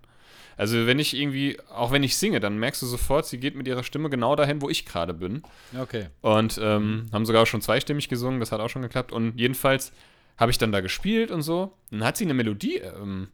Also 0.56 0.86
wenn 0.86 0.98
ich 0.98 1.14
irgendwie, 1.14 1.58
auch 1.68 1.92
wenn 1.92 2.02
ich 2.02 2.16
singe, 2.16 2.40
dann 2.40 2.58
merkst 2.58 2.80
du 2.80 2.86
sofort, 2.86 3.26
sie 3.26 3.38
geht 3.38 3.54
mit 3.54 3.68
ihrer 3.68 3.84
Stimme 3.84 4.08
genau 4.08 4.34
dahin, 4.36 4.62
wo 4.62 4.70
ich 4.70 4.86
gerade 4.86 5.12
bin. 5.12 5.42
Okay. 5.78 6.06
Und 6.22 6.58
ähm, 6.62 7.06
haben 7.12 7.26
sogar 7.26 7.42
auch 7.42 7.46
schon 7.46 7.60
zweistimmig 7.60 8.08
gesungen, 8.08 8.40
das 8.40 8.52
hat 8.52 8.60
auch 8.60 8.70
schon 8.70 8.80
geklappt. 8.80 9.12
Und 9.12 9.38
jedenfalls 9.38 9.92
habe 10.36 10.50
ich 10.50 10.58
dann 10.58 10.72
da 10.72 10.80
gespielt 10.80 11.30
und 11.30 11.42
so. 11.42 11.74
Und 11.90 12.00
dann 12.00 12.04
hat 12.08 12.16
sie 12.16 12.24
eine 12.24 12.34
Melodie 12.34 12.76
ähm, 12.76 13.28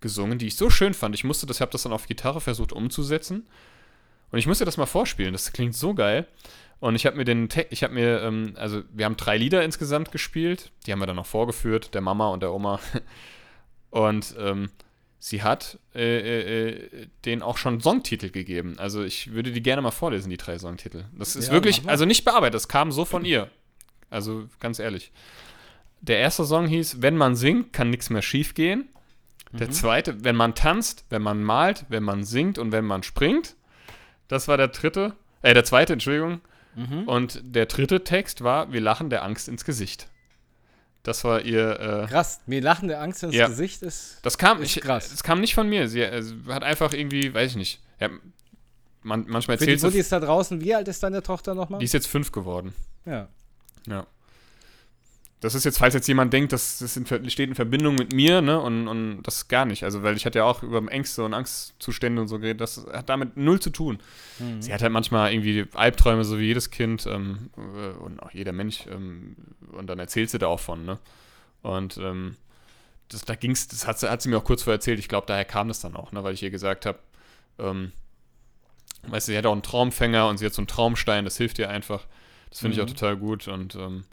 gesungen, 0.00 0.38
die 0.38 0.46
ich 0.46 0.56
so 0.56 0.70
schön 0.70 0.94
fand. 0.94 1.14
Ich 1.14 1.24
musste 1.24 1.46
das, 1.46 1.60
habe 1.60 1.72
das 1.72 1.82
dann 1.82 1.92
auf 1.92 2.06
Gitarre 2.06 2.40
versucht 2.40 2.72
umzusetzen. 2.72 3.46
Und 4.30 4.38
ich 4.38 4.46
musste 4.46 4.64
das 4.64 4.76
mal 4.76 4.86
vorspielen. 4.86 5.32
Das 5.32 5.52
klingt 5.52 5.74
so 5.74 5.94
geil. 5.94 6.26
Und 6.80 6.96
ich 6.96 7.06
habe 7.06 7.16
mir 7.16 7.24
den, 7.24 7.48
Te 7.48 7.66
ich 7.70 7.82
habe 7.82 7.94
mir, 7.94 8.22
ähm, 8.22 8.54
also 8.56 8.82
wir 8.92 9.04
haben 9.04 9.16
drei 9.16 9.38
Lieder 9.38 9.62
insgesamt 9.62 10.12
gespielt. 10.12 10.72
Die 10.86 10.92
haben 10.92 10.98
wir 10.98 11.06
dann 11.06 11.16
noch 11.16 11.26
vorgeführt, 11.26 11.94
der 11.94 12.00
Mama 12.00 12.28
und 12.28 12.42
der 12.42 12.52
Oma. 12.52 12.80
Und 13.90 14.34
ähm, 14.40 14.70
sie 15.20 15.44
hat 15.44 15.78
äh, 15.94 16.00
äh, 16.02 16.68
äh, 16.70 17.06
denen 17.24 17.42
auch 17.42 17.58
schon 17.58 17.80
Songtitel 17.80 18.28
gegeben. 18.28 18.74
Also 18.76 19.04
ich 19.04 19.32
würde 19.32 19.52
die 19.52 19.62
gerne 19.62 19.82
mal 19.82 19.92
vorlesen, 19.92 20.30
die 20.30 20.36
drei 20.36 20.58
Songtitel. 20.58 21.04
Das 21.16 21.36
ist 21.36 21.46
Ja, 21.46 21.52
wirklich, 21.52 21.88
also 21.88 22.04
nicht 22.04 22.24
bearbeitet, 22.24 22.54
das 22.54 22.66
kam 22.66 22.90
so 22.90 23.04
von 23.04 23.24
ihr. 23.24 23.48
Also 24.10 24.48
ganz 24.58 24.80
ehrlich. 24.80 25.12
Der 26.06 26.18
erste 26.18 26.44
Song 26.44 26.66
hieß, 26.66 27.00
wenn 27.00 27.16
man 27.16 27.34
singt, 27.34 27.72
kann 27.72 27.90
nichts 27.90 28.10
mehr 28.10 28.22
schief 28.22 28.54
gehen. 28.54 28.88
Der 29.52 29.70
zweite, 29.70 30.24
wenn 30.24 30.34
man 30.34 30.54
tanzt, 30.56 31.04
wenn 31.10 31.22
man 31.22 31.42
malt, 31.42 31.86
wenn 31.88 32.02
man 32.02 32.24
singt 32.24 32.58
und 32.58 32.72
wenn 32.72 32.84
man 32.84 33.04
springt. 33.04 33.54
Das 34.26 34.48
war 34.48 34.56
der 34.56 34.68
dritte, 34.68 35.14
äh, 35.42 35.54
der 35.54 35.64
zweite, 35.64 35.92
Entschuldigung. 35.92 36.40
Mhm. 36.74 37.04
Und 37.06 37.40
der 37.44 37.66
dritte 37.66 38.02
Text 38.02 38.42
war, 38.42 38.72
wir 38.72 38.80
lachen 38.80 39.10
der 39.10 39.22
Angst 39.22 39.46
ins 39.48 39.64
Gesicht. 39.64 40.08
Das 41.04 41.22
war 41.22 41.42
ihr, 41.42 41.78
äh, 41.78 42.06
Krass, 42.08 42.40
mir 42.46 42.60
lachende 42.60 42.98
Angst 42.98 43.22
ins 43.22 43.34
Ja. 43.34 43.46
Gesicht 43.46 43.82
ist. 43.82 44.18
das 44.22 44.38
kam, 44.38 44.60
Ist 44.60 44.76
ich, 44.76 44.82
krass. 44.82 45.10
das 45.10 45.22
kam 45.22 45.40
nicht 45.40 45.54
von 45.54 45.68
mir. 45.68 45.86
Sie 45.88 46.00
sie 46.20 46.34
hat 46.52 46.64
einfach 46.64 46.92
irgendwie, 46.92 47.32
weiß 47.32 47.52
ich 47.52 47.56
nicht. 47.56 47.80
Ja, 48.00 48.08
man, 49.02 49.24
manchmal 49.28 49.56
Für 49.58 49.66
die 49.66 49.72
erzählt 49.72 49.80
sie, 49.80 49.86
Buddies 49.98 50.08
da 50.08 50.18
draußen, 50.18 50.60
wie 50.62 50.74
alt 50.74 50.88
ist 50.88 51.02
deine 51.02 51.22
Tochter 51.22 51.54
nochmal? 51.54 51.78
die 51.78 51.84
ist 51.84 51.92
jetzt 51.92 52.08
fünf 52.08 52.32
geworden. 52.32 52.74
Ja. 53.06 53.28
Ja. 53.86 54.06
Das 55.44 55.54
ist 55.54 55.64
jetzt, 55.64 55.78
falls 55.78 55.94
jetzt 55.94 56.08
jemand 56.08 56.32
denkt, 56.32 56.52
das, 56.52 56.78
das 56.78 56.98
steht 57.32 57.48
in 57.48 57.54
Verbindung 57.54 57.94
mit 57.94 58.12
mir, 58.12 58.40
ne, 58.40 58.60
und, 58.60 58.88
und 58.88 59.22
das 59.22 59.46
gar 59.48 59.64
nicht. 59.64 59.84
Also, 59.84 60.02
weil 60.02 60.16
ich 60.16 60.24
hatte 60.26 60.38
ja 60.38 60.44
auch 60.44 60.62
über 60.62 60.80
Ängste 60.90 61.22
und 61.24 61.34
Angstzustände 61.34 62.20
und 62.22 62.28
so 62.28 62.38
geredet, 62.38 62.60
das 62.60 62.86
hat 62.92 63.08
damit 63.08 63.36
null 63.36 63.60
zu 63.60 63.70
tun. 63.70 63.98
Mhm. 64.38 64.62
Sie 64.62 64.72
hat 64.72 64.82
halt 64.82 64.92
manchmal 64.92 65.32
irgendwie 65.32 65.66
Albträume, 65.74 66.24
so 66.24 66.38
wie 66.38 66.44
jedes 66.46 66.70
Kind 66.70 67.06
ähm, 67.06 67.50
äh, 67.56 67.90
und 68.02 68.22
auch 68.22 68.30
jeder 68.32 68.52
Mensch, 68.52 68.86
ähm, 68.90 69.36
und 69.72 69.86
dann 69.86 69.98
erzählt 69.98 70.30
sie 70.30 70.38
da 70.38 70.46
auch 70.48 70.60
von, 70.60 70.84
ne. 70.84 70.98
Und 71.62 71.96
ähm, 71.98 72.36
das, 73.08 73.24
da 73.24 73.34
ging's, 73.34 73.68
das 73.68 73.86
hat, 73.86 73.98
sie- 73.98 74.10
hat 74.10 74.22
sie 74.22 74.28
mir 74.30 74.38
auch 74.38 74.44
kurz 74.44 74.62
vorher 74.62 74.76
erzählt, 74.78 74.98
ich 74.98 75.08
glaube, 75.08 75.26
daher 75.26 75.44
kam 75.44 75.68
das 75.68 75.80
dann 75.80 75.94
auch, 75.96 76.10
ne, 76.12 76.24
weil 76.24 76.34
ich 76.34 76.42
ihr 76.42 76.50
gesagt 76.50 76.86
habe, 76.86 76.98
ähm, 77.58 77.92
weißt 79.08 79.28
du, 79.28 79.32
sie 79.32 79.38
hat 79.38 79.46
auch 79.46 79.52
einen 79.52 79.62
Traumfänger 79.62 80.28
und 80.28 80.38
sie 80.38 80.46
hat 80.46 80.54
so 80.54 80.60
einen 80.62 80.66
Traumstein, 80.68 81.24
das 81.24 81.36
hilft 81.36 81.58
ihr 81.58 81.68
einfach. 81.68 82.06
Das 82.50 82.60
finde 82.60 82.76
ich 82.76 82.80
auch 82.82 82.86
Mhm. 82.86 82.94
total 82.96 83.16
gut 83.16 83.48
und 83.48 83.74
ähm, 83.74 84.04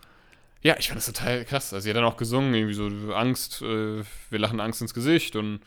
ja, 0.64 0.76
ich 0.78 0.88
fand 0.88 0.98
das 0.98 1.06
total 1.08 1.44
krass. 1.46 1.74
Also 1.74 1.84
sie 1.84 1.90
hat 1.90 1.98
dann 1.98 2.04
auch 2.06 2.18
gesungen, 2.18 2.54
irgendwie 2.54 2.74
so 2.74 2.88
Angst, 3.14 3.62
äh, 3.62 4.04
wir 4.30 4.40
lachen 4.40 4.60
Angst 4.60 4.82
ins 4.82 4.94
Gesicht 4.94 5.36
und 5.36 5.60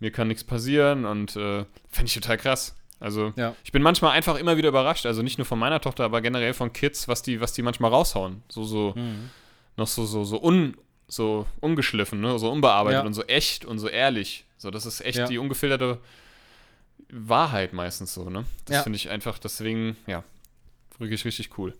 mir 0.00 0.10
kann 0.12 0.28
nichts 0.28 0.44
passieren 0.44 1.04
und 1.04 1.34
äh, 1.36 1.64
fand 1.90 2.08
ich 2.08 2.14
total 2.14 2.36
krass. 2.38 2.74
Also 3.00 3.32
Ja. 3.36 3.54
ich 3.64 3.72
bin 3.72 3.82
manchmal 3.82 4.12
einfach 4.12 4.36
immer 4.36 4.56
wieder 4.56 4.68
überrascht, 4.68 5.06
also 5.06 5.22
nicht 5.22 5.38
nur 5.38 5.44
von 5.44 5.58
meiner 5.58 5.80
Tochter, 5.80 6.04
aber 6.04 6.20
generell 6.20 6.54
von 6.54 6.72
Kids, 6.72 7.08
was 7.08 7.22
die, 7.22 7.40
was 7.40 7.52
die 7.52 7.62
manchmal 7.62 7.90
raushauen. 7.90 8.42
So, 8.48 8.64
so, 8.64 8.92
Mhm. 8.96 9.30
noch 9.76 9.86
so, 9.86 10.04
so, 10.04 10.24
so 10.24 10.42
un, 10.42 10.76
so 11.08 11.46
ungeschliffen, 11.60 12.20
ne? 12.20 12.38
so 12.38 12.50
unbearbeitet 12.50 13.00
Ja. 13.02 13.06
und 13.06 13.14
so 13.14 13.22
echt 13.24 13.64
und 13.64 13.78
so 13.78 13.88
ehrlich. 13.88 14.44
So, 14.56 14.70
das 14.70 14.86
ist 14.86 15.00
echt 15.00 15.18
Ja. 15.18 15.26
die 15.26 15.38
ungefilterte 15.38 15.98
Wahrheit 17.10 17.72
meistens 17.72 18.12
so, 18.14 18.28
ne? 18.28 18.44
Das 18.66 18.82
finde 18.82 18.96
ich 18.96 19.08
einfach, 19.08 19.38
deswegen, 19.38 19.96
ja, 20.06 20.24
wirklich 20.98 21.24
richtig 21.24 21.56
cool. 21.58 21.74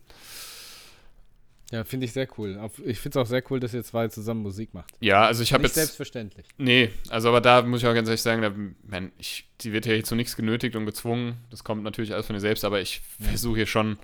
Ja, 1.70 1.84
finde 1.84 2.06
ich 2.06 2.12
sehr 2.12 2.26
cool. 2.38 2.58
Ich 2.86 2.98
finde 2.98 3.18
es 3.18 3.26
auch 3.26 3.28
sehr 3.28 3.42
cool, 3.50 3.60
dass 3.60 3.74
ihr 3.74 3.84
zwei 3.84 4.08
zusammen 4.08 4.42
Musik 4.42 4.72
macht. 4.72 4.90
Ja, 5.00 5.26
also 5.26 5.42
ich 5.42 5.52
habe 5.52 5.64
jetzt. 5.64 5.74
selbstverständlich. 5.74 6.46
Nee, 6.56 6.90
also 7.10 7.28
aber 7.28 7.42
da 7.42 7.60
muss 7.62 7.82
ich 7.82 7.86
auch 7.86 7.92
ganz 7.94 8.08
ehrlich 8.08 8.22
sagen, 8.22 8.40
da, 8.40 8.52
man, 8.88 9.12
ich, 9.18 9.46
die 9.60 9.72
wird 9.74 9.84
ja 9.84 9.92
hier 9.92 10.04
zu 10.04 10.14
nichts 10.14 10.34
genötigt 10.34 10.76
und 10.76 10.86
gezwungen. 10.86 11.36
Das 11.50 11.64
kommt 11.64 11.82
natürlich 11.82 12.14
alles 12.14 12.26
von 12.26 12.36
ihr 12.36 12.40
selbst, 12.40 12.64
aber 12.64 12.80
ich 12.80 13.02
versuche 13.20 13.56
hier 13.56 13.66
schon. 13.66 13.98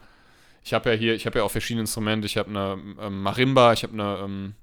Ich 0.62 0.74
habe 0.74 0.90
ja 0.90 0.96
hier, 0.96 1.14
ich 1.14 1.24
habe 1.26 1.38
ja 1.38 1.44
auch 1.44 1.50
verschiedene 1.50 1.82
Instrumente. 1.82 2.26
Ich 2.26 2.36
habe 2.36 2.50
eine 2.50 2.78
ähm, 3.00 3.22
Marimba, 3.22 3.72
ich 3.72 3.82
habe 3.82 3.94
eine, 3.94 4.18
ähm, 4.22 4.54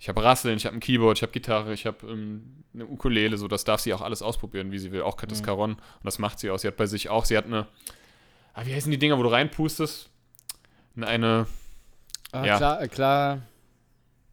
ich 0.00 0.08
habe 0.08 0.22
Rasseln, 0.22 0.56
ich 0.56 0.66
habe 0.66 0.76
ein 0.76 0.80
Keyboard, 0.80 1.18
ich 1.18 1.22
habe 1.22 1.32
Gitarre, 1.32 1.72
ich 1.72 1.86
habe 1.86 2.06
ähm, 2.08 2.64
eine 2.74 2.86
Ukulele. 2.86 3.36
So, 3.38 3.46
das 3.46 3.62
darf 3.62 3.80
sie 3.80 3.94
auch 3.94 4.00
alles 4.02 4.20
ausprobieren, 4.20 4.72
wie 4.72 4.78
sie 4.78 4.90
will. 4.90 5.02
Auch 5.02 5.16
Mhm. 5.20 5.42
Caron 5.42 5.72
und 5.74 5.80
das 6.04 6.18
macht 6.18 6.40
sie 6.40 6.50
auch. 6.50 6.58
Sie 6.58 6.66
hat 6.66 6.76
bei 6.76 6.86
sich 6.86 7.08
auch. 7.08 7.24
Sie 7.24 7.36
hat 7.36 7.46
eine, 7.46 7.68
ah, 8.54 8.62
wie 8.66 8.74
heißen 8.74 8.90
die 8.90 8.98
Dinger, 8.98 9.16
wo 9.16 9.22
du 9.22 9.28
reinpustest? 9.28 10.10
Eine, 11.00 11.46
Ah, 12.32 12.44
Ja. 12.44 12.56
klar, 12.56 12.82
äh, 12.82 12.88
klar. 12.88 13.38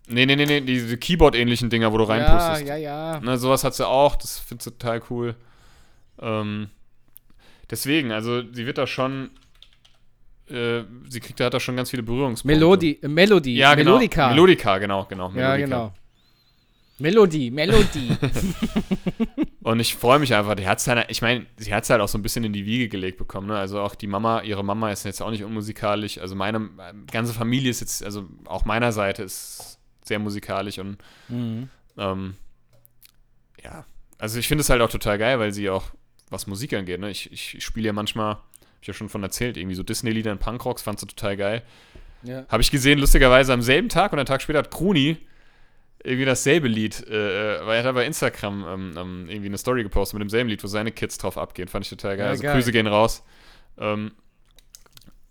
nee, 0.07 0.25
nee, 0.25 0.35
nee, 0.35 0.45
nee, 0.45 0.61
diese 0.61 0.97
Keyboard-ähnlichen 0.97 1.69
Dinger, 1.69 1.91
wo 1.93 1.97
du 1.97 2.05
Ja, 2.05 2.09
reinpustest. 2.11 2.67
ja, 2.67 2.75
ja. 2.77 3.19
Ne, 3.19 3.37
sowas 3.37 3.63
hat 3.63 3.75
sie 3.75 3.85
auch, 3.87 4.15
das 4.15 4.39
finde 4.39 4.63
ich 4.65 4.73
total 4.73 5.01
cool. 5.09 5.35
Ähm, 6.21 6.69
deswegen, 7.69 8.11
also 8.11 8.41
sie 8.53 8.65
wird 8.65 8.77
da 8.77 8.87
schon, 8.87 9.29
äh, 10.49 10.81
sie 11.09 11.19
kriegt, 11.19 11.39
da 11.39 11.45
hat 11.45 11.53
da 11.53 11.59
schon 11.59 11.75
ganz 11.75 11.89
viele 11.91 12.03
Berührungspunkte. 12.03 12.55
Melodie, 12.57 12.99
äh, 13.01 13.07
Melodie, 13.07 13.55
ja, 13.57 13.75
genau. 13.75 13.91
Melodika. 13.91 14.29
Melodika, 14.29 14.77
genau, 14.79 15.05
genau. 15.05 15.27
ja, 15.29 15.33
Melodika. 15.55 15.65
genau. 15.65 15.93
Melodie, 16.99 17.51
Melodie. 17.51 18.17
Und 19.61 19.79
ich 19.79 19.95
freue 19.95 20.19
mich 20.19 20.33
einfach, 20.33 20.55
die 20.55 20.67
hat's 20.67 20.85
dann, 20.85 21.03
ich 21.07 21.21
meine, 21.21 21.45
sie 21.57 21.73
hat 21.73 21.83
es 21.83 21.89
halt 21.89 22.01
auch 22.01 22.07
so 22.07 22.17
ein 22.17 22.21
bisschen 22.21 22.43
in 22.43 22.53
die 22.53 22.65
Wiege 22.65 22.89
gelegt 22.89 23.17
bekommen, 23.17 23.47
ne? 23.47 23.57
Also 23.57 23.79
auch 23.81 23.95
die 23.95 24.07
Mama, 24.07 24.41
ihre 24.41 24.63
Mama 24.63 24.91
ist 24.91 25.05
jetzt 25.05 25.21
auch 25.21 25.31
nicht 25.31 25.43
unmusikalisch, 25.43 26.17
also 26.17 26.35
meine 26.35 26.59
meine 26.59 27.05
ganze 27.11 27.33
Familie 27.33 27.69
ist 27.69 27.81
jetzt, 27.81 28.03
also 28.03 28.27
auch 28.45 28.65
meiner 28.65 28.91
Seite 28.91 29.23
ist 29.23 29.79
sehr 30.03 30.19
musikalisch 30.19 30.79
und 30.79 30.97
mhm. 31.27 31.69
Ähm, 31.99 32.35
ja, 33.63 33.85
also 34.17 34.39
ich 34.39 34.47
finde 34.47 34.61
es 34.61 34.69
halt 34.69 34.81
auch 34.81 34.89
total 34.89 35.17
geil, 35.17 35.39
weil 35.39 35.51
sie 35.51 35.69
auch, 35.69 35.91
was 36.29 36.47
Musik 36.47 36.73
angeht, 36.73 36.99
ne? 36.99 37.09
ich, 37.09 37.31
ich 37.31 37.63
spiele 37.63 37.87
ja 37.87 37.93
manchmal, 37.93 38.35
hab 38.35 38.41
ich 38.81 38.87
ja 38.87 38.93
schon 38.93 39.09
von 39.09 39.21
erzählt, 39.21 39.57
irgendwie 39.57 39.75
so 39.75 39.83
Disney-Lieder 39.83 40.31
und 40.31 40.39
Punkrocks, 40.39 40.81
fand 40.81 40.99
sie 40.99 41.07
total 41.07 41.37
geil. 41.37 41.63
Ja. 42.23 42.45
Habe 42.49 42.61
ich 42.61 42.71
gesehen, 42.71 42.99
lustigerweise 42.99 43.53
am 43.53 43.61
selben 43.61 43.89
Tag 43.89 44.13
und 44.13 44.19
einen 44.19 44.25
Tag 44.25 44.41
später 44.41 44.59
hat 44.59 44.71
Kruni 44.71 45.17
irgendwie 46.03 46.25
dasselbe 46.25 46.67
Lied, 46.67 47.05
äh, 47.07 47.57
äh, 47.61 47.65
weil 47.65 47.79
er 47.79 47.83
hat 47.83 47.95
bei 47.95 48.05
Instagram 48.05 48.65
ähm, 48.67 48.93
ähm, 48.97 49.25
irgendwie 49.29 49.47
eine 49.47 49.57
Story 49.57 49.83
gepostet 49.83 50.13
mit 50.15 50.21
demselben 50.21 50.49
Lied, 50.49 50.63
wo 50.63 50.67
seine 50.67 50.91
Kids 50.91 51.17
drauf 51.17 51.37
abgehen. 51.37 51.67
Fand 51.67 51.85
ich 51.85 51.89
total 51.89 52.15
geil. 52.17 52.25
Ja, 52.25 52.31
also 52.31 52.43
geil. 52.43 52.53
Grüße 52.55 52.71
gehen 52.71 52.87
raus. 52.87 53.23
Ähm, 53.77 54.11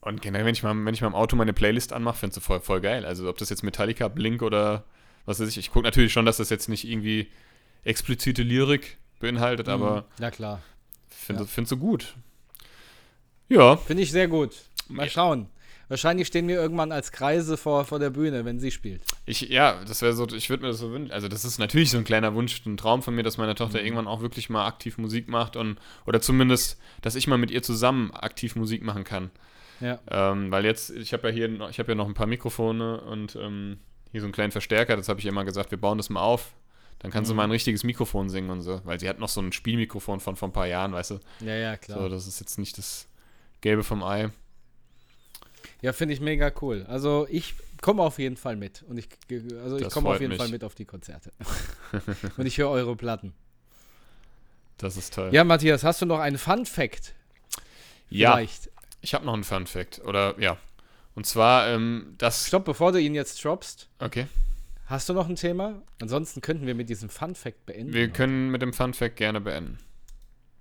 und 0.01 0.23
generell, 0.23 0.45
wenn 0.47 0.55
ich 0.55 0.63
mal, 0.63 0.75
wenn 0.85 0.95
ich 0.95 1.01
mal 1.01 1.09
im 1.09 1.15
Auto 1.15 1.37
meine 1.37 1.53
Playlist 1.53 1.93
anmache, 1.93 2.19
finde 2.19 2.37
ich 2.39 2.45
voll, 2.45 2.61
voll 2.61 2.81
geil. 2.81 3.05
Also 3.05 3.29
ob 3.29 3.39
das 3.39 3.51
jetzt 3.51 3.63
Metallica, 3.63 4.09
Blink 4.09 4.43
oder 4.43 4.85
was 5.27 5.41
weiß 5.41 5.49
ich. 5.49 5.59
Ich 5.59 5.71
gucke 5.73 5.85
natürlich 5.85 6.13
schon, 6.13 6.25
dass 6.27 6.37
das 6.39 6.51
jetzt 6.51 6.69
nicht 6.69 6.85
irgendwie 6.89 7.31
explizite 7.85 8.43
Lyrik 8.43 8.99
beinhaltet, 9.21 9.69
aber 9.69 10.03
Mhm. 10.19 10.23
Ja, 10.23 10.31
klar. 10.31 10.63
finde 11.09 11.43
Ja. 11.43 11.49
find 11.49 11.69
so 11.69 11.77
gut. 11.77 12.15
Ja, 13.49 13.77
Finde 13.77 14.03
ich 14.03 14.13
sehr 14.13 14.29
gut. 14.29 14.55
Mal 14.89 15.09
schauen. 15.09 15.49
Wahrscheinlich 15.89 16.27
stehen 16.27 16.47
wir 16.49 16.57
irgendwann 16.57 16.93
als 16.93 17.13
Kreise 17.13 17.57
vor, 17.57 17.85
vor 17.87 17.99
der 17.99 18.11
Bühne, 18.11 18.45
wenn 18.45 18.61
sie 18.61 18.71
spielt. 18.71 19.03
Ich, 19.25 19.41
ja, 19.43 19.83
das 19.87 20.03
wäre 20.03 20.13
so, 20.13 20.27
ich 20.29 20.51
würde 20.51 20.63
mir 20.65 20.69
das 20.69 20.79
so 20.79 20.91
wünschen. 20.93 21.13
Also, 21.13 21.29
das 21.29 21.45
ist 21.47 21.59
natürlich 21.59 21.91
so 21.91 21.99
ein 21.99 22.05
kleiner 22.05 22.35
Wunsch, 22.35 22.65
ein 22.67 22.77
Traum 22.77 23.03
von 23.03 23.15
mir, 23.15 23.23
dass 23.23 23.39
meine 23.39 23.53
Mhm. 23.53 23.57
Tochter 23.57 23.83
irgendwann 23.83 24.07
auch 24.07 24.21
wirklich 24.21 24.51
mal 24.51 24.67
aktiv 24.67 24.99
Musik 24.99 25.29
macht 25.29 25.57
und, 25.57 25.79
oder 26.07 26.21
zumindest, 26.21 26.79
dass 27.01 27.15
ich 27.15 27.27
mal 27.27 27.39
mit 27.39 27.51
ihr 27.51 27.63
zusammen 27.63 28.11
aktiv 28.13 28.55
Musik 28.57 28.83
machen 28.83 29.05
kann. 29.05 29.31
Ja. 29.81 29.99
Ähm, 30.11 30.51
weil 30.51 30.65
jetzt, 30.65 30.91
ich 30.91 31.13
habe 31.13 31.29
ja 31.29 31.35
hier, 31.35 31.49
noch- 31.49 31.71
ich 31.71 31.79
habe 31.79 31.93
ja 31.93 31.95
noch 31.95 32.07
ein 32.07 32.15
paar 32.15 32.27
Mikrofone 32.27 33.01
und 33.01 33.37
ähm, 33.37 33.79
hier 34.11 34.21
so 34.21 34.27
einen 34.27 34.33
kleinen 34.33 34.53
Verstärker, 34.53 34.97
das 34.97 35.09
habe 35.09 35.21
ich 35.21 35.27
immer 35.27 35.45
gesagt, 35.45 35.71
wir 35.71 35.79
bauen 35.81 35.99
das 35.99 36.11
mal 36.11 36.21
auf. 36.21 36.53
Dann 36.99 37.13
kann 37.13 37.25
sie 37.25 37.33
Mhm. 37.33 37.37
mal 37.37 37.45
ein 37.45 37.51
richtiges 37.53 37.85
Mikrofon 37.85 38.29
singen 38.29 38.51
und 38.51 38.61
so, 38.63 38.81
weil 38.85 38.99
sie 38.99 39.09
hat 39.09 39.21
noch 39.21 39.29
so 39.29 39.41
ein 39.41 39.53
Spielmikrofon 39.53 40.19
von 40.21 40.35
vor 40.37 40.49
ein 40.49 40.53
paar 40.53 40.67
Jahren, 40.67 40.93
weißt 40.93 41.13
du. 41.13 41.21
Ja, 41.41 41.55
ja, 41.55 41.77
klar. 41.77 42.01
So, 42.01 42.09
das 42.09 42.27
ist 42.27 42.41
jetzt 42.41 42.59
nicht 42.59 42.77
das 42.77 43.07
Gelbe 43.61 43.85
vom 43.85 44.03
Ei. 44.03 44.31
Ja, 45.81 45.93
finde 45.93 46.15
ich 46.15 46.21
mega 46.21 46.53
cool. 46.61 46.85
Also 46.89 47.27
ich 47.31 47.55
komme 47.81 48.03
auf 48.03 48.19
jeden 48.19 48.37
Fall 48.37 48.57
mit. 48.57 48.83
Und 48.89 48.99
ich, 48.99 49.09
also 49.63 49.77
ich 49.79 49.89
komme 49.91 50.11
auf 50.11 50.21
jeden 50.21 50.31
mich. 50.31 50.39
Fall 50.39 50.49
mit 50.49 50.65
auf 50.65 50.75
die 50.75 50.85
Konzerte. 50.85 51.33
und 52.37 52.47
ich 52.47 52.59
höre 52.59 52.71
eure 52.71 52.97
Platten. 52.97 53.33
Das 54.79 54.97
ist 54.97 55.15
toll. 55.15 55.31
Ja, 55.33 55.45
Matthias, 55.45 55.83
hast 55.85 56.03
du 56.03 56.07
noch 56.07 56.19
einen 56.21 56.39
Fun 56.39 56.67
Fact? 56.67 57.15
ja 58.11 58.33
Vielleicht. 58.35 58.71
ich 59.01 59.15
habe 59.15 59.27
noch 59.27 59.35
einen 59.35 59.45
Fun 59.45 59.67
Fact. 59.67 60.01
Oder, 60.05 60.39
ja. 60.39 60.57
Und 61.15 61.27
zwar, 61.27 61.69
ähm, 61.69 62.15
das. 62.19 62.47
Stopp, 62.47 62.65
bevor 62.65 62.93
du 62.93 63.01
ihn 63.01 63.15
jetzt 63.15 63.45
droppst. 63.45 63.89
Okay. 63.99 64.27
Hast 64.87 65.09
du 65.09 65.13
noch 65.13 65.29
ein 65.29 65.37
Thema? 65.37 65.83
Ansonsten 66.01 66.41
könnten 66.41 66.67
wir 66.67 66.75
mit 66.75 66.89
diesem 66.89 67.09
Fun 67.11 67.35
Fact 67.35 67.67
beenden. 67.67 67.93
Wir 67.93 68.09
können 68.09 68.51
mit 68.51 68.63
dem 68.63 68.73
Fun 68.73 68.95
Fact 68.95 69.17
gerne 69.17 69.41
beenden. 69.41 69.79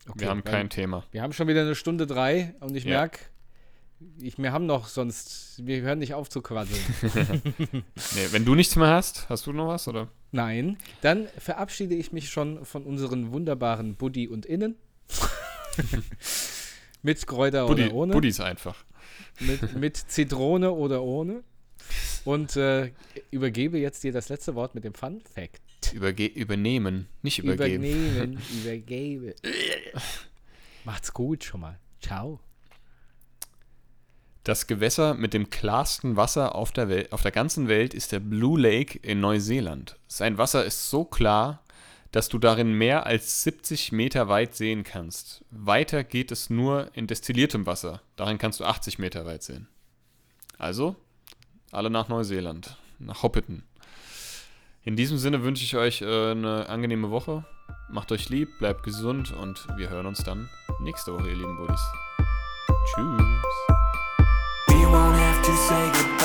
Okay, 0.10 0.22
wir 0.22 0.30
haben 0.30 0.44
kein 0.44 0.70
Thema. 0.70 1.04
Wir 1.12 1.22
haben 1.22 1.32
schon 1.34 1.48
wieder 1.48 1.62
eine 1.62 1.76
Stunde 1.76 2.08
drei 2.08 2.54
und 2.60 2.76
ich 2.76 2.84
Ja. 2.86 3.00
merke, 3.02 3.20
ich, 4.22 4.38
wir 4.38 4.52
haben 4.52 4.66
noch 4.66 4.88
sonst, 4.88 5.66
wir 5.66 5.82
hören 5.82 6.00
nicht 6.00 6.14
auf 6.14 6.30
zu 6.30 6.42
quasseln. 6.42 6.82
Nee, 8.16 8.28
wenn 8.32 8.46
du 8.46 8.56
nichts 8.56 8.76
mehr 8.76 8.88
hast, 8.88 9.28
hast 9.30 9.48
du 9.48 9.54
noch 9.54 9.68
was, 9.68 9.88
oder? 9.88 10.10
Nein, 10.32 10.78
dann 11.02 11.28
verabschiede 11.38 11.96
ich 11.96 12.12
mich 12.12 12.30
schon 12.30 12.66
von 12.66 12.84
unseren 12.84 13.32
wunderbaren 13.32 13.96
Buddy 13.96 14.28
und 14.28 14.46
Innen. 14.46 14.76
mit 17.02 17.26
Kräuter 17.26 17.68
Buddy, 17.68 17.86
oder 17.86 17.94
ohne. 17.94 18.14
Buddies 18.14 18.40
einfach. 18.40 18.84
Mit, 19.40 19.76
mit 19.76 19.98
Zitrone 19.98 20.72
oder 20.72 21.02
ohne. 21.04 21.44
Und 22.26 22.56
äh, 22.58 22.92
übergebe 23.32 23.80
jetzt 23.80 24.04
dir 24.04 24.12
das 24.12 24.30
letzte 24.30 24.56
Wort 24.56 24.76
mit 24.76 24.84
dem 24.84 24.94
Fun 24.94 25.22
Fact. 25.34 25.62
Überge 25.94 26.26
übernehmen, 26.26 27.08
nicht 27.22 27.40
übergeben. 27.40 27.84
Übernehmen, 27.84 28.42
übergebe. 28.62 29.36
Macht's 30.84 31.14
gut 31.14 31.46
schon 31.46 31.62
mal. 31.62 31.80
Ciao. 32.02 32.42
Das 34.48 34.66
Gewässer 34.66 35.14
mit 35.14 35.34
dem 35.34 35.50
klarsten 35.50 36.16
Wasser 36.16 36.56
auf 36.56 36.72
der, 36.72 36.88
Wel 36.88 37.10
auf 37.12 37.22
der 37.22 37.34
ganzen 37.34 37.68
Welt 37.68 37.94
ist 37.94 38.14
der 38.14 38.22
Blue 38.22 38.58
Lake 38.58 38.98
in 39.00 39.20
Neuseeland. 39.20 39.98
Sein 40.08 40.38
Wasser 40.38 40.64
ist 40.64 40.90
so 40.90 41.04
klar, 41.04 41.62
dass 42.14 42.30
du 42.30 42.38
darin 42.40 42.72
mehr 42.72 43.06
als 43.06 43.44
70 43.44 43.92
Meter 43.92 44.30
weit 44.30 44.56
sehen 44.56 44.86
kannst. 44.86 45.44
Weiter 45.52 46.06
geht 46.06 46.32
es 46.32 46.50
nur 46.50 46.90
in 46.94 47.08
destilliertem 47.08 47.66
Wasser. 47.66 48.02
Darin 48.16 48.38
kannst 48.38 48.62
du 48.62 48.64
80 48.64 49.00
Meter 49.00 49.26
weit 49.26 49.44
sehen. 49.44 49.68
Also, 50.58 50.96
Alle 51.74 51.90
nach 51.90 52.08
Neuseeland, 52.08 52.78
nach 53.00 53.24
Hoppeton. 53.24 53.64
In 54.86 54.96
diesem 54.96 55.18
Sinne 55.18 55.44
wünsche 55.44 55.66
ich 55.66 55.76
euch 55.76 56.02
äh, 56.02 56.32
eine 56.32 56.70
angenehme 56.70 57.12
Woche. 57.12 57.44
Macht 57.90 58.14
euch 58.14 58.30
lieb, 58.30 58.48
bleibt 58.60 58.84
gesund 58.84 59.34
und 59.34 59.68
wir 59.76 59.90
hören 59.90 60.06
uns 60.06 60.24
dann 60.24 60.50
nächste 60.80 61.14
Woche, 61.14 61.28
ihr 61.28 61.36
lieben 61.36 61.58
Buddies. 61.58 61.82
Tschüss. 62.96 63.87
won't 64.92 65.16
have 65.16 65.44
to 65.44 65.56
say 65.58 65.92
goodbye. 65.92 66.17